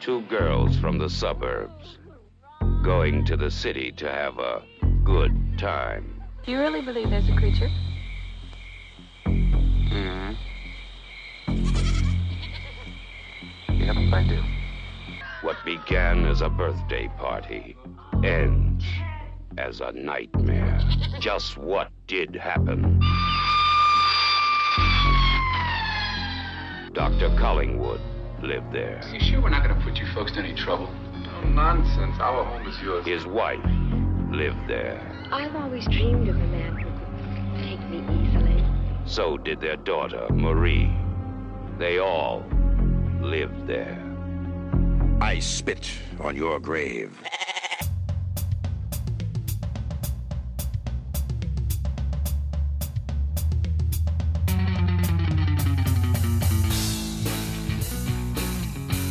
Two 0.00 0.22
girls 0.22 0.78
from 0.78 0.96
the 0.96 1.10
suburbs 1.10 1.98
going 2.82 3.22
to 3.26 3.36
the 3.36 3.50
city 3.50 3.92
to 3.98 4.10
have 4.10 4.38
a 4.38 4.62
good 5.04 5.58
time. 5.58 6.22
Do 6.46 6.52
you 6.52 6.58
really 6.58 6.80
believe 6.80 7.10
there's 7.10 7.28
a 7.28 7.36
creature? 7.36 7.68
Mm-hmm. 9.26 10.32
Yep, 13.74 13.96
I 14.14 14.24
do. 14.26 14.42
What 15.42 15.62
began 15.66 16.24
as 16.24 16.40
a 16.40 16.48
birthday 16.48 17.08
party 17.18 17.76
ends 18.24 18.86
as 19.58 19.82
a 19.82 19.92
nightmare. 19.92 20.80
Just 21.18 21.58
what 21.58 21.90
did 22.06 22.34
happen? 22.34 22.98
Dr. 26.94 27.28
Collingwood 27.38 28.00
lived 28.42 28.72
there. 28.72 29.00
Are 29.02 29.14
You 29.14 29.20
sure 29.20 29.40
we're 29.40 29.50
not 29.50 29.62
going 29.64 29.76
to 29.78 29.84
put 29.84 29.96
you 29.98 30.06
folks 30.14 30.32
to 30.32 30.38
any 30.40 30.54
trouble? 30.54 30.88
No 31.14 31.42
nonsense. 31.42 32.16
Our 32.20 32.44
home 32.44 32.66
is 32.66 32.80
yours. 32.80 33.06
His 33.06 33.26
wife 33.26 33.64
lived 34.30 34.68
there. 34.68 35.00
I've 35.32 35.54
always 35.54 35.86
dreamed 35.86 36.28
of 36.28 36.36
a 36.36 36.46
man 36.46 36.76
who 36.76 36.90
could 36.90 37.64
take 37.64 37.80
me 37.88 37.98
easily. 38.26 38.64
So 39.04 39.36
did 39.36 39.60
their 39.60 39.76
daughter, 39.76 40.26
Marie. 40.30 40.92
They 41.78 41.98
all 41.98 42.44
lived 43.20 43.66
there. 43.66 43.98
I 45.20 45.38
spit 45.38 45.90
on 46.20 46.36
your 46.36 46.58
grave. 46.60 47.16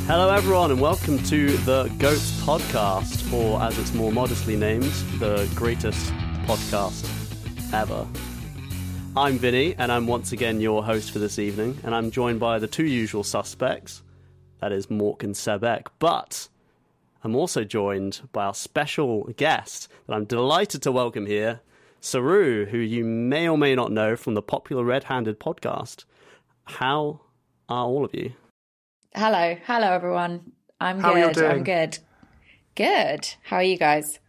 Hello, 0.10 0.34
everyone, 0.34 0.72
and 0.72 0.82
welcome 0.82 1.22
to 1.26 1.56
the 1.58 1.84
Goats 2.00 2.32
Podcast, 2.42 3.32
or 3.32 3.62
as 3.62 3.78
it's 3.78 3.94
more 3.94 4.12
modestly 4.12 4.56
named, 4.56 4.92
the 5.20 5.48
greatest 5.54 6.12
podcast 6.48 7.08
ever. 7.72 8.08
I'm 9.16 9.38
Vinny, 9.38 9.76
and 9.78 9.92
I'm 9.92 10.08
once 10.08 10.32
again 10.32 10.62
your 10.62 10.84
host 10.84 11.12
for 11.12 11.20
this 11.20 11.38
evening, 11.38 11.78
and 11.84 11.94
I'm 11.94 12.10
joined 12.10 12.40
by 12.40 12.58
the 12.58 12.66
two 12.66 12.88
usual 12.88 13.24
suspects 13.24 14.02
that 14.62 14.72
is, 14.72 14.88
Mork 14.88 15.22
and 15.22 15.36
Sebek. 15.36 15.90
But 16.00 16.48
I'm 17.24 17.36
also 17.36 17.64
joined 17.64 18.22
by 18.32 18.46
our 18.46 18.56
special 18.56 19.26
guest 19.38 19.90
that 20.08 20.16
I'm 20.16 20.26
delighted 20.26 20.82
to 20.82 20.92
welcome 20.92 21.28
here, 21.28 21.60
Saru, 22.02 22.66
who 22.66 22.80
you 22.80 23.06
may 23.06 23.48
or 23.48 23.60
may 23.60 23.76
not 23.76 23.92
know 23.92 24.16
from 24.16 24.34
the 24.34 24.42
popular 24.42 24.84
RedHanded 24.84 25.36
podcast. 25.36 26.06
How 26.64 27.22
are 27.70 27.86
all 27.86 28.04
of 28.04 28.16
you? 28.16 28.34
Hello, 29.14 29.56
hello 29.66 29.92
everyone. 29.92 30.54
I'm 30.80 31.00
How 31.02 31.14
good. 31.14 31.38
I'm 31.38 31.64
good. 31.64 32.00
Good. 32.76 33.36
How 33.44 33.58
are 33.58 33.64
you 33.64 33.78
guys? 33.78 34.20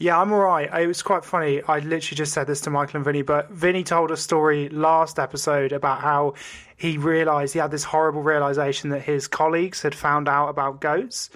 Yeah, 0.00 0.20
I'm 0.20 0.32
all 0.32 0.38
right. 0.38 0.72
It 0.82 0.86
was 0.86 1.02
quite 1.02 1.24
funny. 1.24 1.60
I 1.62 1.80
literally 1.80 2.16
just 2.16 2.32
said 2.32 2.46
this 2.46 2.60
to 2.62 2.70
Michael 2.70 2.98
and 2.98 3.04
Vinny, 3.04 3.22
but 3.22 3.50
Vinny 3.50 3.82
told 3.82 4.12
a 4.12 4.16
story 4.16 4.68
last 4.68 5.18
episode 5.18 5.72
about 5.72 6.00
how 6.00 6.34
he 6.76 6.98
realised 6.98 7.52
he 7.52 7.58
had 7.58 7.72
this 7.72 7.82
horrible 7.82 8.22
realisation 8.22 8.90
that 8.90 9.00
his 9.02 9.26
colleagues 9.26 9.82
had 9.82 9.94
found 9.96 10.28
out 10.28 10.48
about 10.50 10.80
goats 10.80 11.30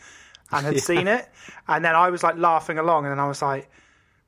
and 0.52 0.64
had 0.64 0.78
Yeah. 0.78 0.80
seen 0.80 1.08
it. 1.08 1.28
And 1.66 1.84
then 1.84 1.96
I 1.96 2.10
was 2.10 2.22
like 2.22 2.36
laughing 2.36 2.78
along, 2.78 3.04
and 3.04 3.10
then 3.12 3.18
I 3.18 3.26
was 3.26 3.42
like, 3.42 3.68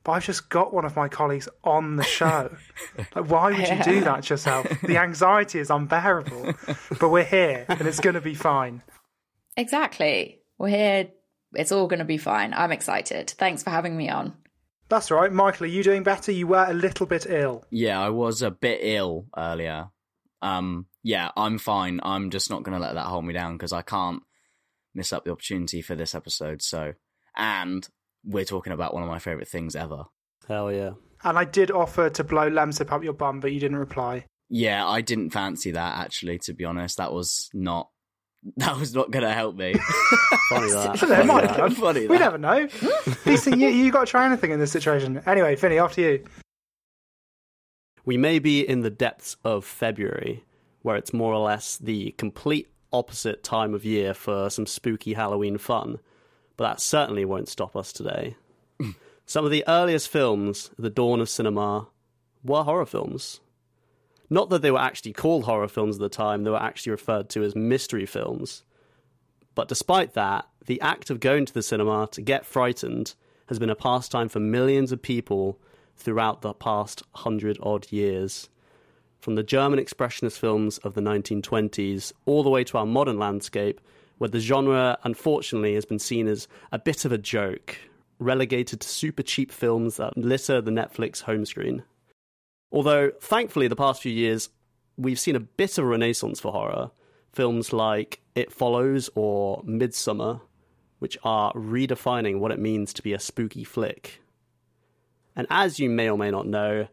but 0.05 0.11
I've 0.11 0.23
just 0.23 0.49
got 0.49 0.71
one 0.71 0.85
of 0.85 0.95
my 0.95 1.09
colleagues 1.09 1.49
on 1.63 1.95
the 1.95 2.03
show. 2.03 2.55
like, 3.15 3.27
why 3.27 3.51
would 3.51 3.67
you 3.67 3.83
do 3.83 4.01
that 4.01 4.23
to 4.23 4.33
yourself? 4.35 4.67
The 4.83 4.97
anxiety 4.99 5.59
is 5.59 5.71
unbearable. 5.71 6.53
But 6.99 7.09
we're 7.09 7.23
here, 7.23 7.65
and 7.67 7.81
it's 7.81 7.99
going 7.99 8.13
to 8.13 8.21
be 8.21 8.35
fine. 8.35 8.83
Exactly. 9.57 10.41
We're 10.59 10.69
here. 10.69 11.07
It's 11.55 11.71
all 11.71 11.87
going 11.87 11.99
to 11.99 12.05
be 12.05 12.19
fine. 12.19 12.53
I'm 12.53 12.71
excited. 12.71 13.31
Thanks 13.31 13.63
for 13.63 13.71
having 13.71 13.97
me 13.97 14.09
on. 14.09 14.33
That's 14.89 15.09
all 15.09 15.19
right. 15.19 15.31
Michael, 15.31 15.65
are 15.65 15.69
you 15.69 15.83
doing 15.83 16.03
better? 16.03 16.31
You 16.31 16.45
were 16.47 16.65
a 16.67 16.73
little 16.73 17.07
bit 17.07 17.25
ill. 17.27 17.65
Yeah, 17.71 17.99
I 17.99 18.09
was 18.09 18.43
a 18.43 18.51
bit 18.51 18.81
ill 18.83 19.25
earlier. 19.35 19.89
Um, 20.43 20.85
yeah, 21.01 21.31
I'm 21.35 21.57
fine. 21.57 21.99
I'm 22.03 22.29
just 22.29 22.51
not 22.51 22.61
going 22.61 22.79
to 22.79 22.85
let 22.85 22.93
that 22.93 23.07
hold 23.07 23.25
me 23.25 23.33
down 23.33 23.57
because 23.57 23.73
I 23.73 23.81
can't 23.81 24.21
miss 24.93 25.11
up 25.11 25.25
the 25.25 25.31
opportunity 25.31 25.81
for 25.81 25.95
this 25.95 26.13
episode. 26.13 26.61
So, 26.61 26.93
and 27.35 27.89
we're 28.25 28.45
talking 28.45 28.73
about 28.73 28.93
one 28.93 29.03
of 29.03 29.09
my 29.09 29.19
favorite 29.19 29.47
things 29.47 29.75
ever. 29.75 30.05
Hell 30.47 30.71
yeah. 30.71 30.91
And 31.23 31.37
I 31.37 31.43
did 31.45 31.71
offer 31.71 32.09
to 32.09 32.23
blow 32.23 32.49
Lemsip 32.49 32.91
up 32.91 33.03
your 33.03 33.13
bum, 33.13 33.39
but 33.39 33.51
you 33.51 33.59
didn't 33.59 33.77
reply. 33.77 34.25
Yeah, 34.49 34.87
I 34.87 35.01
didn't 35.01 35.31
fancy 35.31 35.71
that 35.71 35.97
actually. 35.99 36.37
To 36.39 36.53
be 36.53 36.65
honest, 36.65 36.97
that 36.97 37.11
was 37.13 37.49
not 37.53 37.89
that 38.57 38.77
was 38.77 38.93
not 38.93 39.09
going 39.09 39.25
to 39.25 39.33
help 39.33 39.55
me. 39.55 39.73
Funny 40.49 40.71
that. 40.71 40.99
So 40.99 41.05
there 41.07 41.23
might 41.25 41.45
have 41.47 41.57
done. 41.57 41.71
Funny 41.71 42.01
We 42.07 42.17
that. 42.17 42.23
never 42.25 42.37
know. 42.37 42.67
These 43.25 43.43
things, 43.45 43.57
you, 43.57 43.69
you 43.69 43.91
got 43.91 44.01
to 44.05 44.11
try 44.11 44.25
anything 44.25 44.51
in 44.51 44.59
this 44.59 44.71
situation. 44.71 45.21
Anyway, 45.25 45.55
Vinny, 45.55 45.79
after 45.79 46.01
you. 46.01 46.25
We 48.05 48.17
may 48.17 48.37
be 48.37 48.61
in 48.61 48.81
the 48.81 48.91
depths 48.91 49.35
of 49.43 49.65
February, 49.65 50.43
where 50.83 50.95
it's 50.95 51.11
more 51.11 51.33
or 51.33 51.43
less 51.43 51.77
the 51.77 52.11
complete 52.19 52.67
opposite 52.93 53.43
time 53.43 53.73
of 53.73 53.83
year 53.83 54.13
for 54.13 54.51
some 54.51 54.67
spooky 54.67 55.13
Halloween 55.13 55.57
fun, 55.57 55.97
but 56.57 56.63
that 56.65 56.81
certainly 56.81 57.25
won't 57.25 57.49
stop 57.49 57.75
us 57.75 57.91
today. 57.91 58.35
some 59.25 59.45
of 59.45 59.51
the 59.51 59.63
earliest 59.67 60.09
films, 60.09 60.71
the 60.77 60.89
dawn 60.89 61.19
of 61.19 61.29
cinema, 61.29 61.87
were 62.43 62.63
horror 62.63 62.85
films. 62.85 63.39
Not 64.29 64.49
that 64.49 64.61
they 64.61 64.71
were 64.71 64.79
actually 64.79 65.13
called 65.13 65.43
horror 65.43 65.67
films 65.67 65.97
at 65.97 66.01
the 66.01 66.09
time, 66.09 66.43
they 66.43 66.49
were 66.49 66.61
actually 66.61 66.91
referred 66.91 67.29
to 67.29 67.43
as 67.43 67.55
mystery 67.55 68.05
films. 68.05 68.63
But 69.53 69.67
despite 69.67 70.13
that, 70.13 70.47
the 70.65 70.81
act 70.81 71.09
of 71.09 71.19
going 71.19 71.45
to 71.45 71.53
the 71.53 71.63
cinema 71.63 72.07
to 72.11 72.21
get 72.21 72.45
frightened 72.45 73.15
has 73.47 73.59
been 73.59 73.69
a 73.69 73.75
pastime 73.75 74.29
for 74.29 74.39
millions 74.39 74.91
of 74.91 75.01
people 75.01 75.59
throughout 75.95 76.41
the 76.41 76.53
past 76.53 77.03
hundred 77.13 77.57
odd 77.61 77.91
years. 77.91 78.49
From 79.19 79.35
the 79.35 79.43
German 79.43 79.79
expressionist 79.79 80.37
films 80.37 80.77
of 80.79 80.93
the 80.93 81.01
1920s 81.01 82.11
all 82.25 82.43
the 82.43 82.49
way 82.49 82.63
to 82.65 82.77
our 82.77 82.85
modern 82.85 83.17
landscape, 83.17 83.79
where 84.17 84.29
the 84.29 84.39
genre 84.39 84.97
unfortunately 85.03 85.75
has 85.75 85.85
been 85.85 85.99
seen 85.99 86.27
as 86.27 86.47
a 86.71 86.79
bit 86.79 87.05
of 87.05 87.11
a 87.11 87.17
joke, 87.17 87.77
relegated 88.19 88.81
to 88.81 88.87
super 88.87 89.23
cheap 89.23 89.51
films 89.51 89.97
that 89.97 90.17
litter 90.17 90.61
the 90.61 90.71
Netflix 90.71 91.21
home 91.21 91.45
screen. 91.45 91.83
Although, 92.71 93.11
thankfully, 93.21 93.67
the 93.67 93.75
past 93.75 94.01
few 94.01 94.11
years, 94.11 94.49
we've 94.97 95.19
seen 95.19 95.35
a 95.35 95.39
bit 95.39 95.77
of 95.77 95.85
a 95.85 95.87
renaissance 95.87 96.39
for 96.39 96.51
horror. 96.51 96.91
Films 97.31 97.73
like 97.73 98.21
It 98.33 98.51
Follows 98.51 99.09
or 99.15 99.61
Midsommar, 99.63 100.41
which 100.99 101.17
are 101.23 101.53
redefining 101.53 102.39
what 102.39 102.51
it 102.51 102.59
means 102.59 102.93
to 102.93 103.01
be 103.01 103.13
a 103.13 103.19
spooky 103.19 103.63
flick. 103.63 104.21
And 105.35 105.45
as 105.49 105.79
you 105.79 105.89
may 105.89 106.09
or 106.09 106.17
may 106.17 106.31
not 106.31 106.47
know, 106.47 106.87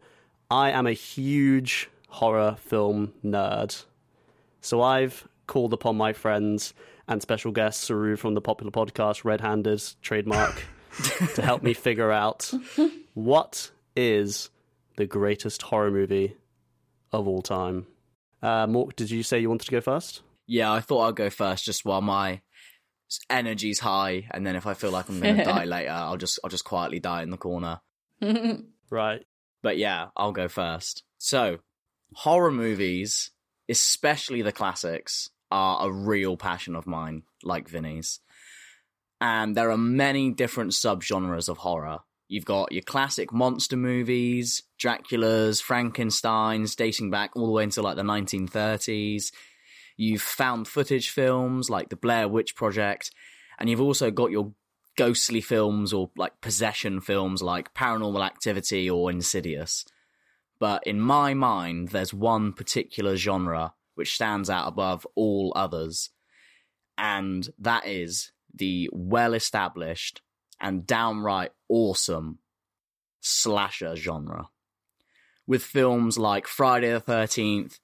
I 0.51 0.71
am 0.71 0.85
a 0.85 0.91
huge 0.91 1.89
horror 2.09 2.57
film 2.59 3.13
nerd. 3.23 3.85
So 4.61 4.81
I've 4.81 5.27
called 5.47 5.73
upon 5.73 5.97
my 5.97 6.13
friends 6.13 6.73
and 7.07 7.21
special 7.21 7.51
guest 7.51 7.81
Saru 7.81 8.15
from 8.15 8.33
the 8.33 8.41
popular 8.41 8.71
podcast 8.71 9.23
RedHanded 9.23 9.95
trademark 10.01 10.63
to 11.35 11.41
help 11.41 11.63
me 11.63 11.73
figure 11.73 12.11
out 12.11 12.51
what 13.13 13.71
is 13.95 14.49
the 14.95 15.05
greatest 15.05 15.61
horror 15.63 15.91
movie 15.91 16.35
of 17.11 17.27
all 17.27 17.41
time. 17.41 17.87
Uh, 18.41 18.67
Mork, 18.67 18.95
did 18.95 19.09
you 19.09 19.23
say 19.23 19.39
you 19.39 19.49
wanted 19.49 19.65
to 19.65 19.71
go 19.71 19.81
first? 19.81 20.21
Yeah, 20.47 20.71
I 20.71 20.81
thought 20.81 21.07
I'd 21.07 21.15
go 21.15 21.29
first 21.29 21.65
just 21.65 21.85
while 21.85 22.01
my 22.01 22.41
energy's 23.29 23.79
high, 23.79 24.27
and 24.31 24.45
then 24.45 24.55
if 24.55 24.67
I 24.67 24.73
feel 24.73 24.91
like 24.91 25.09
I'm 25.09 25.19
going 25.19 25.37
to 25.37 25.43
die 25.43 25.65
later, 25.65 25.91
I'll 25.91 26.17
just 26.17 26.39
I'll 26.43 26.49
just 26.49 26.65
quietly 26.65 26.99
die 26.99 27.23
in 27.23 27.29
the 27.29 27.37
corner. 27.37 27.79
right. 28.89 29.25
But 29.61 29.77
yeah, 29.77 30.07
I'll 30.17 30.33
go 30.33 30.47
first. 30.47 31.03
So, 31.17 31.59
horror 32.13 32.51
movies, 32.51 33.31
especially 33.69 34.41
the 34.41 34.51
classics, 34.51 35.29
are 35.53 35.87
a 35.87 35.91
real 35.91 36.35
passion 36.35 36.75
of 36.75 36.87
mine, 36.87 37.21
like 37.43 37.69
Vinny's. 37.69 38.19
And 39.21 39.55
there 39.55 39.69
are 39.69 39.77
many 39.77 40.31
different 40.31 40.71
subgenres 40.71 41.47
of 41.47 41.59
horror. 41.59 41.99
You've 42.27 42.43
got 42.43 42.71
your 42.71 42.81
classic 42.81 43.31
monster 43.31 43.77
movies, 43.77 44.63
Dracula's, 44.79 45.61
Frankenstein's, 45.61 46.75
dating 46.75 47.11
back 47.11 47.35
all 47.35 47.45
the 47.45 47.51
way 47.51 47.63
into 47.63 47.83
like 47.83 47.95
the 47.95 48.01
1930s. 48.01 49.31
You've 49.95 50.23
found 50.23 50.67
footage 50.67 51.11
films 51.11 51.69
like 51.69 51.89
the 51.89 51.95
Blair 51.95 52.27
Witch 52.27 52.55
Project, 52.55 53.11
and 53.59 53.69
you've 53.69 53.79
also 53.79 54.09
got 54.09 54.31
your 54.31 54.53
ghostly 54.97 55.41
films 55.41 55.93
or 55.93 56.09
like 56.17 56.41
possession 56.41 56.99
films 56.99 57.43
like 57.43 57.75
Paranormal 57.75 58.25
Activity 58.25 58.89
or 58.89 59.11
Insidious. 59.11 59.85
But 60.59 60.87
in 60.87 60.99
my 60.99 61.35
mind, 61.35 61.89
there's 61.89 62.13
one 62.13 62.53
particular 62.53 63.15
genre 63.17 63.73
which 63.95 64.15
stands 64.15 64.49
out 64.49 64.67
above 64.67 65.05
all 65.15 65.53
others, 65.55 66.09
and 66.97 67.49
that 67.59 67.87
is 67.87 68.31
the 68.53 68.89
well 68.93 69.33
established 69.33 70.21
and 70.59 70.85
downright 70.85 71.51
awesome 71.69 72.39
slasher 73.19 73.95
genre. 73.95 74.49
With 75.45 75.63
films 75.63 76.17
like 76.17 76.47
Friday 76.47 76.91
the 76.91 77.01
13th 77.01 77.79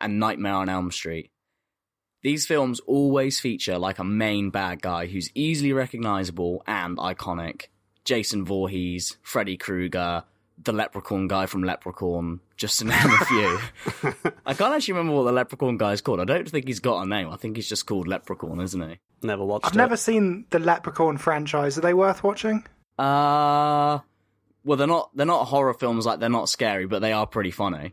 and 0.00 0.18
Nightmare 0.18 0.54
on 0.54 0.68
Elm 0.68 0.90
Street. 0.90 1.30
These 2.22 2.46
films 2.46 2.80
always 2.80 3.38
feature 3.38 3.78
like 3.78 3.98
a 3.98 4.04
main 4.04 4.50
bad 4.50 4.80
guy 4.80 5.06
who's 5.06 5.30
easily 5.34 5.72
recognizable 5.72 6.62
and 6.66 6.96
iconic. 6.96 7.66
Jason 8.04 8.44
Voorhees, 8.44 9.18
Freddy 9.22 9.56
Krueger, 9.56 10.24
the 10.62 10.72
leprechaun 10.72 11.26
guy 11.28 11.46
from 11.46 11.64
Leprechaun, 11.64 12.40
just 12.56 12.78
to 12.78 12.84
name 12.86 12.96
a 12.96 13.24
few. 13.24 13.58
I 14.46 14.54
can't 14.54 14.74
actually 14.74 14.94
remember 14.94 15.16
what 15.16 15.24
the 15.24 15.32
leprechaun 15.32 15.76
guy 15.76 15.92
is 15.92 16.00
called. 16.00 16.20
I 16.20 16.24
don't 16.24 16.48
think 16.48 16.66
he's 16.66 16.80
got 16.80 17.02
a 17.02 17.06
name. 17.06 17.28
I 17.28 17.36
think 17.36 17.56
he's 17.56 17.68
just 17.68 17.86
called 17.86 18.06
Leprechaun, 18.06 18.60
isn't 18.60 18.88
he? 18.88 18.98
Never 19.22 19.44
watched 19.44 19.66
I've 19.66 19.72
it. 19.72 19.76
never 19.76 19.96
seen 19.96 20.44
the 20.50 20.58
Leprechaun 20.58 21.16
franchise. 21.18 21.76
Are 21.78 21.80
they 21.80 21.94
worth 21.94 22.22
watching? 22.22 22.64
Uh 22.98 23.98
well 24.64 24.76
they're 24.78 24.86
not 24.86 25.10
they're 25.16 25.26
not 25.26 25.46
horror 25.46 25.74
films 25.74 26.06
like 26.06 26.20
they're 26.20 26.28
not 26.28 26.48
scary, 26.48 26.86
but 26.86 27.00
they 27.00 27.12
are 27.12 27.26
pretty 27.26 27.50
funny. 27.50 27.92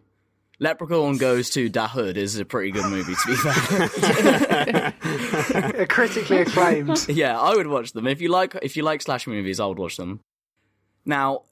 Leprechaun 0.59 1.17
Goes 1.17 1.49
to 1.51 1.69
Da 1.69 1.87
Hood 1.87 2.17
is 2.17 2.37
a 2.37 2.45
pretty 2.45 2.69
good 2.69 2.85
movie 2.85 3.15
to 3.15 3.27
be 3.27 3.35
fair. 3.35 4.91
Critically 5.87 6.37
acclaimed. 6.41 7.05
yeah, 7.09 7.39
I 7.39 7.55
would 7.55 7.65
watch 7.65 7.93
them. 7.93 8.05
If 8.05 8.21
you 8.21 8.29
like 8.29 8.55
if 8.61 8.77
you 8.77 8.83
like 8.83 9.01
slash 9.01 9.25
movies, 9.25 9.59
I 9.59 9.65
would 9.65 9.79
watch 9.79 9.97
them. 9.97 10.19
Now, 11.03 11.43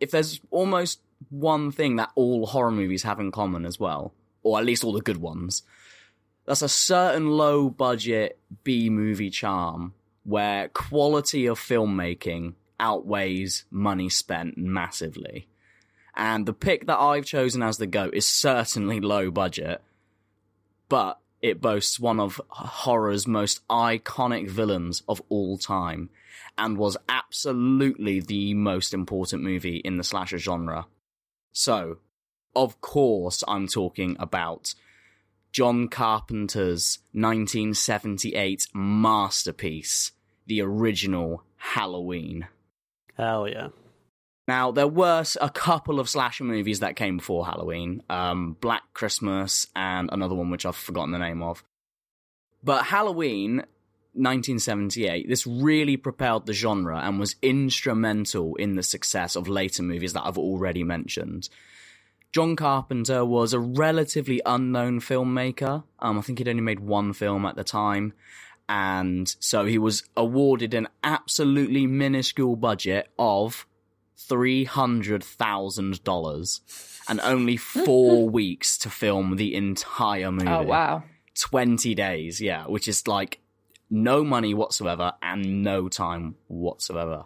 if 0.00 0.10
there's 0.10 0.40
almost 0.50 1.00
one 1.30 1.72
thing 1.72 1.96
that 1.96 2.10
all 2.14 2.46
horror 2.46 2.70
movies 2.70 3.02
have 3.02 3.20
in 3.20 3.30
common 3.30 3.64
as 3.64 3.78
well, 3.78 4.12
or 4.42 4.58
at 4.58 4.64
least 4.64 4.84
all 4.84 4.92
the 4.92 5.00
good 5.00 5.18
ones, 5.18 5.62
that's 6.46 6.62
a 6.62 6.68
certain 6.68 7.30
low 7.30 7.68
budget 7.68 8.38
B 8.64 8.88
movie 8.88 9.30
charm 9.30 9.94
where 10.24 10.68
quality 10.68 11.46
of 11.46 11.58
filmmaking 11.58 12.54
outweighs 12.80 13.64
money 13.70 14.08
spent 14.08 14.56
massively. 14.56 15.48
And 16.14 16.46
the 16.46 16.52
pick 16.52 16.86
that 16.86 16.98
I've 16.98 17.24
chosen 17.24 17.62
as 17.62 17.78
the 17.78 17.86
GOAT 17.86 18.14
is 18.14 18.26
certainly 18.26 19.00
low 19.00 19.30
budget, 19.30 19.80
but 20.88 21.18
it 21.40 21.60
boasts 21.60 22.00
one 22.00 22.18
of 22.18 22.40
horror's 22.48 23.26
most 23.26 23.66
iconic 23.68 24.48
villains 24.48 25.02
of 25.08 25.22
all 25.28 25.58
time 25.58 26.10
and 26.56 26.78
was 26.78 26.96
absolutely 27.08 28.20
the 28.20 28.54
most 28.54 28.94
important 28.94 29.42
movie 29.42 29.78
in 29.78 29.96
the 29.96 30.04
slasher 30.04 30.38
genre. 30.38 30.86
So, 31.52 31.98
of 32.54 32.80
course, 32.80 33.44
I'm 33.46 33.66
talking 33.68 34.16
about 34.18 34.74
John 35.52 35.88
Carpenter's 35.88 36.98
1978 37.12 38.68
masterpiece, 38.74 40.12
the 40.46 40.60
original 40.62 41.42
Halloween. 41.56 42.48
Hell 43.16 43.48
yeah. 43.48 43.68
Now, 44.46 44.70
there 44.70 44.88
were 44.88 45.24
a 45.40 45.50
couple 45.50 46.00
of 46.00 46.08
slasher 46.08 46.44
movies 46.44 46.80
that 46.80 46.96
came 46.96 47.18
before 47.18 47.44
Halloween 47.44 48.02
um, 48.08 48.56
Black 48.60 48.82
Christmas 48.94 49.66
and 49.76 50.08
another 50.10 50.34
one 50.34 50.50
which 50.50 50.64
I've 50.64 50.74
forgotten 50.74 51.12
the 51.12 51.18
name 51.18 51.42
of. 51.42 51.62
But 52.64 52.84
Halloween 52.84 53.64
1978, 54.18 55.28
this 55.28 55.46
really 55.46 55.96
propelled 55.96 56.46
the 56.46 56.52
genre 56.52 56.98
and 56.98 57.18
was 57.18 57.36
instrumental 57.40 58.54
in 58.56 58.76
the 58.76 58.82
success 58.82 59.36
of 59.36 59.48
later 59.48 59.82
movies 59.82 60.12
that 60.12 60.26
I've 60.26 60.38
already 60.38 60.84
mentioned. 60.84 61.48
John 62.32 62.56
Carpenter 62.56 63.24
was 63.24 63.54
a 63.54 63.58
relatively 63.58 64.42
unknown 64.44 65.00
filmmaker. 65.00 65.84
Um, 65.98 66.18
I 66.18 66.20
think 66.20 66.38
he'd 66.38 66.48
only 66.48 66.62
made 66.62 66.80
one 66.80 67.14
film 67.14 67.46
at 67.46 67.56
the 67.56 67.64
time. 67.64 68.12
And 68.68 69.34
so 69.40 69.64
he 69.64 69.78
was 69.78 70.02
awarded 70.14 70.74
an 70.74 70.88
absolutely 71.02 71.86
minuscule 71.86 72.56
budget 72.56 73.08
of 73.18 73.66
$300,000 74.18 77.00
and 77.08 77.20
only 77.20 77.56
four 77.56 78.28
weeks 78.30 78.76
to 78.78 78.90
film 78.90 79.36
the 79.36 79.54
entire 79.54 80.30
movie. 80.30 80.48
Oh, 80.48 80.64
wow. 80.64 81.04
20 81.38 81.94
days, 81.94 82.40
yeah, 82.40 82.66
which 82.66 82.88
is 82.88 83.06
like 83.08 83.40
no 83.90 84.24
money 84.24 84.54
whatsoever 84.54 85.12
and 85.22 85.62
no 85.62 85.88
time 85.88 86.36
whatsoever. 86.46 87.24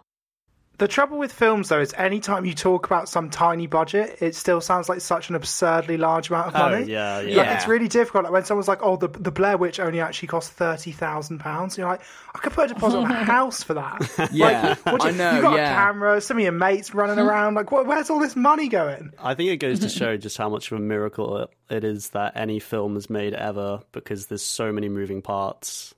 The 0.79 0.87
trouble 0.87 1.19
with 1.19 1.31
films, 1.31 1.69
though, 1.69 1.79
is 1.79 1.93
anytime 1.93 2.45
you 2.45 2.55
talk 2.55 2.87
about 2.87 3.07
some 3.07 3.29
tiny 3.29 3.67
budget, 3.67 4.17
it 4.21 4.33
still 4.33 4.59
sounds 4.59 4.89
like 4.89 5.01
such 5.01 5.29
an 5.29 5.35
absurdly 5.35 5.97
large 5.97 6.29
amount 6.29 6.47
of 6.47 6.55
Oh, 6.55 6.69
money. 6.71 6.91
yeah, 6.91 7.17
Like, 7.17 7.27
yeah. 7.27 7.53
it's 7.55 7.67
really 7.67 7.87
difficult. 7.87 8.23
Like 8.23 8.33
when 8.33 8.43
someone's 8.43 8.67
like, 8.67 8.79
"Oh, 8.81 8.95
the 8.97 9.07
the 9.07 9.29
Blair 9.31 9.55
Witch 9.55 9.79
only 9.79 10.01
actually 10.01 10.29
cost 10.29 10.51
thirty 10.53 10.91
thousand 10.91 11.37
pounds," 11.39 11.77
you're 11.77 11.87
like, 11.87 12.01
"I 12.33 12.39
could 12.39 12.53
put 12.53 12.71
a 12.71 12.73
deposit 12.73 12.97
on 12.97 13.11
a 13.11 13.13
house 13.23 13.61
for 13.61 13.75
that." 13.75 14.29
Yeah, 14.33 14.69
like, 14.69 14.85
what 14.87 15.01
do 15.01 15.07
I 15.07 15.11
you, 15.11 15.17
know, 15.17 15.35
You 15.35 15.41
got 15.43 15.57
yeah. 15.57 15.71
a 15.71 15.75
camera, 15.75 16.19
some 16.19 16.37
of 16.37 16.43
your 16.43 16.51
mates 16.51 16.93
running 16.95 17.19
around. 17.19 17.53
Like, 17.53 17.71
what, 17.71 17.85
where's 17.85 18.09
all 18.09 18.19
this 18.19 18.35
money 18.35 18.67
going? 18.67 19.11
I 19.19 19.35
think 19.35 19.51
it 19.51 19.57
goes 19.57 19.79
to 19.81 19.89
show 19.99 20.17
just 20.17 20.37
how 20.39 20.49
much 20.49 20.71
of 20.71 20.79
a 20.79 20.81
miracle 20.81 21.37
it, 21.37 21.49
it 21.69 21.83
is 21.83 22.09
that 22.09 22.35
any 22.35 22.57
film 22.59 22.97
is 22.97 23.11
made 23.11 23.35
ever 23.35 23.81
because 23.91 24.25
there's 24.25 24.43
so 24.43 24.71
many 24.73 24.89
moving 24.89 25.21
parts. 25.21 25.93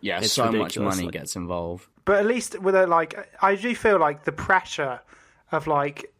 Yeah, 0.00 0.18
It's 0.18 0.32
so 0.32 0.50
much 0.52 0.78
money 0.78 1.04
like- 1.04 1.12
gets 1.12 1.36
involved. 1.36 1.86
But 2.04 2.18
at 2.20 2.26
least 2.26 2.58
with 2.60 2.74
a 2.74 2.86
like, 2.86 3.28
I 3.42 3.54
do 3.56 3.74
feel 3.74 3.98
like 3.98 4.24
the 4.24 4.32
pressure 4.32 5.00
of 5.52 5.66
like, 5.66 6.12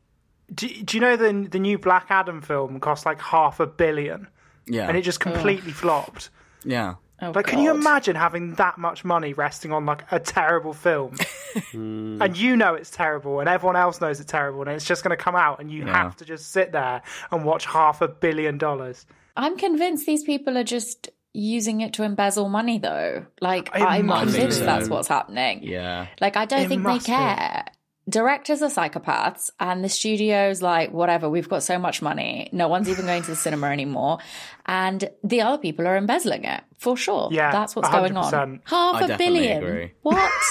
do, 0.54 0.68
do 0.68 0.96
you 0.96 1.00
know 1.00 1.16
the 1.16 1.48
the 1.48 1.58
new 1.58 1.78
Black 1.78 2.06
Adam 2.10 2.40
film 2.42 2.78
cost 2.80 3.06
like 3.06 3.20
half 3.20 3.58
a 3.60 3.66
billion, 3.66 4.28
Yeah. 4.66 4.88
and 4.88 4.96
it 4.96 5.02
just 5.02 5.20
completely 5.20 5.72
flopped. 5.72 6.30
yeah. 6.64 6.94
Oh, 7.20 7.32
Like, 7.34 7.46
can 7.46 7.58
you 7.58 7.72
imagine 7.72 8.14
having 8.14 8.54
that 8.54 8.78
much 8.78 9.04
money 9.04 9.32
resting 9.32 9.72
on 9.72 9.84
like 9.86 10.04
a 10.12 10.20
terrible 10.20 10.72
film, 10.72 11.16
hmm. 11.72 12.22
and 12.22 12.36
you 12.36 12.56
know 12.56 12.74
it's 12.74 12.90
terrible, 12.90 13.40
and 13.40 13.48
everyone 13.48 13.74
else 13.76 14.00
knows 14.00 14.20
it's 14.20 14.30
terrible, 14.30 14.60
and 14.62 14.70
it's 14.70 14.84
just 14.84 15.02
going 15.02 15.16
to 15.16 15.22
come 15.22 15.34
out, 15.34 15.58
and 15.60 15.68
you 15.70 15.84
Yeah. 15.84 15.96
have 15.96 16.14
to 16.16 16.24
just 16.24 16.52
sit 16.52 16.70
there 16.72 17.02
and 17.32 17.44
watch 17.44 17.66
half 17.66 18.00
a 18.02 18.08
billion 18.08 18.56
dollars. 18.56 19.04
I'm 19.36 19.56
convinced 19.56 20.06
these 20.06 20.22
people 20.22 20.56
are 20.56 20.62
just 20.64 21.08
using 21.34 21.80
it 21.80 21.92
to 21.94 22.02
embezzle 22.02 22.48
money, 22.48 22.78
though. 22.78 23.26
Like, 23.40 23.68
It 23.74 23.82
I'm 23.82 24.06
must 24.06 24.32
convinced 24.32 24.60
be. 24.60 24.66
that's 24.66 24.88
what's 24.88 25.08
happening. 25.08 25.62
Yeah. 25.62 26.06
Like, 26.20 26.36
I 26.36 26.44
don't 26.44 26.60
It 26.62 26.68
think 26.68 26.82
they 26.82 26.90
must 26.92 27.06
be. 27.06 27.12
care. 27.12 27.64
Directors 28.08 28.62
are 28.62 28.70
psychopaths, 28.70 29.50
and 29.60 29.84
the 29.84 29.88
studio's 29.90 30.62
like, 30.62 30.92
whatever, 30.92 31.28
we've 31.28 31.48
got 31.48 31.62
so 31.62 31.78
much 31.78 32.00
money. 32.00 32.48
No 32.52 32.66
one's 32.68 32.88
even 32.88 33.04
going 33.04 33.22
to 33.22 33.30
the 33.30 33.36
cinema 33.46 33.66
anymore. 33.68 34.18
And 34.64 35.10
the 35.22 35.42
other 35.42 35.58
people 35.58 35.86
are 35.86 35.96
embezzling 35.96 36.44
it, 36.44 36.62
for 36.78 36.96
sure. 36.96 37.28
Yeah, 37.30 37.52
That's 37.52 37.76
what's 37.76 37.90
going 37.90 38.16
on. 38.16 38.60
Half 38.64 39.02
I 39.02 39.06
a 39.14 39.18
billion. 39.18 39.62
agree. 39.62 39.92
What? 40.02 40.32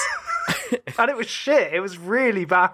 And 0.98 1.10
it 1.10 1.16
was 1.18 1.28
shit. 1.28 1.74
It 1.74 1.80
was 1.82 1.98
really 1.98 2.46
bad. 2.46 2.72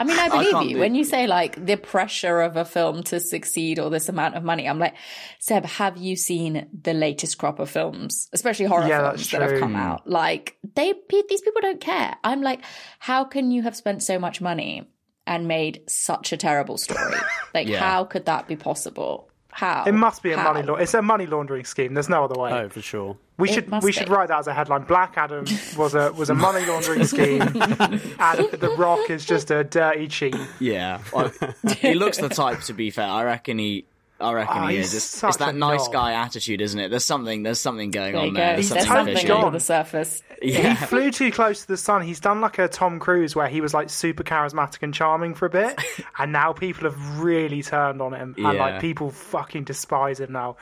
I 0.00 0.04
mean, 0.04 0.18
I 0.18 0.28
believe 0.28 0.52
can't 0.52 0.70
you. 0.70 0.78
When 0.78 0.94
you 0.94 1.04
say 1.04 1.26
like 1.26 1.64
the 1.64 1.76
pressure 1.76 2.40
of 2.40 2.56
a 2.56 2.64
film 2.64 3.02
to 3.04 3.20
succeed 3.20 3.78
or 3.78 3.90
this 3.90 4.08
amount 4.08 4.34
of 4.34 4.42
money, 4.42 4.68
I'm 4.68 4.78
like, 4.78 4.94
Seb, 5.38 5.64
have 5.66 5.96
you 5.98 6.16
seen 6.16 6.68
the 6.72 6.94
latest 6.94 7.38
crop 7.38 7.58
of 7.58 7.68
films, 7.68 8.28
especially 8.32 8.66
horror 8.66 8.88
Yeah, 8.88 9.10
films 9.10 9.30
that 9.30 9.42
have 9.42 9.60
come 9.60 9.76
out? 9.76 10.08
Like, 10.08 10.56
they 10.74 10.94
these 11.28 11.42
people 11.42 11.60
don't 11.60 11.80
care. 11.80 12.16
I'm 12.24 12.42
like, 12.42 12.62
how 12.98 13.24
can 13.24 13.50
you 13.50 13.62
have 13.62 13.76
spent 13.76 14.02
so 14.02 14.18
much 14.18 14.40
money 14.40 14.88
and 15.26 15.46
made 15.46 15.82
such 15.88 16.32
a 16.32 16.36
terrible 16.36 16.76
story. 16.76 17.14
Like, 17.54 17.66
Yeah. 17.66 17.80
how 17.80 18.04
could 18.04 18.26
that 18.26 18.46
be 18.46 18.54
possible? 18.56 19.29
How? 19.52 19.84
It 19.86 19.92
must 19.92 20.22
be 20.22 20.32
a 20.32 20.38
How? 20.38 20.52
money 20.52 20.66
law. 20.66 20.76
It's 20.76 20.94
a 20.94 21.02
money 21.02 21.26
laundering 21.26 21.64
scheme. 21.64 21.94
There's 21.94 22.08
no 22.08 22.24
other 22.24 22.38
way. 22.40 22.52
Oh, 22.52 22.68
for 22.68 22.80
sure. 22.80 23.16
We 23.38 23.48
It 23.48 23.54
should 23.54 23.68
must 23.68 23.84
we 23.84 23.92
should 23.92 24.06
be. 24.06 24.12
write 24.12 24.28
that 24.28 24.38
as 24.38 24.46
a 24.46 24.54
headline. 24.54 24.82
Black 24.84 25.14
Adam 25.16 25.44
was 25.76 25.94
a 25.94 26.12
was 26.12 26.28
a 26.30 26.34
money 26.34 26.64
laundering 26.66 27.04
scheme, 27.04 27.40
and 27.42 28.50
The 28.52 28.74
Rock 28.78 29.08
is 29.10 29.24
just 29.24 29.50
a 29.50 29.64
dirty 29.64 30.08
cheat. 30.08 30.36
Yeah, 30.58 31.00
Well, 31.12 31.32
he 31.78 31.94
looks 31.94 32.18
the 32.18 32.28
type. 32.28 32.60
To 32.62 32.72
be 32.74 32.90
fair, 32.90 33.06
I 33.08 33.24
reckon 33.24 33.58
he. 33.58 33.86
I 34.20 34.32
reckon 34.32 34.64
Oh, 34.64 34.66
he 34.66 34.76
is. 34.76 34.94
It's, 34.94 35.22
it's 35.24 35.36
that 35.38 35.54
nice 35.54 35.84
knob. 35.84 35.92
guy 35.92 36.12
attitude, 36.12 36.60
isn't 36.60 36.78
it? 36.78 36.88
There's 36.90 37.04
something. 37.04 37.42
There's 37.42 37.60
something 37.60 37.90
going 37.90 38.12
There 38.12 38.20
on 38.22 38.28
go. 38.34 38.40
there. 38.40 38.52
There's 38.54 38.68
There's 38.68 38.86
something 38.86 38.96
something 38.96 39.14
fishy. 39.16 39.30
under 39.32 39.50
the 39.50 39.60
surface. 39.60 40.22
Yeah. 40.42 40.74
He 40.74 40.86
flew 40.86 41.10
too 41.10 41.30
close 41.30 41.62
to 41.62 41.68
the 41.68 41.76
sun. 41.76 42.02
He's 42.02 42.20
done 42.20 42.40
like 42.40 42.58
a 42.58 42.68
Tom 42.68 42.98
Cruise 42.98 43.34
where 43.34 43.48
he 43.48 43.60
was 43.60 43.72
like 43.74 43.90
super 43.90 44.22
charismatic 44.22 44.82
and 44.82 44.92
charming 44.94 45.34
for 45.34 45.46
a 45.46 45.50
bit, 45.50 45.80
and 46.18 46.32
now 46.32 46.52
people 46.52 46.84
have 46.90 47.20
really 47.20 47.62
turned 47.62 48.00
on 48.02 48.12
him, 48.14 48.34
and 48.36 48.54
Yeah. 48.54 48.60
like 48.60 48.80
people 48.80 49.10
fucking 49.10 49.64
despise 49.64 50.20
him 50.20 50.32
now. 50.32 50.56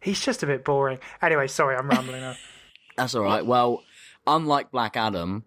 He's 0.00 0.20
just 0.20 0.42
a 0.42 0.46
bit 0.46 0.64
boring. 0.64 0.98
Anyway, 1.22 1.46
sorry, 1.46 1.76
I'm 1.76 1.88
rambling 1.88 2.20
now. 2.20 2.34
That's 2.96 3.14
all 3.14 3.22
right. 3.22 3.44
Well, 3.44 3.82
unlike 4.26 4.70
Black 4.70 4.96
Adam, 4.96 5.44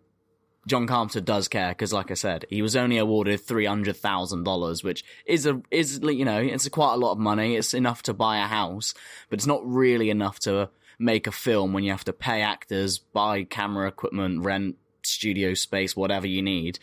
John 0.68 0.86
Carpenter 0.86 1.22
does 1.22 1.48
care 1.48 1.70
because, 1.70 1.94
like 1.94 2.12
I 2.12 2.16
said, 2.16 2.46
he 2.50 2.62
was 2.62 2.76
only 2.76 2.98
awarded 2.98 3.40
three 3.42 3.66
hundred 3.66 3.96
thousand 3.96 4.44
dollars, 4.44 4.84
which 4.84 5.04
is 5.26 5.46
a 5.46 5.62
is 5.72 6.00
you 6.04 6.26
know 6.26 6.40
it's 6.40 6.68
quite 6.70 6.94
a 6.94 6.98
lot 6.98 7.14
of 7.14 7.18
money. 7.18 7.56
It's 7.56 7.74
enough 7.74 8.04
to 8.04 8.14
buy 8.14 8.38
a 8.38 8.48
house, 8.48 8.94
but 9.30 9.40
it's 9.40 9.48
not 9.48 9.66
really 9.66 10.10
enough 10.10 10.40
to 10.42 10.70
make 11.00 11.26
a 11.26 11.32
film 11.32 11.74
when 11.74 11.84
you 11.84 11.92
have 11.92 12.04
to 12.06 12.14
pay 12.14 12.42
actors, 12.42 12.98
buy 12.98 13.44
camera 13.44 13.88
equipment, 13.88 14.44
rent 14.44 14.76
studio 15.04 15.54
space, 15.54 15.96
whatever 15.96 16.28
you 16.28 16.42
need. 16.42 16.80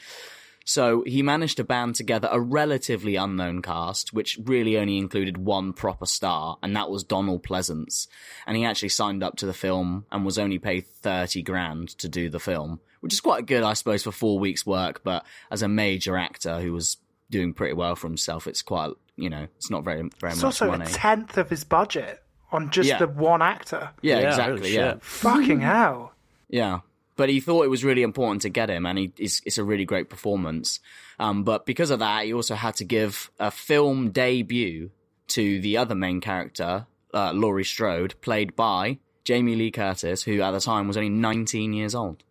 So 0.67 1.05
he 1.07 1.23
managed 1.23 1.59
to 1.59 1.65
band 1.65 1.95
together 1.95 2.29
a 2.33 2.41
relatively 2.41 3.17
unknown 3.17 3.61
cast, 3.61 4.15
which 4.15 4.39
really 4.43 4.79
only 4.79 4.97
included 4.97 5.37
one 5.37 5.75
proper 5.75 6.07
star, 6.07 6.59
and 6.63 6.75
that 6.75 6.91
was 6.91 7.05
Donald 7.05 7.43
Pleasence. 7.43 8.09
And 8.47 8.57
he 8.57 8.65
actually 8.65 8.89
signed 8.89 9.23
up 9.23 9.37
to 9.37 9.47
the 9.47 9.53
film 9.53 10.07
and 10.11 10.25
was 10.25 10.39
only 10.39 10.59
paid 10.59 10.87
30 10.87 11.43
grand 11.43 11.91
to 11.99 12.09
do 12.09 12.31
the 12.31 12.41
film, 12.41 12.81
which 13.05 13.13
is 13.13 13.21
quite 13.21 13.45
good, 13.45 13.63
I 13.63 13.75
suppose, 13.75 14.03
for 14.03 14.11
four 14.13 14.39
weeks' 14.39 14.65
work, 14.65 15.03
but 15.05 15.27
as 15.51 15.61
a 15.63 15.69
major 15.69 16.17
actor 16.17 16.61
who 16.61 16.73
was 16.73 16.97
doing 17.31 17.53
pretty 17.53 17.75
well 17.75 17.95
for 17.97 18.07
himself, 18.09 18.47
it's 18.47 18.63
quite, 18.63 18.93
you 19.17 19.29
know, 19.29 19.47
it's 19.57 19.71
not 19.71 19.85
very, 19.85 20.01
very 20.19 20.33
It's 20.33 20.41
much 20.43 20.45
also 20.63 20.71
money. 20.71 20.85
a 20.87 20.89
tenth 20.89 21.37
of 21.37 21.51
his 21.51 21.65
budget 21.65 22.23
on 22.51 22.71
just 22.71 22.89
Yeah. 22.89 22.99
the 22.99 23.07
one 23.07 23.43
actor. 23.43 23.91
yeah, 24.01 24.21
Yeah, 24.21 24.29
exactly, 24.31 24.75
yeah. 24.75 24.95
Fucking 25.01 25.61
hell. 25.61 26.13
Yeah. 26.49 26.81
But 27.17 27.29
he 27.29 27.41
thought 27.41 27.65
it 27.65 27.69
was 27.69 27.85
really 27.85 28.03
important 28.03 28.41
to 28.43 28.49
get 28.49 28.71
him, 28.71 28.87
and 28.87 28.99
he, 28.99 29.13
it's, 29.19 29.41
it's 29.45 29.59
a 29.59 29.65
really 29.65 29.85
great 29.85 30.09
performance. 30.09 30.81
Um, 31.21 31.45
but 31.45 31.67
because 31.67 31.91
of 31.91 31.99
that, 31.99 32.25
he 32.25 32.33
also 32.33 32.55
had 32.55 32.75
to 32.77 32.85
give 32.85 33.31
a 33.39 33.51
film 33.51 34.11
debut 34.13 34.91
to 35.29 35.61
the 35.61 35.77
other 35.77 35.95
main 35.95 36.21
character, 36.21 36.87
uh, 37.13 37.33
Laurie 37.33 37.65
Strode, 37.65 38.15
played 38.21 38.57
by 38.57 38.99
Jamie 39.25 39.55
Lee 39.57 39.71
Curtis, 39.71 40.23
who 40.25 40.41
at 40.41 40.51
the 40.53 40.61
time 40.61 40.89
was 40.89 40.97
only 40.97 41.09
19 41.11 41.73
years 41.73 41.95
old. 41.95 42.25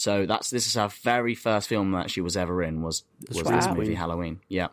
So 0.00 0.24
that's 0.24 0.48
this 0.48 0.66
is 0.66 0.76
her 0.76 0.88
very 0.88 1.34
first 1.34 1.68
film 1.68 1.92
that 1.92 2.10
she 2.10 2.22
was 2.22 2.34
ever 2.34 2.62
in 2.62 2.80
was 2.80 3.04
was 3.28 3.42
That's 3.42 3.66
this 3.66 3.76
movie 3.76 3.94
Halloween. 3.94 4.40
Yeah. 4.48 4.68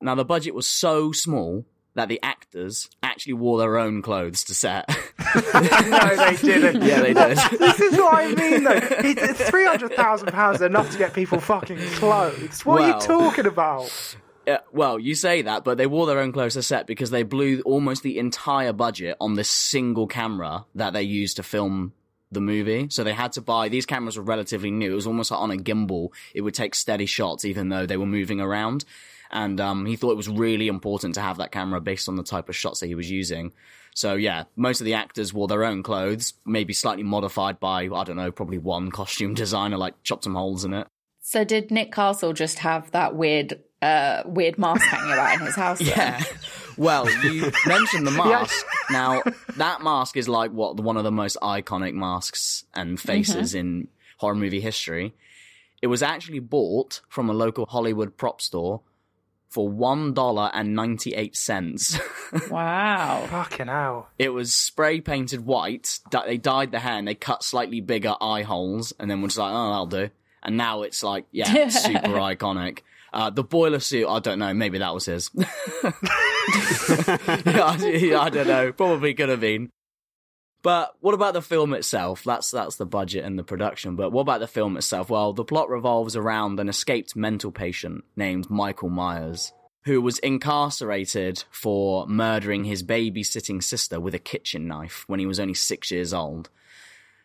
Now 0.00 0.14
the 0.14 0.24
budget 0.24 0.54
was 0.54 0.68
so 0.68 1.10
small 1.10 1.66
that 1.94 2.08
the 2.08 2.20
actors 2.22 2.88
actually 3.02 3.32
wore 3.32 3.58
their 3.58 3.78
own 3.78 4.00
clothes 4.00 4.44
to 4.44 4.54
set. 4.54 4.88
no, 5.54 6.16
they 6.16 6.36
didn't. 6.36 6.82
Yeah, 6.84 7.00
they 7.00 7.14
did. 7.14 7.36
this 7.58 7.80
is 7.80 7.94
what 7.98 8.14
I 8.14 8.28
mean, 8.32 8.62
though. 8.62 8.78
It's 8.80 9.50
Three 9.50 9.66
hundred 9.66 9.94
thousand 9.94 10.28
pounds 10.28 10.62
enough 10.62 10.92
to 10.92 10.98
get 10.98 11.14
people 11.14 11.40
fucking 11.40 11.78
clothes. 11.78 12.64
What 12.64 12.80
are 12.80 12.88
you 12.90 13.00
talking 13.00 13.46
about? 13.46 13.90
Yeah, 14.44 14.58
well, 14.72 14.98
you 14.98 15.14
say 15.14 15.42
that, 15.42 15.62
but 15.62 15.78
they 15.78 15.86
wore 15.86 16.08
their 16.08 16.18
own 16.18 16.32
clothes 16.32 16.54
to 16.54 16.64
set 16.64 16.88
because 16.88 17.12
they 17.12 17.22
blew 17.22 17.60
almost 17.60 18.02
the 18.02 18.18
entire 18.18 18.72
budget 18.72 19.16
on 19.20 19.34
this 19.34 19.48
single 19.48 20.08
camera 20.08 20.64
that 20.74 20.92
they 20.92 21.02
used 21.02 21.36
to 21.36 21.44
film 21.44 21.92
the 22.32 22.40
movie. 22.40 22.88
So 22.90 23.04
they 23.04 23.12
had 23.12 23.32
to 23.32 23.40
buy 23.40 23.68
these 23.68 23.86
cameras 23.86 24.16
were 24.16 24.22
relatively 24.22 24.70
new. 24.70 24.92
It 24.92 24.96
was 24.96 25.06
almost 25.06 25.30
like 25.30 25.40
on 25.40 25.50
a 25.50 25.56
gimbal. 25.56 26.08
It 26.34 26.40
would 26.42 26.54
take 26.54 26.74
steady 26.74 27.06
shots 27.06 27.44
even 27.44 27.68
though 27.68 27.86
they 27.86 27.96
were 27.96 28.06
moving 28.06 28.40
around. 28.40 28.84
And 29.30 29.60
um, 29.60 29.86
he 29.86 29.96
thought 29.96 30.12
it 30.12 30.16
was 30.16 30.28
really 30.28 30.68
important 30.68 31.14
to 31.14 31.22
have 31.22 31.38
that 31.38 31.52
camera 31.52 31.80
based 31.80 32.08
on 32.08 32.16
the 32.16 32.22
type 32.22 32.48
of 32.48 32.56
shots 32.56 32.80
that 32.80 32.88
he 32.88 32.94
was 32.94 33.10
using. 33.10 33.52
So 33.94 34.14
yeah, 34.14 34.44
most 34.56 34.80
of 34.80 34.84
the 34.84 34.94
actors 34.94 35.32
wore 35.32 35.48
their 35.48 35.64
own 35.64 35.82
clothes, 35.82 36.34
maybe 36.44 36.72
slightly 36.72 37.02
modified 37.02 37.58
by 37.60 37.84
I 37.84 38.04
don't 38.04 38.16
know, 38.16 38.32
probably 38.32 38.58
one 38.58 38.90
costume 38.90 39.34
designer 39.42 39.76
like 39.76 40.02
chopped 40.02 40.24
some 40.24 40.34
holes 40.34 40.64
in 40.64 40.74
it. 40.74 40.86
So 41.20 41.44
did 41.44 41.70
Nick 41.70 41.92
Castle 41.92 42.32
just 42.32 42.58
have 42.58 42.90
that 42.90 43.14
weird, 43.14 43.60
uh, 43.80 44.22
weird 44.26 44.58
mask 44.58 44.82
hanging 44.82 45.12
about 45.12 45.40
in 45.40 45.46
his 45.46 45.54
house? 45.54 45.78
then? 45.78 45.88
Yeah. 45.96 46.24
Well, 46.82 47.08
you 47.24 47.52
mentioned 47.66 48.06
the 48.06 48.10
mask. 48.10 48.66
Now, 48.90 49.22
that 49.56 49.82
mask 49.82 50.16
is 50.16 50.28
like 50.28 50.50
what 50.50 50.80
one 50.80 50.96
of 50.96 51.04
the 51.04 51.12
most 51.12 51.36
iconic 51.40 51.94
masks 51.94 52.64
and 52.74 52.98
faces 52.98 53.50
mm-hmm. 53.50 53.58
in 53.58 53.88
horror 54.18 54.34
movie 54.34 54.60
history. 54.60 55.14
It 55.80 55.86
was 55.86 56.02
actually 56.02 56.40
bought 56.40 57.00
from 57.08 57.30
a 57.30 57.32
local 57.32 57.66
Hollywood 57.66 58.16
prop 58.16 58.40
store 58.40 58.80
for 59.48 59.68
one 59.68 60.12
dollar 60.12 60.50
and 60.52 60.74
ninety 60.74 61.14
eight 61.14 61.36
cents. 61.36 61.98
Wow. 62.50 63.26
Fucking 63.28 63.66
hell. 63.66 64.08
it 64.18 64.30
was 64.30 64.54
spray 64.54 65.02
painted 65.02 65.44
white. 65.44 66.00
They 66.10 66.38
dyed 66.38 66.72
the 66.72 66.78
hair 66.78 66.94
and 66.94 67.06
they 67.06 67.14
cut 67.14 67.44
slightly 67.44 67.82
bigger 67.82 68.14
eye 68.22 68.40
holes, 68.40 68.94
and 68.98 69.10
then 69.10 69.20
was 69.20 69.36
like, 69.36 69.52
"Oh, 69.52 69.68
that'll 69.68 69.86
do." 69.86 70.10
And 70.42 70.56
now 70.56 70.82
it's 70.82 71.02
like, 71.02 71.26
yeah, 71.30 71.68
super 71.68 72.08
iconic. 72.08 72.80
Uh, 73.12 73.30
the 73.30 73.44
boiler 73.44 73.80
suit, 73.80 74.08
I 74.08 74.20
don't 74.20 74.38
know. 74.38 74.54
Maybe 74.54 74.78
that 74.78 74.94
was 74.94 75.06
his. 75.06 75.30
yeah, 75.36 75.92
I, 77.44 78.18
I 78.20 78.30
don't 78.30 78.46
know. 78.46 78.72
Probably 78.72 79.14
could 79.14 79.28
have 79.28 79.40
been. 79.40 79.70
But 80.62 80.94
what 81.00 81.14
about 81.14 81.34
the 81.34 81.42
film 81.42 81.74
itself? 81.74 82.22
That's 82.24 82.50
that's 82.50 82.76
the 82.76 82.86
budget 82.86 83.24
and 83.24 83.38
the 83.38 83.42
production. 83.42 83.96
But 83.96 84.12
what 84.12 84.22
about 84.22 84.40
the 84.40 84.46
film 84.46 84.76
itself? 84.76 85.10
Well, 85.10 85.32
the 85.32 85.44
plot 85.44 85.68
revolves 85.68 86.16
around 86.16 86.60
an 86.60 86.68
escaped 86.68 87.16
mental 87.16 87.50
patient 87.50 88.04
named 88.16 88.48
Michael 88.48 88.88
Myers, 88.88 89.52
who 89.84 90.00
was 90.00 90.18
incarcerated 90.20 91.44
for 91.50 92.06
murdering 92.06 92.64
his 92.64 92.84
babysitting 92.84 93.62
sister 93.62 93.98
with 93.98 94.14
a 94.14 94.20
kitchen 94.20 94.68
knife 94.68 95.04
when 95.08 95.18
he 95.18 95.26
was 95.26 95.40
only 95.40 95.54
six 95.54 95.90
years 95.90 96.14
old. 96.14 96.48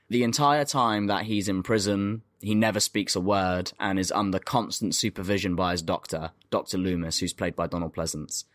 The 0.10 0.24
entire 0.24 0.64
time 0.64 1.08
that 1.08 1.24
he's 1.24 1.50
in 1.50 1.64
prison, 1.64 2.22
he 2.40 2.56
never 2.56 2.80
speaks 2.80 3.16
a 3.16 3.22
word 3.22 3.74
and 3.78 4.00
is 4.00 4.12
under 4.12 4.40
constant 4.40 4.96
supervision 4.96 5.56
by 5.56 5.72
his 5.72 5.82
doctor, 5.82 6.32
Dr. 6.50 6.78
Loomis, 6.78 7.20
who's 7.20 7.34
played 7.34 7.58
by 7.58 7.68
Donald 7.68 7.94
Pleasence, 7.94 8.46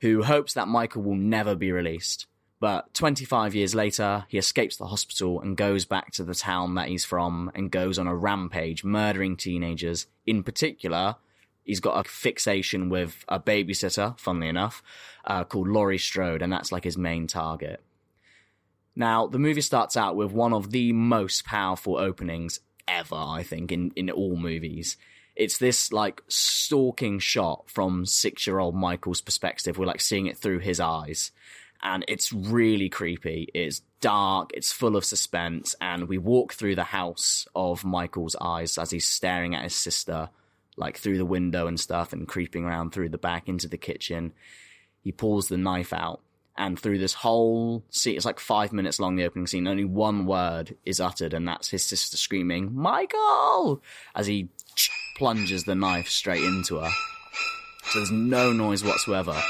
who 0.00 0.24
hopes 0.24 0.54
that 0.54 0.66
Michael 0.66 1.02
will 1.02 1.14
never 1.14 1.54
be 1.54 1.70
released. 1.70 2.26
But 2.58 2.94
25 2.94 3.54
years 3.54 3.74
later, 3.74 4.24
he 4.28 4.38
escapes 4.38 4.76
the 4.76 4.86
hospital 4.86 5.40
and 5.40 5.56
goes 5.56 5.84
back 5.84 6.12
to 6.12 6.24
the 6.24 6.34
town 6.34 6.74
that 6.74 6.88
he's 6.88 7.04
from 7.04 7.50
and 7.54 7.70
goes 7.70 7.98
on 7.98 8.06
a 8.06 8.14
rampage, 8.14 8.82
murdering 8.82 9.36
teenagers. 9.36 10.06
In 10.26 10.42
particular, 10.42 11.16
he's 11.64 11.80
got 11.80 12.04
a 12.04 12.08
fixation 12.08 12.88
with 12.88 13.24
a 13.28 13.38
babysitter, 13.38 14.18
funnily 14.18 14.48
enough, 14.48 14.82
uh, 15.24 15.44
called 15.44 15.68
Laurie 15.68 15.98
Strode, 15.98 16.42
and 16.42 16.52
that's 16.52 16.72
like 16.72 16.84
his 16.84 16.98
main 16.98 17.26
target. 17.26 17.82
Now, 18.94 19.26
the 19.26 19.38
movie 19.38 19.62
starts 19.62 19.96
out 19.96 20.16
with 20.16 20.32
one 20.32 20.52
of 20.52 20.70
the 20.70 20.92
most 20.92 21.44
powerful 21.44 21.96
openings 21.96 22.60
ever, 22.86 23.16
I 23.16 23.42
think, 23.42 23.72
in, 23.72 23.92
in 23.96 24.10
all 24.10 24.36
movies. 24.36 24.96
It's 25.34 25.58
this 25.58 25.92
like 25.92 26.22
stalking 26.28 27.18
shot 27.18 27.64
from 27.66 28.04
six 28.04 28.46
year 28.46 28.58
old 28.58 28.74
Michael's 28.74 29.22
perspective. 29.22 29.78
We're 29.78 29.86
like 29.86 30.00
seeing 30.00 30.26
it 30.26 30.36
through 30.36 30.58
his 30.58 30.78
eyes. 30.78 31.32
And 31.82 32.04
it's 32.06 32.32
really 32.32 32.88
creepy. 32.88 33.48
It's 33.54 33.80
dark. 34.00 34.50
It's 34.54 34.70
full 34.70 34.94
of 34.94 35.04
suspense. 35.04 35.74
And 35.80 36.06
we 36.06 36.18
walk 36.18 36.52
through 36.52 36.76
the 36.76 36.84
house 36.84 37.48
of 37.56 37.84
Michael's 37.84 38.36
eyes 38.40 38.78
as 38.78 38.90
he's 38.90 39.06
staring 39.06 39.54
at 39.54 39.64
his 39.64 39.74
sister, 39.74 40.28
like 40.76 40.98
through 40.98 41.18
the 41.18 41.24
window 41.24 41.66
and 41.66 41.80
stuff 41.80 42.12
and 42.12 42.28
creeping 42.28 42.64
around 42.64 42.92
through 42.92 43.08
the 43.08 43.18
back 43.18 43.48
into 43.48 43.68
the 43.68 43.78
kitchen. 43.78 44.32
He 45.00 45.10
pulls 45.10 45.48
the 45.48 45.56
knife 45.56 45.92
out 45.92 46.20
and 46.56 46.78
through 46.78 46.98
this 46.98 47.14
whole 47.14 47.82
scene, 47.90 48.16
it's 48.16 48.24
like 48.26 48.38
five 48.40 48.72
minutes 48.72 49.00
long, 49.00 49.16
the 49.16 49.24
opening 49.24 49.46
scene, 49.46 49.66
only 49.66 49.84
one 49.84 50.26
word 50.26 50.76
is 50.84 51.00
uttered, 51.00 51.32
and 51.34 51.46
that's 51.48 51.68
his 51.70 51.82
sister 51.84 52.16
screaming, 52.16 52.74
Michael! 52.74 53.82
as 54.14 54.26
he 54.26 54.48
plunges 55.16 55.64
the 55.64 55.74
knife 55.74 56.08
straight 56.08 56.42
into 56.42 56.76
her. 56.78 56.90
So 57.84 57.98
there's 57.98 58.10
no 58.10 58.52
noise 58.52 58.84
whatsoever. 58.84 59.40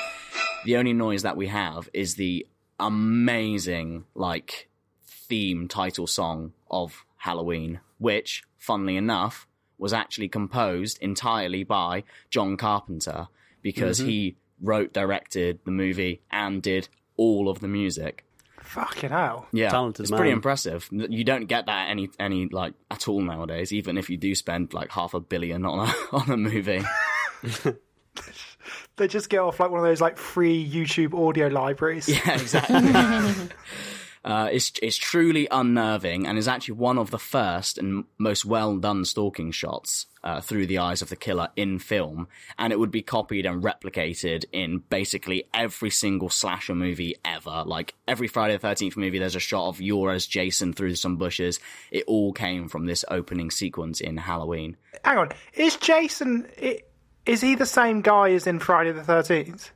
The 0.65 0.77
only 0.77 0.93
noise 0.93 1.23
that 1.23 1.37
we 1.37 1.49
have 1.49 1.89
is 1.93 2.15
the 2.15 2.47
amazing, 2.79 4.05
like, 4.15 4.69
theme 5.07 5.69
title 5.69 6.07
song 6.07 6.53
of 6.71 7.05
Halloween, 7.17 7.81
which, 7.99 8.43
funnily 8.59 8.97
enough, 8.97 9.47
was 9.79 9.93
actually 9.93 10.29
composed 10.29 10.99
entirely 11.01 11.65
by 11.65 12.05
John 12.31 12.57
Carpenter 12.57 13.29
because 13.63 14.01
Mhm. 14.01 14.07
he 14.07 14.37
wrote, 14.63 14.93
directed 14.93 15.59
the 15.65 15.71
movie, 15.71 16.23
and 16.31 16.63
did 16.63 16.89
all 17.17 17.49
of 17.49 17.61
the 17.61 17.69
music. 17.69 18.25
Fucking 18.63 19.11
hell. 19.11 19.47
Yeah, 19.53 19.69
Talented 19.69 20.05
it's 20.05 20.11
pretty 20.11 20.31
impressive. 20.31 20.89
You 20.91 21.25
don't 21.25 21.47
get 21.47 21.67
that 21.67 21.91
any 21.91 22.09
any 22.19 22.47
like 22.49 22.75
at 22.91 23.07
all 23.09 23.21
nowadays. 23.21 23.73
Even 23.73 23.99
if 23.99 24.09
you 24.09 24.17
do 24.17 24.35
spend 24.35 24.73
like 24.73 24.91
half 24.91 25.13
a 25.15 25.21
billion 25.21 25.67
on 25.67 25.89
a 25.89 25.93
on 26.17 26.31
a 26.31 26.37
movie. 26.37 26.83
They 28.97 29.09
just 29.09 29.31
get 29.31 29.39
off 29.39 29.59
like 29.59 29.71
one 29.71 29.81
of 29.81 29.87
those 29.87 30.01
like 30.01 30.19
free 30.19 30.69
YouTube 30.71 31.15
audio 31.15 31.49
libraries. 31.49 32.09
Yeah, 32.09 32.35
exactly. 32.35 32.77
uh, 34.25 34.49
it's 34.53 34.73
it's 34.83 34.97
truly 34.97 35.49
unnerving 35.51 36.27
and 36.27 36.39
is 36.39 36.47
actually 36.47 36.75
one 36.75 36.99
of 36.99 37.11
the 37.11 37.19
first 37.19 37.79
and 37.79 38.05
most 38.19 38.45
well 38.45 38.77
done 38.77 39.05
stalking 39.05 39.51
shots 39.51 40.07
uh, 40.23 40.41
through 40.41 40.67
the 40.67 40.79
eyes 40.79 41.03
of 41.03 41.09
the 41.09 41.17
killer 41.17 41.49
in 41.57 41.79
film, 41.79 42.29
and 42.59 42.73
it 42.73 42.79
would 42.79 42.93
be 42.93 43.03
copied 43.03 43.47
and 43.47 43.63
replicated 43.63 44.45
in 44.53 44.79
basically 44.91 45.49
every 45.53 45.91
single 45.91 46.29
slasher 46.29 46.75
movie 46.75 47.17
ever. 47.25 47.65
Like 47.67 47.95
every 48.07 48.29
Friday 48.29 48.55
the 48.55 48.61
Thirteenth 48.61 48.97
movie, 48.97 49.19
there's 49.19 49.35
a 49.35 49.41
shot 49.41 49.69
of 49.69 49.81
you 49.81 50.09
as 50.11 50.27
Jason 50.27 50.73
through 50.73 50.95
some 50.95 51.17
bushes. 51.17 51.59
It 51.91 52.05
all 52.07 52.33
came 52.33 52.69
from 52.69 52.87
this 52.87 53.05
opening 53.09 53.51
sequence 53.51 54.01
in 54.01 54.17
Halloween. 54.17 54.77
Hang 55.05 55.19
on, 55.19 55.29
is 55.55 55.77
Jason? 55.77 56.49
Is 57.27 57.41
he 57.41 57.55
the 57.55 57.67
same 57.67 58.03
guy 58.03 58.31
as 58.31 58.47
in 58.47 58.61
Friday 58.61 58.93
the 58.93 59.03
Thirteenth? 59.03 59.71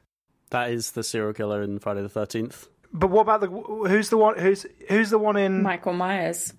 That 0.51 0.71
is 0.71 0.93
the 0.93 1.03
serial 1.03 1.33
killer 1.33 1.63
in 1.63 1.81
Friday 1.81 2.03
the 2.03 2.09
Thirteenth. 2.09 2.69
But 2.93 3.11
what 3.11 3.23
about 3.23 3.41
the 3.41 3.49
who's 3.49 4.09
the 4.09 4.17
one 4.17 4.39
who's 4.39 4.67
who's 4.89 5.11
the 5.11 5.19
one 5.19 5.37
in? 5.37 5.63
Michael 5.63 5.93
Myers. 5.93 6.53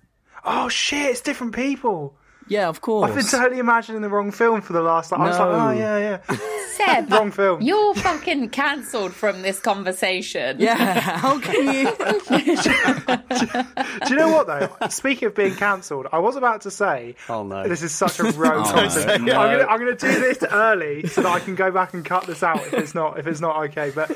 Oh 0.44 0.68
shit! 0.68 1.10
It's 1.10 1.20
different 1.20 1.54
people. 1.54 2.16
Yeah, 2.48 2.68
of 2.68 2.80
course. 2.80 3.08
I've 3.10 3.16
been 3.16 3.26
totally 3.26 3.58
imagining 3.58 4.00
the 4.00 4.08
wrong 4.08 4.30
film 4.30 4.62
for 4.62 4.72
the 4.72 4.80
last. 4.80 5.12
Like, 5.12 5.20
I 5.20 5.26
was 5.28 5.38
like, 5.38 5.48
oh 5.48 5.70
yeah, 5.70 5.98
yeah. 5.98 6.36
Seb, 6.78 7.12
Wrong 7.18 7.30
film. 7.30 7.62
You're 7.62 7.94
fucking 7.94 8.48
cancelled 8.50 9.12
from 9.12 9.42
this 9.42 9.60
conversation. 9.60 10.56
Yeah, 10.60 11.00
how 11.00 11.38
can 11.38 11.74
you? 11.74 11.96
Do 14.06 14.10
you 14.10 14.16
know 14.16 14.28
what 14.32 14.46
though? 14.46 14.88
Speaking 14.88 15.28
of 15.28 15.34
being 15.34 15.54
cancelled, 15.54 16.06
I 16.12 16.18
was 16.18 16.36
about 16.36 16.62
to 16.62 16.70
say 16.70 17.14
Oh 17.28 17.42
no. 17.42 17.66
this 17.68 17.82
is 17.82 17.92
such 17.92 18.18
a 18.20 18.24
rogue 18.24 18.32
Oh, 18.66 18.72
concept. 18.72 19.22
no. 19.24 19.32
I'm, 19.38 19.78
gonna, 19.78 19.94
do 19.94 20.08
this 20.20 20.42
early 20.50 21.06
so 21.08 21.22
that 21.22 21.28
I 21.30 21.40
can 21.40 21.54
go 21.54 21.70
back 21.70 21.94
and 21.94 22.04
cut 22.04 22.26
this 22.26 22.42
out 22.42 22.58
if 22.66 22.74
it's 22.74 22.94
not 22.94 23.18
if 23.18 23.26
it's 23.26 23.40
not 23.40 23.64
okay. 23.64 23.90
But 23.94 24.10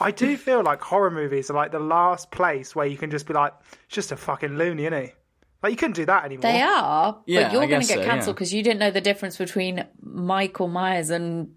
I 0.00 0.10
do 0.10 0.36
feel 0.36 0.62
like 0.62 0.80
horror 0.80 1.10
movies 1.10 1.50
are 1.50 1.54
like 1.54 1.72
the 1.72 1.78
last 1.80 2.30
place 2.30 2.74
where 2.74 2.86
you 2.86 2.96
can 2.96 3.10
just 3.10 3.26
be 3.26 3.34
like, 3.34 3.52
it's 3.86 3.94
just 3.94 4.12
a 4.12 4.16
fucking 4.16 4.56
loony, 4.56 4.86
isn't 4.86 5.02
he? 5.04 5.12
Like 5.62 5.70
you 5.70 5.76
couldn't 5.76 5.94
do 5.96 6.06
that 6.06 6.24
anymore. 6.24 6.42
They 6.42 6.60
are, 6.60 7.20
Yeah, 7.26 7.44
but 7.44 7.52
you're 7.52 7.66
going 7.68 7.82
to 7.82 7.86
get 7.86 7.98
so, 7.98 8.04
cancelled 8.04 8.34
yeah. 8.34 8.38
because 8.38 8.52
you 8.52 8.64
didn't 8.64 8.80
know 8.80 8.90
the 8.90 9.00
difference 9.00 9.36
between 9.36 9.84
Michael 10.02 10.66
Myers 10.66 11.10
and 11.10 11.52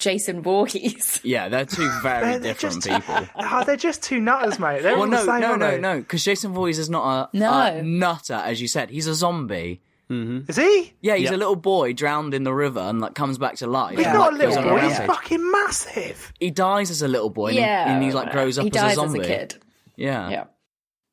Jason 0.00 0.42
Voorhees. 0.42 1.20
Yeah, 1.24 1.48
they're 1.48 1.64
two 1.66 1.88
very 2.02 2.22
They're- 2.24 2.38
they're 2.40 2.52
different 2.54 2.82
just- 2.84 3.06
people. 3.06 3.28
Oh, 3.36 3.62
they're 3.64 3.76
just 3.76 4.02
two 4.02 4.20
nutters, 4.20 4.58
mate. 4.58 4.82
They're 4.82 4.92
Well, 4.94 5.02
all 5.02 5.06
no, 5.08 5.24
the 5.24 5.32
same, 5.32 5.40
no, 5.40 5.46
aren't 5.48 5.60
no, 5.60 5.78
no, 5.78 5.98
because 6.00 6.24
Jason 6.24 6.52
Voorhees 6.52 6.78
is 6.78 6.90
not 6.90 7.30
a, 7.32 7.36
No. 7.38 7.52
a 7.52 7.82
nutter, 7.82 8.34
as 8.34 8.60
you 8.60 8.66
said. 8.68 8.90
He's 8.90 9.06
a 9.06 9.14
zombie. 9.14 9.82
Mm-hmm. 10.10 10.50
Is 10.50 10.56
he? 10.56 10.92
Yeah, 11.00 11.14
he's 11.14 11.30
Yeah. 11.30 11.36
a 11.36 11.38
little 11.38 11.54
boy 11.54 11.92
drowned 11.92 12.34
in 12.34 12.42
the 12.42 12.52
river 12.52 12.80
and 12.80 13.00
like 13.00 13.14
comes 13.14 13.38
back 13.38 13.56
to 13.56 13.68
life. 13.68 13.96
He's 13.96 14.06
and, 14.06 14.18
not 14.18 14.32
a 14.32 14.36
like, 14.36 14.40
goes 14.40 14.56
little 14.56 14.70
on 14.72 14.76
boy. 14.80 14.88
He's 14.88 14.98
rampage. 14.98 15.16
fucking 15.16 15.50
massive. 15.52 16.32
He 16.40 16.50
dies 16.50 16.90
as 16.90 17.02
a 17.02 17.08
little 17.08 17.30
boy, 17.30 17.46
and, 17.48 17.54
he- 17.54 17.60
yeah, 17.60 17.92
and 17.94 18.02
he 18.02 18.10
like 18.10 18.32
grows 18.32 18.58
up 18.58 18.64
he 18.64 18.70
as 18.70 18.76
a 18.76 18.78
dies 18.80 18.94
zombie. 18.96 19.20
as 19.20 19.26
a 19.26 19.28
kid. 19.28 19.54
Yeah. 19.96 20.28
Yeah. 20.30 20.44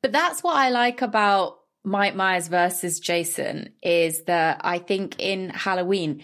But 0.02 0.10
that's 0.12 0.42
what 0.42 0.56
I 0.56 0.70
like 0.70 1.00
about 1.02 1.58
Mike 1.84 2.16
Myers 2.16 2.48
versus 2.48 2.98
Jason 2.98 3.72
is 3.82 4.24
that 4.24 4.60
I 4.64 4.78
think 4.78 5.16
in 5.20 5.50
Halloween, 5.50 6.22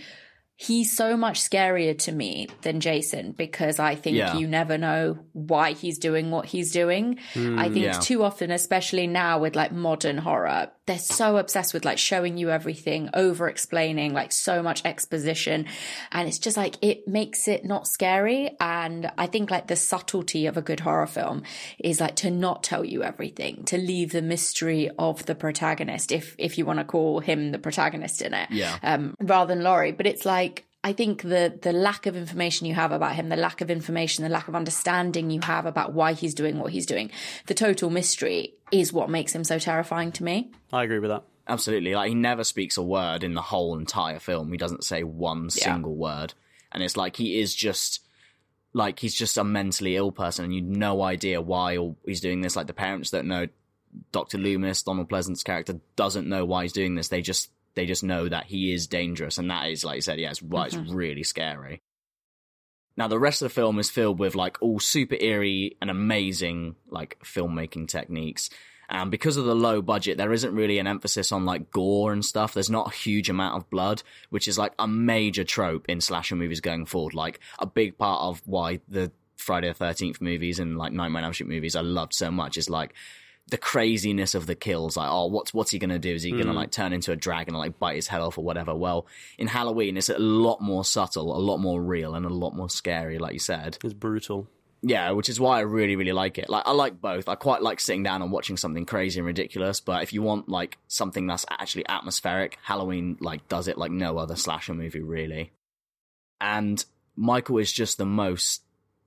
he's 0.57 0.97
so 0.97 1.17
much 1.17 1.41
scarier 1.41 1.99
to 1.99 2.13
me 2.13 2.49
than 2.63 2.81
Jason 2.81 3.33
because 3.33 3.79
I 3.79 3.95
think 3.97 4.17
Yeah. 4.17 4.37
you 4.37 4.47
never 4.47 4.79
know 4.79 5.19
why 5.33 5.73
he's 5.73 5.99
doing 5.99 6.31
what 6.31 6.47
he's 6.47 6.71
doing. 6.71 7.19
I 7.35 7.39
hmm, 7.39 7.59
think 7.59 7.77
yeah. 7.87 7.93
too 7.99 8.23
often, 8.23 8.51
especially 8.51 9.07
now 9.07 9.41
with 9.41 9.57
like 9.57 9.73
modern 9.73 10.19
horror, 10.19 10.71
they're 10.87 10.99
so 10.99 11.39
obsessed 11.39 11.73
with 11.73 11.85
like 11.85 11.97
showing 11.99 12.37
you 12.37 12.51
everything, 12.51 13.09
over 13.15 13.49
explaining, 13.49 14.13
like 14.13 14.33
so 14.33 14.63
much 14.63 14.85
exposition. 14.85 15.67
And 16.13 16.29
it's 16.29 16.39
just 16.39 16.57
like 16.57 16.77
it 16.83 17.09
makes 17.09 17.49
it 17.49 17.65
not 17.65 17.87
scary. 17.87 18.51
And 18.61 19.11
I 19.17 19.27
think 19.27 19.51
like 19.51 19.67
the 19.69 19.77
subtlety 19.77 20.47
of 20.47 20.57
a 20.57 20.63
good 20.63 20.81
horror 20.81 21.07
film 21.07 21.43
is 21.79 22.01
like 22.01 22.17
to 22.17 22.31
not 22.31 22.63
tell 22.63 22.85
you 22.85 23.03
everything, 23.03 23.65
to 23.65 23.79
leave 23.79 24.13
the 24.13 24.23
mystery 24.23 24.91
of 24.99 25.25
the 25.27 25.35
protagonist, 25.35 26.13
if 26.13 26.35
if 26.39 26.59
you 26.59 26.67
want 26.67 26.81
to 26.81 26.85
call 26.85 27.21
him 27.21 27.51
the 27.53 27.59
protagonist 27.59 28.21
in 28.21 28.35
it 28.35 28.51
Yeah. 28.51 28.77
um, 28.83 29.15
rather 29.21 29.55
than 29.55 29.65
Laurie. 29.65 29.93
But 29.93 30.07
it's 30.07 30.27
like 30.27 30.67
I 30.85 30.93
think 30.93 31.23
the 31.23 31.59
the 31.61 31.73
lack 31.73 32.05
of 32.07 32.15
information 32.15 32.67
you 32.67 32.75
have 32.75 32.93
about 32.93 33.15
him, 33.17 33.31
the 33.31 33.37
lack 33.37 33.61
of 33.63 33.71
information, 33.71 34.23
the 34.23 34.31
lack 34.31 34.47
of 34.49 34.55
understanding 34.55 35.31
you 35.31 35.41
have 35.41 35.65
about 35.67 35.95
why 35.95 36.13
he's 36.13 36.35
doing 36.35 36.59
what 36.59 36.71
he's 36.73 36.87
doing, 36.87 37.11
the 37.47 37.55
total 37.55 37.89
mystery 37.91 38.55
is 38.71 38.93
what 38.93 39.09
makes 39.11 39.35
him 39.35 39.45
so 39.45 39.59
terrifying 39.59 40.13
to 40.13 40.23
me. 40.23 40.53
I 40.73 40.85
agree 40.85 40.99
with 40.99 41.11
that. 41.11 41.25
Absolutely. 41.49 41.95
Like 41.95 42.11
he 42.11 42.15
never 42.15 42.45
speaks 42.45 42.77
a 42.77 42.83
word 42.83 43.25
in 43.25 43.35
the 43.35 43.43
whole 43.43 43.77
entire 43.79 44.19
film. 44.19 44.53
He 44.53 44.59
doesn't 44.59 44.85
say 44.85 45.03
one 45.03 45.45
Yeah. 45.45 45.73
single 45.75 45.95
word. 45.97 46.35
And 46.71 46.83
it's 46.83 46.97
like 46.97 47.17
he 47.17 47.41
is 47.41 47.55
just 47.55 48.01
like 48.73 48.99
he's 48.99 49.15
just 49.15 49.39
a 49.39 49.45
mentally 49.45 49.97
ill 49.97 50.11
person 50.13 50.45
and 50.45 50.55
you've 50.55 50.65
no 50.65 51.01
idea 51.03 51.41
why 51.41 51.79
he's 52.05 52.21
doing 52.21 52.41
this. 52.43 52.57
Like 52.57 52.67
the 52.67 52.73
parents 52.75 53.11
don't 53.11 53.29
know 53.29 53.47
Dr. 54.11 54.39
Loomis, 54.39 54.83
Donald 54.83 55.09
Pleasence's 55.09 55.45
character, 55.45 55.79
doesn't 55.95 56.29
know 56.29 56.45
why 56.45 56.63
he's 56.65 56.73
doing 56.73 56.95
this. 56.97 57.09
They 57.09 57.23
just 57.23 57.51
they 57.75 57.87
just 57.87 58.05
know 58.05 58.29
that 58.29 58.47
he 58.47 58.73
is 58.73 58.87
dangerous 58.87 59.39
and 59.39 59.51
that 59.51 59.69
is 59.69 59.85
like 59.85 59.97
you 59.97 60.03
said, 60.03 60.19
yeah, 60.19 60.31
it's, 60.31 60.43
why 60.43 60.67
it's 60.67 60.75
mm-hmm. 60.75 60.95
really 60.95 61.23
scary. 61.23 61.83
Now 62.97 63.09
the 63.09 63.19
rest 63.19 63.43
of 63.43 63.47
the 63.47 63.55
film 63.55 63.79
is 63.79 63.91
filled 63.91 64.19
with 64.19 64.35
like 64.35 64.59
all 64.61 64.79
super 64.79 65.17
eerie 65.19 65.77
and 65.81 65.91
amazing 65.91 66.77
like 66.89 67.19
filmmaking 67.25 67.89
techniques. 67.89 68.51
And 68.89 69.11
because 69.11 69.37
of 69.37 69.47
the 69.47 69.55
low 69.55 69.81
budget, 69.81 70.19
there 70.19 70.33
isn't 70.33 70.55
really 70.55 70.79
an 70.79 70.87
emphasis 70.87 71.33
on 71.33 71.47
like 71.47 71.71
gore 71.71 72.13
and 72.13 72.25
stuff. 72.25 72.55
There's 72.55 72.71
not 72.71 72.93
a 72.93 72.97
huge 72.97 73.31
amount 73.31 73.57
of 73.57 73.71
blood, 73.71 74.03
which 74.29 74.47
is 74.47 74.59
like 74.59 74.75
a 74.79 74.87
major 74.87 75.43
trope 75.43 75.87
in 75.89 76.01
slasher 76.01 76.37
movies 76.37 76.61
going 76.61 76.85
forward. 76.85 77.15
Like 77.15 77.41
a 77.59 77.67
big 77.67 77.97
part 77.97 78.21
of 78.21 78.43
why 78.45 78.81
the 78.89 79.11
Friday 79.37 79.69
the 79.69 79.75
Thirteenth 79.75 80.21
movies 80.21 80.59
and 80.59 80.77
like 80.77 80.93
Nightmare 80.93 81.21
on 81.21 81.25
Elm 81.25 81.35
Street 81.35 81.49
movies 81.49 81.77
I 81.77 81.81
loved 81.81 82.15
so 82.15 82.31
much 82.31 82.57
is 82.57 82.71
like 82.71 82.95
the 83.49 83.59
craziness 83.59 84.35
of 84.35 84.47
the 84.47 84.55
kills. 84.55 84.97
Like, 84.97 85.09
oh, 85.11 85.27
what's 85.27 85.53
what's 85.53 85.71
he 85.71 85.79
gonna 85.79 85.99
do? 85.99 86.15
Is 86.15 86.23
he 86.23 86.31
gonna 86.31 86.45
hmm. 86.47 86.57
like 86.57 86.71
turn 86.71 86.93
into 86.93 87.13
a 87.13 87.17
dragon 87.17 87.55
and 87.55 87.61
like 87.61 87.79
bite 87.79 87.97
his 87.97 88.09
head 88.09 88.21
off 88.21 88.39
or 88.39 88.45
whatever? 88.45 88.75
Well, 88.75 89.07
in 89.39 89.49
Halloween, 89.49 89.97
it's 89.97 90.09
a 90.09 90.19
lot 90.19 90.61
more 90.61 90.85
subtle, 90.85 91.37
a 91.37 91.39
lot 91.39 91.59
more 91.59 91.83
real, 91.83 92.15
and 92.15 92.25
a 92.25 92.31
lot 92.31 92.55
more 92.55 92.71
scary. 92.71 93.19
Like 93.19 93.35
you 93.35 93.39
said, 93.39 93.79
It's 93.85 93.93
brutal. 93.95 94.49
yeah, 94.83 95.11
which 95.11 95.29
is 95.29 95.39
why 95.39 95.59
I 95.59 95.63
really, 95.63 95.95
really 95.97 96.13
like 96.13 96.39
it. 96.39 96.49
Like, 96.49 96.67
I 96.67 96.73
like 96.73 97.01
both. 97.01 97.29
I 97.29 97.35
quite 97.35 97.63
like 97.63 97.81
sitting 97.81 98.03
down 98.03 98.23
and 98.23 98.33
watching 98.33 98.57
something 98.57 98.87
crazy 98.87 99.21
and 99.21 99.27
ridiculous, 99.27 99.81
but 99.81 100.03
if 100.03 100.13
you 100.13 100.23
want 100.23 100.49
like 100.49 100.79
something 100.89 101.27
that's 101.27 101.45
actually 101.51 101.87
atmospheric, 101.87 102.59
Halloween 102.63 103.19
like 103.21 103.47
does 103.49 103.69
it 103.69 103.77
like 103.77 103.91
no 103.91 104.17
other 104.19 104.37
slasher 104.37 104.75
movie 104.75 105.03
really. 105.03 105.53
And 106.41 106.85
Michael 107.17 107.59
is 107.59 107.73
just 107.73 107.99
the 107.99 108.07
most 108.07 108.63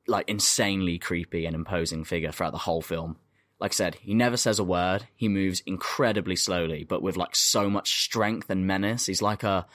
like 0.07 0.29
insanely 0.29 0.97
creepy 0.99 1.45
and 1.45 1.55
imposing 1.55 2.03
figure 2.03 2.31
throughout 2.31 2.51
the 2.53 2.57
whole 2.59 2.81
film. 2.81 3.17
Like 3.59 3.71
I 3.71 3.73
said, 3.73 3.95
he 3.95 4.13
never 4.13 4.37
says 4.37 4.59
a 4.59 4.63
word. 4.63 5.07
He 5.15 5.27
moves 5.27 5.63
incredibly 5.65 6.35
slowly, 6.35 6.83
but 6.83 7.01
with 7.01 7.17
like 7.17 7.35
so 7.35 7.69
much 7.69 8.03
strength 8.03 8.49
and 8.49 8.67
menace. 8.67 9.07
He's 9.07 9.21
like 9.21 9.43
a 9.43 9.65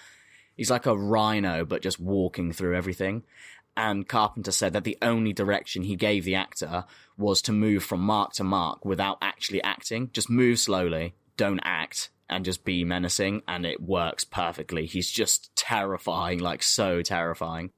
he's 0.57 0.71
like 0.71 0.87
a 0.87 0.97
rhino, 0.97 1.64
but 1.64 1.83
just 1.83 1.99
walking 1.99 2.53
through 2.53 2.77
everything. 2.77 3.25
And 3.77 4.07
Carpenter 4.07 4.53
said 4.53 4.75
that 4.75 4.85
the 4.85 4.99
only 5.01 5.33
direction 5.33 5.83
he 5.83 5.97
gave 5.97 6.25
the 6.25 6.35
actor 6.35 6.85
was 7.16 7.40
to 7.42 7.53
move 7.53 7.83
from 7.83 8.01
mark 8.01 8.33
to 8.35 8.45
mark 8.45 8.85
without 8.85 9.18
actually 9.23 9.62
acting. 9.62 10.11
Just 10.12 10.29
move 10.29 10.59
slowly, 10.59 11.14
don't 11.37 11.61
act, 11.64 12.11
and 12.29 12.45
just 12.45 12.64
be 12.64 12.85
menacing, 12.85 13.42
and 13.49 13.64
it 13.64 13.81
works 13.81 14.25
perfectly. 14.25 14.87
He's 14.87 15.11
just 15.11 15.55
terrifying, 15.57 16.38
like 16.38 16.62
so 16.62 17.03
terrifying. 17.03 17.71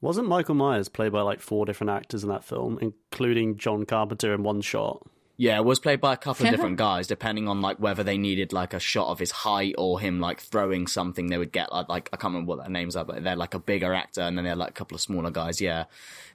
Wasn't 0.00 0.28
Michael 0.28 0.54
Myers 0.54 0.88
played 0.88 1.12
by 1.12 1.20
like 1.22 1.40
four 1.40 1.66
different 1.66 1.90
actors 1.90 2.22
in 2.22 2.30
that 2.30 2.44
film, 2.44 2.78
including 2.80 3.58
John 3.58 3.84
Carpenter 3.84 4.32
in 4.32 4.42
one 4.42 4.62
shot? 4.62 5.06
Yeah, 5.40 5.56
it 5.56 5.64
was 5.64 5.80
played 5.80 6.02
by 6.02 6.12
a 6.12 6.18
couple 6.18 6.44
of 6.44 6.52
different 6.52 6.76
guys, 6.76 7.06
depending 7.06 7.48
on 7.48 7.62
like 7.62 7.78
whether 7.78 8.02
they 8.02 8.18
needed 8.18 8.52
like 8.52 8.74
a 8.74 8.78
shot 8.78 9.08
of 9.08 9.18
his 9.18 9.30
height 9.30 9.74
or 9.78 9.98
him 9.98 10.20
like 10.20 10.38
throwing 10.38 10.86
something. 10.86 11.28
They 11.28 11.38
would 11.38 11.50
get 11.50 11.72
like, 11.72 11.88
like 11.88 12.10
I 12.12 12.18
can't 12.18 12.34
remember 12.34 12.50
what 12.50 12.58
their 12.58 12.68
names 12.68 12.94
are, 12.94 13.06
but 13.06 13.24
they're 13.24 13.36
like 13.36 13.54
a 13.54 13.58
bigger 13.58 13.94
actor, 13.94 14.20
and 14.20 14.36
then 14.36 14.44
they're 14.44 14.54
like 14.54 14.68
a 14.68 14.74
couple 14.74 14.96
of 14.96 15.00
smaller 15.00 15.30
guys. 15.30 15.58
Yeah, 15.58 15.84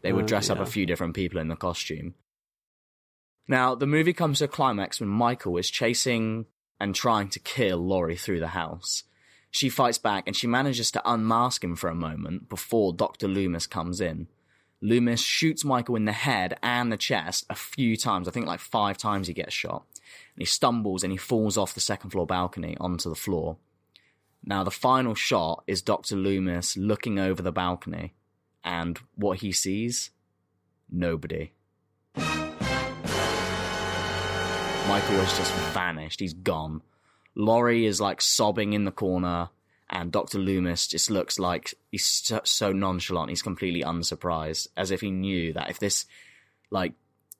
they 0.01 0.11
would 0.11 0.23
Uh, 0.23 0.27
dress 0.29 0.49
up 0.49 0.57
a 0.57 0.65
few 0.65 0.87
different 0.87 1.13
people 1.13 1.39
in 1.39 1.49
the 1.49 1.55
costume. 1.55 2.15
Now 3.47 3.75
the 3.75 3.85
movie 3.85 4.11
comes 4.11 4.39
to 4.39 4.45
a 4.45 4.47
climax 4.47 4.99
when 4.99 5.09
Michael 5.09 5.55
is 5.57 5.69
chasing 5.69 6.47
and 6.79 6.95
trying 6.95 7.29
to 7.29 7.39
kill 7.39 7.77
Laurie 7.77 8.17
through 8.17 8.39
the 8.39 8.57
house. 8.57 9.03
She 9.51 9.69
fights 9.69 9.99
back 9.99 10.23
and 10.25 10.35
she 10.35 10.47
manages 10.47 10.89
to 10.89 11.01
unmask 11.05 11.63
him 11.63 11.75
for 11.75 11.91
a 11.91 11.95
moment 11.95 12.49
before 12.49 12.91
Dr. 12.91 13.27
Loomis 13.27 13.67
comes 13.67 14.01
in. 14.01 14.29
Loomis 14.81 15.21
shoots 15.21 15.63
Michael 15.63 15.95
in 15.95 16.05
the 16.05 16.11
head 16.11 16.57
and 16.61 16.91
the 16.91 16.97
chest 16.97 17.45
a 17.49 17.55
few 17.55 17.97
times. 17.97 18.27
I 18.27 18.31
think 18.31 18.45
like 18.45 18.59
five 18.59 18.97
times 18.97 19.27
he 19.27 19.33
gets 19.33 19.53
shot. 19.53 19.85
And 20.35 20.41
he 20.41 20.45
stumbles 20.45 21.03
and 21.03 21.11
he 21.11 21.17
falls 21.17 21.57
off 21.57 21.73
the 21.73 21.79
second 21.79 22.11
floor 22.11 22.27
balcony 22.27 22.77
onto 22.79 23.09
the 23.09 23.15
floor. 23.15 23.57
Now, 24.47 24.63
the 24.63 24.69
final 24.69 25.15
shot 25.15 25.63
is 25.65 25.81
Dr. 25.81 26.15
Loomis 26.15 26.77
looking 26.77 27.17
over 27.17 27.41
the 27.41 27.51
balcony, 27.51 28.13
and 28.63 28.99
what 29.15 29.39
he 29.39 29.51
sees? 29.51 30.11
Nobody. 30.87 31.53
Michael 34.87 35.17
has 35.17 35.35
just 35.35 35.51
vanished. 35.73 36.19
He's 36.19 36.35
gone. 36.35 36.83
Laurie 37.33 37.87
is 37.87 37.99
like 37.99 38.21
sobbing 38.21 38.73
in 38.73 38.85
the 38.85 38.91
corner, 38.91 39.49
and 39.89 40.11
Dr. 40.11 40.39
Loomis 40.39 40.87
just 40.87 41.09
looks 41.09 41.37
like 41.37 41.75
he's 41.91 42.05
so, 42.05 42.41
so 42.43 42.71
nonchalant. 42.71 43.29
He's 43.29 43.41
completely 43.41 43.81
unsurprised, 43.81 44.67
as 44.75 44.91
if 44.91 45.01
he 45.01 45.11
knew 45.11 45.53
that 45.53 45.69
if 45.69 45.79
this, 45.79 46.05
like, 46.71 46.93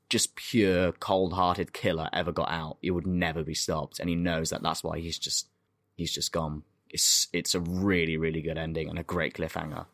just 0.10 0.36
pure 0.36 0.92
cold 0.94 1.34
hearted 1.34 1.74
killer 1.74 2.08
ever 2.14 2.32
got 2.32 2.52
out, 2.52 2.78
it 2.84 2.92
would 2.92 3.08
never 3.08 3.44
be 3.44 3.56
stopped. 3.56 4.00
And 4.00 4.08
he 4.08 4.16
knows 4.16 4.52
that 4.52 4.62
that's 4.62 4.84
why 4.84 5.00
he's 5.00 5.18
just, 5.18 5.48
he's 5.96 6.14
just 6.14 6.32
gone. 6.32 6.64
It's, 6.92 7.28
it's 7.34 7.56
a 7.56 7.60
really, 7.60 8.16
really 8.18 8.42
good 8.42 8.60
ending 8.60 8.90
and 8.90 9.00
a 9.00 9.04
great 9.04 9.34
cliffhanger. 9.34 9.88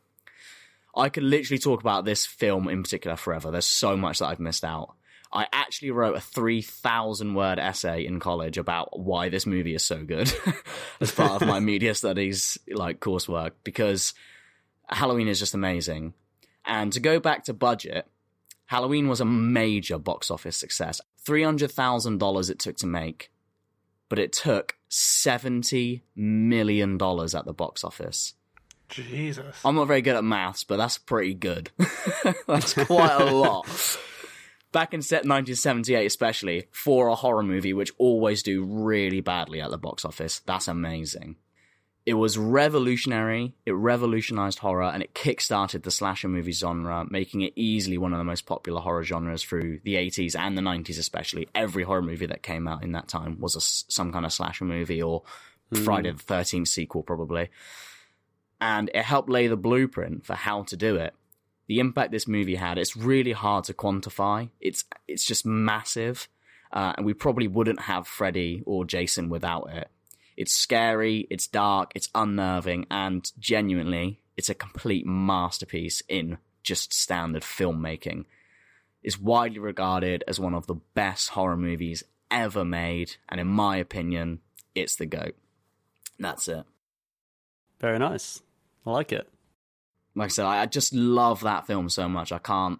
I 0.95 1.07
could 1.07 1.23
literally 1.23 1.59
talk 1.59 1.79
about 1.79 2.03
this 2.03 2.25
film 2.25 2.67
in 2.67 2.83
particular 2.83 3.15
forever. 3.15 3.49
There's 3.49 3.65
so 3.65 3.95
much 3.95 4.19
that 4.19 4.27
I've 4.27 4.41
missed 4.41 4.65
out. 4.65 4.95
I 5.33 5.47
actually 5.53 5.91
wrote 5.91 6.17
a 6.17 6.21
3,000 6.21 7.33
word 7.33 7.57
essay 7.57 8.05
in 8.05 8.19
college 8.19 8.57
about 8.57 8.99
why 8.99 9.29
this 9.29 9.45
movie 9.45 9.75
is 9.75 9.83
so 9.83 10.03
good 10.03 10.33
as 10.99 11.11
part 11.11 11.41
of 11.41 11.47
my 11.47 11.59
media 11.61 11.95
studies 11.95 12.57
like 12.69 12.99
coursework 12.99 13.51
because 13.63 14.13
Halloween 14.89 15.27
is 15.27 15.39
just 15.39 15.53
amazing. 15.53 16.13
And 16.65 16.91
to 16.93 16.99
go 16.99 17.19
back 17.19 17.45
to 17.45 17.53
budget, 17.53 18.07
Halloween 18.65 19.07
was 19.07 19.21
a 19.21 19.25
major 19.25 19.97
box 19.97 20.29
office 20.29 20.57
success. 20.57 20.99
$300,000 21.25 22.49
it 22.49 22.59
took 22.59 22.77
to 22.77 22.87
make, 22.87 23.31
but 24.09 24.19
it 24.19 24.33
took 24.33 24.75
$70 24.89 26.01
million 26.15 26.93
at 26.93 27.45
the 27.45 27.53
box 27.55 27.83
office. 27.83 28.33
Jesus. 28.89 29.55
I'm 29.63 29.75
not 29.75 29.87
very 29.87 30.01
good 30.01 30.15
at 30.15 30.23
maths, 30.23 30.65
but 30.65 30.77
that's 30.77 30.97
pretty 30.97 31.33
good. 31.33 31.71
that's 32.47 32.73
quite 32.73 33.21
a 33.21 33.33
lot. 33.33 33.67
Back 34.71 34.93
in 34.93 35.01
set 35.01 35.25
1978, 35.25 36.05
especially 36.05 36.67
for 36.71 37.07
a 37.07 37.15
horror 37.15 37.43
movie, 37.43 37.73
which 37.73 37.91
always 37.97 38.41
do 38.41 38.63
really 38.63 39.19
badly 39.19 39.59
at 39.59 39.69
the 39.69 39.77
box 39.77 40.05
office, 40.05 40.39
that's 40.45 40.69
amazing. 40.69 41.35
It 42.05 42.13
was 42.15 42.37
revolutionary, 42.37 43.53
it 43.65 43.73
revolutionized 43.73 44.59
horror, 44.59 44.89
and 44.89 45.03
it 45.03 45.13
kickstarted 45.13 45.83
the 45.83 45.91
slasher 45.91 46.29
movie 46.29 46.53
genre, 46.53 47.05
making 47.07 47.41
it 47.41 47.53
easily 47.55 47.97
one 47.97 48.13
of 48.13 48.17
the 48.17 48.23
most 48.23 48.45
popular 48.45 48.81
horror 48.81 49.03
genres 49.03 49.43
through 49.43 49.81
the 49.83 49.95
80s 49.95 50.35
and 50.35 50.57
the 50.57 50.61
90s, 50.61 50.97
especially. 50.97 51.49
Every 51.53 51.83
horror 51.83 52.01
movie 52.01 52.25
that 52.25 52.41
came 52.41 52.67
out 52.67 52.81
in 52.81 52.93
that 52.93 53.09
time 53.09 53.39
was 53.39 53.55
a, 53.55 53.61
some 53.61 54.11
kind 54.11 54.25
of 54.25 54.33
slasher 54.33 54.65
movie 54.65 55.01
or 55.01 55.23
mm. 55.71 55.83
Friday 55.83 56.11
the 56.11 56.23
13th 56.23 56.69
sequel, 56.69 57.03
probably. 57.03 57.49
And 58.59 58.89
it 58.95 59.03
helped 59.03 59.29
lay 59.29 59.47
the 59.47 59.57
blueprint 59.57 60.25
for 60.25 60.35
how 60.35 60.63
to 60.63 60.77
do 60.77 60.95
it 60.95 61.13
the 61.71 61.79
impact 61.79 62.11
this 62.11 62.27
movie 62.27 62.55
had, 62.55 62.77
it's 62.77 62.97
really 62.97 63.31
hard 63.31 63.63
to 63.63 63.73
quantify. 63.73 64.49
It's 64.59 64.83
it's 65.07 65.23
just 65.23 65.45
massive, 65.45 66.27
uh, 66.73 66.91
and 66.97 67.05
we 67.05 67.13
probably 67.13 67.47
wouldn't 67.47 67.83
have 67.83 68.09
Freddy 68.09 68.61
or 68.65 68.83
Jason 68.83 69.29
without 69.29 69.69
it. 69.71 69.89
It's 70.35 70.51
scary, 70.51 71.27
it's 71.29 71.47
dark, 71.47 71.93
it's 71.95 72.09
unnerving, 72.13 72.87
and 72.91 73.31
genuinely, 73.39 74.19
it's 74.35 74.49
a 74.49 74.53
complete 74.53 75.05
masterpiece 75.05 76.03
in 76.09 76.39
just 76.61 76.93
standard 76.93 77.43
filmmaking. 77.43 78.25
It's 79.01 79.17
widely 79.17 79.59
regarded 79.59 80.25
as 80.27 80.41
one 80.41 80.53
of 80.53 80.67
the 80.67 80.81
best 80.93 81.29
horror 81.29 81.55
movies 81.55 82.03
ever 82.29 82.65
made, 82.65 83.15
and 83.29 83.39
in 83.39 83.47
my 83.47 83.77
opinion, 83.77 84.41
it's 84.75 84.97
the 84.97 85.05
GOAT. 85.05 85.37
That's 86.19 86.49
it. 86.49 86.65
Very 87.79 87.97
nice. 87.97 88.41
I 88.85 88.91
like 88.91 89.13
it 89.13 89.29
like 90.15 90.25
I 90.25 90.29
said, 90.29 90.45
I, 90.45 90.61
I 90.61 90.65
just 90.65 90.93
love 90.93 91.41
that 91.41 91.67
film 91.67 91.89
so 91.89 92.07
much. 92.09 92.31
I 92.31 92.39
can't 92.39 92.79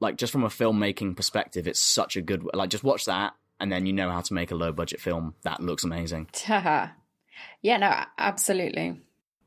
like 0.00 0.16
just 0.16 0.32
from 0.32 0.44
a 0.44 0.48
filmmaking 0.48 1.16
perspective, 1.16 1.66
it's 1.66 1.80
such 1.80 2.16
a 2.16 2.22
good 2.22 2.46
like 2.54 2.70
just 2.70 2.84
watch 2.84 3.06
that 3.06 3.34
and 3.60 3.72
then 3.72 3.86
you 3.86 3.92
know 3.92 4.10
how 4.10 4.20
to 4.20 4.34
make 4.34 4.50
a 4.50 4.54
low 4.54 4.72
budget 4.72 5.00
film 5.00 5.34
that 5.42 5.60
looks 5.60 5.84
amazing. 5.84 6.28
yeah, 6.48 7.76
no, 7.78 8.04
absolutely. 8.18 9.00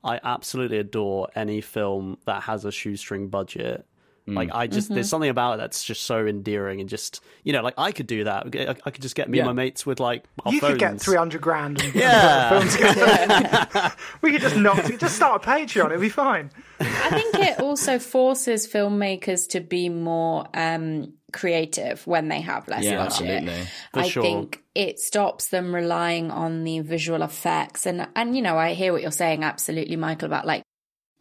I 0.03 0.19
absolutely 0.23 0.77
adore 0.77 1.29
any 1.36 1.62
film 1.62 2.17
that 2.25 2.43
has 2.43 2.65
a 2.65 2.71
shoestring 2.71 3.27
budget 3.27 3.86
Mm. 4.27 4.36
Like 4.36 4.49
I 4.53 4.67
just 4.67 4.88
mm-hmm. 4.88 4.95
there's 4.95 5.10
something 5.10 5.29
about 5.29 5.53
it 5.53 5.58
that's 5.58 5.84
just 5.84 6.03
so 6.03 6.25
endearing 6.25 6.79
and 6.79 6.89
just 6.89 7.21
you 7.43 7.53
know 7.53 7.62
like 7.62 7.73
I 7.77 7.91
could 7.91 8.08
do 8.08 8.25
that. 8.25 8.55
I, 8.55 8.75
I 8.86 8.91
could 8.91 9.01
just 9.01 9.15
get 9.15 9.29
me 9.29 9.38
yeah. 9.38 9.47
and 9.47 9.55
my 9.55 9.63
mates 9.63 9.86
with 9.86 9.99
like 9.99 10.25
you 10.45 10.60
phones. 10.60 10.73
could 10.73 10.79
get 10.79 11.01
three 11.01 11.17
hundred 11.17 11.41
grand. 11.41 11.82
And 11.82 11.95
yeah, 11.95 13.91
we 14.21 14.32
could 14.32 14.41
just 14.41 14.55
knock 14.55 14.84
just 14.99 15.15
start 15.15 15.43
a 15.43 15.47
Patreon. 15.47 15.88
It'd 15.88 16.01
be 16.01 16.10
fine. 16.10 16.51
I 16.79 17.10
think 17.10 17.36
it 17.36 17.60
also 17.60 17.99
forces 17.99 18.67
filmmakers 18.67 19.49
to 19.49 19.60
be 19.60 19.89
more 19.89 20.47
um, 20.53 21.13
creative 21.34 22.05
when 22.08 22.27
they 22.27 22.41
have 22.41 22.67
less 22.67 22.84
yeah, 22.84 22.97
budget. 22.97 23.29
Absolutely. 23.29 23.67
For 23.93 23.99
I 23.99 24.08
sure. 24.08 24.23
think 24.23 24.63
it 24.75 24.99
stops 24.99 25.49
them 25.49 25.73
relying 25.73 26.32
on 26.32 26.63
the 26.63 26.79
visual 26.79 27.21
effects 27.21 27.86
and 27.86 28.08
and 28.15 28.36
you 28.36 28.41
know 28.41 28.58
I 28.58 28.73
hear 28.73 28.93
what 28.93 29.01
you're 29.01 29.12
saying 29.12 29.43
absolutely 29.43 29.95
Michael 29.95 30.27
about 30.27 30.45
like 30.45 30.63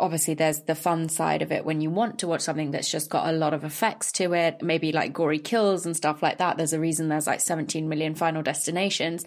obviously 0.00 0.34
there's 0.34 0.61
the 0.61 0.74
fun 0.74 1.08
side 1.08 1.42
of 1.42 1.50
it 1.50 1.64
when 1.64 1.80
you 1.80 1.90
want 1.90 2.18
to 2.20 2.28
watch 2.28 2.42
something 2.42 2.70
that's 2.70 2.90
just 2.90 3.11
got 3.11 3.28
a 3.28 3.37
lot 3.37 3.52
of 3.52 3.64
effects 3.64 4.12
to 4.12 4.32
it, 4.34 4.62
maybe 4.62 4.92
like 4.92 5.12
gory 5.12 5.38
kills 5.38 5.87
and 5.87 5.96
stuff 5.96 6.22
like 6.22 6.38
that. 6.38 6.56
There's 6.56 6.72
a 6.72 6.80
reason 6.80 7.08
there's 7.08 7.26
like 7.26 7.40
17 7.40 7.88
million 7.88 8.14
final 8.14 8.42
destinations. 8.42 9.24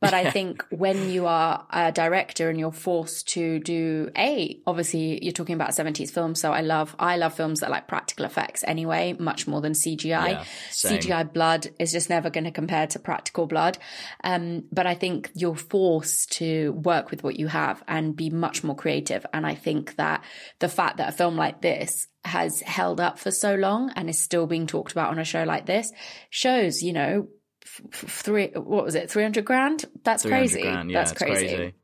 But 0.00 0.12
I 0.12 0.30
think 0.30 0.64
when 0.70 1.08
you 1.08 1.26
are 1.26 1.66
a 1.70 1.90
director 1.90 2.50
and 2.50 2.58
you're 2.58 2.72
forced 2.72 3.28
to 3.28 3.58
do 3.60 4.10
a, 4.16 4.60
obviously 4.66 5.24
you're 5.24 5.32
talking 5.32 5.54
about 5.54 5.70
70s 5.70 6.10
films. 6.10 6.40
So 6.40 6.52
I 6.52 6.60
love, 6.60 6.94
I 6.98 7.16
love 7.16 7.34
films 7.34 7.60
that 7.60 7.70
like 7.70 7.88
practical 7.88 8.26
effects 8.26 8.62
anyway, 8.66 9.16
much 9.18 9.46
more 9.46 9.62
than 9.62 9.72
CGI. 9.72 10.04
Yeah, 10.04 10.44
CGI 10.70 11.32
blood 11.32 11.68
is 11.78 11.90
just 11.90 12.10
never 12.10 12.28
going 12.28 12.44
to 12.44 12.50
compare 12.50 12.86
to 12.88 12.98
practical 12.98 13.46
blood. 13.46 13.78
Um, 14.22 14.64
but 14.70 14.86
I 14.86 14.94
think 14.94 15.30
you're 15.34 15.56
forced 15.56 16.32
to 16.32 16.72
work 16.72 17.10
with 17.10 17.24
what 17.24 17.38
you 17.38 17.46
have 17.46 17.82
and 17.88 18.14
be 18.14 18.28
much 18.28 18.62
more 18.62 18.76
creative. 18.76 19.24
And 19.32 19.46
I 19.46 19.54
think 19.54 19.96
that 19.96 20.22
the 20.58 20.68
fact 20.68 20.98
that 20.98 21.08
a 21.08 21.12
film 21.12 21.36
like 21.36 21.62
this 21.62 22.08
has 22.24 22.60
held 22.60 23.00
up 23.00 23.18
for 23.18 23.30
so 23.30 23.54
long 23.54 23.90
and 23.96 24.08
is 24.08 24.18
still 24.18 24.46
being 24.46 24.66
talked 24.66 24.92
about 24.92 25.10
on 25.10 25.18
a 25.18 25.24
show 25.24 25.44
like 25.44 25.66
this 25.66 25.92
shows, 26.30 26.82
you 26.82 26.92
know, 26.92 27.28
three 27.64 28.48
what 28.54 28.84
was 28.84 28.94
it 28.94 29.10
300 29.10 29.44
grand 29.44 29.84
that's 30.02 30.22
crazy 30.22 30.62
grand, 30.62 30.90
yeah, 30.90 30.98
that's 30.98 31.12
crazy, 31.12 31.48
crazy. 31.48 31.74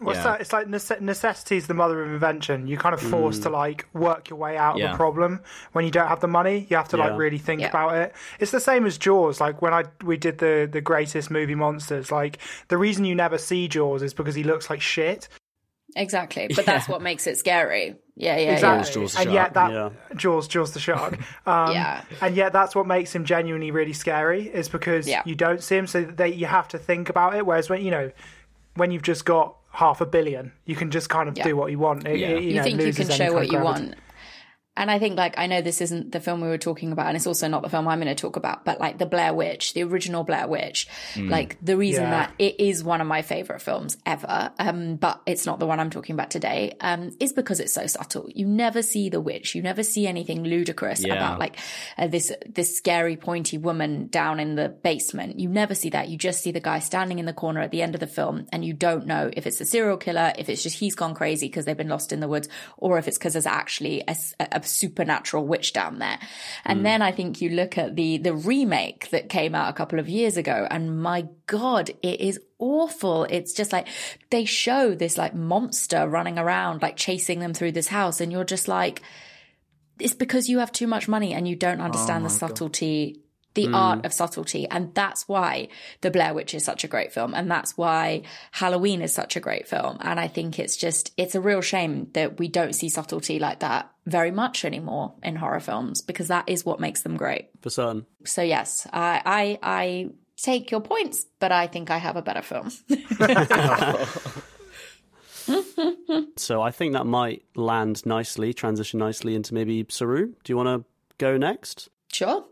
What's 0.00 0.16
yeah. 0.18 0.22
that? 0.22 0.40
It's 0.40 0.52
like 0.52 0.66
necessity 0.66 1.58
is 1.58 1.66
the 1.66 1.74
mother 1.74 2.02
of 2.02 2.10
invention. 2.10 2.66
You're 2.66 2.80
kind 2.80 2.94
of 2.94 3.02
forced 3.02 3.40
mm. 3.40 3.44
to 3.44 3.50
like 3.50 3.86
work 3.92 4.30
your 4.30 4.38
way 4.38 4.56
out 4.56 4.78
yeah. 4.78 4.88
of 4.88 4.94
a 4.94 4.96
problem 4.96 5.40
when 5.72 5.84
you 5.84 5.90
don't 5.90 6.08
have 6.08 6.20
the 6.20 6.28
money. 6.28 6.66
You 6.70 6.78
have 6.78 6.88
to 6.88 6.96
yeah. 6.96 7.08
like 7.08 7.18
really 7.18 7.36
think 7.36 7.60
about 7.60 7.96
it. 7.96 8.14
It's 8.38 8.50
the 8.50 8.60
same 8.60 8.86
as 8.86 8.96
Jaws. 8.96 9.42
Like 9.42 9.60
when 9.60 9.74
I 9.74 9.84
we 10.02 10.16
did 10.16 10.38
the 10.38 10.66
the 10.70 10.80
greatest 10.80 11.30
movie 11.30 11.54
monsters. 11.54 12.10
Like 12.10 12.38
the 12.68 12.78
reason 12.78 13.04
you 13.04 13.14
never 13.14 13.36
see 13.36 13.68
Jaws 13.68 14.02
is 14.02 14.14
because 14.14 14.34
he 14.34 14.42
looks 14.42 14.70
like 14.70 14.80
shit. 14.80 15.28
Exactly, 15.94 16.48
but 16.54 16.64
that's 16.66 16.88
what 16.88 17.02
makes 17.02 17.26
it 17.26 17.36
scary. 17.36 17.96
Yeah, 18.20 18.36
yeah, 18.36 18.52
exactly. 18.52 19.02
Yeah. 19.02 19.06
Jaws, 19.06 19.16
and 19.16 19.32
yet 19.32 19.54
that 19.54 19.72
yeah. 19.72 19.90
Jaws, 20.14 20.46
Jaws 20.46 20.72
the 20.72 20.80
shark. 20.80 21.18
Um, 21.46 21.72
yeah, 21.72 22.02
and 22.20 22.36
yet 22.36 22.52
that's 22.52 22.76
what 22.76 22.86
makes 22.86 23.14
him 23.14 23.24
genuinely 23.24 23.70
really 23.70 23.94
scary 23.94 24.46
is 24.46 24.68
because 24.68 25.08
yeah. 25.08 25.22
you 25.24 25.34
don't 25.34 25.62
see 25.62 25.76
him, 25.76 25.86
so 25.86 26.04
that 26.04 26.36
you 26.36 26.46
have 26.46 26.68
to 26.68 26.78
think 26.78 27.08
about 27.08 27.34
it. 27.34 27.46
Whereas 27.46 27.70
when 27.70 27.82
you 27.82 27.90
know 27.90 28.12
when 28.74 28.90
you've 28.90 29.02
just 29.02 29.24
got 29.24 29.56
half 29.72 30.00
a 30.00 30.06
billion, 30.06 30.52
you 30.66 30.76
can 30.76 30.90
just 30.90 31.08
kind 31.08 31.28
of 31.28 31.34
do 31.34 31.56
what 31.56 31.70
you 31.70 31.78
want. 31.78 32.06
It, 32.06 32.18
yeah. 32.18 32.28
it, 32.28 32.42
you, 32.42 32.50
you 32.50 32.56
know, 32.56 32.62
think 32.62 32.80
you 32.80 32.92
can 32.92 33.08
show 33.08 33.32
what 33.32 33.50
you 33.50 33.58
want. 33.58 33.94
And 34.76 34.88
I 34.90 34.98
think, 35.00 35.18
like, 35.18 35.36
I 35.36 35.46
know 35.48 35.60
this 35.60 35.80
isn't 35.80 36.12
the 36.12 36.20
film 36.20 36.40
we 36.40 36.48
were 36.48 36.56
talking 36.56 36.92
about, 36.92 37.08
and 37.08 37.16
it's 37.16 37.26
also 37.26 37.48
not 37.48 37.62
the 37.62 37.68
film 37.68 37.88
I'm 37.88 37.98
going 38.00 38.14
to 38.14 38.20
talk 38.20 38.36
about, 38.36 38.64
but 38.64 38.78
like 38.80 38.98
the 38.98 39.04
Blair 39.04 39.34
Witch, 39.34 39.74
the 39.74 39.82
original 39.82 40.22
Blair 40.22 40.46
Witch, 40.46 40.86
mm. 41.14 41.28
like 41.28 41.58
the 41.60 41.76
reason 41.76 42.04
Yeah. 42.04 42.10
that 42.10 42.32
it 42.38 42.60
is 42.60 42.82
one 42.84 43.00
of 43.00 43.06
my 43.08 43.22
favorite 43.22 43.60
films 43.60 43.98
ever, 44.06 44.52
um, 44.60 44.94
but 44.96 45.20
it's 45.26 45.44
not 45.44 45.58
the 45.58 45.66
one 45.66 45.80
I'm 45.80 45.90
talking 45.90 46.14
about 46.14 46.30
today, 46.30 46.76
um, 46.80 47.10
is 47.18 47.32
because 47.32 47.58
it's 47.58 47.74
so 47.74 47.86
subtle. 47.88 48.28
You 48.32 48.46
never 48.46 48.80
see 48.80 49.08
the 49.10 49.20
witch, 49.20 49.54
you 49.56 49.60
never 49.62 49.82
see 49.82 50.06
anything 50.06 50.44
ludicrous 50.44 51.04
Yeah. 51.04 51.14
about 51.14 51.40
like 51.40 51.56
uh, 51.98 52.06
this 52.06 52.32
this 52.48 52.76
scary 52.76 53.16
pointy 53.16 53.58
woman 53.58 54.06
down 54.06 54.38
in 54.38 54.54
the 54.54 54.68
basement. 54.68 55.40
You 55.40 55.48
never 55.48 55.74
see 55.74 55.90
that. 55.90 56.08
You 56.08 56.16
just 56.16 56.42
see 56.42 56.52
the 56.52 56.60
guy 56.60 56.78
standing 56.78 57.18
in 57.18 57.26
the 57.26 57.32
corner 57.34 57.60
at 57.60 57.72
the 57.72 57.82
end 57.82 57.94
of 57.96 58.00
the 58.00 58.06
film, 58.06 58.46
and 58.52 58.64
you 58.64 58.72
don't 58.72 59.06
know 59.06 59.30
if 59.36 59.46
it's 59.48 59.60
a 59.60 59.66
serial 59.66 59.96
killer, 59.96 60.32
if 60.38 60.48
it's 60.48 60.62
just 60.62 60.78
he's 60.78 60.94
gone 60.94 61.14
crazy 61.14 61.48
because 61.48 61.64
they've 61.64 61.76
been 61.76 61.88
lost 61.88 62.12
in 62.12 62.20
the 62.20 62.28
woods, 62.28 62.48
or 62.78 62.98
if 62.98 63.08
it's 63.08 63.18
because 63.18 63.32
there's 63.34 63.46
actually 63.46 64.00
a, 64.02 64.10
s- 64.10 64.32
a 64.64 64.68
supernatural 64.68 65.46
witch 65.46 65.72
down 65.72 65.98
there. 65.98 66.18
And 66.64 66.78
hmm. 66.78 66.84
then 66.84 67.02
I 67.02 67.12
think 67.12 67.40
you 67.40 67.50
look 67.50 67.78
at 67.78 67.96
the 67.96 68.18
the 68.18 68.34
remake 68.34 69.10
that 69.10 69.28
came 69.28 69.54
out 69.54 69.68
a 69.68 69.74
couple 69.74 69.98
of 69.98 70.08
years 70.08 70.36
ago, 70.36 70.66
and 70.70 71.02
my 71.02 71.28
god, 71.46 71.90
it 72.02 72.20
is 72.20 72.40
awful. 72.58 73.24
It's 73.24 73.52
just 73.52 73.72
like 73.72 73.88
they 74.30 74.44
show 74.44 74.94
this 74.94 75.18
like 75.18 75.34
monster 75.34 76.08
running 76.08 76.38
around, 76.38 76.82
like 76.82 76.96
chasing 76.96 77.40
them 77.40 77.54
through 77.54 77.72
this 77.72 77.88
house, 77.88 78.20
and 78.20 78.30
you're 78.32 78.44
just 78.44 78.68
like, 78.68 79.02
it's 79.98 80.14
because 80.14 80.48
you 80.48 80.58
have 80.58 80.72
too 80.72 80.86
much 80.86 81.08
money 81.08 81.32
and 81.34 81.46
you 81.46 81.56
don't 81.56 81.80
understand 81.80 82.24
oh 82.24 82.28
the 82.28 82.34
subtlety 82.34 83.22
the 83.54 83.66
hmm. 83.66 83.74
art 83.74 84.04
of 84.04 84.12
subtlety. 84.12 84.68
And 84.68 84.94
that's 84.94 85.28
why 85.28 85.68
The 86.00 86.10
Blair 86.10 86.34
Witch 86.34 86.54
is 86.54 86.64
such 86.64 86.84
a 86.84 86.88
great 86.88 87.12
film. 87.12 87.34
And 87.34 87.50
that's 87.50 87.76
why 87.76 88.22
Halloween 88.52 89.02
is 89.02 89.12
such 89.12 89.36
a 89.36 89.40
great 89.40 89.68
film. 89.68 89.98
And 90.00 90.20
I 90.20 90.28
think 90.28 90.58
it's 90.58 90.76
just, 90.76 91.12
it's 91.16 91.34
a 91.34 91.40
real 91.40 91.60
shame 91.60 92.08
that 92.12 92.38
we 92.38 92.48
don't 92.48 92.74
see 92.74 92.88
subtlety 92.88 93.38
like 93.38 93.60
that 93.60 93.90
very 94.06 94.30
much 94.30 94.64
anymore 94.64 95.14
in 95.22 95.36
horror 95.36 95.60
films 95.60 96.00
because 96.00 96.28
that 96.28 96.48
is 96.48 96.64
what 96.64 96.80
makes 96.80 97.02
them 97.02 97.16
great. 97.16 97.48
For 97.60 97.70
certain. 97.70 98.06
So 98.24 98.42
yes, 98.42 98.86
I, 98.92 99.22
I, 99.24 99.58
I 99.62 100.10
take 100.36 100.70
your 100.70 100.80
points, 100.80 101.26
but 101.38 101.52
I 101.52 101.66
think 101.66 101.90
I 101.90 101.98
have 101.98 102.16
a 102.16 102.22
better 102.22 102.42
film. 102.42 102.70
so 106.36 106.62
I 106.62 106.70
think 106.70 106.92
that 106.92 107.06
might 107.06 107.44
land 107.54 108.04
nicely, 108.06 108.54
transition 108.54 108.98
nicely 108.98 109.34
into 109.34 109.54
maybe 109.54 109.84
Saru. 109.88 110.34
Do 110.44 110.52
you 110.52 110.56
want 110.56 110.68
to 110.68 110.84
go 111.18 111.36
next? 111.36 111.88
Sure. 112.12 112.44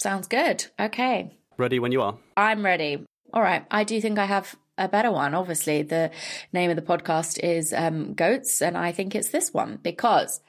Sounds 0.00 0.28
good. 0.28 0.64
Okay. 0.80 1.36
Ready 1.58 1.78
when 1.78 1.92
you 1.92 2.00
are. 2.00 2.16
I'm 2.34 2.64
ready. 2.64 3.04
All 3.34 3.42
right. 3.42 3.66
I 3.70 3.84
do 3.84 4.00
think 4.00 4.18
I 4.18 4.24
have 4.24 4.56
a 4.78 4.88
better 4.88 5.12
one. 5.12 5.34
Obviously, 5.34 5.82
the 5.82 6.10
name 6.54 6.70
of 6.70 6.76
the 6.76 6.82
podcast 6.82 7.38
is 7.38 7.74
um, 7.74 8.14
Goats, 8.14 8.62
and 8.62 8.78
I 8.78 8.92
think 8.92 9.14
it's 9.14 9.28
this 9.28 9.52
one 9.52 9.78
because 9.82 10.40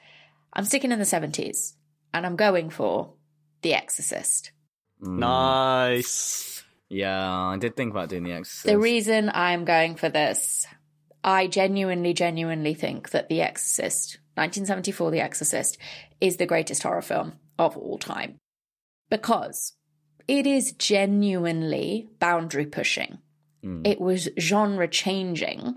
I'm 0.54 0.64
sticking 0.64 0.90
in 0.90 0.98
the 0.98 1.04
70s 1.04 1.74
and 2.14 2.24
I'm 2.24 2.36
going 2.36 2.70
for 2.70 3.12
The 3.60 3.74
Exorcist. 3.74 4.52
Nice. 5.00 6.64
Yeah, 6.88 7.48
I 7.48 7.58
did 7.58 7.76
think 7.76 7.90
about 7.92 8.08
doing 8.08 8.24
The 8.24 8.32
Exorcist. 8.32 8.64
The 8.64 8.78
reason 8.78 9.30
I'm 9.34 9.66
going 9.66 9.96
for 9.96 10.08
this, 10.08 10.66
I 11.22 11.46
genuinely, 11.46 12.14
genuinely 12.14 12.72
think 12.72 13.10
that 13.10 13.28
The 13.28 13.42
Exorcist, 13.42 14.18
1974 14.36 15.10
The 15.10 15.20
Exorcist, 15.20 15.76
is 16.22 16.38
the 16.38 16.46
greatest 16.46 16.82
horror 16.82 17.02
film 17.02 17.34
of 17.58 17.76
all 17.76 17.98
time 17.98 18.38
because 19.12 19.74
it 20.26 20.46
is 20.46 20.72
genuinely 20.72 22.08
boundary 22.18 22.64
pushing. 22.64 23.18
Mm. 23.62 23.86
It 23.86 24.00
was 24.00 24.30
genre 24.40 24.88
changing. 24.88 25.76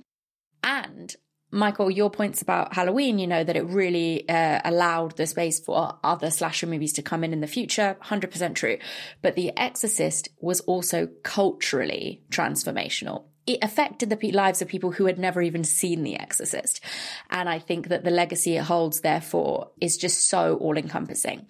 And 0.63 1.13
Michael, 1.51 1.91
your 1.91 2.09
points 2.09 2.41
about 2.41 2.73
Halloween, 2.73 3.19
you 3.19 3.27
know, 3.27 3.43
that 3.43 3.57
it 3.57 3.65
really 3.65 4.27
uh, 4.29 4.61
allowed 4.63 5.17
the 5.17 5.27
space 5.27 5.59
for 5.59 5.99
other 6.01 6.31
slasher 6.31 6.65
movies 6.65 6.93
to 6.93 7.01
come 7.01 7.25
in 7.25 7.33
in 7.33 7.41
the 7.41 7.47
future, 7.47 7.97
100% 8.05 8.55
true. 8.55 8.77
But 9.21 9.35
The 9.35 9.51
Exorcist 9.57 10.29
was 10.39 10.61
also 10.61 11.09
culturally 11.23 12.23
transformational 12.31 13.25
it 13.47 13.59
affected 13.61 14.09
the 14.09 14.31
lives 14.31 14.61
of 14.61 14.67
people 14.67 14.91
who 14.91 15.05
had 15.05 15.19
never 15.19 15.41
even 15.41 15.63
seen 15.63 16.03
The 16.03 16.19
Exorcist. 16.19 16.81
And 17.29 17.47
I 17.47 17.59
think 17.59 17.89
that 17.89 18.03
the 18.03 18.11
legacy 18.11 18.57
it 18.57 18.63
holds, 18.63 19.01
therefore, 19.01 19.69
is 19.79 19.97
just 19.97 20.29
so 20.29 20.55
all 20.55 20.77
encompassing. 20.77 21.45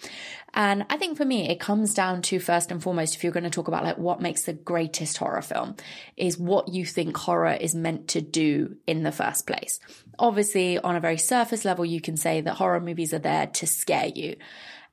And 0.54 0.86
I 0.90 0.98
think 0.98 1.18
for 1.18 1.26
me, 1.26 1.50
it 1.50 1.60
comes 1.60 1.94
down 1.94 2.22
to 2.24 2.40
first 2.40 2.72
and 2.72 2.82
foremost, 2.82 3.16
if 3.16 3.24
you're 3.24 3.34
going 3.34 3.44
to 3.44 3.50
talk 3.50 3.68
about 3.68 3.84
like 3.84 3.98
what 3.98 4.22
makes 4.22 4.44
the 4.44 4.54
greatest 4.54 5.18
horror 5.18 5.42
film, 5.42 5.76
is 6.18 6.38
what 6.38 6.70
you 6.70 6.86
think 6.86 7.16
horror 7.16 7.54
is 7.54 7.76
meant 7.76 8.10
to 8.10 8.22
do 8.22 8.76
in 8.88 9.04
the 9.04 9.12
first 9.12 9.48
place. 9.48 9.80
Obviously, 10.20 10.78
on 10.78 10.96
a 10.96 11.02
very 11.02 11.18
surface 11.18 11.66
level, 11.66 11.86
you 11.86 12.02
can 12.02 12.18
say 12.18 12.42
that 12.42 12.56
horror 12.56 12.80
movies 12.80 13.14
are 13.14 13.20
there 13.20 13.48
to 13.48 13.68
scare 13.68 14.08
you. 14.08 14.36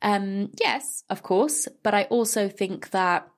Um, 0.03 0.51
yes, 0.61 1.05
of 1.09 1.23
course, 1.23 1.69
but 1.85 1.95
I 1.95 2.05
also 2.05 2.49
think 2.49 2.91
that 2.91 3.29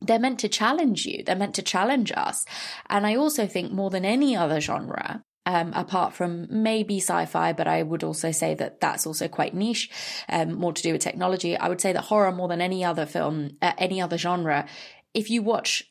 they're 0.00 0.18
meant 0.18 0.38
to 0.40 0.48
challenge 0.48 1.06
you. 1.06 1.22
They're 1.24 1.36
meant 1.36 1.54
to 1.56 1.62
challenge 1.62 2.12
us. 2.12 2.44
And 2.88 3.06
I 3.06 3.16
also 3.16 3.46
think 3.46 3.72
more 3.72 3.90
than 3.90 4.04
any 4.04 4.36
other 4.36 4.60
genre, 4.60 5.24
um, 5.46 5.72
apart 5.74 6.14
from 6.14 6.46
maybe 6.50 6.98
sci-fi, 6.98 7.52
but 7.52 7.66
I 7.66 7.82
would 7.82 8.04
also 8.04 8.30
say 8.30 8.54
that 8.54 8.80
that's 8.80 9.06
also 9.06 9.28
quite 9.28 9.54
niche, 9.54 9.90
um, 10.28 10.54
more 10.54 10.72
to 10.72 10.82
do 10.82 10.92
with 10.92 11.00
technology. 11.00 11.56
I 11.56 11.68
would 11.68 11.80
say 11.80 11.92
that 11.92 12.04
horror 12.04 12.32
more 12.32 12.48
than 12.48 12.60
any 12.60 12.84
other 12.84 13.06
film, 13.06 13.56
uh, 13.62 13.72
any 13.78 14.00
other 14.00 14.18
genre, 14.18 14.66
if 15.14 15.30
you 15.30 15.42
watch 15.42 15.84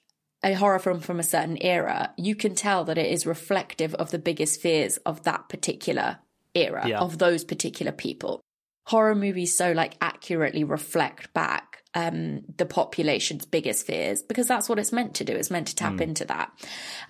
a 0.43 0.53
horror 0.53 0.79
film 0.79 0.99
from 0.99 1.19
a 1.19 1.23
certain 1.23 1.57
era, 1.61 2.13
you 2.17 2.35
can 2.35 2.55
tell 2.55 2.85
that 2.85 2.97
it 2.97 3.11
is 3.11 3.25
reflective 3.25 3.93
of 3.95 4.11
the 4.11 4.19
biggest 4.19 4.61
fears 4.61 4.97
of 4.97 5.23
that 5.23 5.49
particular 5.49 6.19
era, 6.53 6.87
yeah. 6.87 6.99
of 6.99 7.17
those 7.17 7.43
particular 7.43 7.91
people. 7.91 8.41
Horror 8.85 9.15
movies 9.15 9.57
so 9.57 9.71
like 9.73 9.97
accurately 9.99 10.63
reflect 10.63 11.33
back 11.33 11.83
um, 11.97 12.41
the 12.57 12.67
population's 12.67 13.47
biggest 13.47 13.87
fears 13.87 14.21
because 14.21 14.47
that's 14.47 14.69
what 14.69 14.77
it's 14.77 14.91
meant 14.91 15.15
to 15.15 15.23
do. 15.23 15.33
It's 15.33 15.49
meant 15.49 15.69
to 15.69 15.75
tap 15.75 15.93
mm. 15.93 16.01
into 16.01 16.25
that 16.25 16.51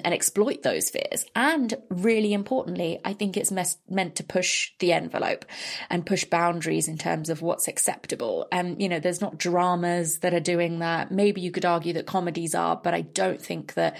and 0.01 0.13
exploit 0.13 0.63
those 0.63 0.89
fears. 0.89 1.25
And 1.35 1.73
really 1.89 2.31
importantly, 2.31 3.01
I 3.03 3.11
think 3.11 3.35
it's 3.35 3.51
mes- 3.51 3.77
meant 3.89 4.15
to 4.15 4.23
push 4.23 4.71
the 4.79 4.93
envelope 4.93 5.43
and 5.89 6.05
push 6.05 6.23
boundaries 6.23 6.87
in 6.87 6.97
terms 6.97 7.29
of 7.29 7.41
what's 7.41 7.67
acceptable. 7.67 8.47
And, 8.49 8.81
you 8.81 8.87
know, 8.87 9.01
there's 9.01 9.19
not 9.19 9.37
dramas 9.37 10.19
that 10.19 10.33
are 10.33 10.39
doing 10.39 10.79
that. 10.79 11.11
Maybe 11.11 11.41
you 11.41 11.51
could 11.51 11.65
argue 11.65 11.91
that 11.93 12.05
comedies 12.05 12.55
are, 12.55 12.77
but 12.77 12.93
I 12.93 13.01
don't 13.01 13.41
think 13.41 13.73
that 13.73 13.97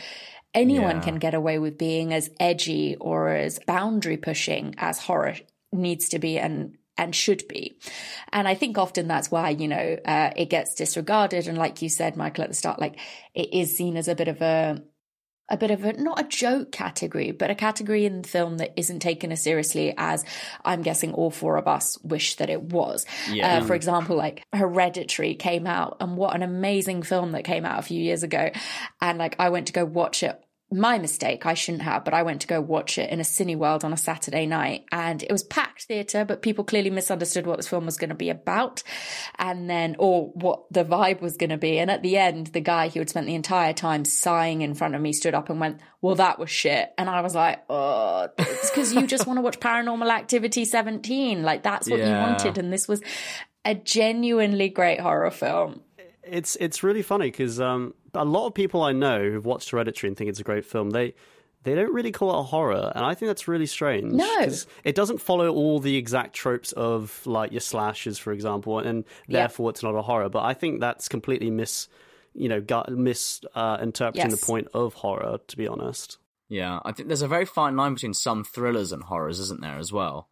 anyone 0.53 0.97
yeah. 0.97 1.01
can 1.01 1.15
get 1.15 1.33
away 1.33 1.59
with 1.59 1.77
being 1.77 2.13
as 2.13 2.29
edgy 2.39 2.95
or 2.95 3.27
as 3.27 3.59
boundary 3.67 4.15
pushing 4.15 4.73
as 4.77 4.99
horror 4.99 5.35
needs 5.73 6.07
to 6.09 6.19
be 6.19 6.39
and 6.39 6.77
and 6.97 7.15
should 7.15 7.47
be. 7.47 7.77
And 8.31 8.47
I 8.47 8.55
think 8.55 8.77
often 8.77 9.07
that's 9.07 9.31
why, 9.31 9.49
you 9.49 9.67
know, 9.67 9.97
uh, 10.05 10.31
it 10.35 10.49
gets 10.49 10.75
disregarded. 10.75 11.47
And 11.47 11.57
like 11.57 11.81
you 11.81 11.89
said, 11.89 12.17
Michael, 12.17 12.43
at 12.43 12.49
the 12.49 12.55
start, 12.55 12.79
like 12.79 12.99
it 13.33 13.53
is 13.53 13.77
seen 13.77 13.97
as 13.97 14.07
a 14.07 14.15
bit 14.15 14.27
of 14.27 14.41
a, 14.41 14.81
a 15.49 15.57
bit 15.57 15.71
of 15.71 15.85
a 15.85 15.93
not 15.93 16.19
a 16.19 16.27
joke 16.27 16.71
category, 16.71 17.31
but 17.31 17.49
a 17.49 17.55
category 17.55 18.05
in 18.05 18.21
the 18.21 18.27
film 18.27 18.57
that 18.57 18.73
isn't 18.75 18.99
taken 18.99 19.31
as 19.31 19.41
seriously 19.41 19.93
as 19.97 20.25
I'm 20.65 20.81
guessing 20.81 21.13
all 21.13 21.31
four 21.31 21.57
of 21.57 21.67
us 21.67 21.97
wish 22.03 22.35
that 22.35 22.49
it 22.49 22.61
was. 22.61 23.05
Yeah. 23.29 23.59
Uh, 23.59 23.65
for 23.65 23.73
example, 23.73 24.17
like 24.17 24.43
Hereditary 24.53 25.35
came 25.35 25.65
out, 25.65 25.97
and 26.01 26.17
what 26.17 26.35
an 26.35 26.43
amazing 26.43 27.03
film 27.03 27.31
that 27.31 27.45
came 27.45 27.65
out 27.65 27.79
a 27.79 27.83
few 27.83 28.01
years 28.01 28.23
ago. 28.23 28.49
And 28.99 29.17
like 29.17 29.37
I 29.39 29.49
went 29.49 29.67
to 29.67 29.73
go 29.73 29.85
watch 29.85 30.21
it 30.23 30.37
my 30.69 30.97
mistake. 30.99 31.45
I 31.45 31.53
shouldn't 31.53 31.83
have, 31.83 32.03
but 32.03 32.13
I 32.13 32.23
went 32.23 32.41
to 32.41 32.47
go 32.47 32.59
watch 32.59 32.97
it 32.97 33.09
in 33.09 33.19
a 33.21 33.23
Cineworld 33.23 33.85
on 33.85 33.93
a 33.93 33.97
Saturday 33.97 34.45
night 34.45 34.83
and 34.91 35.23
it 35.23 35.31
was 35.31 35.43
packed 35.43 35.83
theatre, 35.83 36.25
but 36.25 36.41
people 36.41 36.65
clearly 36.65 36.89
misunderstood 36.89 37.47
what 37.47 37.57
this 37.57 37.69
film 37.69 37.85
was 37.85 37.97
going 37.97 38.09
to 38.09 38.15
be 38.15 38.29
about 38.29 38.83
and 39.39 39.69
then, 39.69 39.95
or 39.97 40.27
what 40.33 40.63
the 40.71 40.83
vibe 40.83 41.21
was 41.21 41.37
going 41.37 41.51
to 41.51 41.57
be. 41.57 41.79
And 41.79 41.89
at 41.89 42.03
the 42.03 42.17
end, 42.17 42.47
the 42.47 42.59
guy 42.59 42.89
who 42.89 42.99
had 42.99 43.09
spent 43.09 43.27
the 43.27 43.35
entire 43.35 43.71
time 43.71 44.03
sighing 44.03 44.61
in 44.61 44.73
front 44.73 44.95
of 44.95 45.01
me 45.01 45.13
stood 45.13 45.33
up 45.33 45.49
and 45.49 45.59
went, 45.59 45.79
well, 46.01 46.15
that 46.15 46.37
was 46.37 46.49
shit. 46.49 46.91
And 46.97 47.09
I 47.09 47.21
was 47.21 47.33
like, 47.33 47.63
oh, 47.69 48.27
it's 48.37 48.69
because 48.69 48.93
you 48.93 49.07
just 49.07 49.25
want 49.25 49.37
to 49.37 49.41
watch 49.41 49.59
Paranormal 49.61 50.11
Activity 50.11 50.65
17. 50.65 51.43
Like 51.43 51.63
that's 51.63 51.89
what 51.89 51.99
yeah. 51.99 52.07
you 52.09 52.29
wanted. 52.29 52.57
And 52.57 52.73
this 52.73 52.89
was 52.89 53.01
a 53.63 53.73
genuinely 53.73 54.67
great 54.67 54.99
horror 54.99 55.31
film. 55.31 55.81
It's, 56.23 56.57
it's 56.59 56.83
really 56.83 57.03
funny 57.03 57.31
because, 57.31 57.61
um, 57.61 57.93
a 58.13 58.25
lot 58.25 58.47
of 58.47 58.53
people 58.53 58.81
I 58.83 58.91
know 58.91 59.29
who've 59.29 59.45
watched 59.45 59.69
Hereditary 59.69 60.09
and 60.09 60.17
think 60.17 60.29
it's 60.29 60.39
a 60.39 60.43
great 60.43 60.65
film, 60.65 60.91
they 60.91 61.13
they 61.63 61.75
don't 61.75 61.93
really 61.93 62.11
call 62.11 62.33
it 62.33 62.39
a 62.39 62.43
horror, 62.43 62.91
and 62.95 63.03
I 63.03 63.13
think 63.13 63.29
that's 63.29 63.47
really 63.47 63.65
strange. 63.65 64.13
No, 64.13 64.47
it 64.83 64.95
doesn't 64.95 65.17
follow 65.17 65.49
all 65.49 65.79
the 65.79 65.97
exact 65.97 66.33
tropes 66.33 66.71
of 66.71 67.21
like 67.25 67.51
your 67.51 67.61
slashes, 67.61 68.17
for 68.17 68.31
example, 68.31 68.79
and 68.79 69.03
therefore 69.27 69.71
it's 69.71 69.83
not 69.83 69.95
a 69.95 70.01
horror. 70.01 70.29
But 70.29 70.43
I 70.43 70.53
think 70.53 70.79
that's 70.79 71.09
completely 71.09 71.49
mis, 71.49 71.89
you 72.33 72.47
know, 72.47 72.63
misinterpreting 72.89 73.51
uh, 73.53 74.11
yes. 74.29 74.39
the 74.39 74.45
point 74.45 74.69
of 74.73 74.93
horror. 74.93 75.39
To 75.45 75.57
be 75.57 75.67
honest, 75.67 76.19
yeah, 76.47 76.79
I 76.85 76.93
think 76.93 77.09
there's 77.09 77.21
a 77.21 77.27
very 77.27 77.45
fine 77.45 77.75
line 77.75 77.95
between 77.95 78.13
some 78.13 78.45
thrillers 78.45 78.93
and 78.93 79.03
horrors, 79.03 79.39
isn't 79.39 79.61
there, 79.61 79.77
as 79.77 79.91
well? 79.91 80.29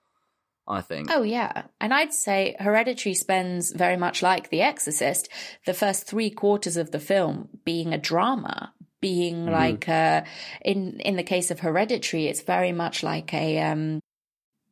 I 0.67 0.82
think. 0.82 1.10
Oh, 1.12 1.21
yeah. 1.21 1.63
And 1.80 1.93
I'd 1.93 2.13
say 2.13 2.56
Hereditary 2.60 3.13
spends 3.13 3.71
very 3.71 3.97
much 3.97 4.21
like 4.21 4.49
The 4.49 4.62
Exorcist, 4.62 5.30
the 5.65 5.73
first 5.73 6.08
three 6.08 6.30
quarters 6.30 6.78
of 6.78 6.91
the 6.91 6.99
film 6.99 7.49
being 7.63 7.93
a 7.93 7.97
drama, 7.97 8.73
being 8.99 9.45
mm-hmm. 9.45 9.54
like, 9.54 9.88
uh, 9.88 10.23
in, 10.63 10.99
in 11.01 11.17
the 11.17 11.23
case 11.23 11.51
of 11.51 11.60
Hereditary, 11.60 12.28
it's 12.28 12.41
very 12.41 12.71
much 12.71 13.04
like 13.04 13.34
a, 13.34 13.60
um, 13.60 13.99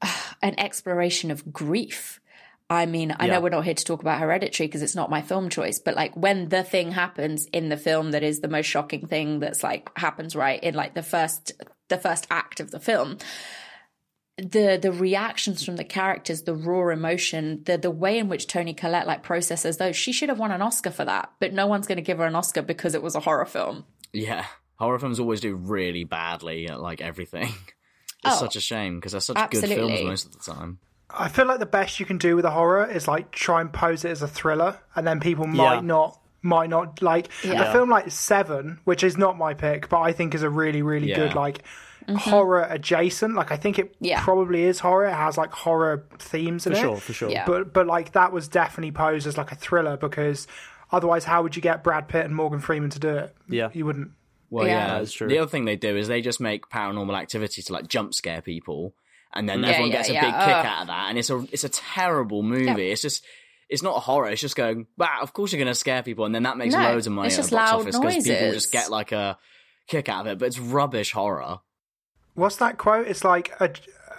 an 0.41 0.59
exploration 0.59 1.29
of 1.29 1.53
grief. 1.53 2.19
I 2.69 2.87
mean, 2.87 3.15
I 3.19 3.27
yeah. 3.27 3.33
know 3.33 3.41
we're 3.41 3.49
not 3.49 3.65
here 3.65 3.75
to 3.75 3.85
talk 3.85 4.01
about 4.01 4.19
Hereditary 4.19 4.67
because 4.67 4.81
it's 4.81 4.95
not 4.95 5.11
my 5.11 5.21
film 5.21 5.49
choice, 5.49 5.77
but 5.77 5.95
like 5.95 6.15
when 6.17 6.49
the 6.49 6.63
thing 6.63 6.91
happens 6.91 7.45
in 7.47 7.69
the 7.69 7.77
film 7.77 8.11
that 8.11 8.23
is 8.23 8.39
the 8.39 8.47
most 8.47 8.65
shocking 8.65 9.05
thing 9.05 9.39
that's 9.39 9.63
like 9.63 9.95
happens 9.95 10.35
right 10.35 10.63
in 10.63 10.73
like 10.73 10.95
the 10.95 11.03
first, 11.03 11.51
the 11.89 11.97
first 11.97 12.25
act 12.31 12.59
of 12.59 12.71
the 12.71 12.79
film, 12.79 13.17
the 14.37 14.79
the 14.81 14.91
reactions 14.91 15.63
from 15.63 15.75
the 15.75 15.83
characters, 15.83 16.43
the 16.43 16.55
raw 16.55 16.89
emotion, 16.89 17.61
the 17.65 17.77
the 17.77 17.91
way 17.91 18.17
in 18.17 18.29
which 18.29 18.47
Toni 18.47 18.73
Collette 18.73 19.07
like 19.07 19.23
processes 19.23 19.77
those, 19.77 19.95
she 19.95 20.11
should 20.11 20.29
have 20.29 20.39
won 20.39 20.51
an 20.51 20.61
Oscar 20.61 20.91
for 20.91 21.05
that. 21.05 21.31
But 21.39 21.53
no 21.53 21.67
one's 21.67 21.87
going 21.87 21.97
to 21.97 22.01
give 22.03 22.17
her 22.17 22.25
an 22.25 22.35
Oscar 22.35 22.61
because 22.61 22.95
it 22.95 23.03
was 23.03 23.15
a 23.15 23.19
horror 23.19 23.45
film. 23.45 23.85
Yeah, 24.11 24.45
horror 24.75 24.99
films 24.99 25.19
always 25.19 25.41
do 25.41 25.55
really 25.55 26.03
badly 26.03 26.67
at 26.67 26.79
like 26.79 27.01
everything. 27.01 27.53
It's 28.25 28.37
oh, 28.37 28.39
such 28.39 28.55
a 28.55 28.61
shame 28.61 28.95
because 28.95 29.11
they're 29.11 29.19
such 29.19 29.35
absolutely. 29.35 29.75
good 29.75 29.97
films 29.97 30.03
most 30.05 30.25
of 30.27 30.31
the 30.31 30.53
time. 30.53 30.79
I 31.09 31.27
feel 31.27 31.45
like 31.45 31.59
the 31.59 31.65
best 31.65 31.99
you 31.99 32.05
can 32.05 32.17
do 32.17 32.37
with 32.37 32.45
a 32.45 32.51
horror 32.51 32.89
is 32.89 33.05
like 33.05 33.31
try 33.31 33.59
and 33.59 33.71
pose 33.71 34.05
it 34.05 34.11
as 34.11 34.21
a 34.21 34.29
thriller, 34.29 34.79
and 34.95 35.05
then 35.05 35.19
people 35.19 35.45
might 35.45 35.75
yeah. 35.75 35.81
not 35.81 36.21
might 36.41 36.69
not 36.69 37.01
like 37.01 37.29
yeah. 37.43 37.69
a 37.69 37.73
film 37.73 37.89
like 37.89 38.11
Seven, 38.11 38.79
which 38.85 39.03
is 39.03 39.17
not 39.17 39.37
my 39.37 39.53
pick, 39.53 39.89
but 39.89 39.99
I 39.99 40.13
think 40.13 40.33
is 40.35 40.41
a 40.41 40.49
really 40.49 40.81
really 40.81 41.09
yeah. 41.09 41.17
good 41.17 41.35
like 41.35 41.63
mm-hmm. 42.03 42.15
horror 42.15 42.67
adjacent. 42.69 43.35
Like 43.35 43.51
I 43.51 43.57
think 43.57 43.79
it 43.79 43.95
yeah. 43.99 44.23
probably 44.23 44.63
is 44.63 44.79
horror. 44.79 45.05
It 45.07 45.13
has 45.13 45.37
like 45.37 45.51
horror 45.51 46.05
themes 46.19 46.65
in 46.65 46.73
for 46.73 46.77
it. 46.77 46.81
Sure, 46.81 46.97
for 46.97 47.13
sure, 47.13 47.29
yeah. 47.29 47.45
But 47.45 47.73
but 47.73 47.87
like 47.87 48.13
that 48.13 48.31
was 48.31 48.47
definitely 48.47 48.91
posed 48.91 49.27
as 49.27 49.37
like 49.37 49.51
a 49.51 49.55
thriller 49.55 49.97
because 49.97 50.47
otherwise, 50.91 51.23
how 51.25 51.43
would 51.43 51.55
you 51.55 51.61
get 51.61 51.83
Brad 51.83 52.07
Pitt 52.07 52.25
and 52.25 52.35
Morgan 52.35 52.59
Freeman 52.59 52.89
to 52.91 52.99
do 52.99 53.09
it? 53.09 53.35
Yeah, 53.47 53.69
you 53.73 53.85
wouldn't. 53.85 54.11
Well, 54.49 54.67
yeah, 54.67 54.87
yeah 54.87 54.99
that's 54.99 55.13
true. 55.13 55.27
The 55.27 55.39
other 55.39 55.49
thing 55.49 55.65
they 55.65 55.75
do 55.75 55.97
is 55.97 56.07
they 56.07 56.21
just 56.21 56.39
make 56.39 56.69
paranormal 56.69 57.17
activity 57.17 57.61
to 57.63 57.73
like 57.73 57.87
jump 57.87 58.13
scare 58.13 58.41
people, 58.41 58.93
and 59.33 59.49
then 59.49 59.61
yeah, 59.61 59.69
everyone 59.69 59.91
gets 59.91 60.09
a 60.09 60.13
big 60.13 60.21
kick 60.21 60.31
out 60.31 60.81
of 60.81 60.87
that, 60.87 61.09
and 61.09 61.17
it's 61.17 61.29
a 61.29 61.45
it's 61.51 61.63
a 61.63 61.69
terrible 61.69 62.43
movie. 62.43 62.91
It's 62.91 63.01
just 63.01 63.25
it's 63.69 63.81
not 63.81 64.03
horror. 64.03 64.29
It's 64.29 64.41
just 64.41 64.55
going, 64.55 64.85
wow, 64.97 65.19
of 65.21 65.33
course 65.33 65.51
you're 65.51 65.57
going 65.57 65.71
to 65.71 65.75
scare 65.75 66.03
people, 66.03 66.25
and 66.25 66.35
then 66.35 66.43
that 66.43 66.57
makes 66.57 66.75
No, 66.75 66.81
loads 66.81 67.07
of 67.07 67.13
money 67.13 67.27
it's 67.27 67.37
at 67.37 67.39
just 67.39 67.49
the 67.49 67.55
box 67.55 67.71
loud 67.71 67.81
office 67.81 67.99
because 67.99 68.27
people 68.27 68.51
just 68.51 68.71
get 68.71 68.91
like 68.91 69.11
a 69.11 69.37
kick 69.87 70.09
out 70.09 70.27
of 70.27 70.33
it. 70.33 70.37
But 70.37 70.45
it's 70.45 70.59
rubbish 70.59 71.11
horror. 71.11 71.59
What's 72.35 72.57
that 72.57 72.77
quote? 72.77 73.07
It's 73.07 73.23
like 73.23 73.53
a, 73.59 73.71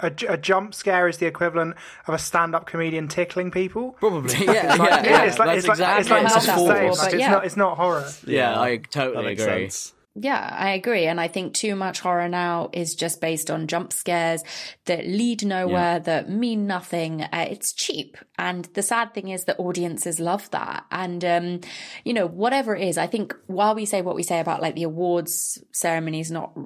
a, 0.02 0.12
a 0.28 0.36
jump 0.36 0.74
scare 0.74 1.08
is 1.08 1.18
the 1.18 1.26
equivalent 1.26 1.76
of 2.06 2.14
a 2.14 2.18
stand-up 2.18 2.66
comedian 2.66 3.08
tickling 3.08 3.50
people. 3.50 3.92
Probably, 3.92 4.32
yeah, 4.44 4.74
like, 4.76 5.04
yeah, 5.04 5.24
it's 5.24 5.38
like, 5.38 5.48
that's 5.48 5.66
it's 5.66 5.80
like, 5.80 6.00
it's 6.00 6.10
like 6.10 6.22
what 6.24 6.36
it's 6.36 6.36
it's 6.36 6.46
the 6.46 6.66
same. 6.66 6.92
Like, 6.92 7.12
it's 7.12 7.20
yeah. 7.20 7.30
not. 7.30 7.44
It's 7.44 7.56
not 7.56 7.76
horror. 7.76 8.08
Yeah, 8.26 8.60
I 8.60 8.76
totally 8.76 9.24
makes 9.24 9.42
agree. 9.42 9.64
sense. 9.64 9.92
Yeah, 10.16 10.38
I 10.38 10.70
agree. 10.70 11.06
And 11.06 11.20
I 11.20 11.26
think 11.26 11.54
too 11.54 11.74
much 11.74 11.98
horror 11.98 12.28
now 12.28 12.70
is 12.72 12.94
just 12.94 13.20
based 13.20 13.50
on 13.50 13.66
jump 13.66 13.92
scares 13.92 14.44
that 14.84 15.04
lead 15.06 15.44
nowhere, 15.44 15.98
that 15.98 16.30
mean 16.30 16.68
nothing. 16.68 17.22
Uh, 17.22 17.46
it's 17.50 17.72
cheap. 17.72 18.16
And 18.38 18.64
the 18.74 18.82
sad 18.82 19.12
thing 19.12 19.28
is 19.28 19.44
that 19.44 19.58
audiences 19.58 20.20
love 20.20 20.48
that. 20.52 20.84
And, 20.92 21.24
um, 21.24 21.60
you 22.04 22.12
know, 22.12 22.26
whatever 22.26 22.76
it 22.76 22.86
is, 22.86 22.96
I 22.96 23.08
think 23.08 23.34
while 23.48 23.74
we 23.74 23.86
say 23.86 24.02
what 24.02 24.14
we 24.14 24.22
say 24.22 24.38
about 24.38 24.62
like 24.62 24.76
the 24.76 24.84
awards 24.84 25.60
ceremonies 25.72 26.30
not, 26.30 26.56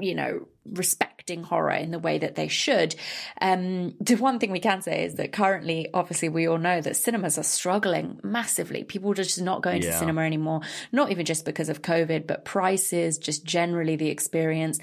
you 0.00 0.14
know, 0.14 0.48
respecting 0.64 1.42
horror 1.42 1.72
in 1.72 1.90
the 1.90 1.98
way 1.98 2.18
that 2.18 2.34
they 2.34 2.48
should, 2.48 2.94
um, 3.40 3.94
the 4.00 4.16
one 4.16 4.38
thing 4.38 4.50
we 4.50 4.60
can 4.60 4.82
say 4.82 5.04
is 5.04 5.14
that 5.14 5.32
currently, 5.32 5.88
obviously, 5.92 6.28
we 6.28 6.46
all 6.46 6.58
know 6.58 6.80
that 6.80 6.96
cinemas 6.96 7.38
are 7.38 7.42
struggling 7.42 8.20
massively. 8.22 8.84
People 8.84 9.10
are 9.10 9.14
just 9.14 9.40
not 9.40 9.62
going 9.62 9.82
to 9.82 9.92
cinema 9.92 10.22
anymore, 10.22 10.60
not 10.92 11.10
even 11.10 11.24
just 11.24 11.44
because 11.44 11.68
of 11.68 11.82
COVID, 11.82 12.26
but 12.26 12.44
prices, 12.44 13.18
just 13.18 13.44
generally 13.44 13.96
the 13.96 14.08
experience. 14.08 14.78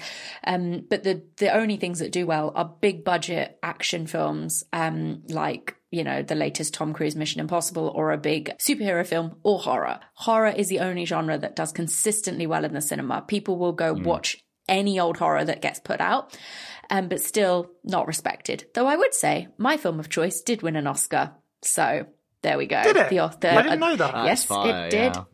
Um, 0.46 0.84
but 0.88 1.02
the 1.02 1.22
the 1.36 1.54
only 1.54 1.76
things 1.76 1.98
that 2.00 2.12
do 2.12 2.26
well 2.26 2.52
are 2.54 2.76
big 2.80 3.04
budget 3.04 3.58
action 3.62 4.06
films, 4.06 4.64
um, 4.72 5.22
like 5.28 5.76
you 5.90 6.04
know 6.04 6.22
the 6.22 6.34
latest 6.34 6.74
Tom 6.74 6.92
Cruise 6.92 7.16
Mission 7.16 7.40
Impossible, 7.40 7.92
or 7.94 8.12
a 8.12 8.18
big 8.18 8.52
superhero 8.58 9.06
film, 9.06 9.36
or 9.42 9.58
horror. 9.58 10.00
Horror 10.14 10.48
is 10.48 10.68
the 10.68 10.80
only 10.80 11.04
genre 11.04 11.38
that 11.38 11.56
does 11.56 11.72
consistently 11.72 12.46
well 12.46 12.64
in 12.64 12.74
the 12.74 12.80
cinema. 12.80 13.22
People 13.22 13.56
will 13.56 13.72
go 13.72 13.92
watch 13.92 14.36
any 14.68 14.98
old 15.00 15.16
horror 15.16 15.44
that 15.44 15.62
gets 15.62 15.78
put 15.80 16.00
out. 16.00 16.36
Um, 16.88 17.08
but 17.08 17.20
still 17.20 17.72
not 17.82 18.06
respected. 18.06 18.66
Though 18.74 18.86
I 18.86 18.94
would 18.96 19.12
say 19.12 19.48
my 19.58 19.76
film 19.76 19.98
of 19.98 20.08
choice 20.08 20.40
did 20.42 20.62
win 20.62 20.76
an 20.76 20.86
Oscar. 20.86 21.32
So 21.62 22.06
there 22.42 22.56
we 22.58 22.66
go. 22.66 22.80
Did 22.84 22.96
it? 22.96 23.10
The, 23.10 23.20
author, 23.20 23.48
I 23.48 23.62
didn't 23.62 23.80
know 23.80 23.96
that. 23.96 24.24
yes, 24.24 24.44
fire, 24.44 24.86
it 24.86 24.90
did. 24.90 25.16
yeah. 25.16 25.24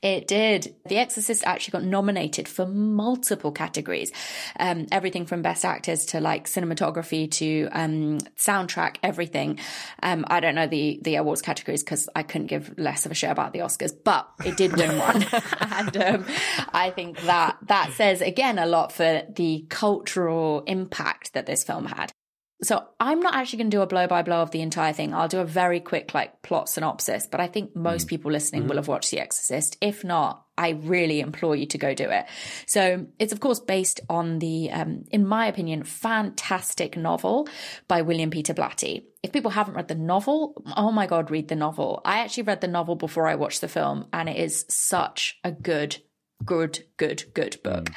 It 0.00 0.28
did. 0.28 0.76
The 0.86 0.98
Exorcist 0.98 1.42
actually 1.44 1.72
got 1.72 1.84
nominated 1.84 2.46
for 2.48 2.66
multiple 2.66 3.50
categories. 3.50 4.12
Um, 4.58 4.86
everything 4.92 5.26
from 5.26 5.42
best 5.42 5.64
actors 5.64 6.06
to 6.06 6.20
like 6.20 6.46
cinematography 6.46 7.30
to 7.32 7.68
um, 7.72 8.18
soundtrack, 8.36 8.96
everything. 9.02 9.58
Um, 10.02 10.24
I 10.28 10.38
don't 10.38 10.54
know 10.54 10.68
the, 10.68 11.00
the 11.02 11.16
awards 11.16 11.42
categories 11.42 11.82
because 11.82 12.08
I 12.14 12.22
couldn't 12.22 12.46
give 12.46 12.78
less 12.78 13.06
of 13.06 13.12
a 13.12 13.14
shit 13.14 13.30
about 13.30 13.52
the 13.52 13.60
Oscars, 13.60 13.92
but 14.04 14.28
it 14.44 14.56
did 14.56 14.76
win 14.76 14.98
one. 14.98 15.26
and 15.60 15.96
um, 15.96 16.26
I 16.72 16.90
think 16.90 17.20
that 17.22 17.56
that 17.62 17.92
says 17.92 18.20
again 18.20 18.58
a 18.58 18.66
lot 18.66 18.92
for 18.92 19.22
the 19.28 19.66
cultural 19.68 20.62
impact 20.66 21.32
that 21.32 21.46
this 21.46 21.64
film 21.64 21.86
had. 21.86 22.12
So 22.60 22.84
I'm 22.98 23.20
not 23.20 23.34
actually 23.34 23.58
going 23.58 23.70
to 23.70 23.76
do 23.76 23.82
a 23.82 23.86
blow 23.86 24.08
by 24.08 24.22
blow 24.22 24.42
of 24.42 24.50
the 24.50 24.62
entire 24.62 24.92
thing. 24.92 25.14
I'll 25.14 25.28
do 25.28 25.38
a 25.38 25.44
very 25.44 25.78
quick 25.78 26.12
like 26.12 26.42
plot 26.42 26.68
synopsis, 26.68 27.26
but 27.26 27.40
I 27.40 27.46
think 27.46 27.76
most 27.76 28.08
people 28.08 28.32
listening 28.32 28.66
will 28.66 28.76
have 28.76 28.88
watched 28.88 29.12
The 29.12 29.20
Exorcist. 29.20 29.76
If 29.80 30.02
not, 30.02 30.44
I 30.56 30.70
really 30.70 31.20
implore 31.20 31.54
you 31.54 31.66
to 31.66 31.78
go 31.78 31.94
do 31.94 32.10
it. 32.10 32.26
So 32.66 33.06
it's 33.20 33.32
of 33.32 33.38
course 33.38 33.60
based 33.60 34.00
on 34.08 34.40
the, 34.40 34.72
um, 34.72 35.04
in 35.12 35.24
my 35.24 35.46
opinion, 35.46 35.84
fantastic 35.84 36.96
novel 36.96 37.48
by 37.86 38.02
William 38.02 38.30
Peter 38.30 38.54
Blatty. 38.54 39.04
If 39.22 39.32
people 39.32 39.52
haven't 39.52 39.74
read 39.74 39.86
the 39.86 39.94
novel, 39.94 40.60
oh 40.76 40.90
my 40.90 41.06
God, 41.06 41.30
read 41.30 41.46
the 41.46 41.54
novel. 41.54 42.00
I 42.04 42.18
actually 42.18 42.44
read 42.44 42.60
the 42.60 42.66
novel 42.66 42.96
before 42.96 43.28
I 43.28 43.36
watched 43.36 43.60
the 43.60 43.68
film 43.68 44.06
and 44.12 44.28
it 44.28 44.36
is 44.36 44.64
such 44.68 45.38
a 45.44 45.52
good 45.52 45.98
good, 46.44 46.84
good, 46.96 47.24
good 47.34 47.56
book. 47.62 47.90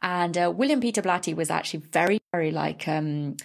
And 0.00 0.36
uh, 0.36 0.52
William 0.54 0.80
Peter 0.80 1.02
Blatty 1.02 1.34
was 1.34 1.50
actually 1.50 1.80
very, 1.92 2.20
very 2.32 2.50
like 2.50 2.88
um, 2.88 3.36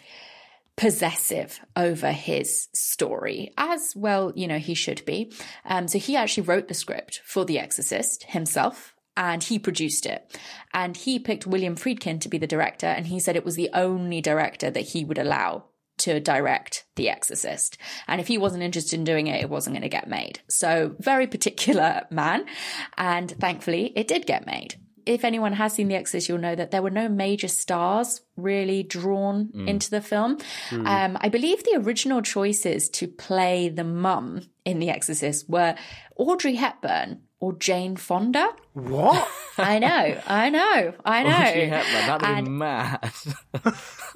possessive 0.78 1.60
over 1.76 2.12
his 2.12 2.70
story, 2.74 3.52
as 3.58 3.94
well, 3.96 4.32
you 4.36 4.48
know, 4.48 4.60
he 4.60 4.76
should 4.76 5.04
be. 5.06 5.34
Um, 5.66 5.88
so 5.88 6.00
he 6.00 6.16
actually 6.16 6.44
wrote 6.44 6.68
the 6.68 6.74
script 6.74 7.22
for 7.26 7.44
The 7.44 7.60
Exorcist 7.60 8.24
himself. 8.24 8.94
And 9.20 9.44
he 9.44 9.58
produced 9.58 10.06
it. 10.06 10.40
And 10.76 10.96
he 10.96 11.18
picked 11.18 11.48
William 11.48 11.76
Friedkin 11.76 12.22
to 12.22 12.30
be 12.30 12.38
the 12.38 12.46
director. 12.46 12.86
And 12.86 13.08
he 13.08 13.20
said 13.20 13.36
it 13.36 13.44
was 13.44 13.56
the 13.56 13.72
only 13.74 14.22
director 14.22 14.70
that 14.70 14.90
he 14.90 15.04
would 15.04 15.18
allow 15.18 15.66
to 15.98 16.20
direct 16.20 16.86
The 16.96 17.10
Exorcist. 17.10 17.80
And 18.08 18.22
if 18.22 18.28
he 18.28 18.38
wasn't 18.38 18.62
interested 18.62 19.00
in 19.00 19.04
doing 19.04 19.26
it, 19.26 19.42
it 19.42 19.50
wasn't 19.50 19.74
going 19.74 19.82
to 19.82 19.90
get 19.90 20.08
made. 20.08 20.42
So 20.48 20.96
very 21.00 21.26
particular 21.26 22.06
man. 22.12 22.46
And 22.96 23.32
thankfully 23.32 23.92
it 23.96 24.08
did 24.08 24.28
get 24.28 24.46
made. 24.46 24.76
If 25.08 25.24
anyone 25.24 25.54
has 25.54 25.74
seen 25.74 25.88
The 25.88 25.96
Exorcist, 25.96 26.30
you'll 26.30 26.38
know 26.38 26.56
that 26.56 26.72
there 26.72 26.82
were 26.82 26.90
no 26.90 27.08
major 27.10 27.48
stars 27.48 28.22
really 28.36 28.84
drawn 28.84 29.50
into 29.68 29.90
the 29.90 30.02
film. 30.02 30.38
Um, 30.72 31.18
I 31.22 31.30
believe 31.30 31.64
the 31.64 31.78
original 31.78 32.22
choices 32.22 32.90
to 32.90 33.08
play 33.08 33.70
the 33.70 33.84
mum 33.84 34.42
in 34.66 34.80
The 34.80 34.90
Exorcist 34.90 35.50
were 35.50 35.76
Audrey 36.18 36.56
Hepburn 36.56 37.22
or 37.40 37.54
Jane 37.54 37.96
Fonda. 37.96 38.50
What? 38.74 39.28
I 39.58 39.80
know, 39.80 40.22
I 40.28 40.50
know, 40.50 40.94
I 41.06 41.24
oh, 41.24 41.30
know. 41.30 41.50
Audrey 41.50 41.68
Hepburn, 41.68 42.22
that'd 42.22 42.46
be 42.46 42.52
mad. 42.52 43.12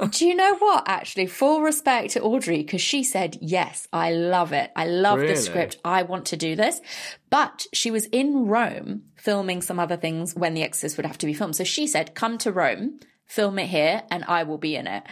do 0.12 0.28
you 0.28 0.36
know 0.36 0.56
what? 0.58 0.84
Actually, 0.88 1.28
full 1.28 1.62
respect 1.62 2.12
to 2.12 2.22
Audrey 2.22 2.58
because 2.58 2.82
she 2.82 3.04
said, 3.04 3.38
Yes, 3.42 3.88
I 3.92 4.12
love 4.12 4.54
it. 4.54 4.72
I 4.76 4.86
love 4.88 5.20
Really? 5.20 5.34
the 5.34 5.40
script. 5.40 5.78
I 5.84 6.04
want 6.04 6.28
to 6.28 6.38
do 6.38 6.56
this. 6.56 6.82
But 7.30 7.66
she 7.74 7.92
was 7.92 8.06
in 8.08 8.46
Rome 8.48 9.04
filming 9.16 9.62
some 9.62 9.80
other 9.80 9.98
things 9.98 10.36
when 10.36 10.54
The 10.54 10.64
Exorcist 10.64 10.98
would 10.98 11.06
have 11.06 11.18
to 11.20 11.26
be 11.26 11.34
filmed. 11.34 11.56
So 11.56 11.64
she 11.64 11.88
said, 11.88 12.16
Come 12.16 12.38
to 12.40 12.52
Rome, 12.52 13.00
film 13.26 13.60
it 13.60 13.68
here, 13.68 14.04
and 14.12 14.24
I 14.26 14.44
will 14.44 14.58
be 14.58 14.76
in 14.76 14.88
it. 14.88 15.04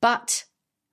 But 0.00 0.44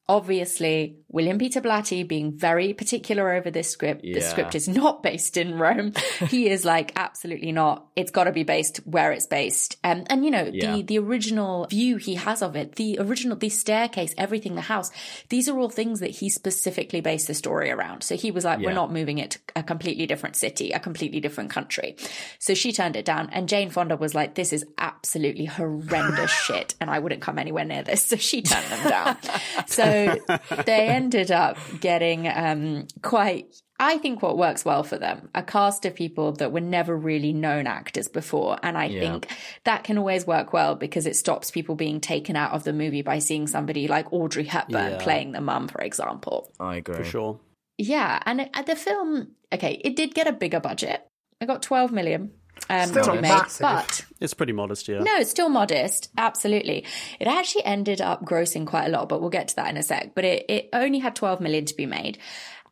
obviously, 0.10 0.98
William 1.10 1.38
Peter 1.38 1.62
Blatty 1.62 2.08
being 2.08 2.38
very 2.38 2.74
particular 2.74 3.34
over 3.34 3.50
this 3.52 3.70
script, 3.70 4.02
the 4.04 4.22
script 4.22 4.56
is 4.56 4.68
not 4.68 5.04
based 5.04 5.38
in 5.38 5.58
Rome. 5.58 5.94
he 6.30 6.50
is 6.50 6.66
like, 6.66 6.92
absolutely 6.96 7.52
not. 7.52 7.88
It's 7.96 8.12
got 8.12 8.26
to 8.26 8.32
be 8.32 8.44
based 8.44 8.78
where 8.86 9.12
it's 9.12 9.28
based. 9.28 9.78
Um, 9.84 10.04
and 10.10 10.26
you 10.26 10.32
know, 10.32 10.50
Yeah. 10.52 10.76
the, 10.78 10.82
the 10.84 11.00
original 11.00 11.68
view 11.68 11.98
he 11.98 12.16
has 12.16 12.42
of 12.42 12.56
it, 12.56 12.76
the 12.76 12.98
original, 13.00 13.38
the 13.38 13.50
staircase, 13.50 14.14
everything, 14.18 14.56
the 14.56 14.62
house, 14.62 14.92
these 15.30 15.48
are 15.48 15.58
all 15.58 15.70
things 15.70 16.00
that 16.00 16.10
he 16.12 16.30
specifically 16.30 17.02
based 17.02 17.28
the 17.28 17.34
story 17.34 17.72
around. 17.72 18.04
So 18.04 18.16
he 18.16 18.32
was 18.32 18.44
like, 18.46 18.60
we're 18.60 18.74
not 18.74 18.92
moving 18.92 19.18
it 19.20 19.32
to 19.32 19.40
a 19.56 19.64
completely 19.64 20.06
different 20.08 20.36
city, 20.36 20.72
a 20.72 20.80
completely 20.80 21.20
different 21.20 21.50
country. 21.50 21.96
So 22.40 22.54
she 22.54 22.72
turned 22.74 22.96
it 22.96 23.06
down. 23.06 23.30
And 23.32 23.48
Jane 23.48 23.70
Fonda 23.70 23.96
was 23.96 24.16
like, 24.16 24.36
this 24.36 24.52
is 24.54 24.66
absolutely 24.78 25.46
horrendous 25.46 26.32
shit. 26.46 26.76
And 26.82 26.90
I 26.90 27.00
wouldn't 27.00 27.22
come 27.22 27.38
anywhere 27.40 27.66
near 27.66 27.84
this. 27.84 28.04
So 28.08 28.16
she 28.18 28.42
turned 28.42 28.66
them 28.66 28.90
down. 28.90 29.18
so 29.68 29.84
they 30.66 30.88
ended 30.88 31.32
up 31.32 31.58
getting 31.80 32.28
um, 32.28 32.88
quite 33.02 33.56
I 33.80 33.98
think 33.98 34.22
what 34.22 34.38
works 34.38 34.64
well 34.64 34.84
for 34.84 34.98
them, 34.98 35.30
a 35.36 35.44
cast 35.44 35.84
of 35.86 35.96
people 35.96 36.32
that 36.34 36.52
were 36.54 36.62
never 36.62 36.96
really 36.96 37.34
known 37.34 37.68
actors 37.68 38.08
before. 38.08 38.58
And 38.64 38.78
I 38.78 38.86
Yeah. 38.86 39.00
think 39.02 39.28
that 39.66 39.84
can 39.84 39.98
always 39.98 40.26
work 40.28 40.54
well 40.54 40.76
because 40.76 41.06
it 41.06 41.16
stops 41.16 41.52
people 41.52 41.76
being 41.76 42.00
taken 42.00 42.36
out 42.36 42.52
of 42.54 42.64
the 42.64 42.72
movie 42.72 43.02
by 43.02 43.20
seeing 43.20 43.48
somebody 43.48 43.88
like 43.88 44.14
Audrey 44.14 44.46
Hepburn 44.46 44.92
Yeah. 44.92 44.98
playing 45.00 45.32
the 45.34 45.42
mum, 45.42 45.68
for 45.68 45.82
example. 45.82 46.50
I 46.60 46.78
agree. 46.78 46.96
For 46.98 47.04
sure. 47.04 47.40
Yeah. 47.78 48.20
And 48.26 48.42
it, 48.42 48.52
the 48.66 48.76
film, 48.76 49.32
okay, 49.52 49.82
it 49.84 49.96
did 49.96 50.14
get 50.14 50.28
a 50.28 50.32
bigger 50.34 50.60
budget. 50.60 51.06
It 51.42 51.48
got 51.48 51.62
12 51.64 51.92
million. 51.92 52.32
Um, 52.70 52.88
Still 52.90 53.04
to 53.04 53.12
be 53.12 53.22
made, 53.22 53.28
massive. 53.30 53.62
but 53.62 54.06
It's 54.22 54.34
pretty 54.34 54.54
modest, 54.54 54.88
yeah. 54.88 55.00
no, 55.00 55.18
it's 55.18 55.30
still 55.30 55.50
modest. 55.50 56.10
Absolutely. 56.18 56.86
It 57.20 57.28
actually 57.28 57.66
ended 57.66 58.00
up 58.02 58.24
grossing 58.24 58.66
quite 58.66 58.86
a 58.86 58.90
lot, 58.90 59.10
but 59.10 59.20
we'll 59.22 59.30
get 59.30 59.50
to 59.50 59.56
that 59.58 59.70
in 59.70 59.78
a 59.78 59.84
sec. 59.84 60.16
But 60.16 60.24
it, 60.26 60.46
it 60.50 60.70
only 60.74 61.00
had 61.00 61.16
12 61.16 61.42
million 61.42 61.66
to 61.66 61.76
be 61.76 61.86
made. 61.86 62.18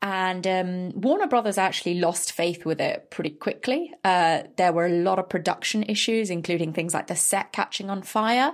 And 0.04 0.48
um, 0.48 1.00
Warner 1.00 1.28
Brothers 1.28 1.60
actually 1.60 2.00
lost 2.00 2.32
faith 2.32 2.66
with 2.66 2.82
it 2.82 3.12
pretty 3.12 3.30
quickly. 3.32 3.94
Uh, 4.04 4.44
there 4.58 4.74
were 4.74 4.88
a 4.88 4.90
lot 5.04 5.20
of 5.20 5.30
production 5.30 5.84
issues, 5.84 6.32
including 6.32 6.74
things 6.74 6.94
like 6.96 7.06
the 7.08 7.16
set 7.16 7.52
catching 7.52 7.90
on 7.92 8.02
fire. 8.02 8.52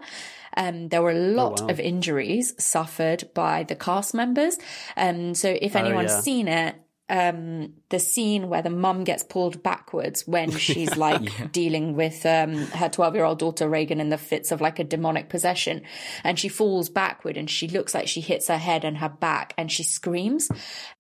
Um, 0.58 0.90
there 0.90 1.02
were 1.02 1.12
a 1.12 1.14
lot 1.14 1.62
wow. 1.62 1.68
of 1.70 1.80
injuries 1.80 2.54
suffered 2.62 3.30
by 3.34 3.64
the 3.64 3.76
cast 3.76 4.14
members. 4.14 4.58
Um, 4.98 5.36
so 5.36 5.56
if 5.62 5.76
Oh, 5.76 5.80
anyone's 5.80 6.12
yeah. 6.12 6.20
seen 6.22 6.48
it, 6.50 6.76
um, 7.10 7.74
the 7.90 8.00
scene 8.00 8.50
where 8.50 8.62
the 8.62 8.70
mum 8.70 9.04
gets 9.04 9.24
pulled 9.24 9.64
backwards 9.64 10.28
when 10.28 10.52
she's 10.58 10.96
like 10.98 11.52
dealing 11.52 11.96
with 11.96 12.26
um, 12.26 12.56
her 12.68 12.90
12 12.90 13.16
year 13.16 13.24
old 13.24 13.40
daughter 13.40 13.70
Regan 13.70 14.02
in 14.02 14.10
the 14.10 14.18
fits 14.18 14.52
of 14.52 14.62
like 14.62 14.80
a 14.80 14.84
demonic 14.84 15.30
possession. 15.30 15.84
And 16.24 16.38
she 16.38 16.50
falls 16.50 16.90
backward 16.90 17.38
and 17.38 17.50
she 17.50 17.68
looks 17.68 17.94
like 17.94 18.08
she 18.08 18.22
hits 18.22 18.48
her 18.48 18.58
head 18.58 18.84
and 18.84 18.98
her 18.98 19.10
back 19.10 19.54
and 19.58 19.72
she 19.72 19.84
screams. 19.84 20.50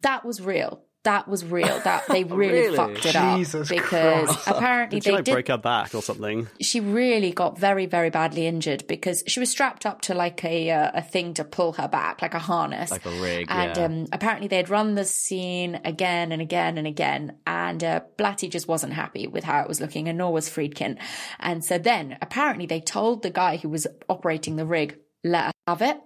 That 0.01 0.25
was 0.25 0.41
real. 0.41 0.83
That 1.07 1.27
was 1.27 1.43
real. 1.45 1.79
That 1.83 2.03
they 2.09 2.23
really, 2.43 2.59
Really? 2.67 2.75
fucked 2.77 3.05
it 3.05 3.15
Jesus 3.35 3.69
up 3.71 3.77
because 3.77 4.27
Christ. 4.27 4.47
apparently 4.47 4.99
Did 4.99 5.03
she 5.05 5.09
they 5.09 5.15
like 5.15 5.25
did 5.25 5.31
break 5.33 5.47
her 5.47 5.57
back 5.57 5.95
or 5.95 6.01
something? 6.01 6.47
she 6.61 6.79
really 6.79 7.31
got 7.31 7.57
very 7.57 7.85
very 7.85 8.09
badly 8.09 8.45
injured 8.45 8.85
because 8.87 9.23
she 9.27 9.39
was 9.39 9.49
strapped 9.49 9.85
up 9.85 10.01
to 10.01 10.13
like 10.13 10.43
a 10.45 10.69
uh, 10.71 10.91
a 10.93 11.01
thing 11.01 11.33
to 11.35 11.43
pull 11.43 11.71
her 11.73 11.87
back 11.87 12.21
like 12.21 12.33
a 12.33 12.39
harness 12.39 12.91
Like 12.91 13.05
a 13.05 13.21
rig, 13.21 13.47
and 13.49 13.77
yeah. 13.77 13.83
um, 13.85 14.05
apparently 14.11 14.47
they'd 14.47 14.69
run 14.69 14.95
the 14.95 15.05
scene 15.05 15.79
again 15.85 16.31
and 16.31 16.41
again 16.41 16.77
and 16.77 16.85
again 16.87 17.37
and 17.47 17.83
uh, 17.83 18.01
Blatty 18.17 18.49
just 18.49 18.67
wasn't 18.67 18.93
happy 18.93 19.27
with 19.27 19.43
how 19.43 19.61
it 19.61 19.67
was 19.67 19.79
looking 19.81 20.07
and 20.09 20.17
nor 20.17 20.31
was 20.33 20.49
Friedkin 20.49 20.97
and 21.39 21.63
so 21.63 21.77
then 21.77 22.17
apparently 22.21 22.65
they 22.65 22.81
told 22.81 23.23
the 23.23 23.29
guy 23.29 23.57
who 23.57 23.69
was 23.69 23.87
operating 24.09 24.55
the 24.57 24.65
rig 24.65 24.97
let 25.27 25.45
her 25.45 25.51
have 25.67 25.81
it 25.81 25.97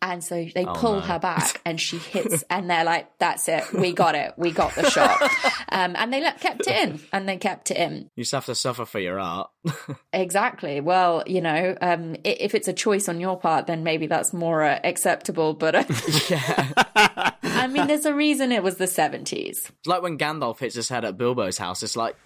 and 0.00 0.24
so 0.24 0.46
they 0.54 0.64
Oh, 0.64 0.72
pull 0.74 0.94
no. 0.94 1.00
her 1.00 1.18
back 1.18 1.60
and 1.66 1.80
she 1.80 1.98
hits 1.98 2.42
and 2.50 2.68
they're 2.70 2.84
like 2.84 3.06
that's 3.18 3.48
it 3.48 3.72
we 3.72 3.92
got 3.92 4.14
it 4.14 4.32
we 4.36 4.50
got 4.50 4.74
the 4.74 4.88
shot 4.90 5.20
um, 5.68 5.94
and 5.96 6.12
they 6.12 6.20
let, 6.20 6.40
kept 6.40 6.62
it 6.66 6.88
in 6.88 7.00
and 7.12 7.28
they 7.28 7.36
kept 7.36 7.70
it 7.70 7.76
in 7.76 8.08
You 8.16 8.24
just 8.24 8.32
have 8.32 8.46
to 8.46 8.54
suffer 8.54 8.84
for 8.84 8.98
your 9.00 9.20
art. 9.20 9.50
Exactly. 10.14 10.80
Well, 10.80 11.22
you 11.26 11.40
know, 11.40 11.74
um, 11.80 12.16
if 12.22 12.54
it's 12.54 12.68
a 12.68 12.72
choice 12.74 13.08
on 13.08 13.18
your 13.18 13.38
part, 13.38 13.66
then 13.66 13.82
maybe 13.82 14.06
that's 14.06 14.32
more 14.34 14.62
uh, 14.62 14.78
acceptable. 14.84 15.54
But 15.54 15.74
uh, 15.74 15.84
I 17.42 17.66
mean, 17.70 17.86
there's 17.86 18.04
a 18.04 18.14
reason 18.14 18.52
it 18.52 18.62
was 18.62 18.76
the 18.76 18.84
70s. 18.84 19.32
It's 19.48 19.70
like 19.86 20.02
when 20.02 20.18
Gandalf 20.18 20.58
hits 20.58 20.74
his 20.74 20.88
head 20.88 21.04
at 21.04 21.16
Bilbo's 21.16 21.56
house. 21.58 21.82
It's 21.82 21.96
like, 21.96 22.16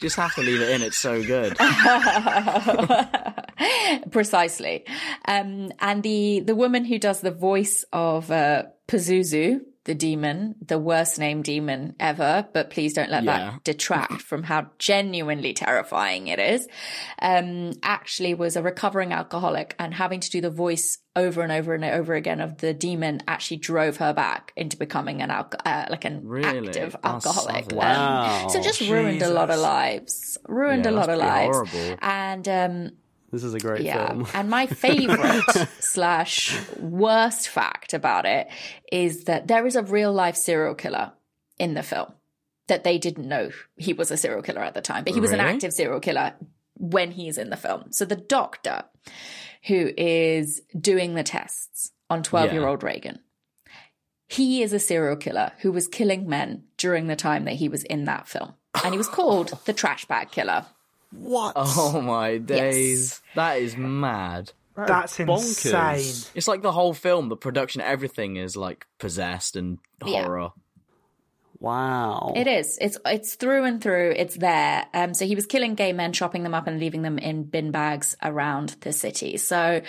just 0.00 0.16
have 0.16 0.34
to 0.34 0.42
leave 0.42 0.60
it 0.60 0.70
in. 0.70 0.82
It's 0.82 0.98
so 0.98 1.22
good. 1.22 1.56
Precisely. 4.10 4.84
Um, 5.26 5.72
and 5.80 6.02
the, 6.02 6.40
the 6.40 6.54
woman 6.54 6.84
who 6.84 6.98
does 6.98 7.20
the 7.20 7.30
voice 7.30 7.84
of 7.92 8.30
uh, 8.30 8.64
Pazuzu, 8.88 9.60
the 9.84 9.94
demon, 9.94 10.56
the 10.66 10.78
worst 10.78 11.18
named 11.18 11.44
demon 11.44 11.96
ever, 11.98 12.46
but 12.52 12.68
please 12.70 12.92
don't 12.92 13.10
let 13.10 13.24
Yeah. 13.24 13.52
that 13.52 13.64
detract 13.64 14.20
from 14.20 14.42
how 14.42 14.66
genuinely 14.78 15.54
terrifying 15.54 16.28
it 16.28 16.38
is, 16.38 16.68
um, 17.22 17.72
actually 17.82 18.34
was 18.34 18.56
a 18.56 18.62
recovering 18.62 19.12
alcoholic 19.12 19.74
and 19.78 19.94
having 19.94 20.20
to 20.20 20.30
do 20.30 20.40
the 20.42 20.50
voice 20.50 20.98
over 21.16 21.42
and 21.42 21.50
over 21.50 21.74
and 21.74 21.84
over 21.84 22.14
again 22.14 22.40
of 22.40 22.58
the 22.58 22.72
demon 22.74 23.20
actually 23.26 23.56
drove 23.56 23.96
her 23.96 24.12
back 24.12 24.52
into 24.54 24.76
becoming 24.76 25.22
an 25.22 25.30
alco- 25.30 25.60
uh, 25.64 25.86
like 25.90 26.04
an 26.04 26.20
Really? 26.24 26.68
active 26.68 26.94
alcoholic. 27.02 27.72
Wow. 27.72 28.48
so 28.48 28.60
just 28.60 28.80
ruined 28.82 29.22
a 29.22 29.30
lot 29.30 29.50
of 29.50 29.58
lives. 29.58 30.38
Ruined 30.46 30.84
Yeah, 30.84 30.90
a 30.90 30.92
lot 30.92 31.08
of 31.08 31.18
lives. 31.18 31.56
horrible. 31.56 31.98
And 32.02 32.48
um, 32.48 32.90
This 33.30 33.44
is 33.44 33.54
a 33.54 33.60
great 33.60 33.82
yeah. 33.82 34.08
film. 34.08 34.26
And 34.34 34.50
my 34.50 34.66
favorite 34.66 35.44
slash 35.80 36.58
worst 36.78 37.48
fact 37.48 37.94
about 37.94 38.26
it 38.26 38.48
is 38.90 39.24
that 39.24 39.46
there 39.46 39.66
is 39.66 39.76
a 39.76 39.82
real 39.82 40.12
life 40.12 40.36
serial 40.36 40.74
killer 40.74 41.12
in 41.58 41.74
the 41.74 41.82
film 41.82 42.12
that 42.68 42.84
they 42.84 42.98
didn't 42.98 43.28
know 43.28 43.50
he 43.76 43.92
was 43.92 44.10
a 44.10 44.16
serial 44.16 44.42
killer 44.42 44.62
at 44.62 44.74
the 44.74 44.80
time, 44.80 45.04
but 45.04 45.14
he 45.14 45.20
was 45.20 45.32
an 45.32 45.40
active 45.40 45.72
serial 45.72 46.00
killer 46.00 46.34
when 46.74 47.10
he's 47.10 47.38
in 47.38 47.50
the 47.50 47.56
film. 47.56 47.92
So 47.92 48.04
the 48.04 48.16
doctor 48.16 48.84
who 49.66 49.90
is 49.96 50.62
doing 50.78 51.14
the 51.14 51.22
tests 51.22 51.90
on 52.08 52.22
12 52.22 52.52
year 52.52 52.66
old 52.66 52.82
Regan. 52.82 53.20
He 54.26 54.62
is 54.62 54.72
a 54.72 54.78
serial 54.78 55.16
killer 55.16 55.52
who 55.60 55.72
was 55.72 55.88
killing 55.88 56.28
men 56.28 56.64
during 56.76 57.08
the 57.08 57.16
time 57.16 57.44
that 57.44 57.54
he 57.54 57.68
was 57.68 57.82
in 57.84 58.04
that 58.04 58.28
film. 58.28 58.54
And 58.84 58.94
he 58.94 58.98
was 58.98 59.08
called 59.08 59.58
the 59.64 59.72
trash 59.72 60.04
bag 60.04 60.30
killer. 60.30 60.66
What? 61.12 61.52
Oh 61.56 62.00
my 62.00 62.38
days. 62.38 63.20
That 63.34 63.60
is 63.60 63.76
mad. 63.76 64.52
That's 64.76 65.18
bonkers. 65.18 65.96
insane. 65.96 66.30
It's 66.34 66.48
like 66.48 66.62
the 66.62 66.72
whole 66.72 66.94
film, 66.94 67.28
the 67.28 67.36
production, 67.36 67.82
everything 67.82 68.36
is 68.36 68.56
like 68.56 68.86
possessed 68.98 69.56
and 69.56 69.78
Yeah. 70.04 70.22
horror. 70.22 70.50
Wow. 71.58 72.32
It 72.34 72.46
is. 72.46 72.78
It's 72.80 72.96
it's 73.04 73.34
through 73.34 73.64
and 73.64 73.82
through. 73.82 74.14
It's 74.16 74.34
there. 74.36 74.86
Um, 74.94 75.12
so 75.12 75.26
he 75.26 75.34
was 75.34 75.44
killing 75.44 75.74
gay 75.74 75.92
men, 75.92 76.14
chopping 76.14 76.42
them 76.42 76.54
up, 76.54 76.66
and 76.66 76.80
leaving 76.80 77.02
them 77.02 77.18
in 77.18 77.44
bin 77.44 77.70
bags 77.70 78.16
around 78.22 78.76
the 78.80 78.94
city. 78.94 79.36
So, 79.36 79.82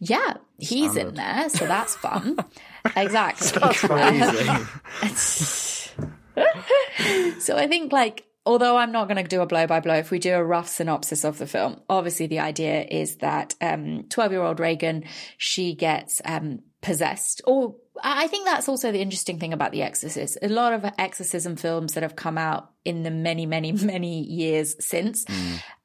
yeah, 0.00 0.38
he's 0.58 0.96
in 0.96 1.14
there. 1.14 1.48
So 1.48 1.66
that's 1.66 1.94
fun. 1.94 2.38
exactly. 2.96 3.46
so 7.38 7.56
I 7.56 7.66
think 7.68 7.92
like. 7.92 8.24
Although 8.44 8.76
I'm 8.76 8.90
not 8.90 9.08
going 9.08 9.22
to 9.22 9.28
do 9.28 9.40
a 9.40 9.46
blow 9.46 9.66
by 9.66 9.80
blow, 9.80 9.94
if 9.94 10.10
we 10.10 10.18
do 10.18 10.34
a 10.34 10.42
rough 10.42 10.68
synopsis 10.68 11.24
of 11.24 11.38
the 11.38 11.46
film, 11.46 11.80
obviously 11.88 12.26
the 12.26 12.40
idea 12.40 12.82
is 12.82 13.16
that 13.16 13.54
12 13.60 14.10
year 14.32 14.42
old 14.42 14.58
Regan, 14.58 15.04
she 15.36 15.74
gets 15.74 16.20
um, 16.24 16.60
possessed 16.80 17.40
or 17.46 17.76
I 18.02 18.26
think 18.26 18.46
that's 18.46 18.68
also 18.68 18.90
the 18.90 19.00
interesting 19.00 19.38
thing 19.38 19.52
about 19.52 19.70
The 19.70 19.82
Exorcist. 19.82 20.38
A 20.42 20.48
lot 20.48 20.72
of 20.72 20.90
exorcism 20.98 21.56
films 21.56 21.94
that 21.94 22.02
have 22.02 22.16
come 22.16 22.38
out 22.38 22.70
in 22.84 23.02
the 23.02 23.10
many, 23.10 23.46
many, 23.46 23.70
many 23.72 24.22
years 24.22 24.74
since, 24.84 25.24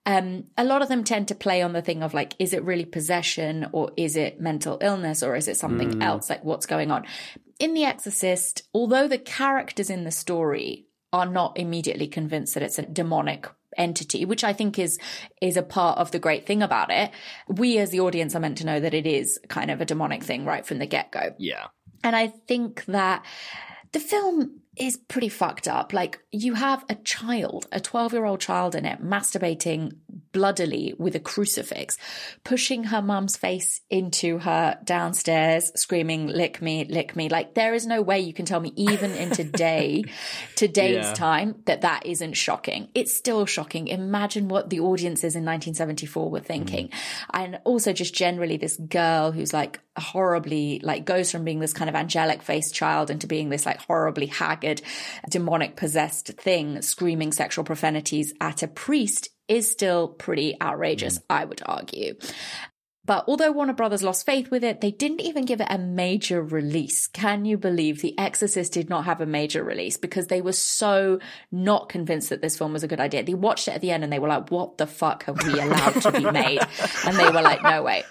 um, 0.06 0.46
a 0.58 0.64
lot 0.64 0.82
of 0.82 0.88
them 0.88 1.04
tend 1.04 1.28
to 1.28 1.36
play 1.36 1.62
on 1.62 1.74
the 1.74 1.82
thing 1.82 2.02
of 2.02 2.14
like, 2.14 2.34
is 2.40 2.54
it 2.54 2.64
really 2.64 2.86
possession 2.86 3.68
or 3.74 3.92
is 3.98 4.16
it 4.16 4.40
mental 4.40 4.78
illness 4.82 5.22
or 5.22 5.36
is 5.36 5.48
it 5.48 5.58
something 5.58 6.02
else? 6.02 6.30
Like, 6.30 6.46
what's 6.46 6.66
going 6.66 6.92
on? 6.92 7.06
In 7.60 7.74
The 7.74 7.84
Exorcist, 7.84 8.64
although 8.74 9.08
the 9.08 9.18
characters 9.18 9.90
in 9.90 10.06
the 10.06 10.12
story 10.12 10.87
are 11.14 11.26
not 11.26 11.58
immediately 11.58 12.08
convinced 12.08 12.54
that 12.54 12.64
it's 12.64 12.80
a 12.80 12.84
demonic 12.84 13.48
entity 13.78 14.26
which 14.26 14.44
i 14.44 14.54
think 14.54 14.80
is 14.80 14.98
is 15.42 15.56
a 15.56 15.62
part 15.62 15.98
of 16.00 16.12
the 16.12 16.20
great 16.20 16.46
thing 16.48 16.64
about 16.64 16.90
it 16.90 17.12
we 17.48 17.78
as 17.78 17.92
the 17.92 18.00
audience 18.00 18.36
are 18.36 18.40
meant 18.40 18.58
to 18.58 18.66
know 18.66 18.80
that 18.80 18.94
it 18.94 19.06
is 19.06 19.40
kind 19.50 19.70
of 19.70 19.80
a 19.82 19.86
demonic 19.86 20.24
thing 20.24 20.46
right 20.46 20.66
from 20.66 20.80
the 20.80 20.86
get-go 20.88 21.34
Yeah. 21.38 21.68
and 22.04 22.16
I 22.16 22.28
think 22.28 22.86
that 22.86 23.24
the 23.92 24.00
film 24.00 24.62
is 24.80 24.98
pretty 24.98 25.30
fucked 25.30 25.68
up. 25.68 25.94
Like, 25.94 26.20
you 26.32 26.54
have 26.56 26.84
a 26.90 26.96
child, 26.96 27.68
a 27.72 27.80
12 27.80 28.14
year 28.14 28.26
old 28.26 28.40
child 28.40 28.76
in 28.76 28.86
it, 28.86 29.02
masturbating 29.04 29.92
bloodily 30.34 30.94
with 31.00 31.16
a 31.16 31.20
crucifix, 31.20 31.98
pushing 32.44 32.84
her 32.86 33.02
mum's 33.02 33.38
face 33.38 33.82
into 33.90 34.38
her 34.40 34.78
downstairs, 34.84 35.72
screaming, 35.76 36.28
lick 36.28 36.62
me, 36.62 36.86
lick 36.86 37.16
me. 37.16 37.30
Like, 37.30 37.56
there 37.56 37.74
is 37.74 37.88
no 37.88 38.02
way 38.02 38.20
you 38.20 38.34
can 38.34 38.46
tell 38.46 38.60
me, 38.60 38.72
even 38.76 39.12
in 39.12 39.32
today, 39.32 40.04
today's 40.56 41.06
Yeah. 41.06 41.14
time, 41.14 41.56
that 41.66 41.82
that 41.82 42.06
isn't 42.06 42.34
shocking. 42.34 42.90
It's 42.94 43.18
still 43.18 43.46
shocking. 43.46 43.88
Imagine 43.88 44.48
what 44.48 44.70
the 44.70 44.80
audiences 44.82 45.36
in 45.36 45.44
1974 45.44 46.30
were 46.30 46.40
thinking. 46.40 46.90
Mm-hmm. 46.90 47.30
And 47.34 47.60
also, 47.64 47.94
just 47.94 48.14
generally, 48.14 48.58
this 48.58 48.78
girl 48.78 49.32
who's 49.32 49.54
like 49.54 49.80
horribly, 49.98 50.80
like, 50.84 51.06
goes 51.06 51.32
from 51.32 51.44
being 51.44 51.60
this 51.60 51.74
kind 51.74 51.90
of 51.90 51.96
angelic 51.96 52.44
faced 52.44 52.76
child 52.76 53.10
into 53.10 53.26
being 53.26 53.50
this 53.50 53.66
like 53.66 53.80
horribly 53.82 54.28
haggard, 54.28 54.67
demonic 55.30 55.76
possessed 55.76 56.28
thing, 56.40 56.82
screaming 56.82 57.32
sexual 57.32 57.64
profanities 57.64 58.34
at 58.42 58.64
a 58.64 58.68
priest 58.68 59.30
is 59.48 59.70
still 59.70 60.08
pretty 60.08 60.56
outrageous, 60.62 61.20
mm. 61.20 61.24
I 61.30 61.46
would 61.46 61.62
argue. 61.66 62.16
But 63.06 63.24
although 63.30 63.54
Warner 63.54 63.72
Brothers 63.72 64.04
lost 64.04 64.26
faith 64.26 64.52
with 64.52 64.66
it, 64.66 64.82
they 64.82 64.92
didn't 64.92 65.22
even 65.22 65.46
give 65.46 65.62
it 65.62 65.68
a 65.70 65.78
major 65.78 66.44
release. 66.44 67.08
Can 67.08 67.46
you 67.46 67.58
believe 67.58 68.02
The 68.02 68.20
Exorcist 68.20 68.74
did 68.74 68.90
not 68.90 69.06
have 69.06 69.22
a 69.22 69.26
major 69.26 69.64
release 69.64 69.96
because 69.96 70.28
they 70.28 70.42
were 70.42 70.52
so 70.52 71.20
not 71.50 71.88
convinced 71.88 72.30
that 72.30 72.42
this 72.42 72.58
film 72.58 72.74
was 72.74 72.84
a 72.84 72.88
good 72.88 73.00
idea? 73.00 73.24
They 73.24 73.34
watched 73.34 73.70
it 73.70 73.76
at 73.76 73.80
the 73.80 73.92
end 73.92 74.04
and 74.04 74.12
they 74.12 74.20
were 74.20 74.28
like, 74.28 74.52
what 74.52 74.78
the 74.78 74.88
fuck 74.88 75.24
have 75.24 75.42
we 75.48 75.58
allowed 75.58 76.02
to 76.02 76.12
be 76.12 76.30
made? 76.30 76.60
And 77.06 77.18
they 77.18 77.30
were 77.30 77.42
like, 77.42 77.64
no 77.64 77.82
way. 77.82 78.04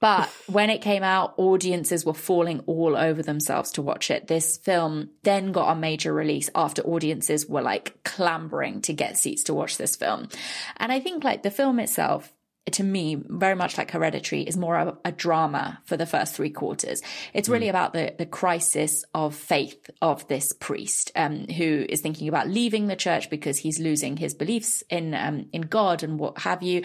But 0.00 0.28
when 0.46 0.70
it 0.70 0.82
came 0.82 1.02
out, 1.02 1.34
audiences 1.36 2.04
were 2.04 2.14
falling 2.14 2.60
all 2.66 2.96
over 2.96 3.22
themselves 3.22 3.72
to 3.72 3.82
watch 3.82 4.10
it. 4.10 4.26
This 4.26 4.56
film 4.56 5.10
then 5.22 5.52
got 5.52 5.72
a 5.72 5.78
major 5.78 6.12
release 6.12 6.50
after 6.54 6.82
audiences 6.82 7.46
were 7.46 7.62
like 7.62 8.02
clambering 8.04 8.82
to 8.82 8.92
get 8.92 9.18
seats 9.18 9.44
to 9.44 9.54
watch 9.54 9.76
this 9.76 9.96
film. 9.96 10.28
And 10.76 10.92
I 10.92 11.00
think 11.00 11.24
like 11.24 11.42
the 11.42 11.50
film 11.50 11.78
itself, 11.78 12.32
to 12.70 12.84
me, 12.84 13.16
very 13.16 13.56
much 13.56 13.76
like 13.76 13.90
Hereditary, 13.90 14.42
is 14.42 14.56
more 14.56 14.78
of 14.78 14.96
a 15.04 15.10
drama 15.10 15.80
for 15.84 15.96
the 15.96 16.06
first 16.06 16.34
three 16.34 16.50
quarters. 16.50 17.02
It's 17.34 17.48
really 17.48 17.68
about 17.68 17.92
the, 17.92 18.14
the 18.16 18.26
crisis 18.26 19.04
of 19.14 19.34
faith 19.34 19.90
of 20.00 20.26
this 20.28 20.52
priest 20.52 21.10
um, 21.16 21.46
who 21.48 21.84
is 21.88 22.00
thinking 22.02 22.28
about 22.28 22.48
leaving 22.48 22.86
the 22.86 22.94
church 22.94 23.30
because 23.30 23.58
he's 23.58 23.80
losing 23.80 24.16
his 24.16 24.32
beliefs 24.32 24.84
in 24.88 25.12
um, 25.12 25.46
in 25.52 25.62
God 25.62 26.04
and 26.04 26.20
what 26.20 26.38
have 26.38 26.62
you. 26.62 26.84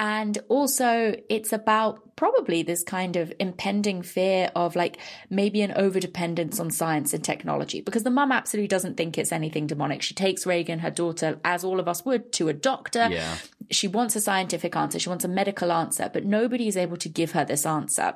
And 0.00 0.38
also, 0.48 1.14
it's 1.28 1.52
about 1.52 2.16
probably 2.16 2.62
this 2.62 2.82
kind 2.82 3.16
of 3.16 3.30
impending 3.38 4.00
fear 4.00 4.50
of 4.56 4.74
like 4.74 4.96
maybe 5.28 5.60
an 5.60 5.72
overdependence 5.72 6.58
on 6.58 6.70
science 6.70 7.12
and 7.12 7.22
technology 7.22 7.82
because 7.82 8.02
the 8.02 8.10
mum 8.10 8.32
absolutely 8.32 8.68
doesn't 8.68 8.96
think 8.96 9.18
it's 9.18 9.30
anything 9.30 9.66
demonic. 9.66 10.00
She 10.00 10.14
takes 10.14 10.46
Regan, 10.46 10.78
her 10.78 10.90
daughter, 10.90 11.38
as 11.44 11.64
all 11.64 11.78
of 11.78 11.86
us 11.86 12.02
would, 12.06 12.32
to 12.34 12.48
a 12.48 12.54
doctor. 12.54 13.08
Yeah. 13.10 13.36
She 13.70 13.88
wants 13.88 14.16
a 14.16 14.22
scientific 14.22 14.74
answer, 14.74 14.98
she 14.98 15.10
wants 15.10 15.24
a 15.24 15.28
medical 15.28 15.70
answer, 15.70 16.10
but 16.10 16.24
nobody 16.24 16.66
is 16.66 16.78
able 16.78 16.96
to 16.96 17.08
give 17.10 17.32
her 17.32 17.44
this 17.44 17.66
answer. 17.66 18.14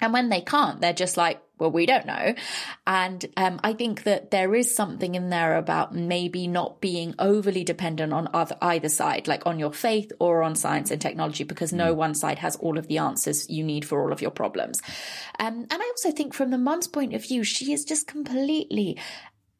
And 0.00 0.12
when 0.12 0.28
they 0.28 0.40
can't, 0.40 0.80
they're 0.80 0.92
just 0.92 1.16
like, 1.16 1.40
well, 1.58 1.70
we 1.70 1.84
don't 1.84 2.06
know. 2.06 2.34
And 2.86 3.24
um, 3.36 3.60
I 3.62 3.74
think 3.74 4.04
that 4.04 4.30
there 4.30 4.54
is 4.54 4.74
something 4.74 5.14
in 5.14 5.28
there 5.28 5.56
about 5.56 5.94
maybe 5.94 6.46
not 6.46 6.80
being 6.80 7.14
overly 7.18 7.64
dependent 7.64 8.12
on 8.12 8.28
other, 8.32 8.56
either 8.62 8.88
side, 8.88 9.28
like 9.28 9.46
on 9.46 9.58
your 9.58 9.72
faith 9.72 10.10
or 10.18 10.42
on 10.42 10.54
science 10.54 10.90
and 10.90 11.00
technology, 11.00 11.44
because 11.44 11.72
no 11.72 11.92
one 11.92 12.14
side 12.14 12.38
has 12.38 12.56
all 12.56 12.78
of 12.78 12.86
the 12.86 12.98
answers 12.98 13.48
you 13.50 13.62
need 13.62 13.84
for 13.84 14.02
all 14.02 14.12
of 14.12 14.22
your 14.22 14.30
problems. 14.30 14.80
Um, 15.38 15.66
and 15.70 15.82
I 15.82 15.86
also 15.86 16.12
think 16.12 16.32
from 16.32 16.50
the 16.50 16.58
mum's 16.58 16.88
point 16.88 17.14
of 17.14 17.22
view, 17.22 17.44
she 17.44 17.72
is 17.72 17.84
just 17.84 18.06
completely 18.06 18.98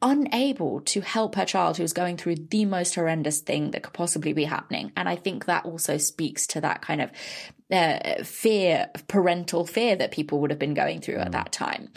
unable 0.01 0.81
to 0.81 1.01
help 1.01 1.35
her 1.35 1.45
child 1.45 1.77
who's 1.77 1.93
going 1.93 2.17
through 2.17 2.35
the 2.35 2.65
most 2.65 2.95
horrendous 2.95 3.41
thing 3.41 3.69
that 3.71 3.83
could 3.83 3.93
possibly 3.93 4.33
be 4.33 4.45
happening. 4.45 4.91
And 4.97 5.07
I 5.07 5.15
think 5.15 5.45
that 5.45 5.65
also 5.65 5.97
speaks 5.97 6.47
to 6.47 6.61
that 6.61 6.81
kind 6.81 7.01
of 7.01 7.11
uh, 7.71 8.23
fear, 8.23 8.89
parental 9.07 9.65
fear 9.65 9.95
that 9.95 10.11
people 10.11 10.39
would 10.39 10.51
have 10.51 10.59
been 10.59 10.73
going 10.73 10.99
through 10.99 11.17
at 11.17 11.31
that 11.31 11.51
time. 11.51 11.89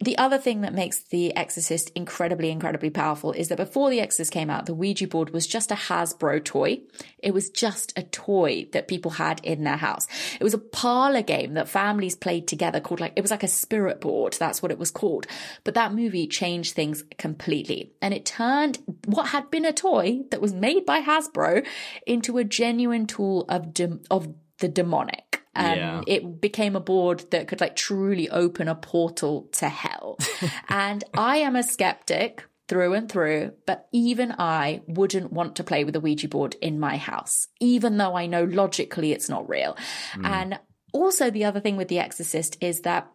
The 0.00 0.18
other 0.18 0.38
thing 0.38 0.62
that 0.62 0.74
makes 0.74 1.00
The 1.00 1.34
Exorcist 1.36 1.90
incredibly, 1.94 2.50
incredibly 2.50 2.90
powerful 2.90 3.32
is 3.32 3.48
that 3.48 3.56
before 3.56 3.90
The 3.90 4.00
Exorcist 4.00 4.32
came 4.32 4.50
out, 4.50 4.66
the 4.66 4.74
Ouija 4.74 5.06
board 5.06 5.30
was 5.30 5.46
just 5.46 5.70
a 5.70 5.76
Hasbro 5.76 6.44
toy. 6.44 6.80
It 7.18 7.32
was 7.32 7.50
just 7.50 7.96
a 7.96 8.02
toy 8.02 8.68
that 8.72 8.88
people 8.88 9.12
had 9.12 9.40
in 9.44 9.64
their 9.64 9.76
house. 9.76 10.08
It 10.40 10.44
was 10.44 10.54
a 10.54 10.58
parlor 10.58 11.22
game 11.22 11.54
that 11.54 11.68
families 11.68 12.16
played 12.16 12.48
together 12.48 12.80
called 12.80 13.00
like, 13.00 13.12
it 13.16 13.22
was 13.22 13.30
like 13.30 13.42
a 13.42 13.48
spirit 13.48 14.00
board. 14.00 14.36
That's 14.38 14.62
what 14.62 14.72
it 14.72 14.78
was 14.78 14.90
called. 14.90 15.26
But 15.64 15.74
that 15.74 15.94
movie 15.94 16.26
changed 16.26 16.74
things 16.74 17.04
completely. 17.18 17.92
And 18.02 18.12
it 18.12 18.24
turned 18.24 18.78
what 19.06 19.28
had 19.28 19.50
been 19.50 19.64
a 19.64 19.72
toy 19.72 20.22
that 20.30 20.40
was 20.40 20.52
made 20.52 20.84
by 20.84 21.02
Hasbro 21.02 21.66
into 22.06 22.38
a 22.38 22.44
genuine 22.44 23.06
tool 23.06 23.44
of, 23.48 23.72
de- 23.72 24.00
of 24.10 24.34
the 24.60 24.68
demonic. 24.68 25.42
Um, 25.54 25.76
Yeah. 25.76 26.00
It 26.06 26.40
became 26.40 26.76
a 26.76 26.80
board 26.80 27.24
that 27.30 27.48
could 27.48 27.60
like 27.60 27.76
truly 27.76 28.30
open 28.30 28.68
a 28.68 28.74
portal 28.74 29.48
to 29.52 29.68
hell. 29.68 30.18
and 30.68 31.02
I 31.14 31.38
am 31.38 31.56
a 31.56 31.62
skeptic 31.62 32.44
through 32.68 32.94
and 32.94 33.10
through, 33.10 33.52
but 33.66 33.88
even 33.90 34.32
I 34.38 34.82
wouldn't 34.86 35.32
want 35.32 35.56
to 35.56 35.64
play 35.64 35.82
with 35.82 35.96
a 35.96 36.00
Ouija 36.00 36.28
board 36.28 36.54
in 36.62 36.78
my 36.78 36.96
house, 36.96 37.48
even 37.58 37.96
though 37.96 38.14
I 38.14 38.26
know 38.26 38.44
logically 38.44 39.10
it's 39.10 39.28
not 39.28 39.48
real. 39.48 39.76
And 40.22 40.58
also, 40.92 41.30
the 41.30 41.44
other 41.44 41.60
thing 41.60 41.76
with 41.76 41.88
The 41.88 41.98
Exorcist 41.98 42.56
is 42.60 42.82
that 42.82 43.10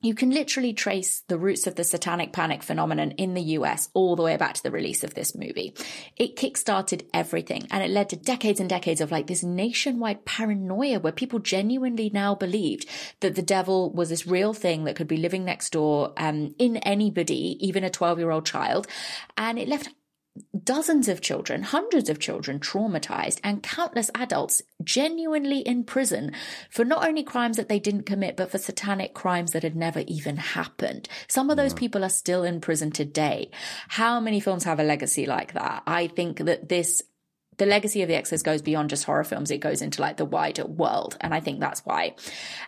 you 0.00 0.14
can 0.14 0.30
literally 0.30 0.72
trace 0.72 1.22
the 1.26 1.38
roots 1.38 1.66
of 1.66 1.74
the 1.74 1.82
satanic 1.82 2.32
panic 2.32 2.62
phenomenon 2.62 3.10
in 3.12 3.34
the 3.34 3.42
US 3.42 3.88
all 3.94 4.14
the 4.14 4.22
way 4.22 4.36
back 4.36 4.54
to 4.54 4.62
the 4.62 4.70
release 4.70 5.02
of 5.02 5.14
this 5.14 5.34
movie. 5.34 5.74
It 6.16 6.36
kickstarted 6.36 7.06
everything 7.12 7.66
and 7.70 7.82
it 7.82 7.90
led 7.90 8.08
to 8.10 8.16
decades 8.16 8.60
and 8.60 8.68
decades 8.70 9.00
of 9.00 9.10
like 9.10 9.26
this 9.26 9.42
nationwide 9.42 10.24
paranoia 10.24 11.00
where 11.00 11.12
people 11.12 11.40
genuinely 11.40 12.10
now 12.14 12.36
believed 12.36 12.88
that 13.20 13.34
the 13.34 13.42
devil 13.42 13.90
was 13.90 14.10
this 14.10 14.26
real 14.26 14.54
thing 14.54 14.84
that 14.84 14.94
could 14.94 15.08
be 15.08 15.16
living 15.16 15.44
next 15.44 15.70
door 15.70 16.12
um, 16.16 16.54
in 16.58 16.76
anybody, 16.78 17.56
even 17.60 17.82
a 17.82 17.90
12 17.90 18.18
year 18.18 18.30
old 18.30 18.46
child. 18.46 18.86
And 19.36 19.58
it 19.58 19.68
left 19.68 19.88
dozens 20.64 21.08
of 21.08 21.20
children, 21.20 21.62
hundreds 21.62 22.08
of 22.08 22.18
children 22.18 22.58
traumatized, 22.60 23.40
and 23.42 23.62
countless 23.62 24.10
adults 24.14 24.62
genuinely 24.82 25.60
in 25.60 25.84
prison 25.84 26.32
for 26.70 26.84
not 26.84 27.06
only 27.06 27.22
crimes 27.22 27.56
that 27.56 27.68
they 27.68 27.78
didn't 27.78 28.04
commit, 28.04 28.36
but 28.36 28.50
for 28.50 28.58
satanic 28.58 29.14
crimes 29.14 29.52
that 29.52 29.62
had 29.62 29.76
never 29.76 30.00
even 30.06 30.36
happened. 30.36 31.08
Some 31.28 31.50
of 31.50 31.56
those 31.56 31.74
people 31.74 32.04
are 32.04 32.08
still 32.08 32.44
in 32.44 32.60
prison 32.60 32.90
today. 32.90 33.50
How 33.88 34.20
many 34.20 34.40
films 34.40 34.64
have 34.64 34.80
a 34.80 34.84
legacy 34.84 35.26
like 35.26 35.52
that? 35.54 35.82
I 35.86 36.06
think 36.06 36.38
that 36.38 36.68
this 36.68 37.02
the 37.58 37.66
legacy 37.66 38.02
of 38.02 38.08
the 38.08 38.14
Exorcist 38.14 38.44
goes 38.44 38.62
beyond 38.62 38.90
just 38.90 39.04
horror 39.04 39.24
films. 39.24 39.50
It 39.50 39.58
goes 39.58 39.82
into 39.82 40.00
like 40.00 40.16
the 40.16 40.24
wider 40.24 40.64
world. 40.64 41.16
And 41.20 41.34
I 41.34 41.40
think 41.40 41.60
that's 41.60 41.84
why. 41.84 42.14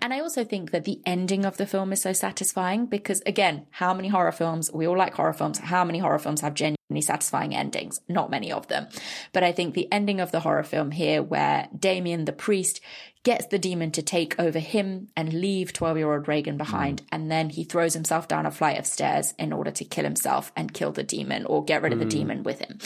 And 0.00 0.12
I 0.12 0.20
also 0.20 0.44
think 0.44 0.72
that 0.72 0.84
the 0.84 1.00
ending 1.06 1.44
of 1.44 1.56
the 1.56 1.66
film 1.66 1.92
is 1.92 2.02
so 2.02 2.12
satisfying 2.12 2.86
because 2.86 3.22
again, 3.24 3.66
how 3.70 3.94
many 3.94 4.08
horror 4.08 4.32
films, 4.32 4.70
we 4.72 4.86
all 4.86 4.98
like 4.98 5.14
horror 5.14 5.32
films. 5.32 5.58
How 5.58 5.84
many 5.84 6.00
horror 6.00 6.18
films 6.18 6.40
have 6.40 6.54
genuinely 6.54 7.00
satisfying 7.00 7.54
endings? 7.54 8.00
Not 8.08 8.30
many 8.30 8.52
of 8.52 8.68
them. 8.68 8.88
But 9.32 9.44
I 9.44 9.52
think 9.52 9.74
the 9.74 9.90
ending 9.92 10.20
of 10.20 10.32
the 10.32 10.40
horror 10.40 10.64
film 10.64 10.90
here 10.90 11.22
where 11.22 11.68
Damien, 11.78 12.24
the 12.24 12.32
priest, 12.32 12.80
gets 13.22 13.46
the 13.46 13.58
demon 13.58 13.90
to 13.90 14.02
take 14.02 14.38
over 14.40 14.58
him 14.58 15.08
and 15.14 15.32
leave 15.32 15.72
12 15.72 15.98
year 15.98 16.12
old 16.12 16.26
Regan 16.26 16.56
behind. 16.56 17.02
Mm. 17.02 17.06
And 17.12 17.30
then 17.30 17.50
he 17.50 17.64
throws 17.64 17.94
himself 17.94 18.28
down 18.28 18.46
a 18.46 18.50
flight 18.50 18.78
of 18.78 18.86
stairs 18.86 19.34
in 19.38 19.52
order 19.52 19.70
to 19.70 19.84
kill 19.84 20.04
himself 20.04 20.52
and 20.56 20.72
kill 20.72 20.90
the 20.90 21.02
demon 21.02 21.44
or 21.44 21.64
get 21.64 21.82
rid 21.82 21.92
of 21.92 21.98
the 21.98 22.06
mm. 22.06 22.10
demon 22.10 22.42
with 22.42 22.60
him. 22.60 22.78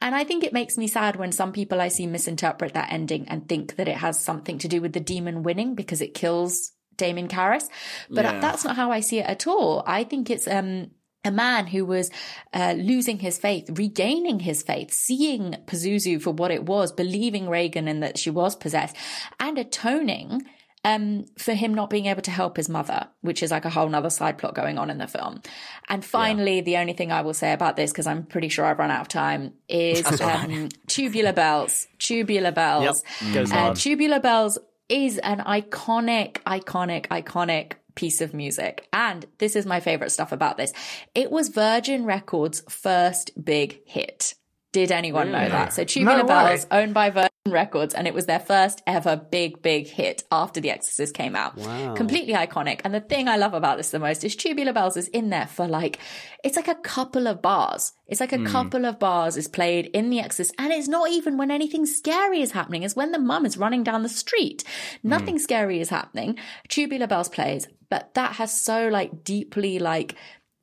And 0.00 0.14
I 0.14 0.24
think 0.24 0.44
it 0.44 0.52
makes 0.52 0.76
me 0.76 0.86
sad 0.88 1.16
when 1.16 1.32
some 1.32 1.52
people 1.52 1.80
I 1.80 1.88
see 1.88 2.06
misinterpret 2.06 2.74
that 2.74 2.92
ending 2.92 3.26
and 3.28 3.48
think 3.48 3.76
that 3.76 3.88
it 3.88 3.96
has 3.96 4.22
something 4.22 4.58
to 4.58 4.68
do 4.68 4.80
with 4.80 4.92
the 4.92 5.00
demon 5.00 5.42
winning 5.42 5.74
because 5.74 6.00
it 6.02 6.14
kills 6.14 6.72
Damien 6.96 7.28
Karras. 7.28 7.68
But 8.10 8.24
Yeah. 8.24 8.40
that's 8.40 8.64
not 8.64 8.76
how 8.76 8.90
I 8.90 9.00
see 9.00 9.18
it 9.20 9.26
at 9.26 9.46
all. 9.46 9.82
I 9.86 10.04
think 10.04 10.30
it's 10.30 10.46
um 10.48 10.90
a 11.24 11.30
man 11.32 11.66
who 11.66 11.84
was 11.84 12.08
uh, 12.54 12.74
losing 12.76 13.18
his 13.18 13.36
faith, 13.36 13.68
regaining 13.76 14.38
his 14.38 14.62
faith, 14.62 14.92
seeing 14.92 15.56
Pazuzu 15.66 16.22
for 16.22 16.30
what 16.30 16.52
it 16.52 16.64
was, 16.64 16.92
believing 16.92 17.48
Regan 17.48 17.88
and 17.88 18.00
that 18.02 18.16
she 18.16 18.30
was 18.30 18.54
possessed, 18.54 18.94
and 19.40 19.58
atoning 19.58 20.42
um, 20.86 21.24
for 21.36 21.52
him 21.52 21.74
not 21.74 21.90
being 21.90 22.06
able 22.06 22.22
to 22.22 22.30
help 22.30 22.56
his 22.56 22.68
mother, 22.68 23.08
which 23.20 23.42
is 23.42 23.50
like 23.50 23.64
a 23.64 23.70
whole 23.70 23.88
nother 23.88 24.08
side 24.08 24.38
plot 24.38 24.54
going 24.54 24.78
on 24.78 24.88
in 24.88 24.98
the 24.98 25.08
film. 25.08 25.42
And 25.88 26.04
finally, 26.04 26.60
the 26.60 26.76
only 26.76 26.92
thing 26.92 27.10
I 27.10 27.22
will 27.22 27.34
say 27.34 27.52
about 27.52 27.74
this, 27.74 27.90
because 27.90 28.06
I'm 28.06 28.22
pretty 28.24 28.48
sure 28.48 28.64
I've 28.64 28.78
run 28.78 28.92
out 28.92 29.00
of 29.00 29.08
time, 29.08 29.54
is 29.68 30.02
That's 30.02 30.20
all 30.20 30.28
right. 30.28 30.44
um, 30.48 30.68
tubular 30.86 31.32
bells. 31.32 31.88
Tubular 31.98 32.52
bells. 32.52 33.02
Yep, 33.20 33.48
Uh, 33.52 33.74
tubular 33.74 34.20
bells 34.20 34.58
is 34.88 35.18
an 35.18 35.40
iconic, 35.40 36.34
iconic, 36.44 37.08
iconic 37.08 37.72
piece 37.96 38.20
of 38.20 38.32
music. 38.32 38.86
And 38.92 39.26
this 39.38 39.56
is 39.56 39.66
my 39.66 39.80
favorite 39.80 40.10
stuff 40.10 40.30
about 40.30 40.56
this. 40.56 40.72
It 41.16 41.32
was 41.32 41.48
Virgin 41.48 42.04
Records' 42.04 42.62
first 42.68 43.32
big 43.42 43.80
hit. 43.86 44.34
Did 44.70 44.92
anyone 44.92 45.32
know 45.32 45.48
that? 45.48 45.72
So 45.72 45.82
Tubular 45.82 46.18
No. 46.18 46.24
Bells, 46.26 46.66
owned 46.70 46.94
by 46.94 47.10
Virgin 47.10 47.30
Records, 47.52 47.94
and 47.94 48.06
it 48.06 48.14
was 48.14 48.26
their 48.26 48.40
first 48.40 48.82
ever 48.86 49.16
big, 49.16 49.62
big 49.62 49.86
hit 49.86 50.24
after 50.30 50.60
The 50.60 50.70
Exorcist 50.70 51.14
came 51.14 51.36
out. 51.36 51.56
Wow. 51.56 51.94
Completely 51.94 52.34
iconic. 52.34 52.80
And 52.84 52.94
the 52.94 53.00
thing 53.00 53.28
I 53.28 53.36
love 53.36 53.54
about 53.54 53.76
this 53.76 53.90
the 53.90 53.98
most 53.98 54.24
is 54.24 54.36
Tubular 54.36 54.72
Bells 54.72 54.96
is 54.96 55.08
in 55.08 55.30
there 55.30 55.46
for 55.46 55.66
like, 55.66 55.98
it's 56.44 56.56
like 56.56 56.68
a 56.68 56.74
couple 56.74 57.26
of 57.26 57.42
bars. 57.42 57.92
It's 58.06 58.20
like 58.20 58.32
a 58.32 58.38
hmm. 58.38 58.46
couple 58.46 58.84
of 58.84 58.98
bars 58.98 59.36
is 59.36 59.48
played 59.48 59.86
in 59.86 60.10
The 60.10 60.20
Exorcist. 60.20 60.54
And 60.58 60.72
it's 60.72 60.88
not 60.88 61.10
even 61.10 61.36
when 61.36 61.50
anything 61.50 61.86
scary 61.86 62.40
is 62.40 62.52
happening. 62.52 62.82
It's 62.82 62.96
when 62.96 63.12
the 63.12 63.18
mum 63.18 63.46
is 63.46 63.56
running 63.56 63.82
down 63.82 64.02
the 64.02 64.08
street. 64.08 64.64
Hmm. 65.02 65.08
Nothing 65.08 65.38
scary 65.38 65.80
is 65.80 65.88
happening. 65.88 66.38
Tubular 66.68 67.06
Bells 67.06 67.28
plays, 67.28 67.68
but 67.90 68.14
that 68.14 68.32
has 68.32 68.58
so 68.58 68.88
like 68.88 69.24
deeply 69.24 69.78
like 69.78 70.16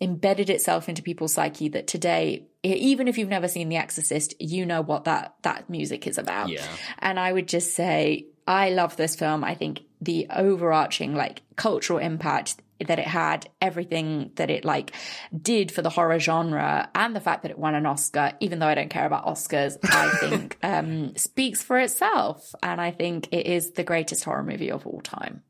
embedded 0.03 0.49
itself 0.49 0.89
into 0.89 1.01
people's 1.01 1.33
psyche 1.33 1.69
that 1.69 1.87
today 1.87 2.45
even 2.63 3.07
if 3.07 3.17
you've 3.17 3.29
never 3.29 3.47
seen 3.47 3.69
the 3.69 3.75
exorcist 3.75 4.33
you 4.39 4.65
know 4.65 4.81
what 4.81 5.05
that 5.05 5.35
that 5.41 5.69
music 5.69 6.07
is 6.07 6.17
about. 6.17 6.49
Yeah. 6.49 6.65
and 6.99 7.19
i 7.19 7.31
would 7.31 7.47
just 7.47 7.73
say 7.75 8.27
i 8.47 8.69
love 8.69 8.97
this 8.97 9.15
film. 9.15 9.43
I 9.43 9.55
think 9.55 9.81
the 10.01 10.27
overarching 10.29 11.15
like 11.15 11.41
cultural 11.55 11.99
impact 11.99 12.61
that 12.85 12.99
it 12.99 13.07
had 13.07 13.49
everything 13.61 14.31
that 14.35 14.49
it 14.49 14.65
like 14.65 14.91
did 15.41 15.71
for 15.71 15.81
the 15.81 15.89
horror 15.89 16.19
genre 16.19 16.89
and 16.93 17.15
the 17.15 17.21
fact 17.21 17.43
that 17.43 17.51
it 17.51 17.57
won 17.57 17.75
an 17.75 17.85
oscar 17.85 18.33
even 18.41 18.59
though 18.59 18.67
i 18.67 18.75
don't 18.75 18.89
care 18.89 19.05
about 19.05 19.25
oscars 19.25 19.77
i 19.83 20.09
think 20.19 20.57
um 20.63 21.15
speaks 21.15 21.61
for 21.63 21.79
itself. 21.79 22.53
And 22.61 22.81
i 22.81 22.91
think 22.91 23.29
it 23.31 23.45
is 23.45 23.71
the 23.71 23.83
greatest 23.85 24.25
horror 24.25 24.43
movie 24.43 24.71
of 24.71 24.85
all 24.85 24.99
time 25.01 25.43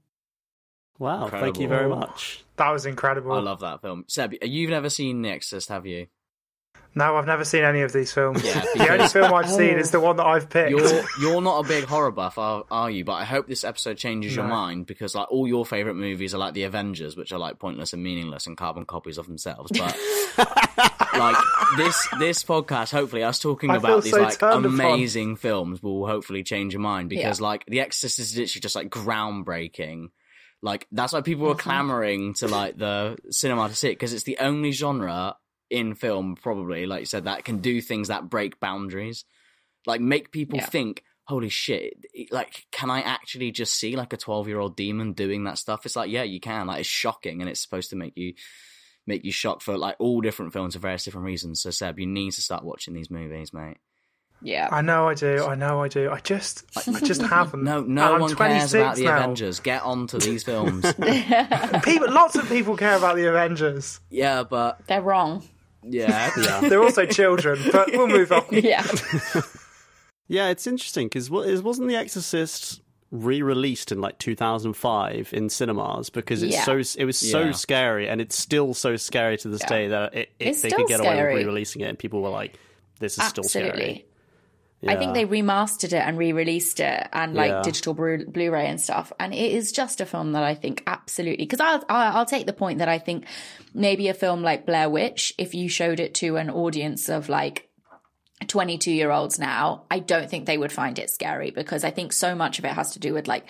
Wow, 1.03 1.27
thank 1.27 1.59
you 1.59 1.67
very 1.67 1.89
much. 1.89 2.45
That 2.55 2.69
was 2.71 2.85
incredible. 2.85 3.33
I 3.33 3.39
love 3.39 3.59
that 3.59 3.81
film. 3.81 4.05
Seb, 4.07 4.35
you've 4.41 4.69
never 4.69 4.89
seen 4.89 5.21
The 5.21 5.29
Exorcist, 5.31 5.67
have 5.69 5.85
you? 5.85 6.07
No, 6.95 7.17
I've 7.17 7.25
never 7.25 7.43
seen 7.43 7.63
any 7.63 7.81
of 7.81 7.91
these 7.91 8.13
films. 8.13 8.43
Yeah, 8.45 8.63
the 8.75 8.87
only 8.91 9.07
film 9.07 9.33
I've 9.33 9.49
seen 9.49 9.79
is 9.79 9.89
the 9.91 9.99
one 9.99 10.15
that 10.17 10.27
I've 10.27 10.47
picked. 10.49 10.69
You're 10.69 11.03
you're 11.19 11.41
not 11.41 11.65
a 11.65 11.67
big 11.67 11.85
horror 11.85 12.11
buff, 12.11 12.37
are, 12.37 12.63
are 12.69 12.89
you? 12.89 13.03
But 13.03 13.13
I 13.13 13.25
hope 13.25 13.47
this 13.47 13.63
episode 13.63 13.97
changes 13.97 14.35
your 14.35 14.45
mind 14.45 14.85
because 14.85 15.15
like 15.15 15.29
all 15.31 15.47
your 15.47 15.65
favorite 15.65 15.95
movies 15.95 16.35
are 16.35 16.37
like 16.37 16.53
the 16.53 16.63
Avengers, 16.63 17.17
which 17.17 17.33
are 17.33 17.39
like 17.39 17.57
pointless 17.57 17.93
and 17.93 18.03
meaningless 18.03 18.45
and 18.45 18.55
carbon 18.55 18.85
copies 18.85 19.17
of 19.17 19.25
themselves. 19.25 19.71
But 19.77 19.97
like 21.17 21.35
this 21.77 22.07
this 22.19 22.43
podcast, 22.43 22.91
hopefully, 22.91 23.23
us 23.23 23.39
talking 23.39 23.71
I 23.71 23.77
about 23.77 24.03
these 24.03 24.13
so 24.13 24.21
like 24.21 24.37
turned 24.39 24.63
upon. 24.65 24.79
amazing 24.79 25.35
films 25.37 25.81
will 25.81 26.05
hopefully 26.05 26.43
change 26.43 26.73
your 26.73 26.81
mind 26.81 27.09
because 27.09 27.39
Yeah. 27.39 27.47
like 27.47 27.65
The 27.65 27.79
Exorcist 27.81 28.19
is 28.19 28.37
literally 28.37 28.61
just 28.61 28.75
like 28.75 28.89
groundbreaking. 28.89 30.09
Like 30.63 30.87
that's 30.93 31.11
why 31.13 31.21
people 31.21 31.45
were 31.45 31.55
clamoring 31.55 32.33
to 32.35 32.47
like 32.47 32.77
the 32.77 33.17
cinema 33.29 33.67
to 33.67 33.75
see 33.75 33.89
it 33.89 33.95
because 33.95 34.13
it's 34.13 34.23
the 34.23 34.37
only 34.39 34.71
genre 34.71 35.35
in 35.69 35.93
film 35.93 36.37
probably 36.41 36.85
like 36.85 37.01
you 37.01 37.05
said 37.05 37.25
that 37.25 37.43
can 37.43 37.57
do 37.57 37.81
things 37.81 38.07
that 38.07 38.29
break 38.29 38.59
boundaries. 38.61 39.25
Like 39.85 39.99
make 39.99 40.31
people 40.31 40.59
Yeah. 40.59 40.65
think 40.65 41.03
holy 41.25 41.47
shit 41.47 41.93
like 42.31 42.65
can 42.73 42.89
i 42.89 42.99
actually 42.99 43.49
just 43.49 43.73
see 43.75 43.95
like 43.95 44.11
a 44.11 44.17
12 44.17 44.49
year 44.49 44.59
old 44.59 44.77
demon 44.77 45.11
doing 45.11 45.43
that 45.43 45.57
stuff? 45.57 45.85
It's 45.85 45.97
like 45.97 46.09
yeah 46.09 46.23
you 46.23 46.39
can. 46.39 46.67
Like 46.67 46.79
it's 46.79 46.89
shocking 46.89 47.41
and 47.41 47.49
it's 47.49 47.61
supposed 47.61 47.89
to 47.89 47.97
make 47.97 48.13
you 48.15 48.33
make 49.05 49.25
you 49.25 49.33
shocked 49.33 49.63
for 49.63 49.77
like 49.77 49.97
all 49.99 50.21
different 50.21 50.53
films 50.53 50.75
for 50.75 50.79
various 50.79 51.03
different 51.03 51.25
reasons. 51.25 51.61
So 51.61 51.71
seb 51.71 51.99
you 51.99 52.07
need 52.07 52.31
to 52.31 52.41
start 52.41 52.63
watching 52.63 52.93
these 52.93 53.11
movies 53.11 53.51
mate 53.51 53.77
yeah 54.43 54.67
I 54.71 54.81
know 54.81 55.07
I 55.07 55.13
do. 55.13 55.45
I 55.45 55.55
know 55.55 55.81
I 55.81 55.87
do. 55.87 56.11
I 56.11 56.19
just, 56.19 56.63
I 56.75 56.99
just 57.03 57.21
haven't. 57.21 57.63
no 57.63 57.81
no 57.81 58.15
I'm 58.15 58.21
one 58.21 58.35
cares 58.35 58.73
about 58.73 58.95
the 58.97 59.05
now. 59.05 59.17
avengers 59.17 59.59
get 59.59 59.81
on 59.83 60.05
to 60.07 60.17
these 60.19 60.43
films 60.49 60.85
People, 61.83 62.11
lots 62.11 62.35
of 62.35 62.47
people 62.49 62.75
care 62.77 62.97
about 62.97 63.15
the 63.15 63.27
Avengers. 63.27 63.99
yeah 64.09 64.43
but 64.43 64.79
they're 64.87 65.01
wrong 65.01 65.43
yeah 65.85 66.29
They're 66.61 66.81
also 66.83 67.05
children, 67.05 67.59
but 67.71 67.89
we'll 67.91 68.07
move 68.07 68.31
on. 68.31 68.45
yeah 68.51 68.85
Yeah, 70.27 70.47
it's 70.49 70.65
interesting 70.67 71.07
because 71.07 71.29
wasn't 71.29 71.89
The 71.89 71.95
Exorcist 71.97 72.81
re-released 73.11 73.91
in 73.91 74.01
like 74.01 74.17
2005 74.17 75.29
in 75.33 75.49
cinemas 75.49 76.09
because 76.09 76.41
it's 76.41 76.53
Yeah. 76.55 76.63
so 76.63 76.77
it 76.97 77.05
was 77.05 77.19
so 77.19 77.41
Yeah. 77.41 77.51
scary 77.51 78.07
and 78.09 78.19
it's 78.21 78.35
still 78.37 78.73
so 78.73 78.95
scary 78.95 79.37
to 79.37 79.49
this 79.49 79.61
Yeah. 79.61 79.67
day 79.67 79.87
that 79.89 80.15
it, 80.15 80.29
it, 80.39 80.61
they 80.61 80.71
could 80.71 80.87
get 80.87 80.99
away 81.01 81.15
with 81.17 81.35
re-releasing 81.35 81.81
it 81.81 81.89
and 81.89 81.99
people 81.99 82.21
were 82.23 82.29
like 82.29 82.57
this 82.99 83.17
is 83.19 83.23
still 83.25 83.43
scary 83.43 84.05
Absolutely. 84.83 84.95
I 84.95 84.99
think 84.99 85.13
they 85.31 85.41
remastered 85.41 85.93
it 85.93 86.03
and 86.05 86.17
re-released 86.17 86.79
it 86.79 87.07
and 87.13 87.33
like 87.33 87.51
Yeah. 87.51 87.61
digital 87.61 87.93
Blu- 87.93 88.25
Blu-ray 88.27 88.67
and 88.67 88.79
stuff. 88.81 89.13
And 89.19 89.33
it 89.33 89.51
is 89.51 89.71
just 89.71 90.01
a 90.01 90.05
film 90.05 90.33
that 90.33 90.43
I 90.43 90.55
think 90.55 90.83
absolutely 90.87 91.45
because 91.45 91.61
I'll, 91.61 91.83
I'll 91.89 92.17
I'll 92.17 92.25
take 92.25 92.45
the 92.45 92.53
point 92.53 92.79
that 92.79 92.89
I 92.89 92.99
think 92.99 93.25
maybe 93.73 94.09
a 94.09 94.13
film 94.13 94.41
like 94.41 94.65
Blair 94.65 94.89
Witch, 94.89 95.33
if 95.37 95.53
you 95.55 95.69
showed 95.69 95.99
it 95.99 96.13
to 96.15 96.35
an 96.35 96.49
audience 96.49 97.07
of 97.09 97.29
like 97.29 97.69
22 98.47 98.91
year 98.91 99.09
olds 99.09 99.39
now, 99.39 99.85
I 99.89 99.99
don't 99.99 100.29
think 100.29 100.45
they 100.45 100.57
would 100.57 100.71
find 100.71 100.99
it 100.99 101.09
scary 101.09 101.51
because 101.51 101.85
I 101.85 101.91
think 101.91 102.11
so 102.11 102.35
much 102.35 102.59
of 102.59 102.65
it 102.65 102.73
has 102.73 102.91
to 102.91 102.99
do 102.99 103.13
with 103.13 103.25
like 103.27 103.45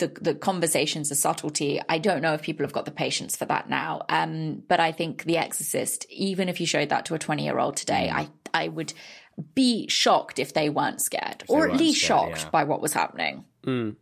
the 0.00 0.08
the 0.20 0.34
conversations, 0.34 1.08
the 1.08 1.14
subtlety. 1.14 1.80
I 1.88 1.96
don't 1.98 2.20
know 2.20 2.34
if 2.34 2.42
people 2.42 2.64
have 2.66 2.74
got 2.74 2.84
the 2.84 2.90
patience 2.90 3.36
for 3.36 3.46
that 3.46 3.70
now. 3.70 4.02
Um, 4.10 4.62
but 4.68 4.80
I 4.80 4.92
think 4.92 5.24
The 5.24 5.38
Exorcist, 5.38 6.04
even 6.10 6.50
if 6.50 6.60
you 6.60 6.66
showed 6.66 6.90
that 6.90 7.06
to 7.06 7.14
a 7.14 7.18
20 7.18 7.42
year 7.42 7.58
old 7.58 7.76
today, 7.76 8.10
I 8.12 8.28
I 8.52 8.68
would 8.68 8.92
be 9.54 9.88
shocked 9.88 10.38
if 10.38 10.52
they 10.54 10.70
weren't 10.70 11.00
scared, 11.00 11.44
they 11.46 11.54
or 11.54 11.64
at 11.64 11.70
weren't 11.70 11.80
least 11.80 12.04
scared, 12.04 12.08
shocked 12.08 12.42
yeah. 12.44 12.50
by 12.50 12.64
what 12.64 12.80
was 12.80 12.92
happening. 12.92 13.44
Mm. 13.66 13.96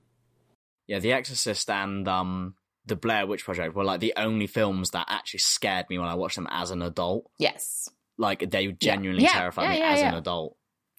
Yeah, 0.86 0.98
The 0.98 1.12
Exorcist 1.12 1.70
and 1.70 2.06
um 2.08 2.54
the 2.84 2.96
Blair 2.96 3.26
Witch 3.26 3.44
Project 3.44 3.74
were 3.74 3.84
like 3.84 4.00
the 4.00 4.14
only 4.16 4.46
films 4.46 4.90
that 4.90 5.06
actually 5.08 5.40
scared 5.40 5.86
me 5.88 5.98
when 5.98 6.08
I 6.08 6.14
watched 6.14 6.36
them 6.36 6.48
as 6.50 6.70
an 6.70 6.82
adult. 6.82 7.30
Yes. 7.38 7.88
Like 8.18 8.50
they 8.50 8.66
genuinely 8.72 9.22
Yeah, 9.22 9.32
terrified 9.32 9.64
yeah, 9.64 9.70
me 9.70 9.78
yeah, 9.78 9.92
as 9.92 10.02
an 10.02 10.14
adult. 10.14 10.56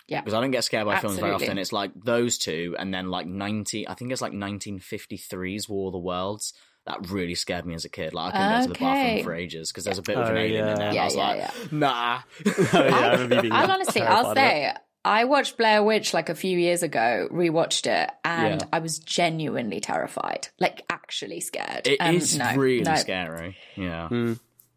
Yeah. 0.08 0.22
Because 0.22 0.34
I 0.34 0.42
don't 0.42 0.52
get 0.52 0.64
scared 0.64 0.86
by 0.86 1.00
films 1.00 1.20
very 1.20 1.32
often. 1.32 1.58
It's 1.58 1.74
like 1.74 1.92
those 1.96 2.38
two, 2.38 2.76
and 2.78 2.94
then 2.94 3.10
like 3.10 3.26
ninety. 3.26 3.88
I 3.88 3.94
think 3.94 4.12
it's 4.12 4.22
like 4.22 4.34
1953's 4.34 5.70
War 5.70 5.88
of 5.88 5.94
the 5.94 6.00
Worlds. 6.00 6.54
That 6.86 7.10
really 7.10 7.36
scared 7.36 7.66
me 7.66 7.76
as 7.76 7.86
a 7.86 7.90
kid. 7.90 8.14
Like 8.14 8.34
I 8.34 8.38
couldn't 8.38 8.52
go 8.60 8.62
to 8.62 8.74
the 8.74 8.80
bathroom 8.86 9.24
for 9.24 9.34
ages 9.34 9.72
because 9.72 9.86
there's 9.86 9.98
a 10.00 10.02
bit 10.02 10.18
of 10.18 10.28
an 10.30 10.36
Oh, 10.36 10.40
alien 10.40 10.68
in 10.68 10.68
yeah. 10.68 10.76
there. 10.76 10.86
and 10.88 10.96
Yeah, 10.96 11.02
I 11.02 11.06
was 11.06 11.16
yeah, 11.16 11.24
like, 11.28 11.38
yeah. 11.38 11.52
nah. 11.72 12.20
Oh, 12.46 12.66
yeah, 12.74 12.96
I 12.98 13.12
remember 13.14 13.36
you 13.36 13.42
being 13.42 13.54
I'll 13.54 13.72
honestly, 13.72 14.02
I'll 14.02 14.24
terrified 14.34 14.38
it. 14.38 14.76
say, 14.76 14.80
I 15.06 15.24
watched 15.26 15.58
Blair 15.58 15.84
Witch 15.84 16.14
like 16.14 16.30
a 16.30 16.36
few 16.36 16.58
years 16.58 16.82
ago, 16.84 17.28
rewatched 17.32 17.88
it, 17.88 18.10
and 18.26 18.62
Yeah. 18.62 18.68
I 18.74 18.80
was 18.80 19.00
genuinely 19.00 19.80
terrified, 19.82 20.48
like 20.60 20.84
actually 20.90 21.40
scared. 21.42 21.88
It 21.88 22.02
is 22.02 22.34
Um, 22.40 22.40
no, 22.56 22.62
really 22.62 22.84
no, 22.84 22.96
scary. 22.96 23.58
Yeah. 23.76 24.08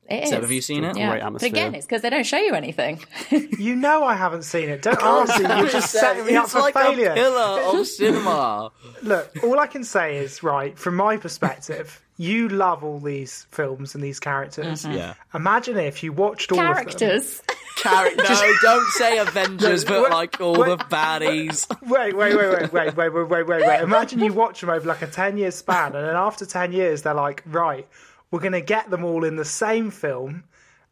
It 0.08 0.24
is. 0.24 0.30
Seb, 0.30 0.42
have 0.42 0.50
you 0.50 0.60
seen 0.60 0.84
it? 0.84 0.96
Yeah. 0.96 1.10
Great 1.10 1.32
But 1.32 1.42
again, 1.42 1.74
it's 1.74 1.84
because 1.86 2.02
they 2.02 2.10
don't 2.10 2.26
show 2.26 2.38
you 2.38 2.54
anything. 2.54 3.00
You 3.58 3.74
know 3.74 4.04
I 4.04 4.14
haven't 4.14 4.42
seen 4.42 4.68
it. 4.68 4.82
Don't 4.82 5.02
answer. 5.02 5.42
You're 5.42 5.68
just 5.68 5.90
setting 5.90 6.26
me 6.26 6.36
up 6.36 6.44
it's 6.44 6.52
for 6.52 6.60
like 6.60 6.74
failure. 6.74 7.10
a 7.10 7.14
pillar 7.14 7.60
of 7.80 7.86
cinema. 7.86 8.70
Look, 9.02 9.32
all 9.42 9.58
I 9.58 9.66
can 9.66 9.82
say 9.82 10.18
is, 10.18 10.42
right, 10.42 10.78
from 10.78 10.94
my 10.96 11.16
perspective, 11.16 12.02
you 12.18 12.48
love 12.48 12.84
all 12.84 13.00
these 13.00 13.46
films 13.50 13.94
and 13.94 14.04
these 14.04 14.20
characters. 14.20 14.84
Mm-hmm. 14.84 14.96
Yeah. 14.96 15.14
Imagine 15.34 15.78
if 15.78 16.02
you 16.02 16.12
watched 16.12 16.52
all 16.52 16.60
of 16.60 16.64
them. 16.66 16.74
Characters. 16.74 17.42
No, 17.84 18.52
don't 18.62 18.86
say 18.92 19.18
Avengers, 19.18 19.84
but 19.84 20.02
Wait, 20.04 20.10
like 20.10 20.40
all 20.40 20.58
wait. 20.58 20.70
the 20.70 20.84
baddies. 20.86 21.68
Wait, 21.82 22.16
wait, 22.16 22.34
wait, 22.34 22.48
wait, 22.48 22.72
wait, 22.72 22.96
wait, 22.96 23.12
wait, 23.12 23.28
wait, 23.28 23.46
wait, 23.46 23.66
wait. 23.66 23.80
Imagine 23.80 24.20
you 24.20 24.32
watch 24.32 24.60
them 24.62 24.70
over 24.70 24.88
like 24.88 25.02
a 25.02 25.06
10 25.06 25.36
year 25.38 25.50
span, 25.52 25.94
and 25.94 26.04
then 26.06 26.16
after 26.16 26.46
10 26.46 26.72
years, 26.72 27.02
they're 27.02 27.14
like, 27.14 27.42
right, 27.46 27.86
we're 28.30 28.40
going 28.40 28.52
to 28.52 28.60
get 28.60 28.90
them 28.90 29.04
all 29.04 29.24
in 29.24 29.36
the 29.36 29.44
same 29.44 29.90
film, 29.90 30.44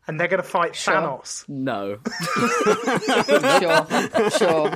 and 0.06 0.20
they're 0.20 0.28
going 0.28 0.42
to 0.42 0.48
fight 0.48 0.76
Sure. 0.76 0.94
Thanos. 0.94 1.48
No. 1.48 1.98
sure, 4.30 4.30
sure. 4.30 4.74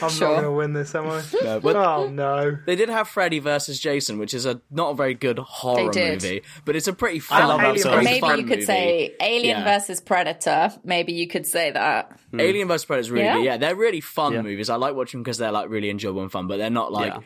I'm 0.00 0.10
Sure. 0.10 0.28
not 0.28 0.34
going 0.34 0.42
to 0.44 0.52
win 0.52 0.72
this, 0.72 0.94
am 0.94 1.08
I? 1.08 1.22
No, 1.42 1.58
but- 1.60 1.74
oh, 1.74 2.08
no. 2.08 2.56
They 2.64 2.76
did 2.76 2.88
have 2.88 3.08
Freddy 3.08 3.40
versus 3.40 3.80
Jason, 3.80 4.18
which 4.18 4.32
is 4.32 4.46
a 4.46 4.60
not 4.70 4.90
a 4.90 4.94
very 4.94 5.14
good 5.14 5.38
horror 5.40 5.90
movie, 5.92 6.42
but 6.64 6.76
it's 6.76 6.86
a 6.86 6.92
pretty 6.92 7.18
fun. 7.18 7.42
I 7.42 7.46
love 7.46 7.60
that 7.60 7.74
it's 7.74 7.84
a 7.84 8.00
Maybe 8.02 8.20
fun 8.20 8.38
you 8.38 8.44
could 8.44 8.50
movie. 8.60 8.64
say 8.66 9.16
Alien 9.20 9.58
Yeah. 9.58 9.64
versus 9.64 10.00
Predator. 10.00 10.70
Maybe 10.84 11.12
you 11.12 11.26
could 11.26 11.44
say 11.44 11.72
that. 11.72 12.18
Hmm. 12.30 12.40
Alien 12.40 12.68
vs 12.68 12.84
Predator 12.84 13.00
is 13.00 13.10
really 13.10 13.24
Yeah? 13.24 13.34
good. 13.34 13.44
Yeah, 13.44 13.56
they're 13.56 13.74
really 13.76 14.00
fun 14.00 14.32
Yeah. 14.32 14.42
movies. 14.42 14.70
I 14.70 14.76
like 14.76 14.94
watching 14.94 15.18
them 15.18 15.22
because 15.24 15.38
they're 15.38 15.52
like 15.52 15.68
really 15.68 15.90
enjoyable 15.90 16.22
and 16.22 16.30
fun, 16.30 16.46
but 16.46 16.58
they're 16.58 16.70
not 16.70 16.92
like 16.92 17.12
Yeah. 17.14 17.20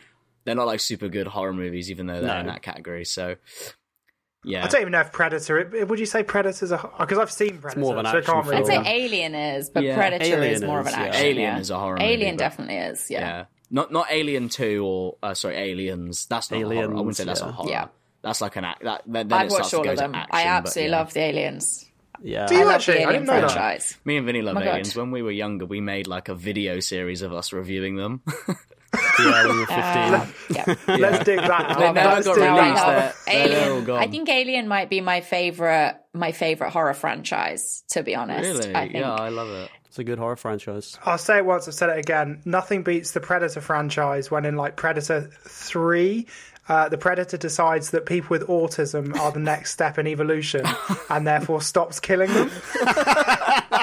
they're 0.45 0.55
not 0.55 0.65
like 0.67 0.79
super 0.79 1.09
good 1.09 1.27
horror 1.27 1.53
movies, 1.53 1.91
even 1.91 2.07
though 2.07 2.19
they're 2.19 2.33
No. 2.33 2.39
in 2.39 2.47
that 2.47 2.63
category. 2.63 3.05
So, 3.05 3.35
yeah, 4.43 4.63
I 4.65 4.67
don't 4.67 4.81
even 4.81 4.91
know 4.91 4.99
if 5.01 5.11
Predator. 5.11 5.85
Would 5.87 5.99
you 5.99 6.05
say 6.05 6.23
Predator's 6.23 6.71
a 6.71 6.89
because 6.99 7.17
I've 7.17 7.31
seen 7.31 7.57
Predator, 7.59 7.79
more 7.79 7.93
of 7.93 7.99
an 7.99 8.05
so 8.05 8.11
I 8.11 8.17
action 8.17 8.33
can't 8.33 8.45
really. 8.45 8.57
I'd 8.57 8.65
say 8.65 8.73
film. 8.73 8.85
Alien 8.85 9.35
is, 9.35 9.69
but 9.69 9.83
Yeah. 9.83 9.95
Predator 9.95 10.23
Alien 10.25 10.53
is 10.53 10.61
more 10.63 10.79
of 10.79 10.85
an 10.87 10.93
is, 10.93 10.97
yeah. 10.99 11.05
action. 11.05 11.25
Alien 11.25 11.53
yeah. 11.55 11.59
is 11.59 11.69
a 11.69 11.79
horror 11.79 11.97
Alien 11.99 12.19
movie, 12.19 12.31
but- 12.31 12.37
definitely 12.37 12.75
is. 12.77 13.07
Yeah. 13.09 13.19
yeah, 13.19 13.45
not 13.71 13.91
not 13.91 14.07
Alien 14.11 14.49
Two 14.49 14.85
or 14.85 15.17
uh, 15.23 15.33
sorry 15.33 15.55
Aliens. 15.55 16.25
That's 16.27 16.51
not 16.51 16.61
horror. 16.61 16.83
I 16.83 16.87
wouldn't 16.87 17.15
say 17.15 17.23
that's 17.25 17.39
yeah. 17.39 17.45
not 17.45 17.55
horror. 17.55 17.69
Yeah. 17.69 17.87
That's 18.21 18.39
like 18.41 18.55
an 18.55 18.63
act. 18.65 18.83
That 18.83 19.01
then, 19.05 19.27
then 19.27 19.37
I've 19.39 19.47
it 19.47 19.51
watched 19.51 19.73
all 19.73 19.83
go 19.83 19.91
of 19.91 19.97
them. 19.97 20.15
Action, 20.15 20.29
I 20.31 20.43
but 20.43 20.47
absolutely 20.49 20.91
yeah. 20.91 20.97
love 20.97 21.13
the 21.13 21.19
aliens. 21.19 21.85
yeah 22.21 22.45
Do 22.45 22.55
you 22.55 22.61
I 22.61 22.63
love 22.63 22.73
actually? 22.75 22.93
the 22.93 22.99
I 22.99 23.03
Alien 23.03 23.25
didn't 23.25 23.27
know 23.35 23.41
that. 23.47 23.51
franchise. 23.51 23.97
Me 24.05 24.15
and 24.17 24.25
Vinny 24.25 24.41
love 24.41 24.55
Oh 24.55 24.59
my 24.59 24.65
God. 24.65 24.71
aliens. 24.71 24.95
When 24.95 25.11
we 25.11 25.21
were 25.21 25.31
younger, 25.31 25.65
we 25.65 25.81
made 25.81 26.07
like 26.07 26.29
a 26.29 26.35
video 26.35 26.79
series 26.79 27.21
of 27.21 27.33
us 27.33 27.51
reviewing 27.51 27.97
them. 27.97 28.21
yeah 29.19 29.43
we 29.47 29.59
were 29.59 29.65
15 29.65 29.75
Uh, 29.75 30.27
yeah. 30.49 30.75
Let's 30.97 31.23
dig 31.25 31.39
that 31.39 31.49
out. 31.51 31.79
They 31.79 31.91
never 31.91 32.23
got 32.23 32.35
dig 32.35 32.43
that 32.43 33.15
released. 33.25 33.27
Alien. 33.27 33.89
I 33.91 34.07
think 34.07 34.29
Alien 34.29 34.67
might 34.67 34.89
be 34.89 35.01
my 35.01 35.21
favorite, 35.21 35.95
my 36.13 36.31
favorite 36.31 36.71
horror 36.71 36.93
franchise. 36.93 37.83
To 37.89 38.03
be 38.03 38.15
honest, 38.15 38.49
really? 38.63 38.75
I 38.75 38.81
think. 38.83 38.93
Yeah, 38.95 39.11
I 39.13 39.29
love 39.29 39.49
it. 39.49 39.69
it's 39.85 39.99
a 39.99 40.03
good 40.03 40.17
horror 40.19 40.35
franchise 40.35 40.97
I'll 41.05 41.17
say 41.17 41.37
it 41.37 41.45
once. 41.45 41.67
I've 41.67 41.73
said 41.73 41.89
it 41.89 41.97
again. 41.99 42.41
Nothing 42.45 42.83
beats 42.83 43.11
the 43.11 43.19
Predator 43.19 43.61
franchise 43.61 44.29
when 44.31 44.45
in 44.45 44.55
like 44.55 44.75
Predator 44.75 45.29
Three. 45.43 46.27
Uh, 46.69 46.87
the 46.87 46.97
predator 46.97 47.35
decides 47.35 47.89
that 47.91 48.05
people 48.05 48.29
with 48.29 48.47
autism 48.47 49.13
are 49.19 49.33
the 49.33 49.39
next 49.39 49.71
step 49.73 49.97
in 49.99 50.07
evolution 50.07 50.65
and 51.09 51.27
therefore 51.27 51.61
stops 51.61 51.99
killing 51.99 52.33
them. 52.33 52.49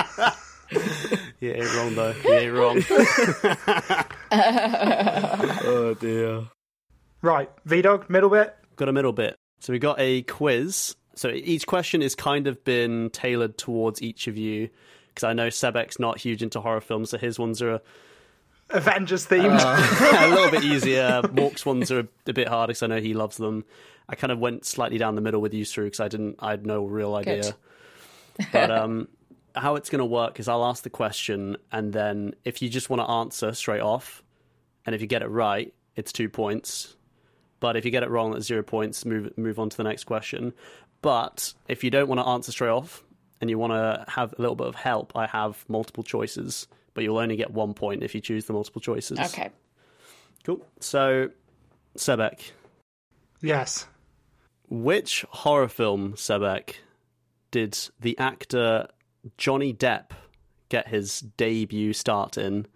you 1.41 1.53
ain't 1.53 1.75
wrong 1.75 1.95
though 1.95 2.15
you 2.25 2.33
ain't 2.35 2.53
wrong 2.55 2.83
Oh 4.33 5.97
dear. 6.01 6.45
Right, 7.23 7.51
V 7.65 7.83
Dog, 7.83 8.09
middle 8.09 8.31
bit. 8.31 8.57
got 8.77 8.89
a 8.89 8.93
middle 8.93 9.13
bit. 9.13 9.37
So 9.61 9.73
we 9.73 9.79
got 9.79 10.01
a 10.01 10.23
quiz. 10.23 10.97
So 11.15 11.29
each 11.29 11.67
question 11.67 12.01
has 12.01 12.15
kind 12.15 12.47
of 12.47 12.65
been 12.65 13.11
tailored 13.11 13.59
towards 13.59 14.01
each 14.01 14.27
of 14.27 14.39
you 14.39 14.71
because 15.09 15.25
I 15.25 15.33
know 15.33 15.49
Sebek's 15.49 15.99
not 15.99 16.19
huge 16.19 16.43
into 16.43 16.61
horror 16.61 16.81
films, 16.81 17.11
so 17.11 17.19
his 17.19 17.39
ones 17.39 17.61
are 17.61 17.75
a, 17.75 17.81
Avengers 18.71 19.27
themed. 19.27 19.61
a 20.25 20.29
little 20.29 20.51
bit 20.51 20.65
easier. 20.65 21.21
Mork's 21.33 21.67
ones 21.67 21.91
are 21.91 22.01
a, 22.01 22.09
a 22.27 22.33
bit 22.33 22.49
harder 22.49 22.71
because 22.71 22.83
I 22.85 22.87
know 22.87 23.01
he 23.01 23.15
loves 23.15 23.37
them. 23.37 23.65
I 24.09 24.15
kind 24.15 24.33
of 24.33 24.39
went 24.39 24.65
slightly 24.65 24.97
down 24.97 25.15
the 25.15 25.21
middle 25.21 25.41
with 25.41 25.53
you 25.53 25.65
through 25.65 25.87
because 25.87 26.01
I 26.01 26.09
didn't, 26.09 26.37
I 26.39 26.51
had 26.51 26.65
no 26.65 26.85
real 26.85 27.15
idea. 27.15 27.43
Good. 28.37 28.47
But 28.53 28.71
um, 28.71 29.09
how 29.55 29.77
it's 29.77 29.91
going 29.91 30.01
to 30.01 30.07
work 30.07 30.41
is 30.41 30.49
I'll 30.49 30.65
ask 30.65 30.83
the 30.83 30.91
question, 30.91 31.57
and 31.73 31.93
then 31.93 32.35
if 32.45 32.63
you 32.63 32.69
just 32.69 32.91
want 32.91 33.01
to 33.01 33.11
answer 33.11 33.53
straight 33.53 33.81
off, 33.81 34.23
and 34.87 34.95
if 34.95 35.01
you 35.01 35.07
get 35.07 35.23
it 35.23 35.29
right, 35.29 35.73
it's 35.97 36.13
two 36.13 36.29
points. 36.29 36.97
But 37.61 37.77
if 37.77 37.85
you 37.85 37.91
get 37.91 38.03
it 38.03 38.11
wrong, 38.11 38.33
that's 38.33 38.47
zero 38.47 38.63
points. 38.63 39.05
Move 39.05 39.37
move 39.37 39.59
on 39.59 39.69
to 39.69 39.77
the 39.77 39.85
next 39.85 40.05
question. 40.05 40.55
But 41.03 41.53
if 41.69 41.85
you 41.85 41.91
don't 41.91 42.09
want 42.09 42.21
to 42.21 42.27
answer 42.27 42.53
straight 42.53 42.71
off, 42.71 43.05
and 43.41 43.49
you 43.49 43.59
want 43.59 43.73
to 43.73 44.05
have 44.09 44.35
a 44.39 44.41
little 44.41 44.57
bit 44.57 44.67
of 44.67 44.75
help, 44.75 45.13
I 45.17 45.27
have 45.27 45.65
multiple 45.69 46.03
choices. 46.03 46.67
But 46.95 47.05
you'll 47.05 47.19
only 47.19 47.37
get 47.37 47.51
one 47.51 47.75
point 47.75 48.03
if 48.03 48.15
you 48.15 48.21
choose 48.21 48.47
the 48.47 48.53
multiple 48.53 48.81
choices. 48.81 49.19
Okay. 49.19 49.51
Cool. 50.45 50.61
So, 50.81 51.31
Sebek, 51.97 52.51
yes. 53.41 53.87
which 54.69 55.25
horror 55.31 55.69
film, 55.69 56.15
Sebek, 56.15 56.75
did 57.51 57.79
the 58.01 58.19
actor 58.19 58.89
Johnny 59.37 59.73
Depp 59.75 60.11
get 60.69 60.89
his 60.89 61.21
debut 61.21 61.93
start 61.93 62.39
in? 62.39 62.67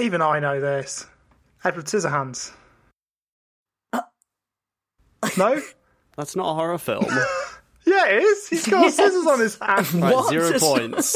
Even 0.00 0.22
I 0.22 0.38
know 0.40 0.60
this. 0.60 1.06
Edward 1.64 1.86
Scissorhands. 1.86 2.52
no? 5.36 5.60
That's 6.16 6.36
not 6.36 6.50
a 6.50 6.54
horror 6.54 6.78
film. 6.78 7.06
Yeah, 7.88 8.08
it 8.08 8.20
is. 8.20 8.48
He's 8.48 8.66
got 8.66 8.92
scissors 8.92 9.24
on 9.28 9.38
his 9.38 9.56
hand. 9.60 9.94
right, 9.94 10.26
zero 10.28 10.58
points. 10.58 11.14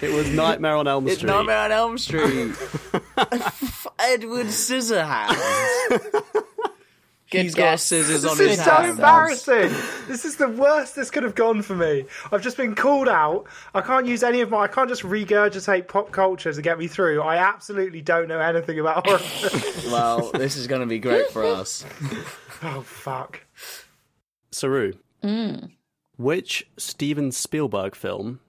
it 0.00 0.10
was 0.10 0.30
Nightmare 0.30 0.76
on 0.76 0.88
Elm 0.88 1.06
It's 1.06 1.18
Street. 1.18 1.28
Nightmare 1.28 1.58
on 1.58 1.70
Elm 1.70 1.98
Street. 1.98 2.54
Edward 3.98 4.46
Scissorhands. 4.46 5.36
Good 7.32 7.42
He's 7.42 7.54
got 7.54 7.80
scissors 7.80 8.24
on 8.26 8.36
This 8.36 8.50
his 8.50 8.58
is 8.60 8.64
so 8.64 8.70
hands. 8.70 8.90
embarrassing. 8.98 9.72
This 10.06 10.24
is 10.24 10.36
the 10.36 10.48
worst 10.48 10.94
this 10.94 11.10
could 11.10 11.22
have 11.24 11.34
gone 11.34 11.62
for 11.62 11.74
me. 11.74 12.04
I've 12.30 12.42
just 12.42 12.56
been 12.56 12.74
called 12.74 13.08
out. 13.08 13.46
I 13.74 13.80
can't 13.80 14.06
use 14.06 14.22
any 14.22 14.40
of 14.42 14.50
my. 14.50 14.58
I 14.64 14.68
can't 14.68 14.88
just 14.88 15.02
regurgitate 15.02 15.88
pop 15.88 16.12
culture 16.12 16.52
to 16.52 16.62
get 16.62 16.78
me 16.78 16.86
through. 16.86 17.22
I 17.22 17.36
absolutely 17.38 18.02
don't 18.02 18.28
know 18.28 18.38
anything 18.38 18.78
about 18.78 19.06
horror. 19.06 19.20
Well, 19.90 20.30
this 20.32 20.56
is 20.56 20.66
going 20.66 20.80
to 20.82 20.86
be 20.86 20.98
great 20.98 21.30
for 21.30 21.42
us. 21.44 21.84
oh 22.62 22.82
fuck! 22.82 23.40
Saru, 24.50 24.92
Mm. 25.24 25.70
which 26.16 26.66
Steven 26.76 27.30
Spielberg 27.32 27.94
film 27.94 28.40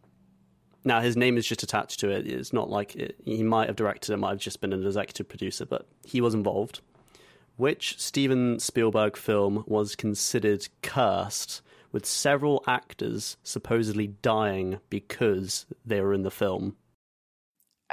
Now 0.84 1.00
his 1.02 1.16
name 1.16 1.38
is 1.38 1.46
just 1.48 1.64
attached 1.64 2.00
to 2.02 2.10
it. 2.10 2.28
It's 2.28 2.52
not 2.54 2.70
like 2.70 2.96
it, 2.96 3.16
he 3.24 3.44
might 3.44 3.68
have 3.68 3.76
directed 3.76 4.12
it, 4.14 4.18
might 4.18 4.32
have 4.32 4.40
just 4.40 4.60
been 4.62 4.74
an 4.74 4.86
executive 4.86 5.30
producer, 5.30 5.66
but 5.66 5.88
he 6.06 6.20
was 6.20 6.34
involved. 6.34 6.82
Which 7.56 8.00
Steven 8.00 8.60
Spielberg 8.60 9.16
film 9.16 9.64
was 9.68 9.96
considered 9.96 10.68
cursed, 10.82 11.62
with 11.92 12.06
several 12.06 12.64
actors 12.68 13.38
supposedly 13.44 14.08
dying 14.08 14.80
because 14.90 15.66
they 15.86 16.02
were 16.02 16.14
in 16.14 16.24
the 16.24 16.32
film? 16.32 16.76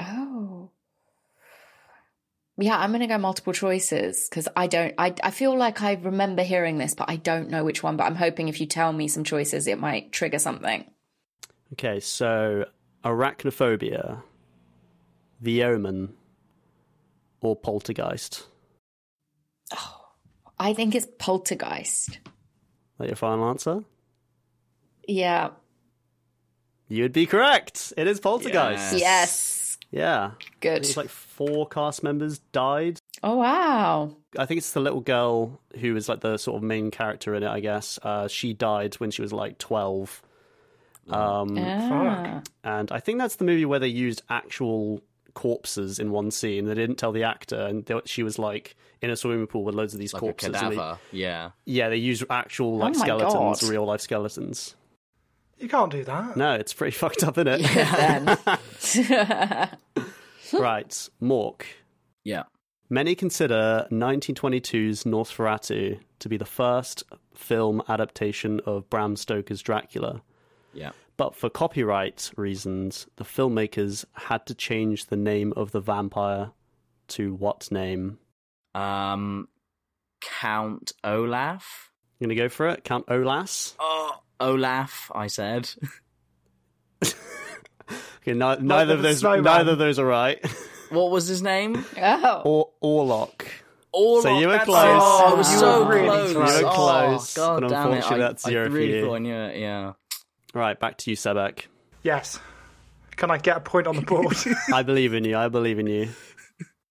Oh. 0.00 0.70
Yeah, 2.56 2.78
I'm 2.78 2.90
going 2.90 3.00
to 3.00 3.06
go 3.06 3.18
multiple 3.18 3.52
choices 3.52 4.28
because 4.28 4.48
I 4.56 4.66
don't, 4.66 4.94
I, 4.98 5.14
I 5.22 5.30
feel 5.30 5.56
like 5.56 5.82
I 5.82 5.94
remember 5.94 6.42
hearing 6.42 6.78
this, 6.78 6.94
but 6.94 7.08
I 7.08 7.16
don't 7.16 7.50
know 7.50 7.64
which 7.64 7.82
one. 7.82 7.96
But 7.96 8.04
I'm 8.04 8.16
hoping 8.16 8.48
if 8.48 8.60
you 8.60 8.66
tell 8.66 8.92
me 8.92 9.08
some 9.08 9.24
choices, 9.24 9.66
it 9.66 9.78
might 9.78 10.12
trigger 10.12 10.38
something. 10.38 10.90
Okay, 11.74 12.00
so 12.00 12.64
Arachnophobia, 13.04 14.22
The 15.40 15.64
Omen, 15.64 16.14
or 17.40 17.56
Poltergeist? 17.56 18.46
I 20.60 20.74
think 20.74 20.94
it's 20.94 21.08
Poltergeist. 21.18 22.20
That 22.98 23.08
your 23.08 23.16
final 23.16 23.48
answer? 23.48 23.82
Yeah. 25.08 25.50
You 26.88 27.04
would 27.04 27.14
be 27.14 27.24
correct. 27.24 27.94
It 27.96 28.06
is 28.06 28.20
Poltergeist. 28.20 28.98
Yes. 28.98 29.78
Yeah. 29.90 30.32
Good. 30.60 30.76
It 30.82 30.88
was 30.88 30.96
like 30.98 31.08
four 31.08 31.66
cast 31.66 32.02
members 32.02 32.38
died. 32.52 32.98
Oh, 33.22 33.36
wow. 33.36 34.14
I 34.38 34.44
think 34.44 34.58
it's 34.58 34.72
the 34.72 34.80
little 34.80 35.00
girl 35.00 35.60
who 35.80 35.96
is 35.96 36.08
like 36.10 36.20
the 36.20 36.36
sort 36.36 36.58
of 36.58 36.62
main 36.62 36.90
character 36.90 37.34
in 37.34 37.42
it, 37.42 37.48
I 37.48 37.60
guess. 37.60 37.98
Uh, 38.02 38.28
she 38.28 38.52
died 38.52 38.94
when 38.96 39.10
she 39.10 39.22
was 39.22 39.32
like 39.32 39.56
12. 39.58 40.22
Um, 41.08 41.56
Ah. 41.58 42.42
And 42.62 42.92
I 42.92 43.00
think 43.00 43.18
that's 43.18 43.36
the 43.36 43.44
movie 43.44 43.64
where 43.64 43.78
they 43.80 43.88
used 43.88 44.22
actual 44.28 45.00
corpses 45.34 45.98
in 45.98 46.10
one 46.10 46.30
scene. 46.30 46.66
They 46.66 46.74
didn't 46.74 46.96
tell 46.96 47.12
the 47.12 47.24
actor, 47.24 47.58
and 47.60 47.84
they, 47.86 48.00
she 48.04 48.22
was 48.22 48.38
like 48.38 48.76
in 49.02 49.08
a 49.10 49.16
swimming 49.16 49.46
pool 49.46 49.64
with 49.64 49.74
loads 49.74 49.94
of 49.94 50.00
these 50.00 50.12
Like 50.12 50.22
a 50.22 50.26
corpses. 50.26 50.52
they- 50.52 50.94
Yeah. 51.18 51.50
yeah, 51.64 51.88
they 51.88 51.96
use 51.96 52.22
actual 52.30 52.76
like 52.76 52.94
Oh 52.96 53.00
skeletons, 53.00 53.60
God. 53.62 53.70
real 53.70 53.84
life 53.86 54.00
skeletons. 54.02 54.76
You 55.58 55.68
can't 55.68 55.90
do 55.92 56.04
that. 56.04 56.36
No, 56.36 56.54
it's 56.54 56.72
pretty 56.72 56.96
fucked 56.96 57.22
up, 57.24 57.36
isn't 57.38 57.48
it? 57.48 57.60
right, 60.52 61.08
Mork. 61.22 61.62
Yeah. 62.24 62.44
Many 62.88 63.14
consider 63.14 63.86
1922's 63.90 65.04
Nosferatu 65.04 66.00
to 66.18 66.28
be 66.28 66.36
the 66.36 66.44
first 66.44 67.04
film 67.34 67.82
adaptation 67.88 68.60
of 68.66 68.88
Bram 68.90 69.16
Stoker's 69.16 69.62
Dracula. 69.62 70.22
Yeah. 70.74 70.90
But 71.20 71.34
for 71.36 71.50
copyright 71.50 72.30
reasons, 72.38 73.06
the 73.16 73.24
filmmakers 73.24 74.06
had 74.14 74.46
to 74.46 74.54
change 74.54 75.04
the 75.08 75.18
name 75.18 75.52
of 75.54 75.70
the 75.70 75.78
vampire 75.80 76.52
to 77.08 77.34
what 77.34 77.70
name? 77.70 78.16
Um, 78.74 79.46
Count 80.22 80.92
Olaf. 81.04 81.90
You 82.18 82.26
gonna 82.26 82.36
go 82.36 82.48
for 82.48 82.68
it? 82.70 82.84
Count 82.84 83.06
Olas? 83.08 83.74
Oh, 83.78 84.22
Olaf. 84.40 85.10
I 85.14 85.26
said. 85.26 85.68
Okay, 88.22 88.32
ni- 88.34 88.56
neither 88.66 88.94
of 88.94 89.02
those. 89.02 89.18
snowman. 89.18 89.44
Neither 89.44 89.72
of 89.72 89.78
those 89.78 89.98
are 89.98 90.04
right. 90.06 90.38
What 90.90 91.10
was 91.10 91.26
his 91.26 91.40
name? 91.42 91.84
Oh. 92.00 92.42
Or 92.44 92.70
Orlok. 92.82 93.46
Orlok, 93.94 94.22
So 94.22 94.38
you 94.38 94.48
were 94.48 94.58
close. 94.58 95.00
Oh, 95.02 95.26
I 95.26 95.34
was 95.34 95.52
You 95.52 95.58
so 95.58 95.84
were 95.84 95.90
really 95.94 96.06
close. 96.08 96.32
close. 96.32 96.58
You 96.60 96.64
were 96.66 96.70
Oh, 96.70 96.74
close, 96.74 97.34
God 97.36 97.60
but 97.62 97.68
damn 97.68 97.92
it. 97.92 98.10
I, 98.10 98.18
that's 98.18 98.46
I 98.46 98.50
zero 98.50 98.66
for 98.66 98.72
really 98.72 98.96
you. 98.98 99.04
thought 99.06 99.14
I 99.14 99.18
knew 99.18 99.34
it, 99.34 99.56
yeah. 99.58 99.92
Right, 100.54 100.78
back 100.78 100.98
to 100.98 101.10
you, 101.10 101.16
Sebek. 101.16 101.66
Yes. 102.02 102.38
Can 103.16 103.30
I 103.30 103.38
get 103.38 103.56
a 103.56 103.60
point 103.60 103.86
on 103.86 103.96
the 103.96 104.02
board? 104.02 104.36
I 104.72 104.82
believe 104.82 105.14
in 105.14 105.24
you. 105.24 105.36
I 105.36 105.48
believe 105.48 105.78
in 105.78 105.86
you. 105.86 106.08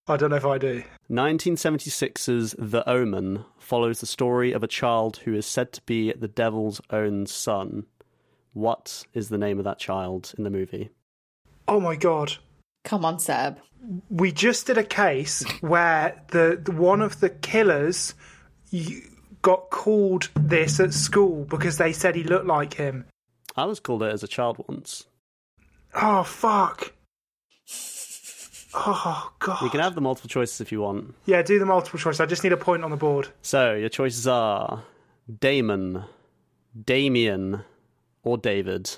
I 0.08 0.18
don't 0.18 0.32
know 0.32 0.38
if 0.38 0.46
I 0.46 0.58
do. 0.58 0.84
1976's 1.12 2.56
The 2.58 2.88
Omen 2.90 3.46
follows 3.60 4.00
the 4.00 4.08
story 4.08 4.52
of 4.54 4.64
a 4.64 4.68
child 4.68 5.18
who 5.18 5.36
is 5.36 5.46
said 5.46 5.72
to 5.74 5.82
be 5.84 6.12
the 6.14 6.28
devil's 6.28 6.82
own 6.90 7.28
son. 7.28 7.86
What 8.54 9.06
is 9.14 9.30
the 9.30 9.38
name 9.38 9.60
of 9.60 9.66
that 9.66 9.78
child 9.78 10.34
in 10.38 10.44
the 10.44 10.50
movie? 10.50 10.90
Oh 11.68 11.80
my 11.80 11.96
god. 11.96 12.34
Come 12.84 13.06
on, 13.06 13.20
Seb. 13.20 13.60
We 14.10 14.32
just 14.32 14.66
did 14.66 14.80
a 14.80 14.84
case 14.84 15.44
where 15.62 16.22
the, 16.30 16.60
the 16.62 16.72
one 16.72 17.02
of 17.02 17.20
the 17.20 17.30
killers 17.30 18.16
got 19.42 19.70
called 19.70 20.30
this 20.36 20.80
at 20.80 20.94
school 20.94 21.46
because 21.46 21.78
they 21.78 21.94
said 21.94 22.16
he 22.16 22.24
looked 22.24 22.48
like 22.48 22.74
him. 22.74 23.06
I 23.60 23.66
was 23.66 23.82
called 23.82 24.04
it 24.04 24.14
as 24.14 24.24
a 24.24 24.28
child 24.28 24.64
once. 24.68 25.06
Oh 25.94 26.24
fuck. 26.24 26.94
Oh 28.72 29.34
god. 29.40 29.64
You 29.64 29.72
can 29.72 29.80
have 29.80 29.96
the 29.96 30.02
multiple 30.02 30.30
choices 30.30 30.62
if 30.62 30.72
you 30.72 30.82
want. 30.82 31.16
Yeah, 31.26 31.42
do 31.42 31.58
the 31.58 31.66
multiple 31.66 32.00
choice. 32.00 32.20
I 32.20 32.28
just 32.28 32.44
need 32.44 32.54
a 32.54 32.58
point 32.58 32.84
on 32.84 32.92
the 32.92 32.98
board. 32.98 33.28
So 33.42 33.74
your 33.74 33.90
choices 33.90 34.28
are 34.28 34.84
Damon, 35.40 36.04
Damien, 36.86 37.64
or 38.22 38.38
David. 38.38 38.96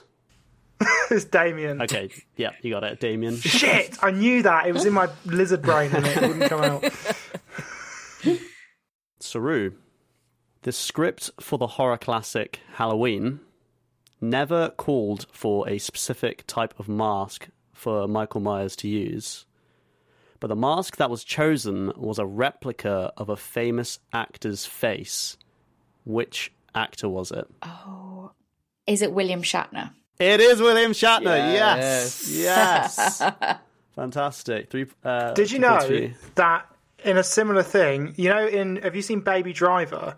it's 1.09 1.23
Damien. 1.23 1.81
Okay, 1.81 2.09
yeah, 2.35 2.49
you 2.61 2.71
got 2.71 2.83
it, 2.83 2.99
Damien. 2.99 3.37
Shit! 3.39 3.97
I 4.03 4.11
knew 4.11 4.43
that. 4.43 4.67
It 4.67 4.73
was 4.73 4.85
in 4.85 4.91
my 4.91 5.07
lizard 5.23 5.61
brain 5.61 5.91
and 5.93 6.05
it 6.05 6.21
wouldn't 6.21 6.49
come 6.49 6.63
out. 6.63 6.83
Saru. 9.21 9.71
The 10.63 10.73
script 10.73 11.31
for 11.39 11.57
the 11.57 11.67
horror 11.67 11.97
classic 11.97 12.59
Halloween 12.73 13.39
never 14.21 14.69
called 14.69 15.25
for 15.31 15.67
a 15.67 15.77
specific 15.79 16.45
type 16.47 16.79
of 16.79 16.87
mask 16.87 17.49
for 17.73 18.07
Michael 18.07 18.41
Myers 18.41 18.75
to 18.77 18.87
use. 18.87 19.45
But 20.39 20.47
the 20.47 20.55
mask 20.55 20.97
that 20.97 21.09
was 21.09 21.23
chosen 21.23 21.91
was 21.95 22.17
a 22.19 22.25
replica 22.25 23.11
of 23.17 23.29
a 23.29 23.35
famous 23.35 23.99
actor's 24.13 24.65
face. 24.65 25.37
Which 26.05 26.51
actor 26.73 27.09
was 27.09 27.31
it? 27.31 27.47
Oh. 27.63 28.31
Is 28.87 29.01
it 29.01 29.13
William 29.13 29.43
Shatner? 29.43 29.91
It 30.19 30.39
is 30.39 30.61
William 30.61 30.91
Shatner. 30.93 31.35
Yes. 31.53 32.27
Yes. 32.29 33.17
Yes. 33.21 33.57
Fantastic. 33.95 34.69
Three. 34.69 34.85
Uh, 35.03 35.33
Did 35.33 35.51
you 35.51 35.59
know 35.59 35.79
for 35.79 35.93
you. 35.93 36.13
that 36.35 36.65
in 37.03 37.17
a 37.17 37.23
similar 37.23 37.61
thing, 37.63 38.13
you 38.17 38.29
know, 38.29 38.45
in 38.47 38.77
have 38.77 38.95
you 38.95 39.01
seen 39.01 39.19
Baby 39.21 39.53
Driver, 39.53 40.15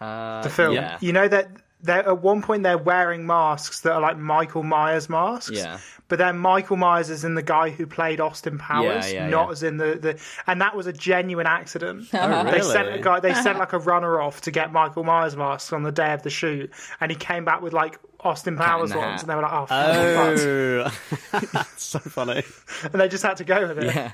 Uh, 0.00 0.42
the 0.42 0.50
film? 0.50 0.74
Yeah. 0.74 0.98
You 1.00 1.12
know 1.12 1.28
that 1.28 1.48
they're 1.86 2.06
at 2.08 2.20
one 2.22 2.42
point 2.42 2.62
they're 2.62 2.76
wearing 2.78 3.26
masks 3.26 3.80
that 3.80 3.92
are 3.92 4.00
like 4.00 4.18
Michael 4.18 4.62
Myers 4.62 5.08
masks. 5.08 5.50
Yeah. 5.50 5.78
But 6.08 6.18
then 6.18 6.38
Michael 6.38 6.76
Myers 6.76 7.10
is 7.10 7.24
in 7.24 7.34
the 7.34 7.42
guy 7.42 7.70
who 7.70 7.84
played 7.86 8.20
Austin 8.20 8.58
Powers, 8.58 9.12
Yeah, 9.12 9.24
yeah, 9.24 9.28
not 9.28 9.46
yeah. 9.46 9.52
as 9.52 9.62
in 9.64 9.76
the, 9.78 9.94
the 9.96 10.20
and 10.46 10.60
that 10.60 10.76
was 10.76 10.86
a 10.86 10.92
genuine 10.92 11.46
accident. 11.46 12.06
Oh, 12.14 12.44
They 12.50 12.60
sent 12.60 12.88
a 12.94 12.98
guy 12.98 13.18
they 13.20 13.34
sent 13.34 13.58
like 13.64 13.72
a 13.72 13.78
runner 13.78 14.20
off 14.20 14.42
to 14.42 14.50
get 14.50 14.72
Michael 14.72 15.02
Myers 15.04 15.36
masks 15.36 15.72
on 15.72 15.82
the 15.82 15.90
day 15.92 16.12
of 16.12 16.22
the 16.22 16.30
shoot 16.30 16.70
and 17.00 17.10
he 17.10 17.16
came 17.16 17.44
back 17.44 17.60
with 17.62 17.72
like 17.72 17.98
Austin 18.20 18.56
Powers 18.56 18.94
ones 18.94 19.22
and 19.22 19.30
they 19.30 19.34
were 19.34 19.42
like, 19.42 19.52
Oh, 19.52 19.66
fuck, 19.66 21.52
Oh, 21.56 21.62
so 21.76 21.98
funny. 21.98 22.42
and 22.84 23.00
they 23.00 23.08
just 23.08 23.22
had 23.24 23.38
to 23.38 23.44
go 23.44 23.66
with 23.68 23.78
it. 23.78 23.94
Yeah. 23.94 24.12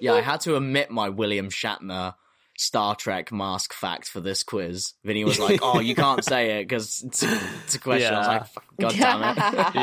yeah, 0.00 0.12
I 0.14 0.20
had 0.20 0.40
to 0.42 0.56
omit 0.56 0.90
my 0.90 1.08
William 1.08 1.50
Shatner 1.50 2.14
Star 2.58 2.94
Trek 2.96 3.30
mask 3.32 3.72
fact 3.72 4.08
for 4.08 4.20
this 4.20 4.42
quiz. 4.42 4.94
Vinny 5.04 5.24
was 5.24 5.38
like, 5.38 5.60
"Oh, 5.62 5.80
you 5.80 5.94
can't 5.94 6.24
say 6.24 6.58
it 6.60 6.64
because 6.68 7.02
it's, 7.06 7.22
a- 7.22 7.40
it's 7.64 7.74
a 7.74 7.78
question." 7.78 8.14
I 8.14 8.18
was 8.18 8.26
like, 8.28 8.46
"God 8.80 8.94
damn 8.98 9.22
it!" 9.22 9.74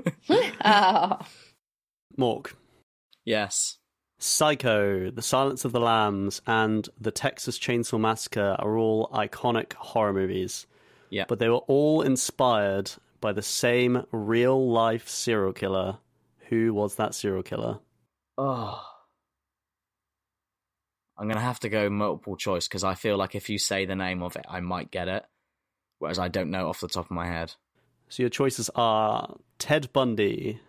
Yeah. 0.30 0.48
Oh. 0.64 1.18
Mork. 2.18 2.52
yes. 3.24 3.76
Psycho, 4.20 5.10
The 5.12 5.22
Silence 5.22 5.64
of 5.64 5.70
the 5.70 5.78
Lambs, 5.80 6.42
and 6.44 6.88
The 7.00 7.12
Texas 7.12 7.56
Chainsaw 7.56 8.00
Massacre 8.00 8.56
are 8.58 8.76
all 8.76 9.08
iconic 9.14 9.74
horror 9.74 10.12
movies. 10.12 10.66
Yeah. 11.10 11.26
But 11.28 11.38
they 11.38 11.48
were 11.48 11.58
all 11.68 12.02
inspired 12.02 12.90
by 13.20 13.32
the 13.32 13.42
same 13.42 14.04
real 14.10 14.70
life 14.70 15.08
serial 15.08 15.52
killer. 15.52 15.98
Who 16.48 16.74
was 16.74 16.96
that 16.96 17.14
serial 17.14 17.44
killer? 17.44 17.78
Oh. 18.36 18.84
I'm 21.18 21.26
gonna 21.28 21.40
have 21.40 21.60
to 21.60 21.68
go 21.68 21.90
multiple 21.90 22.36
choice 22.36 22.68
because 22.68 22.84
I 22.84 22.94
feel 22.94 23.16
like 23.16 23.34
if 23.34 23.48
you 23.50 23.58
say 23.58 23.84
the 23.86 23.96
name 23.96 24.22
of 24.22 24.36
it, 24.36 24.44
I 24.48 24.60
might 24.60 24.90
get 24.90 25.08
it, 25.08 25.24
whereas 25.98 26.18
I 26.18 26.28
don't 26.28 26.50
know 26.50 26.68
off 26.68 26.80
the 26.80 26.88
top 26.88 27.06
of 27.06 27.10
my 27.10 27.26
head. 27.26 27.54
So 28.08 28.22
your 28.22 28.30
choices 28.30 28.70
are 28.74 29.36
Ted 29.58 29.92
Bundy, 29.92 30.60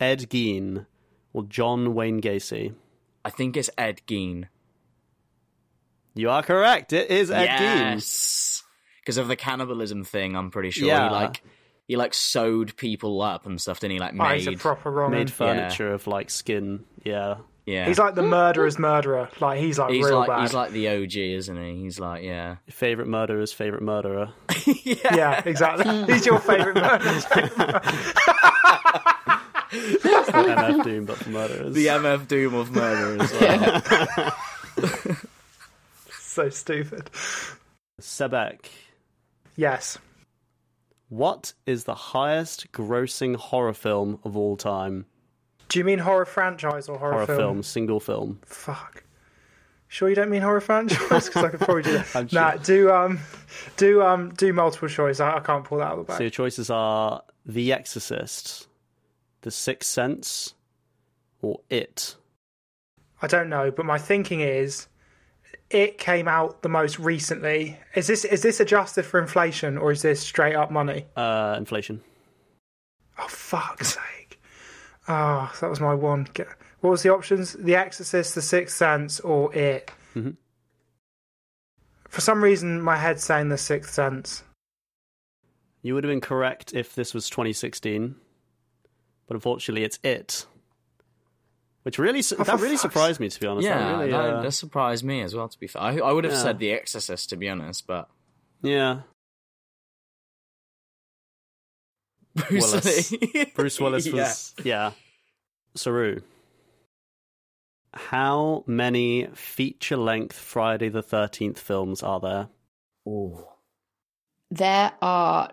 Ed 0.00 0.30
Gein, 0.30 0.86
or 1.32 1.42
John 1.44 1.92
Wayne 1.94 2.20
Gacy. 2.22 2.74
I 3.24 3.30
think 3.30 3.56
it's 3.56 3.68
Ed 3.76 4.00
Gein. 4.06 4.46
You 6.14 6.30
are 6.30 6.42
correct. 6.42 6.92
It 6.92 7.10
is 7.10 7.30
Ed 7.30 7.48
Gein. 7.48 7.94
yes, 7.96 8.62
because 9.00 9.18
of 9.18 9.28
the 9.28 9.36
cannibalism 9.36 10.04
thing. 10.04 10.34
I'm 10.36 10.50
pretty 10.50 10.70
sure 10.70 10.88
Yeah. 10.88 11.08
he 11.08 11.14
like 11.14 11.42
he 11.86 11.96
like 11.96 12.14
sewed 12.14 12.76
people 12.76 13.20
up 13.22 13.44
and 13.46 13.60
stuff. 13.60 13.80
Didn't 13.80 13.94
he? 13.94 13.98
Like 14.00 14.14
Oh, 14.18 14.24
he's 14.34 14.46
a 14.46 14.50
made 14.52 14.60
proper 14.60 14.90
wrong. 14.90 15.10
Made 15.10 15.20
un. 15.22 15.26
furniture 15.28 15.92
of 15.92 16.06
like 16.06 16.30
skin. 16.30 16.84
Yeah. 17.04 17.36
Yeah, 17.66 17.86
He's 17.86 17.98
like 17.98 18.14
the 18.14 18.22
murderer's 18.22 18.78
murderer. 18.78 19.28
Like 19.40 19.58
he's 19.58 19.76
like 19.78 19.90
he's 19.92 20.04
real 20.06 20.20
like 20.20 20.28
bad. 20.28 20.42
he's 20.42 20.54
like 20.54 20.70
the 20.70 20.88
OG, 20.88 21.16
isn't 21.16 21.56
he? 21.56 21.74
He's 21.82 21.98
like 21.98 22.22
yeah. 22.22 22.56
Favorite 22.70 23.08
murderer's 23.08 23.52
favorite 23.52 23.82
murderer. 23.82 24.32
yeah, 24.84 25.42
exactly. 25.44 26.04
he's 26.14 26.24
your 26.24 26.38
favorite 26.38 26.76
murderer. 26.76 27.80
It's 29.72 30.04
like 30.32 30.46
MF 30.46 30.84
Doom, 30.84 31.04
but 31.06 31.16
for 31.18 31.28
murderers. 31.30 31.74
The 31.74 31.86
MF 31.86 32.28
Doom 32.28 32.54
of 32.54 32.70
murder 32.70 33.22
as 33.22 33.32
well. 33.32 33.82
so 36.10 36.48
stupid. 36.48 37.10
Sebek, 38.00 38.66
Yes. 39.56 39.98
what 41.08 41.52
is 41.66 41.84
the 41.84 41.94
highest 41.94 42.70
grossing 42.72 43.36
horror 43.36 43.72
film 43.74 44.20
of 44.24 44.36
all 44.36 44.56
time? 44.56 45.06
Do 45.68 45.78
you 45.78 45.84
mean 45.84 45.98
horror 45.98 46.24
franchise 46.24 46.88
or 46.88 46.98
horror, 46.98 47.12
Horror 47.12 47.26
film? 47.26 47.38
film, 47.38 47.62
single 47.62 48.00
film. 48.00 48.38
Fuck. 48.44 49.02
Sure, 49.88 50.08
you 50.08 50.14
don't 50.14 50.30
mean 50.30 50.42
horror 50.42 50.60
franchise 50.60 50.98
because 51.26 51.36
I 51.36 51.48
could 51.48 51.60
probably 51.60 51.82
do 51.82 51.92
that. 51.92 52.32
Nah, 52.32 52.52
sure. 52.52 52.58
do 52.62 52.90
um, 52.92 53.18
do 53.76 54.02
um, 54.02 54.30
do 54.34 54.52
multiple 54.52 54.88
choice. 54.88 55.20
I, 55.20 55.36
I 55.36 55.40
can't 55.40 55.64
pull 55.64 55.78
that 55.78 55.84
out 55.84 55.92
of 55.92 55.98
the 55.98 56.04
bag. 56.04 56.16
So 56.18 56.22
your 56.24 56.30
choices 56.30 56.70
are 56.70 57.22
The 57.44 57.72
Exorcist, 57.72 58.66
The 59.42 59.50
Sixth 59.50 59.88
Sense, 59.90 60.54
or 61.40 61.60
It. 61.70 62.16
I 63.22 63.26
don't 63.28 63.48
know, 63.48 63.70
but 63.70 63.86
my 63.86 63.96
thinking 63.98 64.40
is, 64.40 64.88
it 65.70 65.98
came 65.98 66.28
out 66.28 66.62
the 66.62 66.68
most 66.68 66.98
recently. 66.98 67.78
Is 67.94 68.06
this 68.08 68.24
is 68.24 68.42
this 68.42 68.60
adjusted 68.60 69.04
for 69.04 69.20
inflation 69.20 69.78
or 69.78 69.92
is 69.92 70.02
this 70.02 70.20
straight 70.20 70.54
up 70.54 70.70
money? 70.70 71.06
Uh, 71.16 71.54
inflation. 71.56 72.02
Oh 73.18 73.26
fuck's 73.28 73.94
sake! 73.94 74.15
Oh, 75.08 75.52
that 75.60 75.70
was 75.70 75.80
my 75.80 75.94
one. 75.94 76.26
What 76.80 76.90
was 76.90 77.02
the 77.02 77.10
options? 77.12 77.52
The 77.54 77.76
Exorcist, 77.76 78.34
The 78.34 78.42
Sixth 78.42 78.76
Sense, 78.76 79.20
or 79.20 79.54
It. 79.54 79.90
Mhm. 80.14 80.36
For 82.08 82.20
some 82.20 82.42
reason, 82.42 82.80
my 82.80 82.96
head's 82.96 83.24
saying 83.24 83.48
The 83.48 83.58
Sixth 83.58 83.92
Sense. 83.92 84.42
You 85.82 85.94
would 85.94 86.04
have 86.04 86.10
been 86.10 86.20
correct 86.20 86.74
if 86.74 86.94
this 86.94 87.14
was 87.14 87.28
2016, 87.30 88.16
but 89.28 89.34
unfortunately, 89.34 89.84
it's 89.84 89.98
It. 90.02 90.46
Which 91.82 91.98
really 92.00 92.18
Oh, 92.36 92.42
that 92.42 92.54
really 92.58 92.70
fuck's- 92.70 92.80
surprised 92.82 93.20
me, 93.20 93.28
to 93.28 93.38
be 93.40 93.46
honest. 93.46 93.64
yeah, 93.68 93.78
that 93.78 93.98
really, 93.98 94.10
that, 94.10 94.20
uh, 94.20 94.42
that 94.42 94.52
surprised 94.52 95.04
me 95.04 95.20
as 95.22 95.36
well. 95.36 95.48
To 95.48 95.58
be 95.60 95.68
fair, 95.68 95.82
I, 95.82 95.98
I 95.98 96.10
would 96.12 96.24
have 96.24 96.32
Yeah. 96.32 96.42
said 96.42 96.58
The 96.58 96.72
Exorcist 96.72 97.30
to 97.30 97.36
be 97.36 97.48
honest, 97.48 97.86
but 97.86 98.08
yeah. 98.62 99.02
Bruce 102.36 102.72
Willis. 102.72 103.12
Lee. 103.12 103.52
Bruce 103.54 103.80
Willis 103.80 104.06
Yeah. 104.12 104.12
was 104.14 104.54
yeah. 104.64 104.92
Saru. 105.74 106.20
How 107.94 108.62
many 108.66 109.28
feature-length 109.34 110.36
Friday 110.38 110.88
the 110.90 111.02
Thirteenth 111.02 111.58
films 111.58 112.02
are 112.02 112.20
there? 112.20 112.48
Oh, 113.08 113.48
There 114.50 114.92
are 115.00 115.50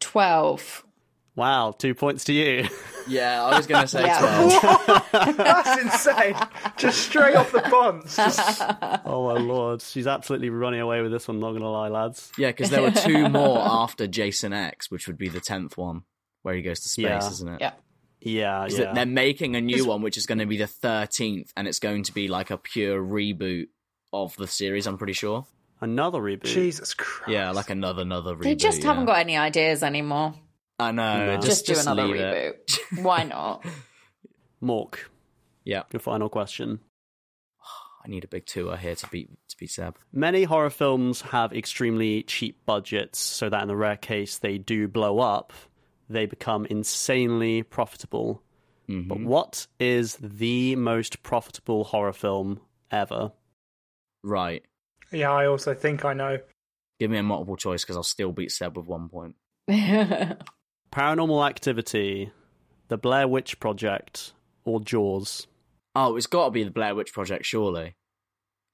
12. 0.00 0.84
Wow, 1.34 1.72
two 1.76 1.94
points 1.94 2.24
to 2.24 2.32
you. 2.34 2.68
yeah, 3.08 3.42
I 3.42 3.56
was 3.56 3.66
gonna 3.66 3.86
say 3.88 4.04
Yeah. 4.04 4.18
twelve. 4.18 5.10
That's 5.36 5.80
insane. 5.82 6.34
Just 6.76 7.00
straight 7.00 7.34
off 7.36 7.50
the 7.52 7.60
bonds. 7.70 8.16
Just- 8.16 8.60
oh 9.06 9.32
my 9.32 9.40
lord, 9.40 9.80
she's 9.80 10.06
absolutely 10.06 10.50
running 10.50 10.80
away 10.80 11.00
with 11.00 11.10
this 11.10 11.26
one. 11.28 11.40
Not 11.40 11.52
gonna 11.52 11.70
lie, 11.70 11.88
lads. 11.88 12.30
Yeah, 12.36 12.48
because 12.48 12.68
there 12.70 12.82
were 12.82 12.90
two 12.90 13.28
more 13.30 13.58
after 13.60 14.06
Jason 14.06 14.52
X, 14.52 14.90
which 14.90 15.06
would 15.06 15.16
be 15.16 15.28
the 15.30 15.40
tenth 15.40 15.78
one, 15.78 16.02
where 16.42 16.54
he 16.54 16.60
goes 16.60 16.80
to 16.80 16.88
space, 16.90 17.04
Yeah. 17.04 17.26
isn't 17.30 17.48
it? 17.48 17.60
Yeah. 17.60 17.72
Yeah, 18.24 18.60
'Cause 18.68 18.78
yeah. 18.78 18.92
They're 18.92 19.06
making 19.06 19.56
a 19.56 19.60
new 19.60 19.84
one, 19.86 20.00
which 20.02 20.16
is 20.16 20.26
going 20.26 20.38
to 20.38 20.46
be 20.46 20.56
the 20.58 20.66
thirteenth, 20.68 21.50
and 21.56 21.66
it's 21.66 21.78
going 21.80 22.04
to 22.04 22.12
be 22.14 22.28
like 22.28 22.50
a 22.50 22.56
pure 22.58 23.02
reboot 23.02 23.66
of 24.12 24.36
the 24.36 24.46
series. 24.46 24.86
I'm 24.86 24.96
pretty 24.98 25.14
sure. 25.14 25.46
Another 25.80 26.20
reboot. 26.20 26.44
Jesus 26.44 26.94
Christ. 26.94 27.30
Yeah, 27.32 27.50
like 27.50 27.70
another 27.70 28.02
another 28.02 28.36
reboot. 28.36 28.42
They 28.44 28.54
just 28.54 28.84
haven't 28.84 29.02
yeah. 29.08 29.14
got 29.14 29.18
any 29.18 29.36
ideas 29.36 29.82
anymore. 29.82 30.34
I 30.82 30.90
know. 30.92 31.26
No. 31.26 31.40
Just, 31.40 31.66
Just, 31.66 31.84
do 31.84 31.90
another 31.90 32.12
reboot. 32.12 32.54
it. 32.54 32.78
Why 33.02 33.24
not? 33.24 33.64
Mork. 34.62 34.96
Yeah, 35.64 35.82
Your 35.92 36.00
final 36.00 36.28
question. 36.28 36.80
I 38.04 38.08
need 38.08 38.24
a 38.24 38.28
big 38.28 38.46
tour 38.46 38.76
here 38.76 38.96
to 38.96 39.06
beat 39.08 39.30
to 39.48 39.56
beat 39.56 39.70
Seb. 39.70 39.96
Many 40.12 40.42
horror 40.42 40.70
films 40.70 41.20
have 41.20 41.52
extremely 41.52 42.24
cheap 42.24 42.64
budgets, 42.66 43.20
so 43.20 43.48
that 43.48 43.62
in 43.62 43.68
the 43.68 43.76
rare 43.76 43.96
case 43.96 44.38
they 44.38 44.58
do 44.58 44.88
blow 44.88 45.20
up, 45.20 45.52
they 46.08 46.26
become 46.26 46.66
insanely 46.66 47.62
profitable. 47.62 48.42
Mm-hmm. 48.88 49.08
But 49.08 49.20
what 49.20 49.66
is 49.78 50.16
the 50.16 50.74
most 50.74 51.22
profitable 51.22 51.84
horror 51.84 52.12
film 52.12 52.60
ever? 52.90 53.30
Right. 54.24 54.64
Yeah, 55.12 55.30
I 55.30 55.46
also 55.46 55.74
think 55.74 56.04
I 56.04 56.14
know. 56.14 56.38
Give 56.98 57.10
me 57.10 57.18
a 57.18 57.22
multiple 57.22 57.56
choice 57.56 57.82
because 57.84 57.96
I'll 57.96 58.02
still 58.02 58.32
beat 58.32 58.50
Seb 58.50 58.76
with 58.76 58.86
one 58.86 59.08
point. 59.08 59.36
Paranormal 60.92 61.48
Activity, 61.48 62.32
The 62.88 62.98
Blair 62.98 63.26
Witch 63.26 63.58
Project, 63.58 64.34
or 64.66 64.78
Jaws? 64.78 65.46
Oh, 65.96 66.16
it's 66.16 66.26
got 66.26 66.44
to 66.44 66.50
be 66.50 66.64
the 66.64 66.70
Blair 66.70 66.94
Witch 66.94 67.14
Project, 67.14 67.46
surely. 67.46 67.94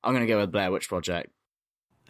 I'm 0.02 0.14
going 0.14 0.26
to 0.26 0.32
go 0.32 0.40
with 0.40 0.50
Blair 0.50 0.72
Witch 0.72 0.88
Project. 0.88 1.30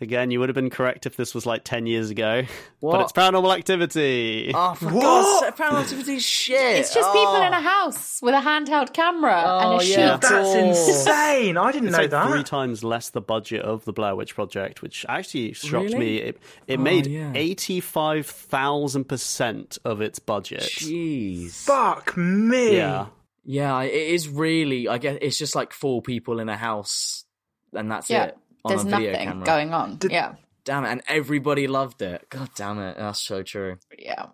Again, 0.00 0.30
you 0.30 0.38
would 0.38 0.48
have 0.48 0.54
been 0.54 0.70
correct 0.70 1.06
if 1.06 1.16
this 1.16 1.34
was 1.34 1.44
like 1.44 1.64
10 1.64 1.86
years 1.86 2.10
ago. 2.10 2.44
But 2.80 3.00
it's 3.00 3.10
Paranormal 3.12 3.52
Activity. 3.58 4.52
Oh, 4.54 4.72
for 4.74 4.84
What? 4.86 5.02
God's 5.02 5.40
sake, 5.40 5.56
Paranormal 5.56 5.80
Activity 5.82 6.20
shit. 6.20 6.76
it's 6.78 6.94
just 6.94 7.12
people 7.12 7.32
Oh. 7.32 7.44
in 7.44 7.52
a 7.52 7.56
oh. 7.56 7.60
house 7.60 8.20
with 8.22 8.34
a 8.34 8.38
handheld 8.40 8.92
camera 8.92 9.42
Oh, 9.44 9.58
and 9.58 9.64
a 9.64 9.68
oh, 9.74 9.80
yeah. 9.80 10.12
sheet. 10.12 10.20
That's 10.20 10.32
Oh. 10.32 10.68
insane. 10.68 11.56
I 11.56 11.72
didn't 11.72 11.88
It's 11.88 11.96
know 11.96 12.02
like 12.02 12.10
that. 12.10 12.30
three 12.30 12.44
times 12.44 12.84
less 12.84 13.10
the 13.10 13.20
budget 13.20 13.62
of 13.62 13.84
the 13.84 13.92
Blair 13.92 14.14
Witch 14.14 14.36
Project, 14.36 14.80
which 14.82 15.04
actually 15.08 15.52
shocked 15.54 15.86
Really? 15.94 15.98
me. 15.98 16.16
It, 16.18 16.38
it 16.68 16.78
Oh, 16.78 16.82
made 16.82 17.08
yeah. 17.08 17.32
85,000% 17.34 19.78
of 19.84 20.00
its 20.00 20.20
budget. 20.20 20.60
Jeez. 20.62 21.64
Fuck 21.64 22.16
me. 22.16 22.76
Yeah. 22.76 23.06
Yeah, 23.44 23.82
it 23.82 23.92
is 23.94 24.28
really. 24.28 24.86
I 24.88 24.98
guess 24.98 25.18
it's 25.20 25.38
just 25.38 25.56
like 25.56 25.72
four 25.72 26.00
people 26.02 26.38
in 26.38 26.48
a 26.48 26.56
house, 26.56 27.24
and 27.72 27.90
that's 27.90 28.08
Yeah. 28.10 28.24
it. 28.26 28.36
On 28.64 28.70
There's 28.70 28.82
a 28.84 28.88
video 28.88 29.12
nothing 29.12 29.28
camera. 29.28 29.46
going 29.46 29.74
on. 29.74 29.96
Did- 29.96 30.12
yeah. 30.12 30.34
Damn 30.64 30.84
it! 30.84 30.88
And 30.90 31.02
everybody 31.08 31.66
loved 31.66 32.02
it. 32.02 32.26
God 32.28 32.50
damn 32.54 32.78
it! 32.78 32.96
That's 32.98 33.22
so 33.26 33.42
true. 33.42 33.78
Yeah. 33.98 34.26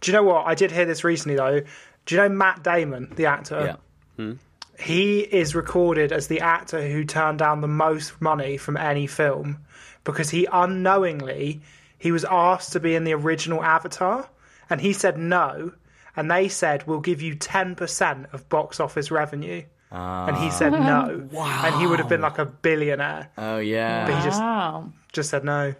Do 0.00 0.10
you 0.10 0.16
know 0.16 0.22
what? 0.22 0.46
I 0.46 0.54
did 0.54 0.70
hear 0.70 0.84
this 0.84 1.02
recently 1.02 1.36
though. 1.36 1.62
Do 2.04 2.14
you 2.14 2.20
know 2.20 2.28
Matt 2.28 2.62
Damon, 2.62 3.12
the 3.16 3.26
actor? 3.26 3.76
Yeah. 4.18 4.24
Hmm? 4.24 4.32
He 4.78 5.20
is 5.20 5.54
recorded 5.54 6.12
as 6.12 6.28
the 6.28 6.40
actor 6.40 6.86
who 6.86 7.04
turned 7.04 7.38
down 7.38 7.62
the 7.62 7.66
most 7.68 8.20
money 8.20 8.58
from 8.58 8.76
any 8.76 9.06
film 9.06 9.64
because 10.04 10.30
he 10.30 10.46
unknowingly 10.52 11.62
he 11.98 12.12
was 12.12 12.24
asked 12.24 12.72
to 12.74 12.80
be 12.80 12.94
in 12.94 13.04
the 13.04 13.14
original 13.14 13.64
Avatar 13.64 14.28
and 14.70 14.80
he 14.80 14.92
said 14.92 15.18
no 15.18 15.72
and 16.14 16.30
they 16.30 16.48
said 16.48 16.86
we'll 16.86 17.00
give 17.00 17.22
you 17.22 17.34
10% 17.36 18.32
of 18.34 18.48
box 18.48 18.78
office 18.80 19.10
revenue 19.10 19.62
and 19.90 20.36
he 20.36 20.50
said 20.50 20.72
no 20.72 21.28
Wow. 21.32 21.62
and 21.64 21.74
he 21.80 21.86
would 21.86 21.98
have 21.98 22.08
been 22.08 22.20
like 22.20 22.38
a 22.38 22.44
billionaire 22.46 23.30
Oh 23.38 23.58
yeah. 23.58 24.06
but 24.06 24.16
he 24.18 24.24
just 24.24 24.40
Wow. 24.40 24.92
just 25.12 25.30
said 25.30 25.44
no 25.44 25.74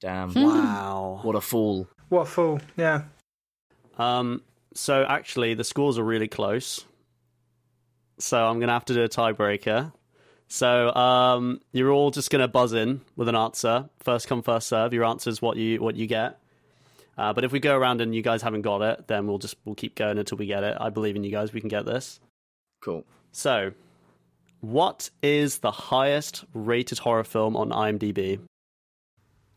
Damn. 0.00 0.32
Wow. 0.34 1.20
What 1.22 1.36
a 1.36 1.40
fool. 1.40 1.86
what 2.08 2.22
a 2.22 2.24
fool 2.26 2.60
yeah 2.76 3.02
Um, 3.98 4.42
so 4.74 5.04
actually, 5.04 5.54
the 5.54 5.64
scores 5.64 5.98
are 5.98 6.04
really 6.04 6.28
close. 6.28 6.84
So 8.18 8.38
I'm 8.46 8.58
going 8.60 8.68
to 8.68 8.72
have 8.72 8.84
to 8.86 8.94
do 8.94 9.02
a 9.02 9.08
tiebreaker. 9.08 9.92
So 10.48 10.94
um, 10.94 11.60
you're 11.72 11.90
all 11.90 12.10
just 12.10 12.30
going 12.30 12.40
to 12.40 12.48
buzz 12.48 12.72
in 12.72 13.00
with 13.16 13.28
an 13.28 13.34
answer. 13.36 13.88
First 13.98 14.26
come, 14.28 14.42
first 14.42 14.68
serve. 14.68 14.92
Your 14.94 15.04
answer 15.04 15.28
is 15.30 15.42
what 15.42 15.56
you 15.56 15.80
what 15.82 15.96
you 15.96 16.06
get. 16.06 16.38
Uh, 17.18 17.32
but 17.32 17.44
if 17.44 17.52
we 17.52 17.60
go 17.60 17.76
around 17.76 18.00
and 18.00 18.14
you 18.14 18.22
guys 18.22 18.42
haven't 18.42 18.62
got 18.62 18.80
it, 18.82 19.06
then 19.08 19.26
we'll 19.26 19.38
just 19.38 19.56
we'll 19.64 19.74
keep 19.74 19.94
going 19.96 20.18
until 20.18 20.38
we 20.38 20.46
get 20.46 20.62
it. 20.64 20.76
I 20.80 20.88
believe 20.90 21.16
in 21.16 21.24
you 21.24 21.30
guys. 21.30 21.52
We 21.52 21.60
can 21.60 21.68
get 21.68 21.84
this. 21.84 22.20
Cool. 22.82 23.04
So, 23.32 23.72
what 24.60 25.10
is 25.22 25.58
the 25.58 25.70
highest 25.70 26.44
rated 26.52 26.98
horror 26.98 27.24
film 27.24 27.56
on 27.56 27.70
IMDb? 27.70 28.40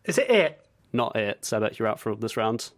is 0.05 0.17
it 0.17 0.30
it 0.30 0.65
Not 0.91 1.15
it. 1.15 1.45
So 1.45 1.57
I 1.57 1.59
bet 1.61 1.80
you're 1.80 1.88
out 1.88 1.99
for 1.99 2.15
this 2.15 2.36
round. 2.38 2.71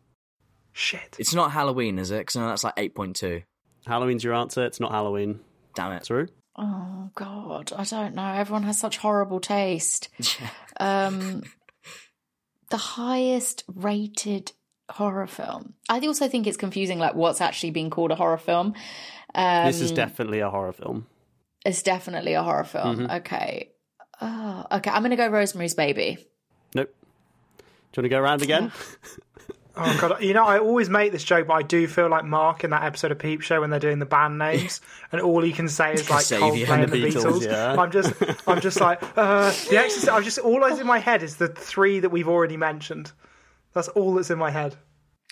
shit 0.73 1.15
It's 1.19 1.33
not 1.33 1.51
Halloween, 1.51 1.97
is 1.99 2.11
it? 2.11 2.19
Because 2.19 2.35
no, 2.35 2.47
that's 2.47 2.63
like 2.63 2.73
eight 2.77 2.95
point 2.95 3.15
two. 3.15 3.41
Halloween's 3.85 4.23
your 4.23 4.33
answer. 4.33 4.65
It's 4.65 4.79
not 4.79 4.91
Halloween. 4.91 5.39
Damn 5.75 5.91
it. 5.93 6.03
True. 6.03 6.27
Oh 6.55 7.09
God, 7.15 7.73
I 7.75 7.83
don't 7.83 8.15
know. 8.15 8.27
Everyone 8.33 8.63
has 8.63 8.79
such 8.79 8.97
horrible 8.97 9.39
taste. 9.39 10.09
Um, 10.77 11.43
the 12.69 12.75
highest 12.75 13.63
rated 13.73 14.51
horror 14.89 15.25
film. 15.25 15.73
I 15.87 15.99
also 16.01 16.27
think 16.27 16.47
it's 16.47 16.57
confusing, 16.57 16.99
like 16.99 17.15
what's 17.15 17.39
actually 17.39 17.71
being 17.71 17.89
called 17.89 18.11
a 18.11 18.15
horror 18.15 18.37
film. 18.37 18.73
Um, 19.35 19.67
this 19.67 19.81
is 19.81 19.91
definitely 19.91 20.39
a 20.39 20.49
horror 20.49 20.73
film. 20.73 21.07
It's 21.65 21.83
definitely 21.83 22.33
a 22.33 22.43
horror 22.43 22.63
film. 22.63 22.97
Mm-hmm. 22.97 23.11
Okay. 23.17 23.71
Oh, 24.21 24.65
okay. 24.71 24.89
I'm 24.89 25.01
gonna 25.01 25.15
go 25.17 25.27
Rosemary's 25.27 25.73
Baby. 25.73 26.17
Nope. 26.73 26.93
Do 27.57 27.63
you 27.63 28.01
want 28.01 28.05
to 28.05 28.09
go 28.09 28.19
around 28.19 28.41
again? 28.41 28.71
Oh 29.77 29.97
god, 29.99 30.23
you 30.23 30.33
know 30.33 30.45
I 30.45 30.57
always 30.59 30.89
make 30.89 31.11
this 31.11 31.23
joke, 31.23 31.47
but 31.47 31.53
I 31.55 31.61
do 31.61 31.85
feel 31.87 32.07
like 32.07 32.23
Mark 32.23 32.63
in 32.63 32.69
that 32.69 32.83
episode 32.83 33.11
of 33.11 33.19
Peep 33.19 33.41
Show 33.41 33.59
when 33.59 33.69
they're 33.69 33.79
doing 33.79 33.99
the 33.99 34.05
band 34.05 34.37
names, 34.37 34.79
and 35.11 35.19
all 35.19 35.41
he 35.41 35.51
can 35.51 35.67
say 35.67 35.93
is 35.93 36.09
like 36.09 36.23
Coldplay 36.23 36.69
and 36.69 36.83
and 36.83 36.91
the 36.91 37.01
the 37.01 37.07
Beatles. 37.07 37.23
Beatles, 37.23 37.45
yeah. 37.45 37.75
I'm 37.77 37.91
just, 37.91 38.13
I'm 38.47 38.61
just 38.61 38.79
like 38.79 39.03
uh, 39.17 39.51
the 39.69 39.77
Exorcist. 39.77 40.09
I'm 40.09 40.23
just 40.23 40.39
all 40.39 40.61
that's 40.61 40.79
in 40.79 40.87
my 40.87 40.99
head 40.99 41.23
is 41.23 41.35
the 41.35 41.49
three 41.49 41.99
that 41.99 42.09
we've 42.09 42.29
already 42.29 42.55
mentioned. 42.55 43.11
That's 43.73 43.89
all 43.89 44.13
that's 44.13 44.29
in 44.29 44.37
my 44.37 44.49
head. 44.49 44.77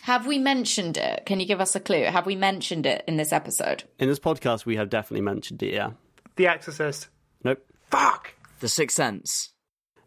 Have 0.03 0.27
we 0.27 0.37
mentioned 0.37 0.97
it? 0.97 1.25
Can 1.25 1.39
you 1.39 1.45
give 1.45 1.61
us 1.61 1.77
a 1.77 1.79
clue? 1.79 2.03
Have 2.03 2.25
we 2.25 2.35
mentioned 2.35 2.85
it 2.85 3.05
in 3.07 3.15
this 3.15 3.31
episode? 3.31 3.85
In 3.99 4.09
this 4.09 4.19
podcast, 4.19 4.65
we 4.65 4.75
have 4.75 4.89
definitely 4.89 5.21
mentioned 5.21 5.63
it. 5.63 5.73
Yeah. 5.73 5.91
The 6.35 6.47
Exorcist. 6.47 7.07
Nope. 7.45 7.65
Fuck. 7.89 8.33
The 8.59 8.67
Sixth 8.67 8.97
Sense. 8.97 9.53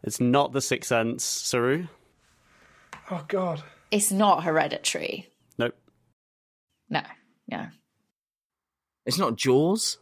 It's 0.03 0.19
not 0.19 0.53
the 0.53 0.61
Sixth 0.61 0.89
Sense, 0.89 1.23
Saru. 1.23 1.87
Oh 3.09 3.25
god. 3.27 3.63
It's 3.89 4.11
not 4.11 4.43
hereditary. 4.43 5.29
Nope. 5.57 5.73
No. 6.91 7.01
Yeah. 7.47 7.69
It's 9.07 9.17
not 9.17 9.35
Jaws. 9.35 9.97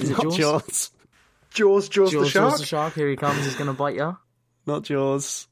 Is 0.00 0.10
it 0.10 0.16
Jaws? 0.20 0.36
Jaws. 0.36 0.90
Jaws, 1.54 1.88
Jaws, 1.88 2.12
Jaws, 2.12 2.24
the 2.24 2.28
shark. 2.28 2.50
Jaws 2.50 2.60
the 2.60 2.66
shark. 2.66 2.92
Here 2.92 3.08
he 3.08 3.16
comes. 3.16 3.42
He's 3.42 3.54
gonna 3.54 3.72
bite 3.72 3.96
you. 3.96 4.18
Not 4.66 4.82
Jaws. 4.82 5.48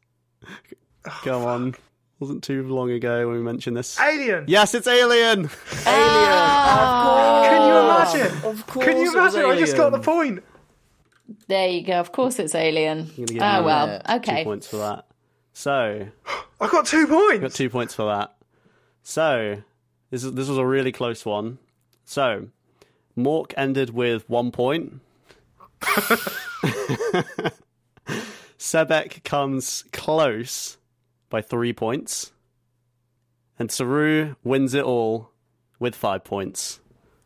Come 1.05 1.45
on. 1.45 1.75
Wasn't 2.21 2.43
too 2.43 2.65
long 2.67 2.91
ago 2.91 3.29
when 3.29 3.37
we 3.37 3.43
mentioned 3.43 3.77
this. 3.77 3.99
Alien. 4.01 4.45
Yes, 4.49 4.75
it's 4.75 4.87
Alien. 4.89 5.49
Alien! 5.87 7.45
Can 7.47 7.69
you 7.69 7.77
imagine? 7.79 8.37
Of 8.45 8.67
course. 8.67 8.85
Can 8.87 8.97
you 8.97 9.13
it 9.13 9.15
was 9.23 9.35
imagine? 9.35 9.51
I 9.51 9.57
just 9.59 9.77
got 9.77 9.93
the 9.93 10.01
point. 10.01 10.43
There 11.47 11.69
you 11.69 11.83
go. 11.85 11.95
Of 12.01 12.11
course 12.11 12.39
it's 12.41 12.55
Alien. 12.55 13.01
I'm 13.01 13.07
gonna 13.15 13.27
give 13.27 13.43
Oh, 13.43 13.63
well. 13.63 14.03
uh, 14.05 14.17
Okay. 14.17 14.39
Two 14.43 14.45
points 14.49 14.67
for 14.67 14.77
that. 14.79 15.07
So, 15.53 16.09
I 16.61 16.67
got 16.69 16.87
two 16.87 17.07
points. 17.07 17.41
got 17.41 17.53
two 17.53 17.71
points 17.71 17.95
for 17.95 18.07
that. 18.07 18.35
So, 19.05 19.63
this 20.11 20.25
is, 20.25 20.33
this 20.33 20.49
was 20.49 20.59
a 20.59 20.67
really 20.67 20.91
close 20.91 21.25
one. 21.25 21.59
So, 22.05 22.49
Mork 23.17 23.53
ended 23.57 23.91
with 23.91 24.29
one 24.29 24.51
point. 24.51 25.01
Sebek 28.59 29.23
comes 29.23 29.85
close 29.93 30.78
by 31.31 31.43
three 31.43 31.73
points. 31.73 32.33
And 33.59 33.71
Saru 33.71 34.35
wins 34.45 34.75
it 34.75 34.85
all 34.85 35.31
with 35.79 35.95
five 35.95 36.25
points. 36.25 36.81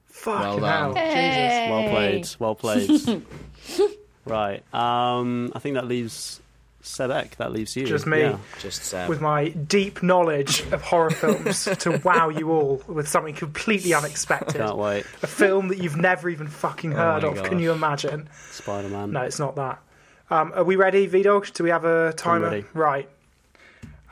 Fucking 0.06 0.60
Well 0.62 0.92
hell. 0.92 0.92
done. 0.94 1.04
Jesus. 1.06 1.70
Well 1.70 1.88
played. 1.90 2.28
Well 2.38 2.54
played. 2.54 3.22
right. 4.24 4.74
Um, 4.74 5.52
I 5.54 5.58
think 5.58 5.74
that 5.74 5.86
leaves 5.86 6.40
Sebek. 6.82 7.36
That 7.36 7.52
leaves 7.52 7.76
you. 7.76 7.86
Just 7.86 8.06
me. 8.06 8.20
Yeah. 8.20 8.38
Just 8.60 8.92
uh, 8.94 9.06
With 9.08 9.20
my 9.20 9.48
deep 9.50 10.02
knowledge 10.02 10.60
of 10.72 10.82
horror 10.82 11.10
films 11.10 11.64
to 11.80 12.00
wow 12.04 12.28
you 12.28 12.50
all 12.50 12.82
with 12.86 13.08
something 13.08 13.34
completely 13.34 13.94
unexpected. 13.94 14.56
Can't 14.56 14.76
wait. 14.76 15.04
A 15.22 15.26
film 15.26 15.68
that 15.68 15.78
you've 15.78 15.96
never 15.96 16.28
even 16.28 16.48
fucking 16.48 16.92
heard 16.92 17.22
my 17.22 17.28
of. 17.28 17.42
Can 17.44 17.58
you 17.58 17.72
imagine? 17.72 18.28
Spider 18.50 18.88
Man. 18.88 19.12
No, 19.12 19.22
it's 19.22 19.38
not 19.38 19.56
that. 19.56 19.80
Um, 20.30 20.52
are 20.54 20.64
we 20.64 20.76
ready, 20.76 21.06
V 21.06 21.22
Dog? 21.22 21.52
Do 21.52 21.62
we 21.64 21.70
have 21.70 21.84
a 21.84 22.12
timer? 22.14 22.48
ready. 22.48 22.64
Right. 22.74 23.08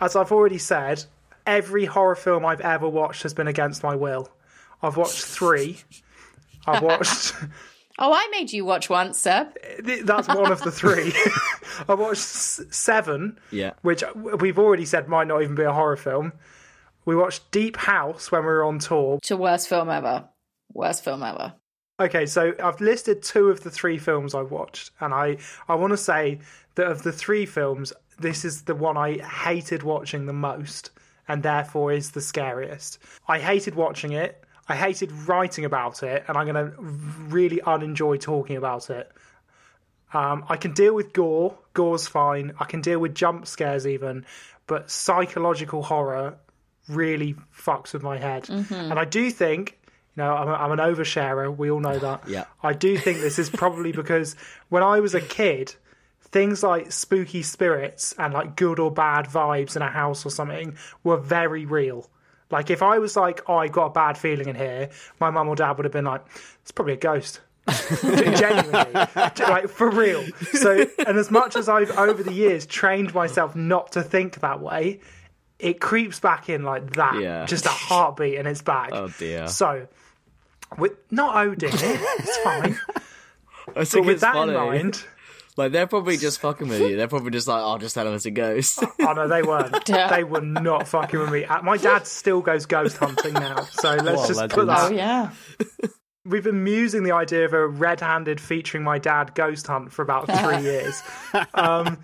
As 0.01 0.16
I've 0.16 0.32
already 0.32 0.59
said, 0.59 1.05
every 1.46 1.84
horror 1.84 2.16
film 2.16 2.44
I've 2.46 2.61
ever 2.61 2.88
watched 2.88 3.22
has 3.22 3.34
been 3.34 3.48
against 3.48 3.82
my 3.82 3.94
will. 3.94 4.28
I've 4.82 4.96
watched 4.96 5.24
three. 5.24 5.80
I've 6.66 6.82
watched. 6.82 7.34
Oh, 8.03 8.14
I 8.14 8.28
made 8.30 8.51
you 8.51 8.64
watch 8.64 8.88
once, 8.88 9.18
sir. 9.18 9.53
That's 10.05 10.26
one 10.26 10.51
of 10.51 10.62
the 10.62 10.70
three. 10.70 11.12
I 11.88 11.92
watched 11.92 12.22
seven, 12.22 13.38
yeah. 13.51 13.72
which 13.82 14.03
we've 14.14 14.59
already 14.59 14.86
said 14.86 15.07
might 15.07 15.26
not 15.26 15.42
even 15.42 15.55
be 15.55 15.64
a 15.64 15.72
horror 15.72 15.98
film. 15.98 16.32
We 17.05 17.14
watched 17.14 17.51
Deep 17.51 17.76
House 17.76 18.32
when 18.32 18.40
we 18.40 18.46
were 18.46 18.64
on 18.64 18.78
tour. 18.78 19.18
To 19.24 19.36
worst 19.36 19.68
film 19.68 19.90
ever. 19.90 20.30
Worst 20.72 21.05
film 21.05 21.22
ever. 21.22 21.53
Okay, 22.01 22.24
so 22.24 22.55
I've 22.62 22.80
listed 22.80 23.22
two 23.22 23.51
of 23.51 23.61
the 23.61 23.70
three 23.70 23.98
films 23.98 24.34
I 24.34 24.40
watched, 24.40 24.92
and 25.01 25.12
I, 25.12 25.36
I 25.68 25.74
want 25.74 25.90
to 25.90 25.98
say 25.98 26.38
that 26.76 26.86
of 26.86 27.03
the 27.03 27.12
three 27.12 27.44
films, 27.44 27.92
this 28.20 28.44
is 28.44 28.62
the 28.62 28.74
one 28.74 28.96
I 28.96 29.18
hated 29.18 29.82
watching 29.82 30.26
the 30.26 30.32
most, 30.32 30.90
and 31.26 31.42
therefore 31.42 31.92
is 31.92 32.10
the 32.10 32.20
scariest. 32.20 32.98
I 33.26 33.38
hated 33.38 33.74
watching 33.74 34.12
it. 34.12 34.42
I 34.68 34.76
hated 34.76 35.10
writing 35.26 35.64
about 35.64 36.02
it, 36.02 36.24
and 36.28 36.36
I'm 36.36 36.46
going 36.46 36.70
to 36.70 36.72
really 36.80 37.60
unenjoy 37.66 38.18
talking 38.18 38.56
about 38.56 38.88
it. 38.90 39.10
Um, 40.12 40.44
I 40.48 40.56
can 40.56 40.72
deal 40.72 40.94
with 40.94 41.12
gore. 41.12 41.56
Gore's 41.72 42.06
fine. 42.06 42.52
I 42.58 42.64
can 42.64 42.80
deal 42.80 42.98
with 42.98 43.14
jump 43.14 43.46
scares 43.46 43.86
even, 43.86 44.26
but 44.66 44.90
psychological 44.90 45.82
horror 45.82 46.36
really 46.88 47.36
fucks 47.56 47.92
with 47.92 48.02
my 48.02 48.18
head. 48.18 48.48
And 48.48 48.98
I 48.98 49.04
do 49.04 49.30
think, 49.30 49.78
you 50.16 50.22
know, 50.22 50.34
I'm, 50.34 50.48
a, 50.48 50.52
I'm 50.52 50.72
an 50.72 50.78
oversharer. 50.78 51.56
We 51.56 51.70
all 51.70 51.80
know 51.80 51.98
that. 51.98 52.22
Yeah. 52.28 52.44
I 52.62 52.72
do 52.72 52.96
think 52.98 53.20
this 53.20 53.38
is 53.38 53.50
probably 53.50 53.92
because 53.92 54.34
when 54.68 54.82
I 54.82 55.00
was 55.00 55.14
a 55.14 55.20
kid, 55.20 55.74
things 56.33 56.62
like 56.62 56.93
spooky 56.93 57.43
spirits 57.43 58.14
and 58.18 58.33
like 58.33 58.57
good 58.57 58.78
or 58.78 58.91
bad 58.91 59.26
vibes 59.26 59.74
in 59.76 59.83
a 59.83 59.91
house 59.91 60.24
or 60.24 60.31
something 60.31 60.76
were 61.05 61.16
very 61.16 61.66
real. 61.66 62.09
Like 62.51 62.70
if 62.70 62.83
I 62.83 62.99
was 62.99 63.16
like, 63.16 63.43
oh, 63.49 63.57
I 63.57 63.68
got 63.68 63.87
a 63.87 63.91
bad 63.91 64.18
feeling 64.18 64.49
in 64.49 64.57
here, 64.57 64.91
my 65.20 65.31
mum 65.31 65.49
or 65.49 65.57
dad 65.57 65.72
would 65.76 65.85
have 65.85 65.93
been 65.93 66.05
like, 66.05 66.24
it's 66.62 66.70
probably 66.72 66.95
a 66.95 66.97
ghost. 66.97 67.41
genuinely 68.03 68.93
like 69.39 69.68
for 69.68 69.91
real 69.91 70.24
so 70.53 70.85
and 71.07 71.16
as 71.18 71.31
much 71.31 71.55
as 71.55 71.68
i've 71.68 71.91
over 71.99 72.22
the 72.22 72.33
years 72.33 72.66
trained 72.66 73.14
myself 73.14 73.55
not 73.55 73.93
to 73.93 74.03
think 74.03 74.41
that 74.41 74.61
way 74.61 74.99
it 75.59 75.81
creeps 75.81 76.18
back 76.18 76.49
in 76.49 76.64
like 76.64 76.95
that 76.95 77.20
Yeah. 77.20 77.45
just 77.47 77.66
a 77.66 77.70
heartbeat 77.70 78.39
and 78.39 78.49
it's 78.49 78.62
back 78.62 78.91
Oh 78.93 79.09
dear. 79.18 79.47
so 79.47 79.87
with 80.78 80.93
not 81.12 81.37
oh, 81.37 81.51
odin 81.51 81.70
it's 81.72 82.37
fine 82.39 82.78
I 83.68 83.85
but 83.85 83.95
with 83.95 84.09
it's 84.09 84.20
that 84.22 84.33
funny. 84.35 84.53
in 84.55 84.59
mind 84.59 85.05
Like 85.61 85.72
they're 85.72 85.86
probably 85.86 86.16
just 86.16 86.40
fucking 86.46 86.68
with 86.68 86.80
you. 86.80 86.96
They're 86.96 87.06
probably 87.06 87.32
just 87.32 87.46
like, 87.46 87.61
"I'll 87.61 87.78
just 87.78 87.94
tell 87.94 88.06
him 88.06 88.14
it's 88.14 88.24
a 88.24 88.30
ghost." 88.30 88.82
oh 88.82 89.12
no 89.12 89.28
they 89.28 89.42
weren't 89.42 89.84
they 90.11 90.24
were 90.24 90.40
not 90.40 90.88
fucking 90.88 91.20
with 91.20 91.30
me 91.30 91.44
Uh, 91.44 91.61
my 91.62 91.76
dad 91.76 92.06
still 92.06 92.40
goes 92.40 92.64
ghost 92.64 92.96
hunting 92.96 93.34
now 93.34 93.61
so 93.64 93.94
let's 93.96 94.16
What 94.16 94.30
a 94.30 94.34
just 94.34 94.48
put 94.50 94.66
that 94.66 94.90
Oh, 94.90 94.94
yeah. 94.94 95.30
We've 96.24 96.44
been 96.44 96.64
musing 96.64 97.02
the 97.02 97.12
idea 97.12 97.44
of 97.44 97.52
a 97.52 97.56
RedHanded 97.56 98.40
featuring 98.40 98.84
my 98.84 98.98
dad 98.98 99.34
ghost 99.34 99.66
hunt 99.66 99.92
for 99.92 100.02
about 100.02 100.26
three 100.40 100.62
years. 100.62 101.02
Um, 101.54 101.98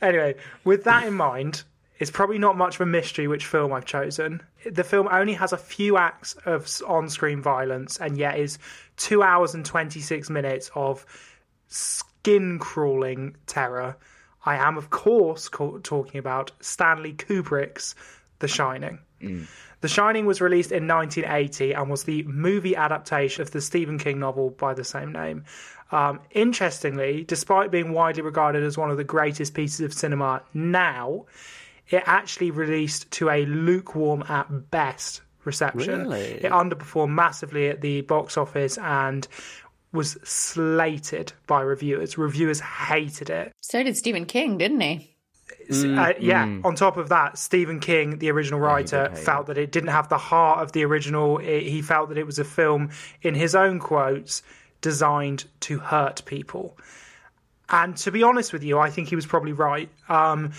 anyway, 0.00 0.36
with 0.64 0.84
that 0.84 1.06
in 1.06 1.14
mind, 1.14 1.64
it's 1.98 2.10
probably 2.10 2.38
not 2.38 2.56
much 2.56 2.76
of 2.76 2.82
a 2.82 2.86
mystery 2.86 3.26
which 3.26 3.46
film 3.46 3.72
I've 3.72 3.84
chosen. 3.84 4.42
The 4.64 4.84
film 4.84 5.08
only 5.10 5.34
has 5.34 5.52
a 5.52 5.56
few 5.58 5.96
acts 5.98 6.34
of 6.44 6.68
on-screen 6.86 7.42
violence, 7.42 7.98
and 7.98 8.16
yet 8.16 8.38
is 8.38 8.58
two 8.96 9.22
hours 9.22 9.54
and 9.54 9.64
twenty-six 9.64 10.30
minutes 10.30 10.70
of 10.74 11.04
skin-crawling 12.26 13.36
terror. 13.46 13.96
I 14.44 14.56
am, 14.56 14.76
of 14.76 14.90
course, 14.90 15.48
co- 15.48 15.78
talking 15.78 16.18
about 16.18 16.50
Stanley 16.58 17.12
Kubrick's 17.12 17.94
The 18.40 18.48
Shining. 18.48 18.98
The 19.80 19.88
Shining 19.88 20.26
was 20.26 20.40
released 20.40 20.72
in 20.72 20.88
1980 20.88 21.72
and 21.72 21.88
was 21.88 22.02
the 22.02 22.24
movie 22.24 22.74
adaptation 22.74 23.42
of 23.42 23.52
the 23.52 23.60
Stephen 23.60 23.98
King 23.98 24.18
novel 24.18 24.50
by 24.50 24.74
the 24.74 24.82
same 24.82 25.12
name. 25.12 25.44
Um, 25.92 26.18
interestingly, 26.32 27.22
despite 27.22 27.70
being 27.70 27.92
widely 27.92 28.22
regarded 28.22 28.64
as 28.64 28.76
one 28.76 28.90
of 28.90 28.96
the 28.96 29.04
greatest 29.04 29.54
pieces 29.54 29.80
of 29.82 29.94
cinema 29.94 30.42
now, 30.52 31.26
it 31.88 32.02
actually 32.06 32.50
released 32.50 33.08
to 33.12 33.30
a 33.30 33.46
lukewarm 33.46 34.24
at 34.28 34.70
best 34.72 35.22
reception. 35.44 36.00
Really? 36.00 36.44
It 36.44 36.50
underperformed 36.50 37.14
massively 37.14 37.68
at 37.68 37.80
the 37.80 38.00
box 38.00 38.36
office 38.36 38.78
and 38.78 39.26
was 39.92 40.12
slated 40.24 41.32
by 41.46 41.60
reviewers. 41.60 42.18
Reviewers 42.18 42.60
hated 42.60 43.30
it. 43.30 43.52
So 43.60 43.82
did 43.82 43.96
Stephen 43.96 44.26
King, 44.26 44.58
didn't 44.58 44.80
he? 44.80 45.16
Uh, 45.70 46.12
yeah. 46.20 46.60
On 46.64 46.74
top 46.74 46.96
of 46.96 47.08
that, 47.08 47.38
Stephen 47.38 47.80
King, 47.80 48.18
the 48.18 48.30
original 48.30 48.60
writer, 48.60 49.08
hate 49.08 49.18
felt 49.18 49.46
that 49.46 49.58
it 49.58 49.72
didn't 49.72 49.90
have 49.90 50.08
the 50.08 50.18
heart 50.18 50.60
of 50.60 50.72
the 50.72 50.84
original. 50.84 51.38
It, 51.38 51.62
he 51.62 51.82
felt 51.82 52.08
that 52.10 52.18
it 52.18 52.26
was 52.26 52.38
a 52.38 52.44
film, 52.44 52.90
in 53.22 53.34
his 53.34 53.54
own 53.54 53.80
quotes, 53.80 54.42
designed 54.80 55.44
to 55.60 55.78
hurt 55.78 56.24
people. 56.24 56.76
And 57.68 57.96
to 57.98 58.12
be 58.12 58.22
honest 58.22 58.52
with 58.52 58.62
you, 58.62 58.78
I 58.78 58.90
think 58.90 59.08
he 59.08 59.16
was 59.16 59.26
probably 59.26 59.52
right. 59.52 59.88
Um, 60.08 60.52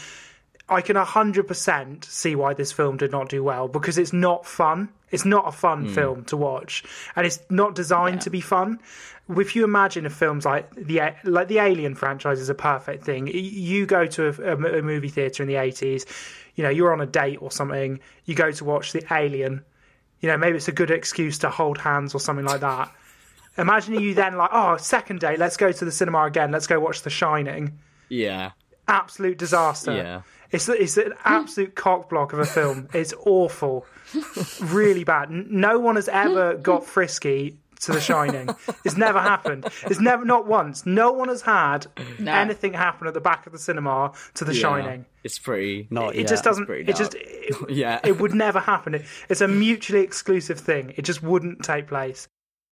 I 0.68 0.82
can 0.82 0.98
100% 0.98 2.04
see 2.04 2.36
why 2.36 2.54
this 2.54 2.74
film 2.74 2.98
did 2.98 3.12
not 3.12 3.30
do 3.30 3.44
well 3.44 3.70
because 3.70 3.98
it's 3.98 4.12
not 4.12 4.46
fun. 4.46 4.90
It's 5.12 5.26
not 5.26 5.47
a 5.47 5.51
fun 5.51 5.86
hmm. 5.86 5.93
film 5.93 6.26
to 6.26 6.38
watch, 6.38 6.84
and 7.16 7.26
it's 7.26 7.39
not 7.49 7.76
designed 7.76 8.22
to 8.22 8.30
be 8.30 8.41
fun. 8.41 8.80
If 9.30 9.55
you 9.55 9.64
imagine 9.64 10.05
if 10.05 10.14
films 10.14 10.45
like 10.45 10.74
the 10.76 11.14
like 11.24 11.47
the 11.47 11.60
Alien 11.60 11.95
franchise 11.95 12.39
is 12.39 12.49
a 12.49 12.55
perfect 12.55 13.03
thing, 13.03 13.28
you 13.28 13.86
go 13.86 14.05
to 14.05 14.28
a, 14.28 14.53
a 14.53 14.82
movie 14.82 15.10
theater 15.10 15.43
in 15.43 15.49
the 15.49 15.55
80s, 15.55 16.05
you 16.55 16.64
know, 16.64 16.70
you're 16.70 16.93
on 16.93 17.01
a 17.01 17.05
date 17.05 17.41
or 17.41 17.51
something, 17.51 17.99
you 18.26 18.36
go 18.36 18.51
to 18.51 18.66
watch 18.66 18.93
the 18.93 19.03
Alien, 19.12 19.64
you 20.22 20.30
know, 20.30 20.38
maybe 20.38 20.58
it's 20.58 20.68
a 20.68 20.74
good 20.74 20.91
excuse 20.91 21.38
to 21.39 21.49
hold 21.49 21.78
hands 21.78 22.16
or 22.16 22.20
something 22.20 22.45
like 22.45 22.62
that. 22.62 22.91
Imagine 23.58 23.99
you 23.99 24.14
then 24.14 24.38
like, 24.38 24.51
oh, 24.53 24.78
second 24.78 25.20
date, 25.20 25.39
let's 25.39 25.58
go 25.58 25.72
to 25.72 25.86
the 25.86 25.91
cinema 25.91 26.24
again, 26.24 26.51
let's 26.51 26.68
go 26.68 26.80
watch 26.80 27.01
The 27.01 27.10
Shining 27.10 27.80
yeah. 28.10 28.51
absolute 28.88 29.38
disaster. 29.38 29.95
Yeah. 29.95 30.22
It's 30.51 30.70
it's 30.70 30.95
an 30.97 31.14
absolute 31.26 31.76
cockblock 31.76 32.32
of 32.32 32.39
a 32.39 32.45
film. 32.45 32.88
It's 32.93 33.14
awful, 33.26 33.86
really 34.62 35.03
bad. 35.03 35.30
No 35.30 35.80
one 35.80 35.95
has 35.95 36.08
ever 36.10 36.55
got 36.55 36.86
frisky 36.86 37.60
to 37.82 37.91
The 37.91 38.01
Shining. 38.01 38.49
It's 38.84 38.97
never 38.97 39.20
happened. 39.20 39.66
It's 39.84 39.99
never 39.99 40.26
not 40.26 40.47
once. 40.47 40.86
No 40.86 41.12
one 41.12 41.28
has 41.28 41.41
had 41.43 41.86
No. 42.18 42.32
anything 42.34 42.74
happen 42.74 43.08
at 43.08 43.14
the 43.14 43.22
back 43.22 43.45
of 43.45 43.53
the 43.53 43.60
cinema 43.60 44.14
to 44.36 44.45
The 44.45 44.53
Yeah. 44.53 44.62
Shining. 44.62 45.05
It's 45.24 45.38
pretty. 45.38 45.88
Not 45.91 46.16
It 46.16 46.22
yet. 46.22 46.28
just 46.30 46.43
doesn't. 46.43 46.70
It 46.70 46.95
just. 46.95 47.16
It, 47.16 47.55
Yeah. 47.70 47.99
it 48.03 48.20
would 48.20 48.34
never 48.34 48.60
happen. 48.60 48.95
It, 48.95 49.05
it's 49.30 49.41
a 49.41 49.47
mutually 49.47 50.01
exclusive 50.01 50.60
thing. 50.60 50.93
It 50.97 51.03
just 51.03 51.22
wouldn't 51.22 51.64
take 51.64 51.88
place. 51.88 52.28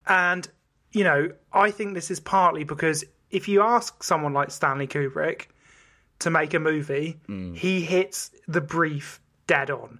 And 0.07 0.47
you 0.91 1.03
know, 1.03 1.29
I 1.51 1.71
think 1.71 1.93
this 1.93 2.09
is 2.09 2.19
partly 2.19 2.63
because 2.63 3.03
if 3.29 3.47
you 3.47 3.61
ask 3.61 4.01
someone 4.01 4.33
like 4.33 4.49
Stanley 4.49 4.88
Kubrick 4.88 5.47
to 6.19 6.29
make 6.29 6.53
a 6.53 6.59
movie, 6.59 7.19
mm. 7.27 7.55
he 7.55 7.81
hits 7.81 8.31
the 8.47 8.61
brief 8.61 9.19
dead 9.45 9.69
on. 9.69 9.99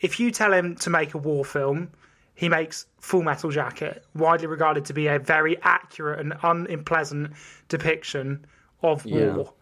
If 0.00 0.20
you 0.20 0.30
tell 0.30 0.52
him 0.52 0.76
to 0.76 0.90
make 0.90 1.14
a 1.14 1.18
war 1.18 1.44
film, 1.44 1.90
he 2.34 2.48
makes 2.48 2.86
Full 3.00 3.22
Metal 3.22 3.50
Jacket, 3.50 4.04
widely 4.14 4.46
regarded 4.46 4.84
to 4.86 4.92
be 4.92 5.06
a 5.06 5.18
very 5.18 5.56
accurate 5.62 6.20
and 6.20 6.34
unpleasant 6.42 7.32
depiction 7.68 8.46
of 8.82 9.06
Yeah. 9.06 9.34
war. 9.34 9.54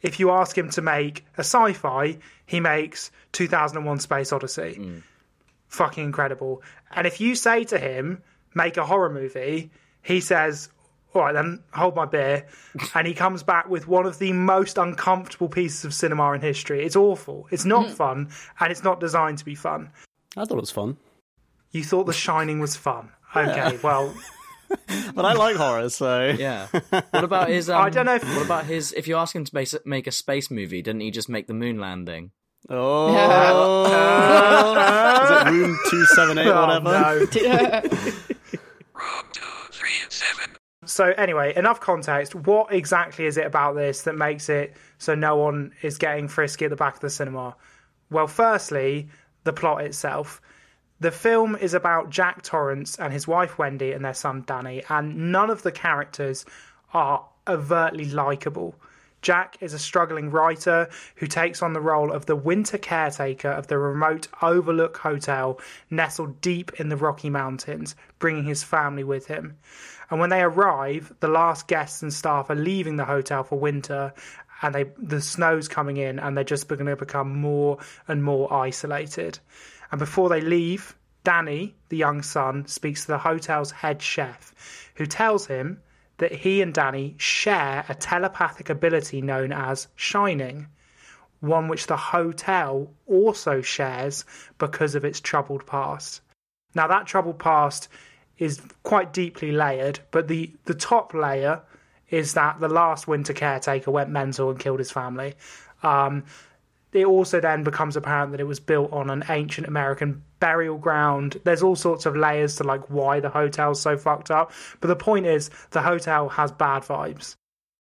If 0.00 0.20
you 0.20 0.30
ask 0.30 0.56
him 0.56 0.70
to 0.70 0.82
make 0.82 1.24
a 1.36 1.40
sci-fi, 1.40 2.18
he 2.46 2.60
makes 2.60 3.10
2001: 3.32 3.98
Space 4.00 4.32
Odyssey. 4.32 4.76
Mm. 4.78 5.02
Fucking 5.68 6.04
incredible. 6.04 6.62
And 6.92 7.06
if 7.06 7.20
you 7.20 7.34
say 7.34 7.64
to 7.64 7.78
him, 7.78 8.22
make 8.54 8.76
a 8.76 8.84
horror 8.86 9.10
movie, 9.10 9.70
he 10.02 10.20
says, 10.20 10.68
"All 11.14 11.22
right, 11.22 11.32
then 11.32 11.62
hold 11.72 11.94
my 11.96 12.04
beer," 12.04 12.46
and 12.94 13.06
he 13.06 13.14
comes 13.14 13.42
back 13.42 13.68
with 13.68 13.86
one 13.88 14.04
of 14.06 14.18
the 14.18 14.32
most 14.32 14.76
uncomfortable 14.78 15.48
pieces 15.48 15.84
of 15.84 15.94
cinema 15.94 16.32
in 16.32 16.40
history. 16.40 16.84
It's 16.84 16.96
awful. 16.96 17.46
It's 17.50 17.64
not 17.64 17.90
fun, 17.90 18.30
and 18.60 18.70
it's 18.70 18.82
not 18.84 19.00
designed 19.00 19.38
to 19.38 19.44
be 19.44 19.54
fun. 19.54 19.90
I 20.36 20.44
thought 20.44 20.58
it 20.58 20.60
was 20.60 20.70
fun. 20.70 20.96
You 21.70 21.84
thought 21.84 22.04
The 22.04 22.12
Shining 22.12 22.60
was 22.60 22.76
fun. 22.76 23.10
Okay, 23.36 23.78
well, 23.82 24.14
But 25.14 25.24
I 25.24 25.32
like 25.34 25.56
horror, 25.56 25.88
so. 25.88 26.34
Yeah. 26.38 26.66
What 27.10 27.24
about 27.24 27.48
his? 27.48 27.70
Um, 27.70 27.82
I 27.86 27.90
don't 27.90 28.06
know 28.06 28.14
if- 28.16 28.24
What 28.36 28.44
about 28.44 28.66
his? 28.66 28.92
If 28.92 29.06
you 29.08 29.16
ask 29.16 29.34
him 29.34 29.44
to 29.44 29.54
make, 29.54 29.68
make 29.86 30.06
a 30.06 30.12
space 30.12 30.50
movie, 30.50 30.82
didn't 30.82 31.00
he 31.02 31.10
just 31.10 31.28
make 31.28 31.46
the 31.46 31.54
moon 31.54 31.78
landing? 31.78 32.30
Oh. 32.68 33.12
yeah. 33.12 33.52
Is 35.24 35.30
it 35.30 35.50
room 35.50 35.78
278 35.90 36.46
oh, 36.46 36.60
whatever? 36.60 36.92
no. 38.22 38.33
So 40.86 41.06
anyway, 41.06 41.54
enough 41.56 41.80
context. 41.80 42.34
What 42.34 42.72
exactly 42.72 43.26
is 43.26 43.36
it 43.36 43.46
about 43.46 43.74
this 43.74 44.02
that 44.02 44.16
makes 44.16 44.48
it 44.48 44.74
so 44.98 45.14
no 45.14 45.36
one 45.36 45.72
is 45.82 45.98
getting 45.98 46.28
frisky 46.28 46.64
at 46.64 46.70
the 46.70 46.76
back 46.76 46.94
of 46.94 47.00
the 47.00 47.10
cinema? 47.10 47.56
Well, 48.10 48.26
firstly, 48.26 49.08
the 49.44 49.52
plot 49.52 49.82
itself. 49.84 50.40
The 51.00 51.10
film 51.10 51.56
is 51.56 51.74
about 51.74 52.10
Jack 52.10 52.42
Torrance 52.42 52.96
and 52.96 53.12
his 53.12 53.26
wife 53.26 53.58
Wendy 53.58 53.92
and 53.92 54.04
their 54.04 54.14
son 54.14 54.44
Danny, 54.46 54.82
and 54.88 55.32
none 55.32 55.50
of 55.50 55.62
the 55.62 55.72
characters 55.72 56.44
are 56.92 57.26
overtly 57.48 58.06
likable. 58.06 58.74
Jack 59.24 59.56
is 59.60 59.72
a 59.72 59.78
struggling 59.78 60.30
writer 60.30 60.88
who 61.16 61.26
takes 61.26 61.62
on 61.62 61.72
the 61.72 61.80
role 61.80 62.12
of 62.12 62.26
the 62.26 62.36
winter 62.36 62.76
caretaker 62.76 63.48
of 63.48 63.66
the 63.68 63.78
remote 63.78 64.28
Overlook 64.42 64.98
Hotel 64.98 65.58
nestled 65.88 66.42
deep 66.42 66.78
in 66.78 66.90
the 66.90 66.96
Rocky 66.96 67.30
Mountains, 67.30 67.96
bringing 68.18 68.44
his 68.44 68.62
family 68.62 69.02
with 69.02 69.26
him. 69.26 69.56
And 70.10 70.20
when 70.20 70.30
they 70.30 70.42
arrive, 70.42 71.12
the 71.20 71.28
last 71.28 71.66
guests 71.68 72.02
and 72.02 72.12
staff 72.12 72.50
are 72.50 72.54
leaving 72.54 72.96
the 72.96 73.04
hotel 73.04 73.42
for 73.42 73.58
winter, 73.58 74.12
and 74.62 74.74
they 74.74 74.84
the 74.98 75.20
snow's 75.20 75.68
coming 75.68 75.96
in, 75.96 76.18
and 76.18 76.36
they're 76.36 76.44
just 76.44 76.68
going 76.68 76.84
to 76.86 76.96
become 76.96 77.36
more 77.36 77.78
and 78.08 78.22
more 78.22 78.52
isolated. 78.52 79.38
And 79.90 79.98
before 79.98 80.28
they 80.28 80.40
leave, 80.40 80.96
Danny, 81.24 81.74
the 81.88 81.96
young 81.96 82.22
son, 82.22 82.66
speaks 82.66 83.02
to 83.02 83.12
the 83.12 83.18
hotel's 83.18 83.70
head 83.70 84.02
chef, 84.02 84.54
who 84.96 85.06
tells 85.06 85.46
him 85.46 85.80
that 86.18 86.32
he 86.32 86.62
and 86.62 86.72
Danny 86.72 87.14
share 87.18 87.84
a 87.88 87.94
telepathic 87.94 88.68
ability 88.68 89.22
known 89.22 89.52
as 89.52 89.88
shining, 89.96 90.68
one 91.40 91.68
which 91.68 91.86
the 91.86 91.96
hotel 91.96 92.90
also 93.06 93.60
shares 93.60 94.24
because 94.58 94.94
of 94.94 95.04
its 95.04 95.20
troubled 95.20 95.66
past. 95.66 96.20
Now, 96.74 96.88
that 96.88 97.06
troubled 97.06 97.38
past 97.38 97.88
is 98.38 98.60
quite 98.82 99.12
deeply 99.12 99.52
layered, 99.52 100.00
but 100.10 100.28
the, 100.28 100.50
the 100.64 100.74
top 100.74 101.14
layer 101.14 101.62
is 102.10 102.34
that 102.34 102.60
the 102.60 102.68
last 102.68 103.08
winter 103.08 103.32
caretaker 103.32 103.90
went 103.90 104.10
mental 104.10 104.50
and 104.50 104.58
killed 104.58 104.78
his 104.78 104.90
family. 104.90 105.34
Um, 105.82 106.24
it 106.92 107.06
also 107.06 107.40
then 107.40 107.64
becomes 107.64 107.96
apparent 107.96 108.30
that 108.30 108.40
it 108.40 108.46
was 108.46 108.60
built 108.60 108.92
on 108.92 109.10
an 109.10 109.24
ancient 109.28 109.66
American 109.66 110.22
burial 110.38 110.78
ground. 110.78 111.40
There's 111.42 111.62
all 111.62 111.74
sorts 111.74 112.06
of 112.06 112.16
layers 112.16 112.56
to 112.56 112.64
like 112.64 112.88
why 112.88 113.18
the 113.18 113.30
hotel's 113.30 113.80
so 113.80 113.96
fucked 113.96 114.30
up. 114.30 114.52
But 114.80 114.88
the 114.88 114.96
point 114.96 115.26
is, 115.26 115.50
the 115.70 115.82
hotel 115.82 116.28
has 116.28 116.52
bad 116.52 116.84
vibes. 116.84 117.34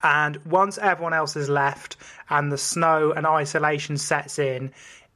And 0.01 0.37
once 0.45 0.77
everyone 0.79 1.13
else 1.13 1.35
is 1.35 1.49
left 1.49 1.97
and 2.29 2.51
the 2.51 2.57
snow 2.57 3.11
and 3.11 3.27
isolation 3.27 3.97
sets 3.97 4.39
in, 4.39 4.71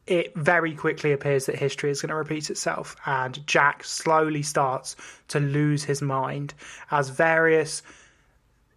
it 0.09 0.35
very 0.35 0.73
quickly 0.73 1.11
appears 1.11 1.45
that 1.45 1.55
history 1.55 1.91
is 1.91 2.01
going 2.01 2.09
to 2.09 2.15
repeat 2.15 2.49
itself. 2.49 2.95
And 3.05 3.45
Jack 3.45 3.83
slowly 3.83 4.41
starts 4.41 4.95
to 5.29 5.39
lose 5.39 5.83
his 5.83 6.01
mind 6.01 6.55
as 6.89 7.09
various 7.09 7.83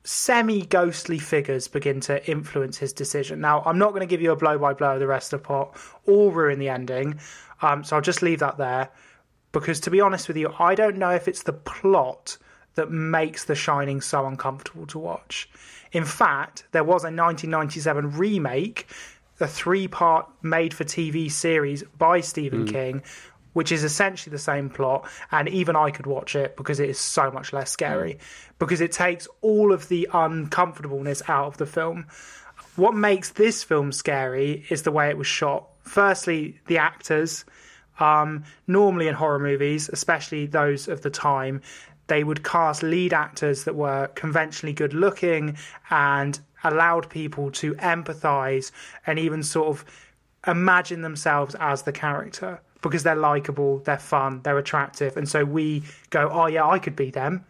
semi 0.04 0.66
ghostly 0.66 1.18
figures 1.18 1.68
begin 1.68 2.00
to 2.00 2.30
influence 2.30 2.76
his 2.76 2.92
decision. 2.92 3.40
Now, 3.40 3.62
I'm 3.64 3.78
not 3.78 3.90
going 3.90 4.00
to 4.00 4.06
give 4.06 4.20
you 4.20 4.32
a 4.32 4.36
blow 4.36 4.58
by 4.58 4.74
blow 4.74 4.94
of 4.94 5.00
the 5.00 5.06
rest 5.06 5.32
of 5.32 5.40
the 5.40 5.46
plot 5.46 5.76
or 6.06 6.30
ruin 6.30 6.58
the 6.58 6.68
ending, 6.68 7.18
um, 7.62 7.82
so 7.82 7.96
I'll 7.96 8.02
just 8.02 8.22
leave 8.22 8.40
that 8.40 8.58
there. 8.58 8.90
Because 9.52 9.80
to 9.80 9.90
be 9.90 10.00
honest 10.00 10.28
with 10.28 10.36
you, 10.36 10.52
I 10.58 10.74
don't 10.74 10.96
know 10.96 11.10
if 11.10 11.28
it's 11.28 11.44
the 11.44 11.52
plot 11.52 12.36
that 12.74 12.90
makes 12.90 13.44
The 13.44 13.54
Shining 13.54 14.00
so 14.00 14.26
uncomfortable 14.26 14.86
to 14.86 14.98
watch. 14.98 15.48
In 15.92 16.04
fact, 16.04 16.64
there 16.72 16.84
was 16.84 17.04
a 17.04 17.12
1997 17.12 18.12
remake, 18.16 18.86
a 19.42 19.48
three 19.48 19.88
part 19.88 20.28
made 20.42 20.72
for 20.72 20.84
TV 20.84 21.30
series 21.30 21.82
by 21.98 22.20
Stephen 22.20 22.66
King, 22.66 23.02
which 23.52 23.72
is 23.72 23.84
essentially 23.84 24.30
the 24.30 24.38
same 24.38 24.70
plot, 24.70 25.08
and 25.30 25.48
even 25.48 25.76
I 25.76 25.90
could 25.90 26.06
watch 26.06 26.34
it 26.34 26.56
because 26.56 26.80
it 26.80 26.88
is 26.88 26.98
so 26.98 27.30
much 27.30 27.52
less 27.52 27.70
scary. 27.70 28.18
Because 28.58 28.80
it 28.80 28.92
takes 28.92 29.28
all 29.40 29.72
of 29.72 29.88
the 29.88 30.08
uncomfortableness 30.12 31.22
out 31.28 31.48
of 31.48 31.56
the 31.58 31.66
film. 31.66 32.06
What 32.76 32.94
makes 32.94 33.30
this 33.30 33.62
film 33.62 33.92
scary 33.92 34.64
is 34.70 34.82
the 34.82 34.92
way 34.92 35.10
it 35.10 35.18
was 35.18 35.26
shot. 35.26 35.68
Firstly, 35.82 36.60
the 36.66 36.78
actors. 36.78 37.44
Um, 38.00 38.44
normally 38.66 39.06
in 39.06 39.14
horror 39.14 39.38
movies, 39.38 39.90
especially 39.92 40.46
those 40.46 40.88
of 40.88 41.02
the 41.02 41.10
time, 41.10 41.60
they 42.06 42.24
would 42.24 42.42
cast 42.42 42.82
lead 42.82 43.12
actors 43.12 43.64
that 43.64 43.74
were 43.74 44.08
conventionally 44.08 44.72
good 44.72 44.94
looking 44.94 45.56
and 45.90 46.40
allowed 46.64 47.08
people 47.10 47.50
to 47.52 47.74
empathize 47.74 48.70
and 49.06 49.18
even 49.18 49.42
sort 49.42 49.68
of 49.68 49.84
imagine 50.46 51.02
themselves 51.02 51.54
as 51.60 51.82
the 51.82 51.92
character 51.92 52.60
because 52.82 53.04
they're 53.04 53.14
likable, 53.14 53.78
they're 53.78 53.98
fun, 53.98 54.40
they're 54.42 54.58
attractive. 54.58 55.16
And 55.16 55.28
so 55.28 55.44
we 55.44 55.84
go, 56.10 56.28
oh, 56.30 56.46
yeah, 56.46 56.66
I 56.66 56.78
could 56.78 56.96
be 56.96 57.10
them. 57.10 57.44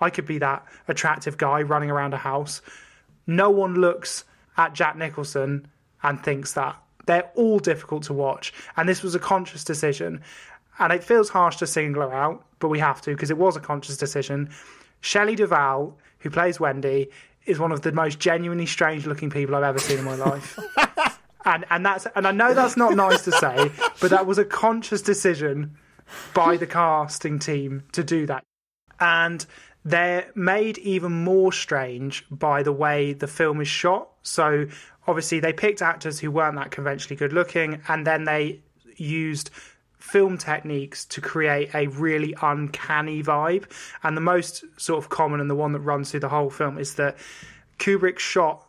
I 0.00 0.10
could 0.10 0.26
be 0.26 0.38
that 0.38 0.64
attractive 0.88 1.36
guy 1.36 1.62
running 1.62 1.90
around 1.90 2.14
a 2.14 2.18
house. 2.18 2.62
No 3.26 3.50
one 3.50 3.74
looks 3.74 4.24
at 4.56 4.72
Jack 4.72 4.96
Nicholson 4.96 5.68
and 6.02 6.22
thinks 6.22 6.54
that. 6.54 6.76
They're 7.06 7.30
all 7.34 7.58
difficult 7.58 8.02
to 8.04 8.12
watch. 8.12 8.52
And 8.76 8.88
this 8.88 9.02
was 9.02 9.14
a 9.14 9.18
conscious 9.18 9.64
decision. 9.64 10.22
And 10.78 10.92
it 10.92 11.02
feels 11.02 11.28
harsh 11.28 11.56
to 11.56 11.66
single 11.66 12.02
her 12.02 12.14
out, 12.14 12.44
but 12.58 12.68
we 12.68 12.78
have 12.78 13.00
to 13.02 13.10
because 13.10 13.30
it 13.30 13.38
was 13.38 13.56
a 13.56 13.60
conscious 13.60 13.96
decision. 13.96 14.50
Shelley 15.00 15.34
Duvall, 15.34 15.96
who 16.20 16.30
plays 16.30 16.60
Wendy, 16.60 17.10
is 17.48 17.58
one 17.58 17.72
of 17.72 17.82
the 17.82 17.92
most 17.92 18.18
genuinely 18.18 18.66
strange 18.66 19.06
looking 19.06 19.30
people 19.30 19.54
I've 19.54 19.64
ever 19.64 19.78
seen 19.78 19.98
in 19.98 20.04
my 20.04 20.14
life. 20.14 20.58
and 21.44 21.64
and 21.70 21.84
that's 21.84 22.06
and 22.14 22.26
I 22.26 22.32
know 22.32 22.54
that's 22.54 22.76
not 22.76 22.94
nice 22.94 23.24
to 23.24 23.32
say, 23.32 23.70
but 24.00 24.10
that 24.10 24.26
was 24.26 24.38
a 24.38 24.44
conscious 24.44 25.02
decision 25.02 25.76
by 26.34 26.56
the 26.56 26.66
casting 26.66 27.38
team 27.38 27.84
to 27.92 28.04
do 28.04 28.26
that. 28.26 28.44
And 29.00 29.44
they're 29.84 30.30
made 30.34 30.78
even 30.78 31.12
more 31.12 31.52
strange 31.52 32.24
by 32.30 32.62
the 32.62 32.72
way 32.72 33.12
the 33.12 33.26
film 33.26 33.60
is 33.60 33.68
shot. 33.68 34.10
So 34.22 34.66
obviously 35.06 35.40
they 35.40 35.52
picked 35.52 35.80
actors 35.80 36.20
who 36.20 36.30
weren't 36.30 36.56
that 36.56 36.70
conventionally 36.70 37.16
good 37.16 37.32
looking 37.32 37.80
and 37.88 38.06
then 38.06 38.24
they 38.24 38.60
used 38.96 39.50
film 39.98 40.38
techniques 40.38 41.04
to 41.06 41.20
create 41.20 41.74
a 41.74 41.88
really 41.88 42.34
uncanny 42.40 43.22
vibe. 43.22 43.70
And 44.02 44.16
the 44.16 44.22
most 44.22 44.64
sort 44.76 45.02
of 45.02 45.10
common 45.10 45.40
and 45.40 45.50
the 45.50 45.54
one 45.54 45.72
that 45.72 45.80
runs 45.80 46.10
through 46.10 46.20
the 46.20 46.28
whole 46.28 46.50
film 46.50 46.78
is 46.78 46.94
that 46.94 47.16
Kubrick 47.78 48.18
shot 48.18 48.64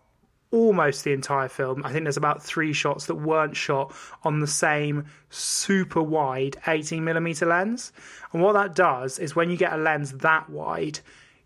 almost 0.51 1.03
the 1.03 1.13
entire 1.13 1.47
film. 1.47 1.83
I 1.85 1.91
think 1.91 2.05
there's 2.05 2.17
about 2.17 2.43
three 2.43 2.73
shots 2.73 3.05
that 3.05 3.15
weren't 3.15 3.55
shot 3.55 3.93
on 4.23 4.39
the 4.39 4.47
same 4.47 5.05
super 5.29 6.01
wide 6.01 6.57
18 6.67 7.03
millimeter 7.03 7.45
lens. 7.45 7.91
And 8.33 8.41
what 8.41 8.53
that 8.53 8.75
does 8.75 9.19
is 9.19 9.35
when 9.35 9.49
you 9.49 9.57
get 9.57 9.73
a 9.73 9.77
lens 9.77 10.11
that 10.13 10.49
wide, 10.49 10.99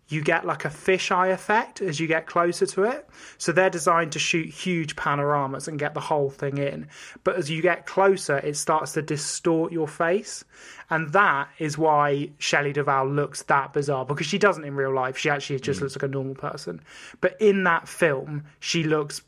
you 0.08 0.22
get 0.22 0.44
like 0.44 0.64
a 0.64 0.68
fisheye 0.68 1.32
effect 1.32 1.80
as 1.80 1.98
you 1.98 2.06
get 2.06 2.26
closer 2.26 2.66
to 2.66 2.84
it. 2.84 3.08
So 3.38 3.52
they're 3.52 3.70
designed 3.70 4.12
to 4.12 4.18
shoot 4.18 4.48
huge 4.48 4.96
panoramas 4.96 5.66
and 5.66 5.78
get 5.78 5.94
the 5.94 6.00
whole 6.00 6.30
thing 6.30 6.58
in. 6.58 6.88
But 7.24 7.36
as 7.36 7.50
you 7.50 7.62
get 7.62 7.86
closer, 7.86 8.38
it 8.38 8.56
starts 8.56 8.92
to 8.92 9.02
distort 9.02 9.72
your 9.72 9.88
face. 9.88 10.44
And 10.90 11.12
that 11.12 11.48
is 11.58 11.78
why 11.78 12.30
Shelley 12.38 12.72
Duvall 12.72 13.08
looks 13.08 13.42
that 13.44 13.72
bizarre 13.72 14.04
because 14.04 14.26
she 14.26 14.38
doesn't 14.38 14.64
in 14.64 14.74
real 14.74 14.94
life. 14.94 15.16
She 15.16 15.30
actually 15.30 15.58
just 15.60 15.80
mm. 15.80 15.84
looks 15.84 15.96
like 15.96 16.02
a 16.02 16.08
normal 16.08 16.34
person. 16.34 16.80
But 17.20 17.40
in 17.40 17.64
that 17.64 17.88
film, 17.88 18.44
she 18.60 18.84
looks 18.84 19.22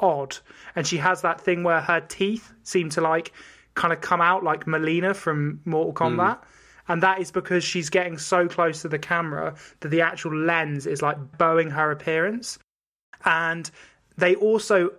odd. 0.00 0.38
And 0.74 0.86
she 0.86 0.96
has 0.96 1.20
that 1.22 1.40
thing 1.40 1.62
where 1.62 1.80
her 1.80 2.00
teeth 2.00 2.52
seem 2.62 2.88
to 2.90 3.02
like 3.02 3.32
kind 3.74 3.92
of 3.92 4.00
come 4.00 4.20
out 4.22 4.42
like 4.42 4.64
Mileena 4.64 5.14
from 5.14 5.60
Mortal 5.66 5.92
mm. 5.92 6.16
Kombat. 6.16 6.38
And 6.88 7.02
that 7.02 7.20
is 7.20 7.30
because 7.30 7.64
she's 7.64 7.90
getting 7.90 8.18
so 8.18 8.48
close 8.48 8.82
to 8.82 8.88
the 8.88 8.98
camera 8.98 9.54
that 9.80 9.88
the 9.88 10.00
actual 10.00 10.34
lens 10.36 10.86
is 10.86 11.02
like 11.02 11.38
bowing 11.38 11.70
her 11.70 11.90
appearance. 11.90 12.58
And 13.24 13.70
they 14.18 14.34
also, 14.34 14.90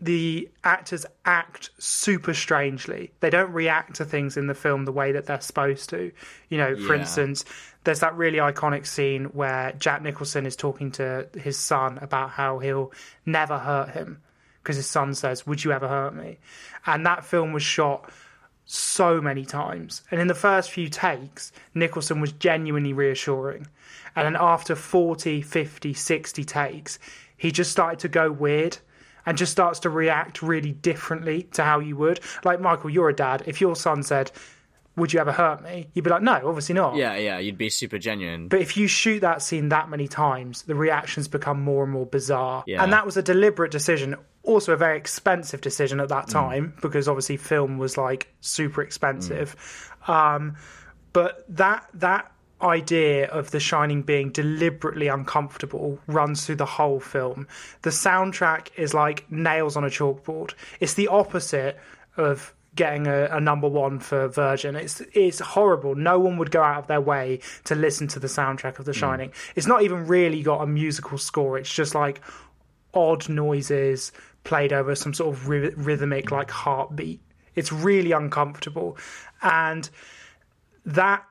the 0.00 0.48
actors 0.64 1.06
act 1.24 1.70
super 1.78 2.34
strangely. 2.34 3.10
They 3.20 3.30
don't 3.30 3.52
react 3.52 3.96
to 3.96 4.04
things 4.04 4.36
in 4.36 4.46
the 4.46 4.54
film 4.54 4.84
the 4.84 4.92
way 4.92 5.12
that 5.12 5.26
they're 5.26 5.40
supposed 5.40 5.88
to. 5.90 6.12
You 6.48 6.58
know, 6.58 6.76
for 6.76 6.94
Yeah. 6.94 7.00
instance, 7.00 7.44
there's 7.84 8.00
that 8.00 8.14
really 8.16 8.38
iconic 8.38 8.86
scene 8.86 9.24
where 9.26 9.72
Jack 9.78 10.02
Nicholson 10.02 10.44
is 10.44 10.56
talking 10.56 10.90
to 10.92 11.26
his 11.38 11.58
son 11.58 11.98
about 12.02 12.30
how 12.30 12.58
he'll 12.58 12.92
never 13.24 13.58
hurt 13.58 13.90
him 13.90 14.20
because 14.62 14.76
his 14.76 14.86
son 14.86 15.14
says, 15.14 15.46
Would 15.46 15.64
you 15.64 15.72
ever 15.72 15.88
hurt 15.88 16.14
me? 16.14 16.38
And 16.86 17.06
that 17.06 17.24
film 17.24 17.52
was 17.54 17.62
shot 17.62 18.10
so 18.72 19.20
many 19.20 19.44
times. 19.44 20.02
And 20.10 20.20
in 20.20 20.28
the 20.28 20.34
first 20.34 20.70
few 20.70 20.88
takes, 20.88 21.50
Nicholson 21.74 22.20
was 22.20 22.32
genuinely 22.32 22.92
reassuring. 22.92 23.66
And 24.14 24.26
then 24.26 24.36
after 24.38 24.76
40, 24.76 25.42
50, 25.42 25.92
60 25.92 26.44
takes, 26.44 26.98
he 27.36 27.50
just 27.50 27.72
started 27.72 27.98
to 28.00 28.08
go 28.08 28.30
weird 28.30 28.78
and 29.26 29.36
just 29.36 29.52
starts 29.52 29.80
to 29.80 29.90
react 29.90 30.40
really 30.40 30.72
differently 30.72 31.44
to 31.52 31.64
how 31.64 31.80
you 31.80 31.96
would. 31.96 32.20
Like, 32.44 32.60
Michael, 32.60 32.90
you're 32.90 33.08
a 33.08 33.14
dad. 33.14 33.42
If 33.46 33.60
your 33.60 33.74
son 33.74 34.04
said, 34.04 34.30
Would 34.96 35.12
you 35.12 35.20
ever 35.20 35.32
hurt 35.32 35.62
me? 35.62 35.88
You'd 35.92 36.04
be 36.04 36.10
like, 36.10 36.22
No, 36.22 36.40
obviously 36.44 36.76
not. 36.76 36.94
Yeah, 36.94 37.16
yeah, 37.16 37.38
you'd 37.38 37.58
be 37.58 37.70
super 37.70 37.98
genuine. 37.98 38.46
But 38.48 38.60
if 38.60 38.76
you 38.76 38.86
shoot 38.86 39.20
that 39.20 39.42
scene 39.42 39.70
that 39.70 39.88
many 39.88 40.06
times, 40.06 40.62
the 40.62 40.76
reactions 40.76 41.26
become 41.26 41.60
more 41.60 41.82
and 41.82 41.92
more 41.92 42.06
bizarre. 42.06 42.62
Yeah. 42.66 42.84
And 42.84 42.92
that 42.92 43.04
was 43.04 43.16
a 43.16 43.22
deliberate 43.22 43.72
decision, 43.72 44.14
also 44.42 44.72
a 44.72 44.76
very 44.76 44.96
expensive 44.96 45.60
decision 45.60 46.00
at 46.00 46.08
that 46.08 46.26
mm. 46.26 46.32
time, 46.32 46.74
because 46.82 47.08
obviously 47.08 47.36
film 47.36 47.78
was 47.78 47.96
like 47.96 48.32
super 48.40 48.82
expensive. 48.82 49.56
Mm. 50.06 50.08
Um, 50.08 50.56
but 51.12 51.44
that 51.48 51.86
that 51.94 52.32
idea 52.62 53.26
of 53.28 53.50
The 53.50 53.60
Shining 53.60 54.02
being 54.02 54.30
deliberately 54.30 55.08
uncomfortable 55.08 55.98
runs 56.06 56.44
through 56.44 56.56
the 56.56 56.66
whole 56.66 57.00
film. 57.00 57.48
The 57.82 57.90
soundtrack 57.90 58.68
is 58.76 58.92
like 58.92 59.30
nails 59.30 59.76
on 59.76 59.84
a 59.84 59.88
chalkboard. 59.88 60.54
It's 60.78 60.94
the 60.94 61.08
opposite 61.08 61.78
of 62.16 62.54
getting 62.74 63.06
a, 63.06 63.24
a 63.32 63.40
number 63.40 63.66
one 63.66 63.98
for 63.98 64.28
Virgin. 64.28 64.76
It's 64.76 65.00
it's 65.12 65.40
horrible. 65.40 65.94
No 65.94 66.18
one 66.18 66.36
would 66.38 66.50
go 66.50 66.62
out 66.62 66.78
of 66.78 66.86
their 66.86 67.00
way 67.00 67.40
to 67.64 67.74
listen 67.74 68.08
to 68.08 68.18
the 68.18 68.28
soundtrack 68.28 68.78
of 68.78 68.84
The 68.84 68.92
mm. 68.92 68.96
Shining. 68.96 69.32
It's 69.56 69.66
not 69.66 69.82
even 69.82 70.06
really 70.06 70.42
got 70.42 70.62
a 70.62 70.66
musical 70.66 71.18
score. 71.18 71.58
It's 71.58 71.72
just 71.72 71.94
like 71.94 72.20
odd 72.92 73.28
noises 73.28 74.12
played 74.50 74.72
over 74.72 74.96
some 74.96 75.14
sort 75.14 75.32
of 75.32 75.48
ry- 75.48 75.72
rhythmic 75.76 76.32
like 76.32 76.50
heartbeat. 76.50 77.20
It's 77.54 77.70
really 77.70 78.10
uncomfortable, 78.10 78.98
and 79.42 79.88
that 80.84 81.24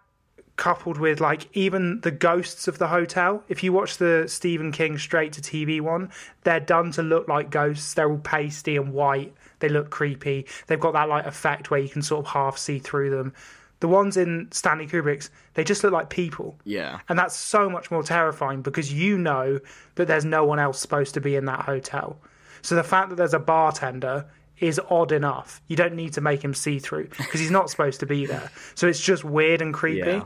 coupled 0.55 0.97
with 0.97 1.19
like 1.19 1.47
even 1.53 1.99
the 2.01 2.11
ghosts 2.11 2.69
of 2.69 2.77
the 2.77 2.87
hotel. 2.87 3.43
If 3.49 3.61
you 3.61 3.73
watch 3.73 3.97
the 3.97 4.23
Stephen 4.27 4.71
King 4.71 4.97
straight 4.97 5.33
to 5.33 5.41
TV 5.41 5.81
one, 5.81 6.11
they're 6.45 6.61
done 6.61 6.91
to 6.93 7.03
look 7.03 7.27
like 7.27 7.49
ghosts. 7.49 7.93
They're 7.93 8.09
all 8.09 8.19
pasty 8.19 8.77
and 8.77 8.93
white. 8.93 9.33
They 9.59 9.67
look 9.67 9.89
creepy. 9.89 10.45
They've 10.67 10.79
got 10.79 10.93
that 10.93 11.09
like 11.09 11.25
effect 11.25 11.69
where 11.71 11.79
you 11.81 11.89
can 11.89 12.01
sort 12.01 12.25
of 12.25 12.31
half 12.31 12.57
see 12.57 12.79
through 12.79 13.09
them. 13.09 13.33
The 13.81 13.89
ones 13.89 14.15
in 14.15 14.47
Stanley 14.51 14.87
Kubrick's, 14.87 15.29
they 15.55 15.65
just 15.65 15.83
look 15.83 15.93
like 15.93 16.09
people. 16.09 16.57
Yeah. 16.63 16.99
And 17.09 17.19
that's 17.19 17.35
so 17.35 17.69
much 17.69 17.91
more 17.91 18.03
terrifying 18.03 18.61
because 18.61 18.93
you 18.93 19.17
know 19.17 19.59
that 19.95 20.07
there's 20.07 20.25
no 20.25 20.45
one 20.45 20.59
else 20.59 20.79
supposed 20.79 21.13
to 21.15 21.21
be 21.21 21.35
in 21.35 21.45
that 21.45 21.61
hotel. 21.61 22.17
So 22.61 22.75
the 22.75 22.83
fact 22.83 23.09
that 23.09 23.15
there's 23.15 23.33
a 23.33 23.39
bartender 23.39 24.25
is 24.59 24.79
odd 24.89 25.11
enough. 25.11 25.61
You 25.67 25.75
don't 25.75 25.95
need 25.95 26.13
to 26.13 26.21
make 26.21 26.43
him 26.43 26.53
see 26.53 26.79
through 26.79 27.09
because 27.17 27.39
he's 27.39 27.51
not 27.51 27.69
supposed 27.69 28.01
to 28.01 28.05
be 28.05 28.25
there. 28.25 28.51
So 28.75 28.87
it's 28.87 28.99
just 28.99 29.23
weird 29.23 29.61
and 29.61 29.73
creepy. 29.73 29.99
Yeah. 29.99 30.23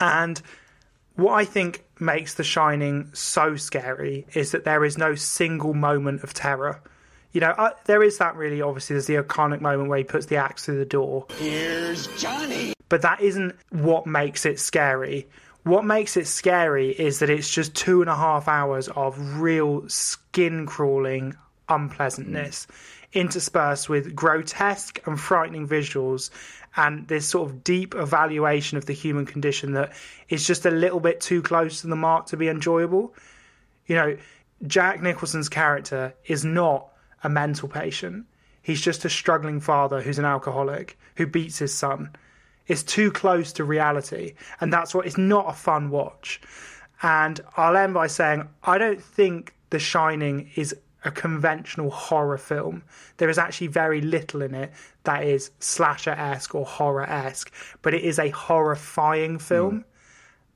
And 0.00 0.40
what 1.16 1.32
I 1.32 1.44
think 1.44 1.84
makes 1.98 2.34
The 2.34 2.44
Shining 2.44 3.10
so 3.14 3.56
scary 3.56 4.26
is 4.34 4.52
that 4.52 4.64
there 4.64 4.84
is 4.84 4.98
no 4.98 5.14
single 5.14 5.74
moment 5.74 6.22
of 6.22 6.34
terror. 6.34 6.82
You 7.32 7.40
know, 7.40 7.50
uh, 7.50 7.70
there 7.86 8.02
is 8.02 8.18
that 8.18 8.36
really 8.36 8.60
obviously. 8.60 8.94
There's 8.94 9.06
the 9.06 9.14
iconic 9.14 9.60
moment 9.60 9.88
where 9.88 9.98
he 9.98 10.04
puts 10.04 10.26
the 10.26 10.36
axe 10.36 10.66
through 10.66 10.78
the 10.78 10.84
door. 10.84 11.26
Here's 11.38 12.06
Johnny. 12.18 12.74
But 12.90 13.02
that 13.02 13.22
isn't 13.22 13.56
what 13.70 14.06
makes 14.06 14.44
it 14.44 14.60
scary. 14.60 15.28
What 15.64 15.84
makes 15.84 16.16
it 16.16 16.26
scary 16.26 16.90
is 16.90 17.20
that 17.20 17.30
it's 17.30 17.50
just 17.50 17.74
two 17.74 18.00
and 18.00 18.10
a 18.10 18.16
half 18.16 18.48
hours 18.48 18.88
of 18.88 19.40
real 19.40 19.88
skin 19.88 20.66
crawling 20.66 21.36
unpleasantness, 21.68 22.66
hmm. 22.66 23.18
interspersed 23.18 23.88
with 23.88 24.14
grotesque 24.14 25.00
and 25.06 25.20
frightening 25.20 25.68
visuals 25.68 26.30
and 26.76 27.06
this 27.06 27.28
sort 27.28 27.48
of 27.48 27.62
deep 27.62 27.94
evaluation 27.94 28.78
of 28.78 28.86
the 28.86 28.92
human 28.92 29.26
condition 29.26 29.72
that 29.74 29.92
is 30.28 30.46
just 30.46 30.66
a 30.66 30.70
little 30.70 31.00
bit 31.00 31.20
too 31.20 31.42
close 31.42 31.82
to 31.82 31.86
the 31.86 31.96
mark 31.96 32.26
to 32.26 32.36
be 32.36 32.48
enjoyable. 32.48 33.14
You 33.86 33.96
know, 33.96 34.16
Jack 34.66 35.02
Nicholson's 35.02 35.48
character 35.48 36.14
is 36.24 36.44
not 36.44 36.88
a 37.22 37.28
mental 37.28 37.68
patient. 37.68 38.26
He's 38.62 38.80
just 38.80 39.04
a 39.04 39.10
struggling 39.10 39.60
father 39.60 40.00
who's 40.00 40.18
an 40.18 40.24
alcoholic 40.24 40.98
who 41.16 41.26
beats 41.26 41.58
his 41.58 41.74
son. 41.74 42.10
It's 42.66 42.82
too 42.82 43.10
close 43.10 43.52
to 43.54 43.64
reality, 43.64 44.34
and 44.60 44.72
that's 44.72 44.94
what 44.94 45.06
it's 45.06 45.18
not 45.18 45.48
a 45.48 45.52
fun 45.52 45.90
watch. 45.90 46.40
And 47.02 47.40
I'll 47.56 47.76
end 47.76 47.94
by 47.94 48.06
saying 48.06 48.48
I 48.62 48.78
don't 48.78 49.02
think 49.02 49.54
The 49.70 49.78
Shining 49.78 50.50
is 50.54 50.74
a 51.04 51.10
conventional 51.10 51.90
horror 51.90 52.38
film. 52.38 52.84
There 53.16 53.28
is 53.28 53.38
actually 53.38 53.66
very 53.66 54.00
little 54.00 54.42
in 54.42 54.54
it 54.54 54.72
that 55.04 55.24
is 55.24 55.50
slasher 55.58 56.10
esque 56.10 56.54
or 56.54 56.64
horror 56.64 57.08
esque, 57.08 57.52
but 57.82 57.94
it 57.94 58.02
is 58.02 58.18
a 58.18 58.30
horrifying 58.30 59.32
hmm. 59.32 59.38
film. 59.38 59.84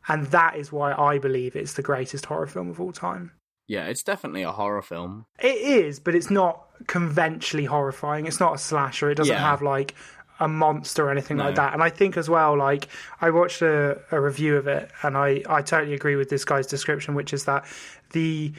And 0.09 0.27
that 0.27 0.55
is 0.55 0.71
why 0.71 0.93
I 0.93 1.19
believe 1.19 1.57
it's 1.57 1.73
the 1.73 1.83
greatest 1.83 2.27
horror 2.27 2.47
film 2.47 2.69
of 2.69 2.81
all 2.81 2.93
time. 2.93 3.33
Yeah, 3.67 3.87
it's 3.87 4.05
definitely 4.05 4.43
a 4.43 4.53
horror 4.53 4.83
film. 4.83 5.27
It 5.41 5.57
is, 5.57 5.99
but 5.99 6.15
it's 6.15 6.31
not 6.31 6.67
conventionally 6.87 7.65
horrifying. 7.65 8.27
It's 8.27 8.39
not 8.39 8.55
a 8.55 8.59
slasher. 8.59 9.11
It 9.11 9.17
doesn't 9.17 9.35
Yeah. 9.35 9.41
have 9.41 9.63
like 9.63 9.97
a 10.39 10.49
monster 10.49 11.07
or 11.07 11.11
anything 11.11 11.39
like 11.39 11.55
that. 11.55 11.73
And 11.73 11.83
I 11.83 11.89
think 11.91 12.17
as 12.17 12.29
well, 12.29 12.57
like 12.59 12.89
I 13.21 13.31
watched 13.31 13.63
a, 13.63 13.99
a 14.11 14.21
review 14.21 14.57
of 14.57 14.67
it, 14.67 14.91
and 15.03 15.17
I 15.17 15.43
I 15.49 15.63
totally 15.63 15.95
agree 15.95 16.17
with 16.17 16.29
this 16.29 16.45
guy's 16.45 16.67
description, 16.67 17.15
which 17.15 17.33
is 17.33 17.45
that 17.45 17.65
the 18.13 18.53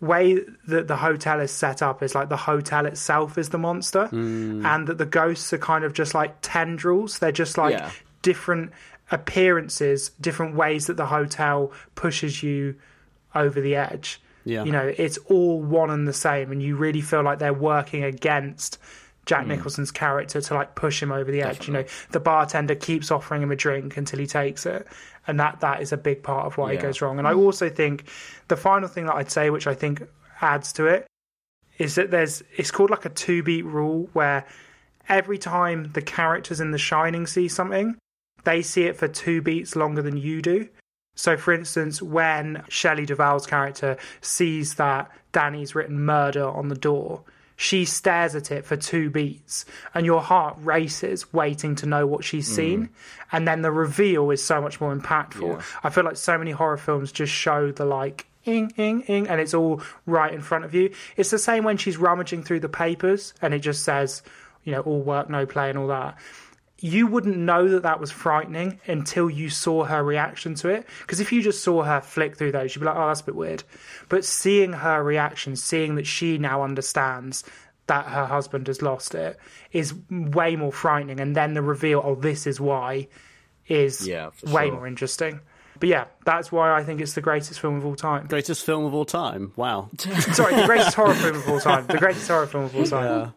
way 0.00 0.40
that 0.66 0.86
the 0.86 0.96
hotel 0.96 1.40
is 1.40 1.50
set 1.50 1.80
up 1.82 2.02
is 2.02 2.14
like 2.14 2.28
the 2.28 2.36
hotel 2.36 2.84
itself 2.86 3.38
is 3.38 3.48
the 3.48 3.58
monster, 3.58 4.06
hmm. 4.08 4.64
and 4.66 4.86
that 4.86 4.98
the 4.98 5.06
ghosts 5.06 5.52
are 5.52 5.58
kind 5.58 5.84
of 5.84 5.92
just 5.92 6.14
like 6.14 6.36
tendrils. 6.42 7.18
They're 7.18 7.32
just 7.32 7.56
like 7.58 7.72
Yeah. 7.74 7.90
different 8.22 8.72
appearances, 9.10 10.10
different 10.20 10.54
ways 10.54 10.86
that 10.86 10.96
the 10.96 11.06
hotel 11.06 11.72
pushes 11.94 12.42
you 12.42 12.74
over 13.34 13.60
the 13.60 13.76
edge. 13.76 14.20
Yeah. 14.44 14.64
You 14.64 14.72
know, 14.72 14.92
it's 14.96 15.18
all 15.26 15.60
one 15.62 15.90
and 15.90 16.06
the 16.06 16.12
same, 16.12 16.52
and 16.52 16.62
you 16.62 16.76
really 16.76 17.00
feel 17.00 17.22
like 17.22 17.38
they're 17.38 17.52
working 17.54 18.04
against 18.04 18.78
Jack 19.26 19.44
hmm. 19.44 19.50
Nicholson's 19.50 19.90
character 19.90 20.40
to 20.40 20.54
like 20.54 20.74
push 20.74 21.02
him 21.02 21.12
over 21.12 21.30
the 21.30 21.42
edge. 21.42 21.66
You 21.66 21.74
know, 21.74 21.84
the 22.10 22.20
bartender 22.20 22.74
keeps 22.74 23.10
offering 23.10 23.42
him 23.42 23.50
a 23.50 23.56
drink 23.56 23.96
until 23.96 24.18
he 24.18 24.26
takes 24.26 24.66
it, 24.66 24.86
and 25.26 25.38
that 25.40 25.60
that 25.60 25.80
is 25.82 25.92
a 25.92 25.96
big 25.96 26.22
part 26.22 26.46
of 26.46 26.58
why 26.58 26.72
it 26.72 26.80
goes 26.80 27.00
wrong. 27.00 27.18
And 27.18 27.26
I 27.26 27.32
hmm. 27.32 27.40
also 27.40 27.68
think 27.68 28.04
the 28.48 28.56
final 28.56 28.88
thing 28.88 29.06
that 29.06 29.14
I'd 29.14 29.30
say, 29.30 29.50
which 29.50 29.66
I 29.66 29.74
think 29.74 30.02
adds 30.40 30.72
to 30.74 30.86
it, 30.86 31.06
is 31.78 31.94
that 31.96 32.10
there's 32.10 32.42
it's 32.56 32.70
called 32.70 32.90
like 32.90 33.04
a 33.04 33.10
two 33.10 33.42
beat 33.42 33.64
rule 33.64 34.08
where 34.12 34.46
every 35.08 35.38
time 35.38 35.90
the 35.92 36.02
characters 36.02 36.60
in 36.60 36.70
The 36.70 36.78
Shining 36.78 37.26
see 37.26 37.48
something, 37.48 37.96
they 38.44 38.62
see 38.62 38.84
it 38.84 38.96
for 38.96 39.08
two 39.08 39.42
beats 39.42 39.76
longer 39.76 40.02
than 40.02 40.16
you 40.16 40.42
do. 40.42 40.68
So, 41.16 41.36
for 41.36 41.52
instance, 41.52 42.02
when 42.02 42.64
Shelley 42.68 43.06
Duvall's 43.06 43.46
character 43.46 43.96
sees 44.20 44.74
that 44.74 45.10
Danny's 45.32 45.74
written 45.74 46.00
murder 46.00 46.46
on 46.46 46.68
the 46.68 46.74
door, 46.74 47.22
she 47.56 47.84
stares 47.84 48.34
at 48.34 48.50
it 48.50 48.64
for 48.64 48.76
two 48.76 49.10
beats, 49.10 49.64
and 49.94 50.04
your 50.04 50.20
heart 50.20 50.56
races, 50.60 51.32
waiting 51.32 51.74
to 51.76 51.86
know 51.86 52.06
what 52.06 52.24
she's 52.24 52.48
mm. 52.50 52.54
seen. 52.54 52.90
And 53.30 53.46
then 53.46 53.62
the 53.62 53.70
reveal 53.70 54.30
is 54.30 54.44
so 54.44 54.60
much 54.60 54.80
more 54.80 54.94
impactful. 54.94 55.62
I 55.82 55.90
feel 55.90 56.04
like 56.04 56.16
so 56.16 56.36
many 56.36 56.50
horror 56.50 56.76
films 56.76 57.12
just 57.12 57.32
show 57.32 57.70
the 57.70 57.84
like, 57.84 58.26
ing, 58.44 58.72
ing, 58.76 59.02
ing, 59.02 59.28
and 59.28 59.40
it's 59.40 59.54
all 59.54 59.82
right 60.06 60.32
in 60.32 60.40
front 60.40 60.64
of 60.64 60.74
you. 60.74 60.92
It's 61.16 61.30
the 61.30 61.38
same 61.38 61.64
when 61.64 61.76
she's 61.76 61.96
rummaging 61.96 62.42
through 62.42 62.60
the 62.60 62.68
papers 62.68 63.34
and 63.40 63.54
it 63.54 63.60
just 63.60 63.84
says, 63.84 64.22
you 64.64 64.72
know, 64.72 64.80
all 64.80 65.00
work, 65.00 65.30
no 65.30 65.46
play, 65.46 65.70
and 65.70 65.78
all 65.78 65.88
that 65.88 66.16
you 66.80 67.06
wouldn't 67.06 67.36
know 67.36 67.68
that 67.68 67.82
that 67.84 68.00
was 68.00 68.10
frightening 68.10 68.80
until 68.86 69.30
you 69.30 69.48
saw 69.48 69.84
her 69.84 70.02
reaction 70.02 70.54
to 70.56 70.68
it. 70.68 70.86
Because 71.00 71.20
if 71.20 71.32
you 71.32 71.40
just 71.42 71.62
saw 71.62 71.82
her 71.82 72.00
flick 72.00 72.36
through 72.36 72.52
those, 72.52 72.74
you'd 72.74 72.80
be 72.80 72.86
like, 72.86 72.96
oh, 72.96 73.08
that's 73.08 73.20
a 73.20 73.24
bit 73.24 73.34
weird. 73.36 73.62
But 74.08 74.24
seeing 74.24 74.72
her 74.72 75.02
reaction, 75.02 75.56
seeing 75.56 75.94
that 75.94 76.06
she 76.06 76.36
now 76.36 76.62
understands 76.62 77.44
that 77.86 78.06
her 78.06 78.26
husband 78.26 78.66
has 78.66 78.82
lost 78.82 79.14
it, 79.14 79.38
is 79.72 79.94
way 80.10 80.56
more 80.56 80.72
frightening. 80.72 81.20
And 81.20 81.36
then 81.36 81.54
the 81.54 81.62
reveal, 81.62 82.02
oh, 82.04 82.14
this 82.16 82.46
is 82.46 82.60
why, 82.60 83.08
is 83.68 84.06
Yeah, 84.06 84.30
way 84.44 84.66
sure. 84.66 84.74
more 84.76 84.86
interesting. 84.86 85.40
But 85.80 85.88
yeah, 85.88 86.04
that's 86.24 86.52
why 86.52 86.72
I 86.72 86.84
think 86.84 87.00
it's 87.00 87.14
the 87.14 87.20
greatest 87.20 87.60
film 87.60 87.76
of 87.76 87.84
all 87.84 87.96
time. 87.96 88.26
Greatest 88.26 88.64
film 88.64 88.84
of 88.84 88.94
all 88.94 89.04
time. 89.04 89.52
Wow. 89.56 89.90
Sorry, 89.98 90.54
the 90.54 90.66
greatest 90.66 90.94
horror 90.94 91.14
film 91.14 91.36
of 91.36 91.48
all 91.48 91.60
time. 91.60 91.86
The 91.86 91.98
greatest 91.98 92.28
horror 92.28 92.46
film 92.46 92.64
of 92.64 92.76
all 92.76 92.84
time. 92.84 93.04
Yeah. 93.20 93.30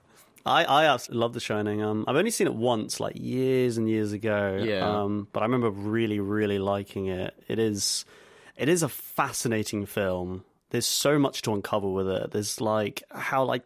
I, 0.47 0.63
I 0.63 0.85
absolutely 0.85 1.21
love 1.21 1.33
The 1.33 1.39
Shining. 1.39 1.81
Um, 1.81 2.05
I've 2.07 2.15
only 2.15 2.31
seen 2.31 2.47
it 2.47 2.53
once, 2.53 2.99
like 2.99 3.15
years 3.17 3.77
and 3.77 3.89
years 3.89 4.13
ago. 4.13 4.59
Yeah. 4.63 4.87
Um, 4.87 5.27
but 5.31 5.41
I 5.41 5.43
remember 5.45 5.69
really, 5.69 6.19
really 6.19 6.59
liking 6.59 7.07
it. 7.07 7.33
It 7.47 7.59
is, 7.59 8.05
it 8.55 8.69
is 8.69 8.83
a 8.83 8.89
fascinating 8.89 9.85
film. 9.85 10.43
There's 10.69 10.85
so 10.85 11.17
much 11.19 11.43
to 11.43 11.53
uncover 11.53 11.89
with 11.89 12.07
it. 12.09 12.31
There's 12.31 12.59
like 12.59 13.03
how 13.11 13.43
like 13.45 13.63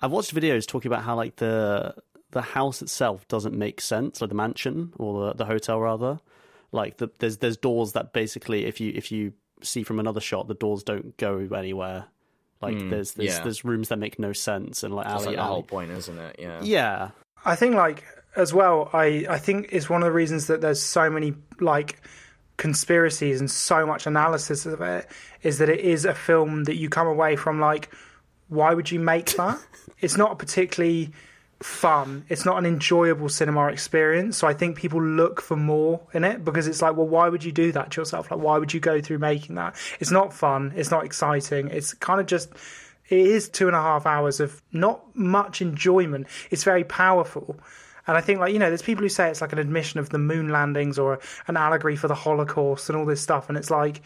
I've 0.00 0.12
watched 0.12 0.34
videos 0.34 0.66
talking 0.66 0.90
about 0.90 1.02
how 1.02 1.16
like 1.16 1.36
the 1.36 1.94
the 2.30 2.42
house 2.42 2.82
itself 2.82 3.26
doesn't 3.28 3.54
make 3.54 3.80
sense, 3.80 4.20
like 4.20 4.28
the 4.28 4.36
mansion 4.36 4.92
or 4.96 5.26
the, 5.26 5.34
the 5.34 5.44
hotel 5.44 5.80
rather. 5.80 6.18
Like 6.72 6.98
the, 6.98 7.08
there's 7.18 7.38
there's 7.38 7.56
doors 7.56 7.92
that 7.92 8.12
basically 8.12 8.66
if 8.66 8.80
you 8.80 8.92
if 8.94 9.10
you 9.10 9.32
see 9.62 9.82
from 9.82 9.98
another 9.98 10.20
shot, 10.20 10.48
the 10.48 10.54
doors 10.54 10.82
don't 10.82 11.16
go 11.16 11.48
anywhere. 11.54 12.06
Like 12.60 12.76
Mm, 12.76 12.90
there's 12.90 13.12
there's 13.12 13.36
yeah. 13.36 13.42
there's 13.44 13.64
rooms 13.64 13.88
that 13.88 13.98
make 13.98 14.18
no 14.18 14.32
sense 14.32 14.82
and 14.82 14.94
like 14.94 15.06
That's 15.06 15.22
alley 15.22 15.26
like 15.26 15.36
the 15.36 15.42
alley. 15.42 15.52
whole 15.52 15.62
point, 15.62 15.90
isn't 15.92 16.18
it? 16.18 16.36
Yeah. 16.38 16.60
Yeah. 16.62 17.10
I 17.44 17.54
think 17.56 17.74
like 17.76 18.04
as 18.36 18.52
well, 18.52 18.90
I 18.92 19.26
I 19.28 19.38
think 19.38 19.68
it's 19.70 19.88
one 19.88 20.02
of 20.02 20.06
the 20.06 20.12
reasons 20.12 20.48
that 20.48 20.60
there's 20.60 20.82
so 20.82 21.08
many 21.08 21.34
like 21.60 22.00
conspiracies 22.56 23.38
and 23.40 23.50
so 23.50 23.86
much 23.86 24.06
analysis 24.06 24.66
of 24.66 24.80
it 24.80 25.06
is 25.42 25.58
that 25.58 25.68
it 25.68 25.80
is 25.80 26.04
a 26.04 26.14
film 26.14 26.64
that 26.64 26.74
you 26.76 26.88
come 26.88 27.06
away 27.06 27.36
from 27.36 27.60
like 27.60 27.88
why 28.48 28.74
would 28.74 28.90
you 28.90 28.98
make 28.98 29.36
that? 29.36 29.58
it's 30.00 30.16
not 30.16 30.32
a 30.32 30.36
particularly 30.36 31.10
fun. 31.60 32.24
It's 32.28 32.44
not 32.44 32.58
an 32.58 32.66
enjoyable 32.66 33.28
cinema 33.28 33.66
experience. 33.66 34.36
So 34.36 34.46
I 34.46 34.54
think 34.54 34.76
people 34.76 35.02
look 35.02 35.40
for 35.40 35.56
more 35.56 36.00
in 36.12 36.24
it 36.24 36.44
because 36.44 36.66
it's 36.66 36.80
like, 36.80 36.96
well, 36.96 37.08
why 37.08 37.28
would 37.28 37.42
you 37.42 37.52
do 37.52 37.72
that 37.72 37.90
to 37.92 38.00
yourself? 38.00 38.30
Like, 38.30 38.40
why 38.40 38.58
would 38.58 38.72
you 38.72 38.80
go 38.80 39.00
through 39.00 39.18
making 39.18 39.56
that? 39.56 39.74
It's 39.98 40.10
not 40.10 40.32
fun. 40.32 40.72
It's 40.76 40.90
not 40.90 41.04
exciting. 41.04 41.68
It's 41.68 41.94
kind 41.94 42.20
of 42.20 42.26
just, 42.26 42.52
it 43.08 43.18
is 43.18 43.48
two 43.48 43.66
and 43.66 43.74
a 43.76 43.80
half 43.80 44.06
hours 44.06 44.38
of 44.38 44.62
not 44.72 45.02
much 45.16 45.60
enjoyment. 45.60 46.28
It's 46.50 46.64
very 46.64 46.84
powerful. 46.84 47.56
And 48.06 48.16
I 48.16 48.20
think, 48.22 48.40
like, 48.40 48.52
you 48.52 48.58
know, 48.58 48.68
there's 48.68 48.80
people 48.80 49.02
who 49.02 49.10
say 49.10 49.28
it's 49.28 49.42
like 49.42 49.52
an 49.52 49.58
admission 49.58 50.00
of 50.00 50.08
the 50.08 50.18
moon 50.18 50.48
landings 50.48 50.98
or 50.98 51.18
an 51.46 51.56
allegory 51.56 51.96
for 51.96 52.08
the 52.08 52.14
Holocaust 52.14 52.88
and 52.88 52.96
all 52.96 53.04
this 53.04 53.20
stuff. 53.20 53.48
And 53.48 53.58
it's 53.58 53.70
like, 53.70 54.00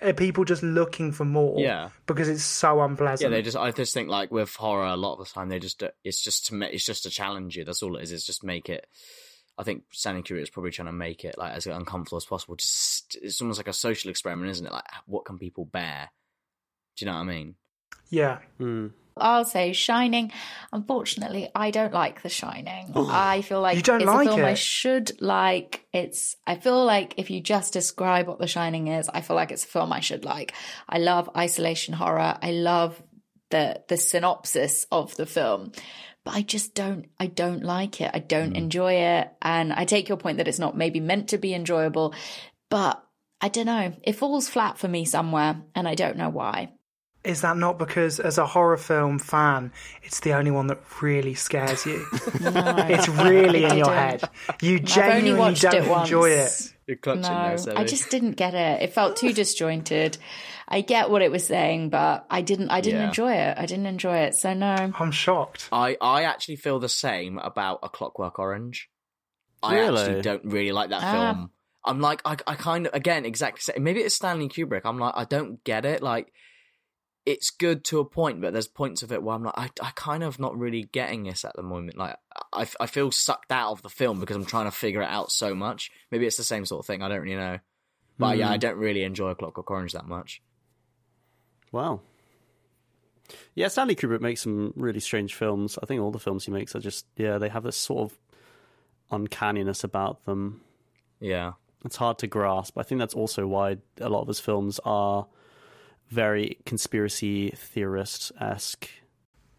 are 0.00 0.12
people 0.12 0.44
just 0.44 0.62
looking 0.62 1.12
for 1.12 1.24
more? 1.24 1.58
Yeah. 1.60 1.90
Because 2.06 2.28
it's 2.28 2.42
so 2.42 2.80
unpleasant. 2.82 3.30
Yeah, 3.30 3.36
they 3.36 3.42
just. 3.42 3.56
I 3.56 3.70
just 3.70 3.94
think 3.94 4.08
like 4.08 4.30
with 4.30 4.54
horror, 4.54 4.86
a 4.86 4.96
lot 4.96 5.18
of 5.18 5.26
the 5.26 5.32
time 5.32 5.48
they 5.48 5.58
just. 5.58 5.82
Uh, 5.82 5.90
it's 6.04 6.22
just 6.22 6.46
to. 6.46 6.54
ma- 6.54 6.66
It's 6.66 6.84
just 6.84 7.02
to 7.04 7.10
challenge 7.10 7.56
you. 7.56 7.64
That's 7.64 7.82
all 7.82 7.96
it 7.96 8.02
is. 8.02 8.12
It's 8.12 8.26
just 8.26 8.44
make 8.44 8.68
it. 8.68 8.86
I 9.58 9.62
think 9.62 9.84
Stanley 9.90 10.22
Kubrick 10.22 10.42
is 10.42 10.50
probably 10.50 10.70
trying 10.70 10.86
to 10.86 10.92
make 10.92 11.24
it 11.24 11.38
like 11.38 11.52
as 11.54 11.66
uncomfortable 11.66 12.18
as 12.18 12.26
possible. 12.26 12.56
Just 12.56 13.16
it's 13.22 13.40
almost 13.40 13.58
like 13.58 13.68
a 13.68 13.72
social 13.72 14.10
experiment, 14.10 14.50
isn't 14.50 14.66
it? 14.66 14.72
Like 14.72 14.84
what 15.06 15.24
can 15.24 15.38
people 15.38 15.64
bear? 15.64 16.10
Do 16.96 17.04
you 17.04 17.10
know 17.10 17.16
what 17.16 17.22
I 17.24 17.24
mean? 17.24 17.54
yeah. 18.10 18.38
Hmm. 18.58 18.88
I'll 19.16 19.44
say 19.44 19.72
Shining. 19.72 20.32
Unfortunately, 20.72 21.50
I 21.54 21.70
don't 21.70 21.92
like 21.92 22.22
The 22.22 22.28
Shining. 22.28 22.92
I 22.94 23.42
feel 23.42 23.60
like 23.60 23.76
You 23.76 23.82
don't 23.82 24.02
it's 24.02 24.06
like 24.06 24.28
a 24.28 24.30
film 24.32 24.44
I 24.44 24.54
should 24.54 25.20
like. 25.22 25.86
It's. 25.92 26.36
I 26.46 26.56
feel 26.56 26.84
like 26.84 27.14
if 27.16 27.30
you 27.30 27.40
just 27.40 27.72
describe 27.72 28.28
what 28.28 28.38
The 28.38 28.46
Shining 28.46 28.88
is, 28.88 29.08
I 29.08 29.20
feel 29.22 29.36
like 29.36 29.50
it's 29.50 29.64
a 29.64 29.68
film 29.68 29.92
I 29.92 30.00
should 30.00 30.24
like. 30.24 30.52
I 30.88 30.98
love 30.98 31.30
isolation 31.36 31.94
horror. 31.94 32.38
I 32.40 32.52
love 32.52 33.02
the 33.50 33.82
the 33.88 33.96
synopsis 33.96 34.86
of 34.90 35.16
the 35.16 35.26
film. 35.26 35.72
But 36.24 36.34
I 36.34 36.42
just 36.42 36.74
don't 36.74 37.06
I 37.18 37.26
don't 37.26 37.62
like 37.62 38.00
it. 38.00 38.10
I 38.12 38.18
don't 38.18 38.54
mm. 38.54 38.58
enjoy 38.58 38.94
it. 38.94 39.32
And 39.40 39.72
I 39.72 39.84
take 39.84 40.08
your 40.08 40.18
point 40.18 40.38
that 40.38 40.48
it's 40.48 40.58
not 40.58 40.76
maybe 40.76 41.00
meant 41.00 41.28
to 41.28 41.38
be 41.38 41.54
enjoyable, 41.54 42.14
but 42.68 43.02
I 43.40 43.48
don't 43.48 43.66
know. 43.66 43.94
It 44.02 44.14
falls 44.14 44.48
flat 44.48 44.78
for 44.78 44.88
me 44.88 45.04
somewhere 45.04 45.62
and 45.74 45.86
I 45.86 45.94
don't 45.94 46.16
know 46.16 46.30
why. 46.30 46.72
Is 47.26 47.40
that 47.42 47.56
not 47.56 47.78
because, 47.78 48.20
as 48.20 48.38
a 48.38 48.46
horror 48.46 48.76
film 48.76 49.18
fan, 49.18 49.72
it's 50.02 50.20
the 50.20 50.32
only 50.34 50.50
one 50.50 50.68
that 50.68 50.80
really 51.02 51.34
scares 51.34 51.84
you? 51.84 52.06
it's 52.12 53.08
really 53.08 53.64
in 53.64 53.76
your 53.76 53.92
head. 53.92 54.22
You 54.62 54.78
genuinely 54.80 55.34
watched 55.38 55.62
don't 55.62 55.74
it 55.74 55.88
once. 55.88 56.08
enjoy 56.08 56.30
it. 56.30 56.72
You're 56.86 56.96
clutching 56.98 57.22
no, 57.22 57.56
there, 57.56 57.76
I 57.78 57.82
just 57.84 58.10
didn't 58.10 58.32
get 58.32 58.54
it. 58.54 58.82
It 58.82 58.92
felt 58.92 59.16
too 59.16 59.32
disjointed. 59.32 60.18
I 60.68 60.82
get 60.82 61.10
what 61.10 61.20
it 61.20 61.32
was 61.32 61.44
saying, 61.44 61.90
but 61.90 62.26
I 62.30 62.42
didn't. 62.42 62.70
I 62.70 62.80
didn't 62.80 63.00
Yeah. 63.00 63.08
enjoy 63.08 63.32
it. 63.32 63.58
I 63.58 63.66
didn't 63.66 63.86
enjoy 63.86 64.18
it. 64.18 64.36
So 64.36 64.54
no. 64.54 64.92
I'm 64.96 65.10
shocked. 65.10 65.68
I, 65.72 65.96
I 66.00 66.22
actually 66.24 66.56
feel 66.56 66.78
the 66.78 66.88
same 66.88 67.38
about 67.38 67.80
A 67.82 67.88
Clockwork 67.88 68.38
Orange. 68.38 68.88
I 69.64 69.74
Really? 69.74 70.00
actually 70.00 70.22
don't 70.22 70.44
really 70.44 70.70
like 70.72 70.90
that 70.90 71.02
Ah. 71.02 71.12
film. 71.12 71.50
I'm 71.84 72.00
like, 72.00 72.20
I, 72.24 72.36
I 72.46 72.54
kind 72.54 72.86
of, 72.86 72.94
again, 72.94 73.24
exactly 73.24 73.60
same. 73.60 73.82
Maybe 73.82 74.00
it's 74.00 74.14
Stanley 74.16 74.48
Kubrick. 74.48 74.82
I'm 74.84 74.98
like, 74.98 75.14
I 75.16 75.24
don't 75.24 75.62
get 75.64 75.84
it. 75.84 76.02
Like, 76.02 76.32
it's 77.26 77.50
good 77.50 77.84
to 77.84 77.98
a 77.98 78.04
point, 78.04 78.40
but 78.40 78.52
there's 78.52 78.68
points 78.68 79.02
of 79.02 79.10
it 79.10 79.22
where 79.22 79.34
I'm 79.34 79.42
like, 79.42 79.58
I, 79.58 79.68
I 79.82 79.90
kind 79.96 80.22
of 80.22 80.38
not 80.38 80.56
really 80.56 80.84
getting 80.84 81.24
this 81.24 81.44
at 81.44 81.56
the 81.56 81.62
moment. 81.62 81.98
Like, 81.98 82.16
I, 82.52 82.66
I 82.78 82.86
feel 82.86 83.10
sucked 83.10 83.50
out 83.50 83.72
of 83.72 83.82
the 83.82 83.88
film 83.88 84.20
because 84.20 84.36
I'm 84.36 84.46
trying 84.46 84.66
to 84.66 84.70
figure 84.70 85.02
it 85.02 85.08
out 85.08 85.32
so 85.32 85.52
much. 85.52 85.90
Maybe 86.12 86.24
it's 86.24 86.36
the 86.36 86.44
same 86.44 86.64
sort 86.64 86.80
of 86.80 86.86
thing. 86.86 87.02
I 87.02 87.08
don't 87.08 87.20
really 87.20 87.36
know. 87.36 87.58
But 88.16 88.38
yeah, 88.38 88.48
I 88.48 88.54
hmm. 88.54 88.60
don't 88.60 88.78
really 88.78 89.02
enjoy 89.02 89.34
Clockwork 89.34 89.70
Orange 89.70 89.92
that 89.92 90.06
much. 90.06 90.40
Wow. 91.72 92.00
Yeah, 93.54 93.68
Stanley 93.68 93.96
Kubrick 93.96 94.20
makes 94.20 94.42
some 94.42 94.72
really 94.76 95.00
strange 95.00 95.34
films. 95.34 95.78
I 95.82 95.86
think 95.86 96.00
all 96.00 96.12
the 96.12 96.20
films 96.20 96.44
he 96.44 96.52
makes 96.52 96.76
are 96.76 96.80
just 96.80 97.06
yeah, 97.16 97.38
they 97.38 97.48
have 97.48 97.64
this 97.64 97.76
sort 97.76 98.10
of 98.10 98.18
uncanniness 99.10 99.82
about 99.82 100.24
them. 100.24 100.60
Yeah. 101.18 101.52
It's 101.84 101.96
hard 101.96 102.18
to 102.18 102.26
grasp. 102.26 102.78
I 102.78 102.84
think 102.84 103.00
that's 103.00 103.14
also 103.14 103.46
why 103.46 103.78
a 104.00 104.08
lot 104.08 104.22
of 104.22 104.28
his 104.28 104.40
films 104.40 104.80
are 104.84 105.26
very 106.10 106.58
conspiracy 106.64 107.50
theorist 107.50 108.32
esque. 108.40 108.88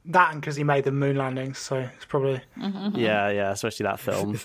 That 0.05 0.31
and 0.31 0.41
because 0.41 0.55
he 0.55 0.63
made 0.63 0.85
the 0.85 0.91
moon 0.91 1.17
landings, 1.17 1.57
so 1.57 1.75
it's 1.75 2.05
probably. 2.05 2.41
Yeah, 2.55 3.29
yeah, 3.29 3.51
especially 3.51 3.83
that 3.85 3.99
film. 3.99 4.39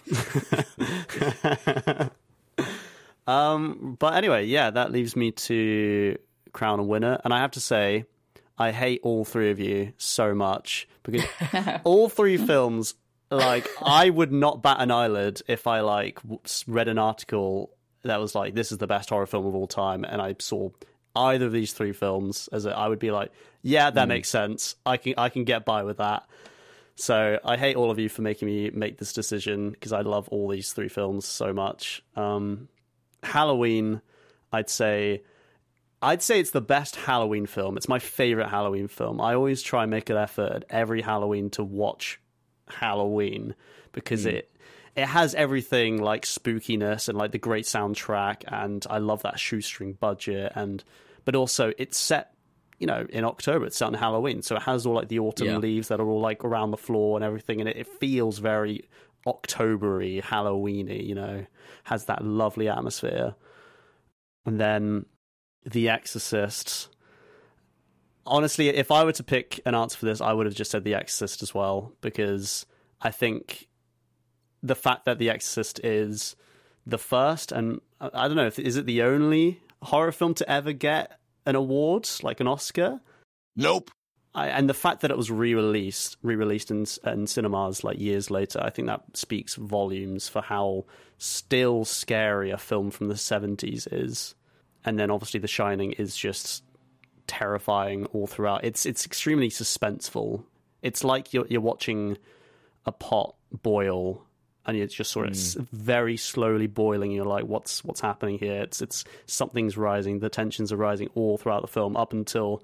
um, 3.29 3.97
but 3.99 4.15
anyway, 4.15 4.47
yeah, 4.47 4.71
that 4.71 4.91
leaves 4.91 5.15
me 5.15 5.31
to 5.33 6.19
crown 6.53 6.81
a 6.81 6.83
winner, 6.83 7.21
and 7.25 7.33
I 7.33 7.39
have 7.39 7.53
to 7.53 7.61
say, 7.61 8.07
I 8.59 8.73
hate 8.73 9.01
all 9.05 9.25
three 9.25 9.51
of 9.51 9.61
you 9.61 9.93
so 9.99 10.35
much 10.35 10.89
because 11.05 11.25
all 11.85 12.09
three 12.09 12.37
films, 12.37 12.95
like, 13.31 13.69
I 13.81 14.11
would 14.11 14.33
not 14.33 14.63
bat 14.63 14.79
an 14.81 14.91
eyelid 14.91 15.43
if 15.47 15.69
I 15.69 15.81
like 15.81 16.19
read 16.67 16.89
an 16.89 16.99
article 16.99 17.71
that 18.03 18.21
was 18.21 18.35
like, 18.35 18.55
"This 18.55 18.73
is 18.73 18.79
the 18.79 18.89
best 18.89 19.11
horror 19.11 19.27
film 19.27 19.47
of 19.47 19.55
all 19.55 19.69
time," 19.69 20.05
and 20.05 20.21
I 20.21 20.35
saw 20.39 20.71
either 21.15 21.47
of 21.47 21.53
these 21.53 21.73
three 21.73 21.93
films 21.93 22.49
as 22.53 22.67
a, 22.67 22.77
I 22.77 22.89
would 22.89 22.99
be 22.99 23.11
like, 23.11 23.33
"Yeah, 23.63 23.91
that 23.91 24.09
makes 24.09 24.29
sense. 24.29 24.77
I 24.85 24.97
can 24.97 25.15
I 25.19 25.29
can 25.29 25.45
get 25.45 25.65
by 25.65 25.83
with 25.83 25.99
that." 25.99 26.27
So 26.95 27.39
I 27.45 27.57
hate 27.57 27.77
all 27.77 27.91
of 27.91 27.99
you 27.99 28.09
for 28.09 28.23
making 28.23 28.47
me 28.47 28.71
make 28.71 28.99
this 28.99 29.13
decision 29.13 29.71
because 29.71 29.93
I 29.93 30.03
love 30.03 30.29
all 30.29 30.49
these 30.49 30.73
three 30.73 30.89
films 30.89 31.27
so 31.27 31.53
much. 31.53 32.03
Um, 32.17 32.69
Halloween, 33.23 34.03
I'd 34.53 34.69
say, 34.69 35.23
I'd 36.03 36.23
say 36.23 36.39
it's 36.39 36.51
the 36.51 36.61
best 36.61 36.97
Halloween 36.97 37.47
film. 37.47 37.77
It's 37.77 37.89
my 37.89 37.99
favorite 37.99 38.49
Halloween 38.49 38.89
film. 38.89 39.21
I 39.21 39.35
always 39.35 39.63
try 39.63 39.83
and 39.83 39.91
make 39.91 40.11
an 40.11 40.17
effort 40.17 40.53
at 40.53 40.65
every 40.69 41.01
Halloween 41.01 41.51
to 41.51 41.65
watch 41.65 42.21
Halloween 42.69 43.55
because 43.93 44.27
it 44.27 44.51
it 44.95 45.07
has 45.07 45.35
everything 45.35 46.03
like 46.03 46.25
spookiness 46.25 47.09
and 47.09 47.17
like 47.17 47.33
the 47.33 47.39
great 47.39 47.65
soundtrack 47.65 48.43
and 48.47 48.87
I 48.91 48.99
love 48.99 49.23
that 49.23 49.39
shoestring 49.39 49.95
budget 49.95 50.53
and 50.55 50.85
but 51.25 51.35
also 51.35 51.73
it's 51.79 51.99
set 51.99 52.35
you 52.79 52.87
know 52.87 53.07
in 53.11 53.25
October 53.25 53.65
it's 53.67 53.77
set 53.77 53.87
on 53.87 53.95
Halloween 53.95 54.43
so 54.43 54.57
it 54.57 54.63
has 54.63 54.85
all 54.87 54.95
like 54.95 55.09
the 55.09 55.19
autumn 55.21 55.47
Yeah. 55.47 55.57
leaves 55.59 55.89
that 55.89 56.01
are 56.01 56.07
all 56.09 56.21
like 56.21 56.45
around 56.45 56.73
the 56.73 56.77
floor 56.77 57.17
and 57.17 57.25
everything 57.25 57.61
and 57.61 57.69
it, 57.69 57.77
it 57.77 57.87
feels 58.01 58.39
very 58.39 58.85
Octobery 59.27 60.23
Halloweeny 60.23 61.07
you 61.07 61.15
know 61.15 61.47
has 61.85 62.05
that 62.07 62.25
lovely 62.25 62.69
atmosphere 62.69 63.35
and 64.45 64.61
then 64.61 65.07
The 65.65 65.89
Exorcist 65.89 66.89
honestly, 68.27 68.69
if 68.69 68.91
I 68.91 69.05
were 69.05 69.13
to 69.13 69.25
pick 69.25 69.61
an 69.67 69.75
answer 69.75 69.99
for 69.99 70.07
this, 70.07 70.21
I 70.21 70.33
would 70.33 70.47
have 70.47 70.55
just 70.55 70.71
said 70.71 70.85
The 70.85 70.95
Exorcist 70.95 71.43
as 71.43 71.53
well, 71.53 71.93
because 72.01 72.67
I 73.01 73.11
think 73.11 73.67
the 74.63 74.75
fact 74.75 75.05
that 75.05 75.19
The 75.19 75.31
Exorcist 75.31 75.81
is 75.85 76.37
the 76.87 76.99
first, 76.99 77.53
and 77.53 77.81
I 78.01 78.11
I 78.13 78.29
don't 78.29 78.37
know, 78.37 78.47
if 78.47 78.59
is 78.59 78.77
it 78.77 78.87
the 78.87 79.03
only 79.03 79.61
horror 79.83 80.13
film 80.13 80.35
to 80.35 80.51
ever 80.51 80.73
get 80.73 81.19
an 81.47 81.57
award, 81.57 82.09
like 82.23 82.41
an 82.41 82.47
Oscar? 82.47 83.01
Nope. 83.57 83.91
I, 84.35 84.49
and 84.49 84.69
the 84.69 84.75
fact 84.75 85.03
that 85.03 85.11
it 85.11 85.17
was 85.17 85.31
re-released, 85.31 86.17
re-released 86.23 86.71
in, 86.71 86.87
in 87.05 87.27
cinemas 87.27 87.85
like 87.85 87.99
years 88.01 88.31
later, 88.31 88.61
I 88.63 88.71
think 88.71 88.89
that 88.89 89.03
speaks 89.15 89.57
volumes 89.57 90.27
for 90.27 90.41
how 90.41 90.87
still 91.19 91.85
scary 91.85 92.51
a 92.51 92.57
film 92.57 92.91
from 92.91 93.09
the 93.09 93.17
seventies 93.17 93.87
is. 93.89 94.35
And 94.85 94.99
then 94.99 95.11
obviously, 95.11 95.41
The 95.41 95.49
Shining 95.49 95.93
is 95.93 96.17
just 96.17 96.65
terrifying 97.27 98.07
all 98.07 98.27
throughout. 98.27 98.65
It's 98.65 98.87
it's 98.87 99.07
extremely 99.07 99.51
suspenseful. 99.51 100.45
It's 100.81 101.05
like 101.05 101.33
you're 101.35 101.47
you're 101.49 101.61
watching 101.61 102.17
a 102.87 102.93
pot 102.93 103.37
boil 103.63 104.25
and 104.67 104.77
it's 104.77 104.95
just 104.95 105.11
sort 105.11 105.27
of 105.27 105.33
mm. 105.33 105.67
very 105.73 106.17
slowly 106.17 106.67
boiling. 106.67 107.11
You're 107.11 107.25
like, 107.25 107.45
what's 107.45 107.85
what's 107.85 108.01
happening 108.01 108.39
here? 108.39 108.63
It's 108.63 108.81
it's 108.81 109.05
something's 109.27 109.77
rising. 109.77 110.21
The 110.21 110.29
tensions 110.29 110.73
are 110.73 110.77
rising 110.77 111.11
all 111.15 111.39
throughout 111.39 111.63
the 111.63 111.69
film 111.69 111.97
up 111.97 112.13
until 112.13 112.63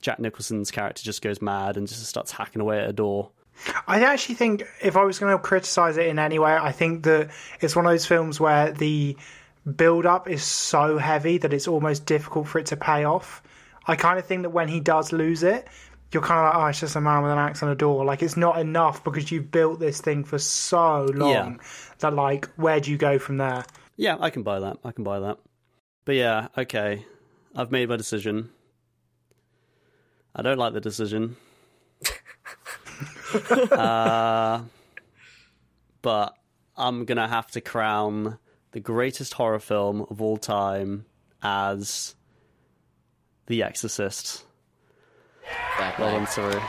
Jack 0.00 0.18
Nicholson's 0.18 0.70
character 0.70 1.02
just 1.02 1.22
goes 1.22 1.40
mad 1.40 1.76
and 1.76 1.86
just 1.86 2.04
starts 2.06 2.32
hacking 2.32 2.62
away 2.62 2.80
at 2.80 2.88
a 2.88 2.92
door. 2.92 3.30
I 3.86 4.02
actually 4.04 4.34
think 4.34 4.64
if 4.82 4.96
I 4.96 5.04
was 5.04 5.18
going 5.18 5.32
to 5.32 5.42
criticize 5.42 5.96
it 5.96 6.06
in 6.06 6.18
any 6.18 6.38
way, 6.38 6.54
I 6.54 6.72
think 6.72 7.04
that 7.04 7.30
it's 7.60 7.74
one 7.74 7.86
of 7.86 7.92
those 7.92 8.04
films 8.04 8.38
where 8.38 8.70
the 8.72 9.16
build 9.76 10.06
up 10.06 10.28
is 10.28 10.42
so 10.42 10.98
heavy 10.98 11.38
that 11.38 11.52
it's 11.52 11.66
almost 11.66 12.06
difficult 12.06 12.48
for 12.48 12.58
it 12.58 12.66
to 12.66 12.76
pay 12.76 13.04
off. 13.04 13.42
I 13.86 13.96
kind 13.96 14.18
of 14.18 14.26
think 14.26 14.42
that 14.42 14.50
when 14.50 14.68
he 14.68 14.80
does 14.80 15.12
lose 15.12 15.42
it, 15.42 15.66
you're 16.12 16.22
kind 16.22 16.46
of 16.46 16.54
like, 16.54 16.64
oh, 16.64 16.66
it's 16.68 16.80
just 16.80 16.96
a 16.96 17.00
man 17.00 17.22
with 17.22 17.32
an 17.32 17.38
axe 17.38 17.62
on 17.62 17.68
a 17.68 17.74
door. 17.74 18.04
Like, 18.04 18.22
it's 18.22 18.36
not 18.36 18.58
enough 18.58 19.02
because 19.02 19.30
you've 19.30 19.50
built 19.50 19.80
this 19.80 20.00
thing 20.00 20.24
for 20.24 20.38
so 20.38 21.04
long 21.06 21.30
yeah. 21.30 21.56
that, 21.98 22.14
like, 22.14 22.46
where 22.56 22.80
do 22.80 22.90
you 22.90 22.96
go 22.96 23.18
from 23.18 23.38
there? 23.38 23.64
Yeah, 23.96 24.16
I 24.20 24.30
can 24.30 24.42
buy 24.42 24.60
that. 24.60 24.78
I 24.84 24.92
can 24.92 25.04
buy 25.04 25.20
that. 25.20 25.38
But 26.04 26.14
yeah, 26.14 26.48
okay. 26.56 27.04
I've 27.54 27.72
made 27.72 27.88
my 27.88 27.96
decision. 27.96 28.50
I 30.34 30.42
don't 30.42 30.58
like 30.58 30.74
the 30.74 30.80
decision. 30.80 31.36
uh, 33.72 34.60
but 36.02 36.34
I'm 36.76 37.04
going 37.06 37.16
to 37.16 37.26
have 37.26 37.50
to 37.52 37.60
crown 37.60 38.38
the 38.72 38.80
greatest 38.80 39.34
horror 39.34 39.58
film 39.58 40.06
of 40.10 40.20
all 40.20 40.36
time 40.36 41.06
as 41.42 42.14
The 43.46 43.62
Exorcist. 43.62 44.44
Well 45.78 46.12
done, 46.12 46.26
sorry. 46.26 46.60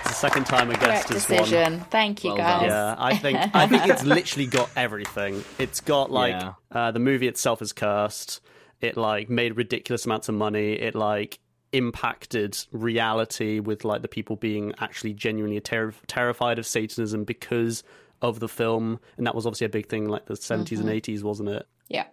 It's 0.00 0.08
the 0.08 0.14
second 0.14 0.44
time 0.44 0.70
a 0.70 0.74
guest 0.74 0.84
Correct 0.84 1.08
has 1.08 1.26
decision. 1.26 1.72
Won. 1.78 1.80
Thank 1.90 2.24
you, 2.24 2.30
well 2.30 2.38
guys. 2.38 2.60
Done. 2.60 2.68
Yeah, 2.68 2.94
I 2.98 3.16
think 3.16 3.38
I 3.54 3.66
think 3.66 3.86
it's 3.86 4.04
literally 4.04 4.46
got 4.46 4.70
everything. 4.76 5.44
It's 5.58 5.80
got 5.80 6.10
like 6.10 6.32
yeah. 6.32 6.54
uh, 6.70 6.90
the 6.90 6.98
movie 6.98 7.28
itself 7.28 7.62
is 7.62 7.72
cursed. 7.72 8.40
It 8.80 8.96
like 8.96 9.30
made 9.30 9.56
ridiculous 9.56 10.04
amounts 10.06 10.28
of 10.28 10.34
money. 10.34 10.72
It 10.72 10.94
like 10.94 11.38
impacted 11.72 12.56
reality 12.72 13.60
with 13.60 13.84
like 13.84 14.02
the 14.02 14.08
people 14.08 14.36
being 14.36 14.74
actually 14.78 15.12
genuinely 15.12 15.60
ter- 15.60 15.94
terrified 16.06 16.58
of 16.58 16.66
Satanism 16.66 17.24
because 17.24 17.82
of 18.22 18.40
the 18.40 18.48
film, 18.48 18.98
and 19.16 19.26
that 19.26 19.34
was 19.34 19.46
obviously 19.46 19.66
a 19.66 19.70
big 19.70 19.88
thing 19.88 20.08
like 20.08 20.26
the 20.26 20.34
70s 20.34 20.64
mm-hmm. 20.64 20.80
and 20.80 20.90
eighties, 20.90 21.22
wasn't 21.22 21.48
it? 21.48 21.66
Yeah. 21.88 22.06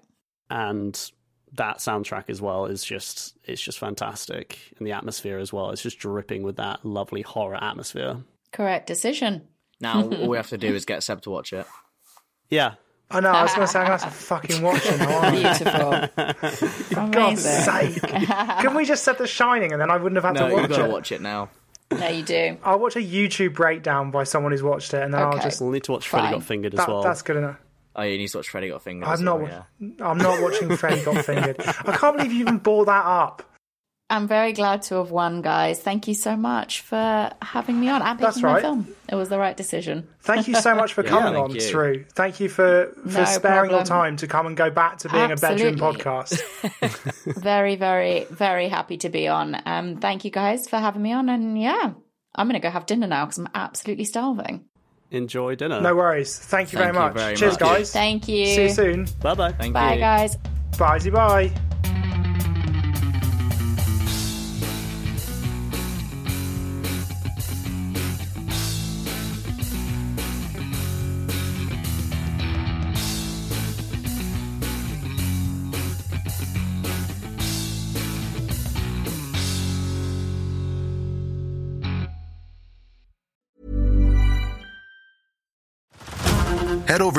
And 0.49 0.99
that 1.55 1.77
soundtrack 1.77 2.29
as 2.29 2.41
well 2.41 2.65
is 2.65 2.83
just 2.83 3.35
it's 3.43 3.61
just 3.61 3.79
fantastic, 3.79 4.59
and 4.77 4.87
the 4.87 4.91
atmosphere 4.91 5.37
as 5.39 5.53
well. 5.53 5.69
It's 5.71 5.81
just 5.83 5.99
dripping 5.99 6.43
with 6.43 6.57
that 6.57 6.83
lovely 6.85 7.21
horror 7.21 7.61
atmosphere. 7.61 8.17
Correct 8.51 8.87
decision. 8.87 9.43
Now 9.79 10.03
all 10.03 10.27
we 10.29 10.37
have 10.37 10.49
to 10.49 10.57
do 10.57 10.67
is 10.75 10.85
get 10.85 11.03
Seb 11.03 11.21
to 11.21 11.29
watch 11.29 11.53
it. 11.53 11.65
Yeah, 12.49 12.75
I 13.09 13.19
know. 13.19 13.29
I 13.31 13.43
was 13.43 13.53
going 13.53 13.67
to 13.67 13.71
say 13.71 13.79
I'm 13.79 13.87
going 13.87 13.99
to 13.99 14.05
have 14.05 14.13
to 14.13 14.23
fucking 14.25 14.61
watch 14.61 14.81
it 14.85 14.99
now. 14.99 15.31
Beautiful. 15.31 16.49
For 16.95 17.09
God's 17.09 17.43
sake! 17.43 18.01
Can 18.01 18.75
we 18.75 18.85
just 18.85 19.03
set 19.03 19.17
The 19.17 19.27
Shining 19.27 19.71
and 19.71 19.81
then 19.81 19.89
I 19.91 19.97
wouldn't 19.97 20.15
have 20.23 20.25
had 20.25 20.35
no, 20.41 20.49
to 20.49 20.53
watch 20.53 20.61
you've 20.61 20.69
got 20.71 20.79
it? 20.79 20.83
to 20.87 20.89
watch 20.93 21.11
it 21.11 21.21
now. 21.21 21.49
No, 21.91 22.07
you 22.07 22.23
do. 22.23 22.57
I'll 22.63 22.79
watch 22.79 22.95
a 22.95 22.99
YouTube 22.99 23.53
breakdown 23.53 24.09
by 24.09 24.23
someone 24.23 24.51
who's 24.51 24.63
watched 24.63 24.93
it, 24.95 25.03
and 25.03 25.13
then 25.13 25.21
Okay. 25.21 25.37
I'll 25.37 25.43
just. 25.43 25.61
we'll 25.61 25.69
need 25.71 25.83
to 25.83 25.91
watch 25.91 26.07
Freddy 26.07 26.31
Got 26.31 26.43
Fingered 26.43 26.73
as 26.73 26.79
That, 26.79 26.87
well. 26.87 27.03
That's 27.03 27.21
good 27.21 27.35
enough. 27.37 27.59
Oh, 27.95 28.01
you 28.01 28.17
need 28.17 28.27
to 28.29 28.37
watch 28.37 28.49
Freddy 28.49 28.69
Got 28.69 28.81
Fingered. 28.81 29.07
I'm 29.07 29.23
not. 29.23 29.41
well, 29.41 29.67
yeah. 29.79 29.87
I'm 30.01 30.17
not 30.17 30.41
watching 30.41 30.75
Freddy 30.75 31.03
Got 31.03 31.25
Fingered. 31.25 31.57
I 31.59 31.95
can't 31.95 32.17
believe 32.17 32.33
you 32.33 32.41
even 32.41 32.57
brought 32.57 32.85
that 32.85 33.05
up. 33.05 33.43
I'm 34.09 34.27
very 34.27 34.53
glad 34.53 34.83
to 34.83 34.95
have 34.95 35.09
won, 35.09 35.41
guys. 35.41 35.79
Thank 35.79 36.07
you 36.07 36.13
so 36.13 36.35
much 36.35 36.81
for 36.81 37.31
having 37.41 37.79
me 37.79 37.89
on 37.89 38.01
and 38.01 38.19
picking 38.19 38.25
That's 38.25 38.41
my 38.41 38.53
right. 38.53 38.61
film. 38.61 38.87
It 39.09 39.15
was 39.15 39.29
the 39.29 39.39
right 39.39 39.57
decision. 39.57 40.07
Thank 40.21 40.47
you 40.47 40.55
so 40.55 40.75
much 40.75 40.93
for 40.93 41.01
coming 41.03 41.33
thank 41.33 41.49
on, 41.49 41.55
you. 41.55 41.61
Sru. 41.61 42.05
Thank 42.13 42.39
you 42.39 42.47
for, 42.49 42.93
for 43.01 43.19
No 43.19 43.25
sparing 43.25 43.71
your 43.71 43.83
time 43.83 44.17
to 44.17 44.27
come 44.27 44.45
and 44.45 44.55
go 44.55 44.69
back 44.69 44.99
to 44.99 45.09
being 45.09 45.31
a 45.31 45.35
bedroom 45.35 45.77
podcast. 45.77 46.39
very, 47.41 47.75
very, 47.75 48.25
very 48.25 48.67
happy 48.67 48.97
to 48.97 49.09
be 49.09 49.27
on. 49.27 49.59
Um, 49.65 49.97
thank 49.97 50.25
you 50.25 50.31
guys 50.31 50.67
for 50.67 50.77
having 50.77 51.01
me 51.01 51.11
on. 51.13 51.29
And 51.29 51.59
yeah, 51.59 51.93
I'm 52.35 52.47
going 52.47 52.59
to 52.61 52.65
go 52.65 52.69
have 52.69 52.85
dinner 52.85 53.07
now 53.07 53.25
because 53.25 53.39
I'm 53.39 53.49
absolutely 53.55 54.05
starving. 54.05 54.65
Enjoy 55.13 55.53
dinner. 55.55 55.79
No 55.79 55.95
worries. 55.95 56.37
Thank 56.39 56.73
you 56.73 56.79
Thank 56.79 56.93
very 56.93 57.05
you 57.05 57.09
much. 57.09 57.13
very 57.13 57.35
Cheers, 57.35 57.53
much. 57.53 57.59
guys. 57.59 57.91
Thank 57.93 58.27
you. 58.27 58.47
See 58.47 58.63
you 58.63 58.69
soon. 58.69 59.07
Bye 59.21 59.35
bye. 59.35 59.51
Thank 59.51 59.73
Bye, 59.73 59.93
you. 59.93 59.99
guys. 59.99 60.37
Bye, 60.77 60.99
bye. 61.11 61.51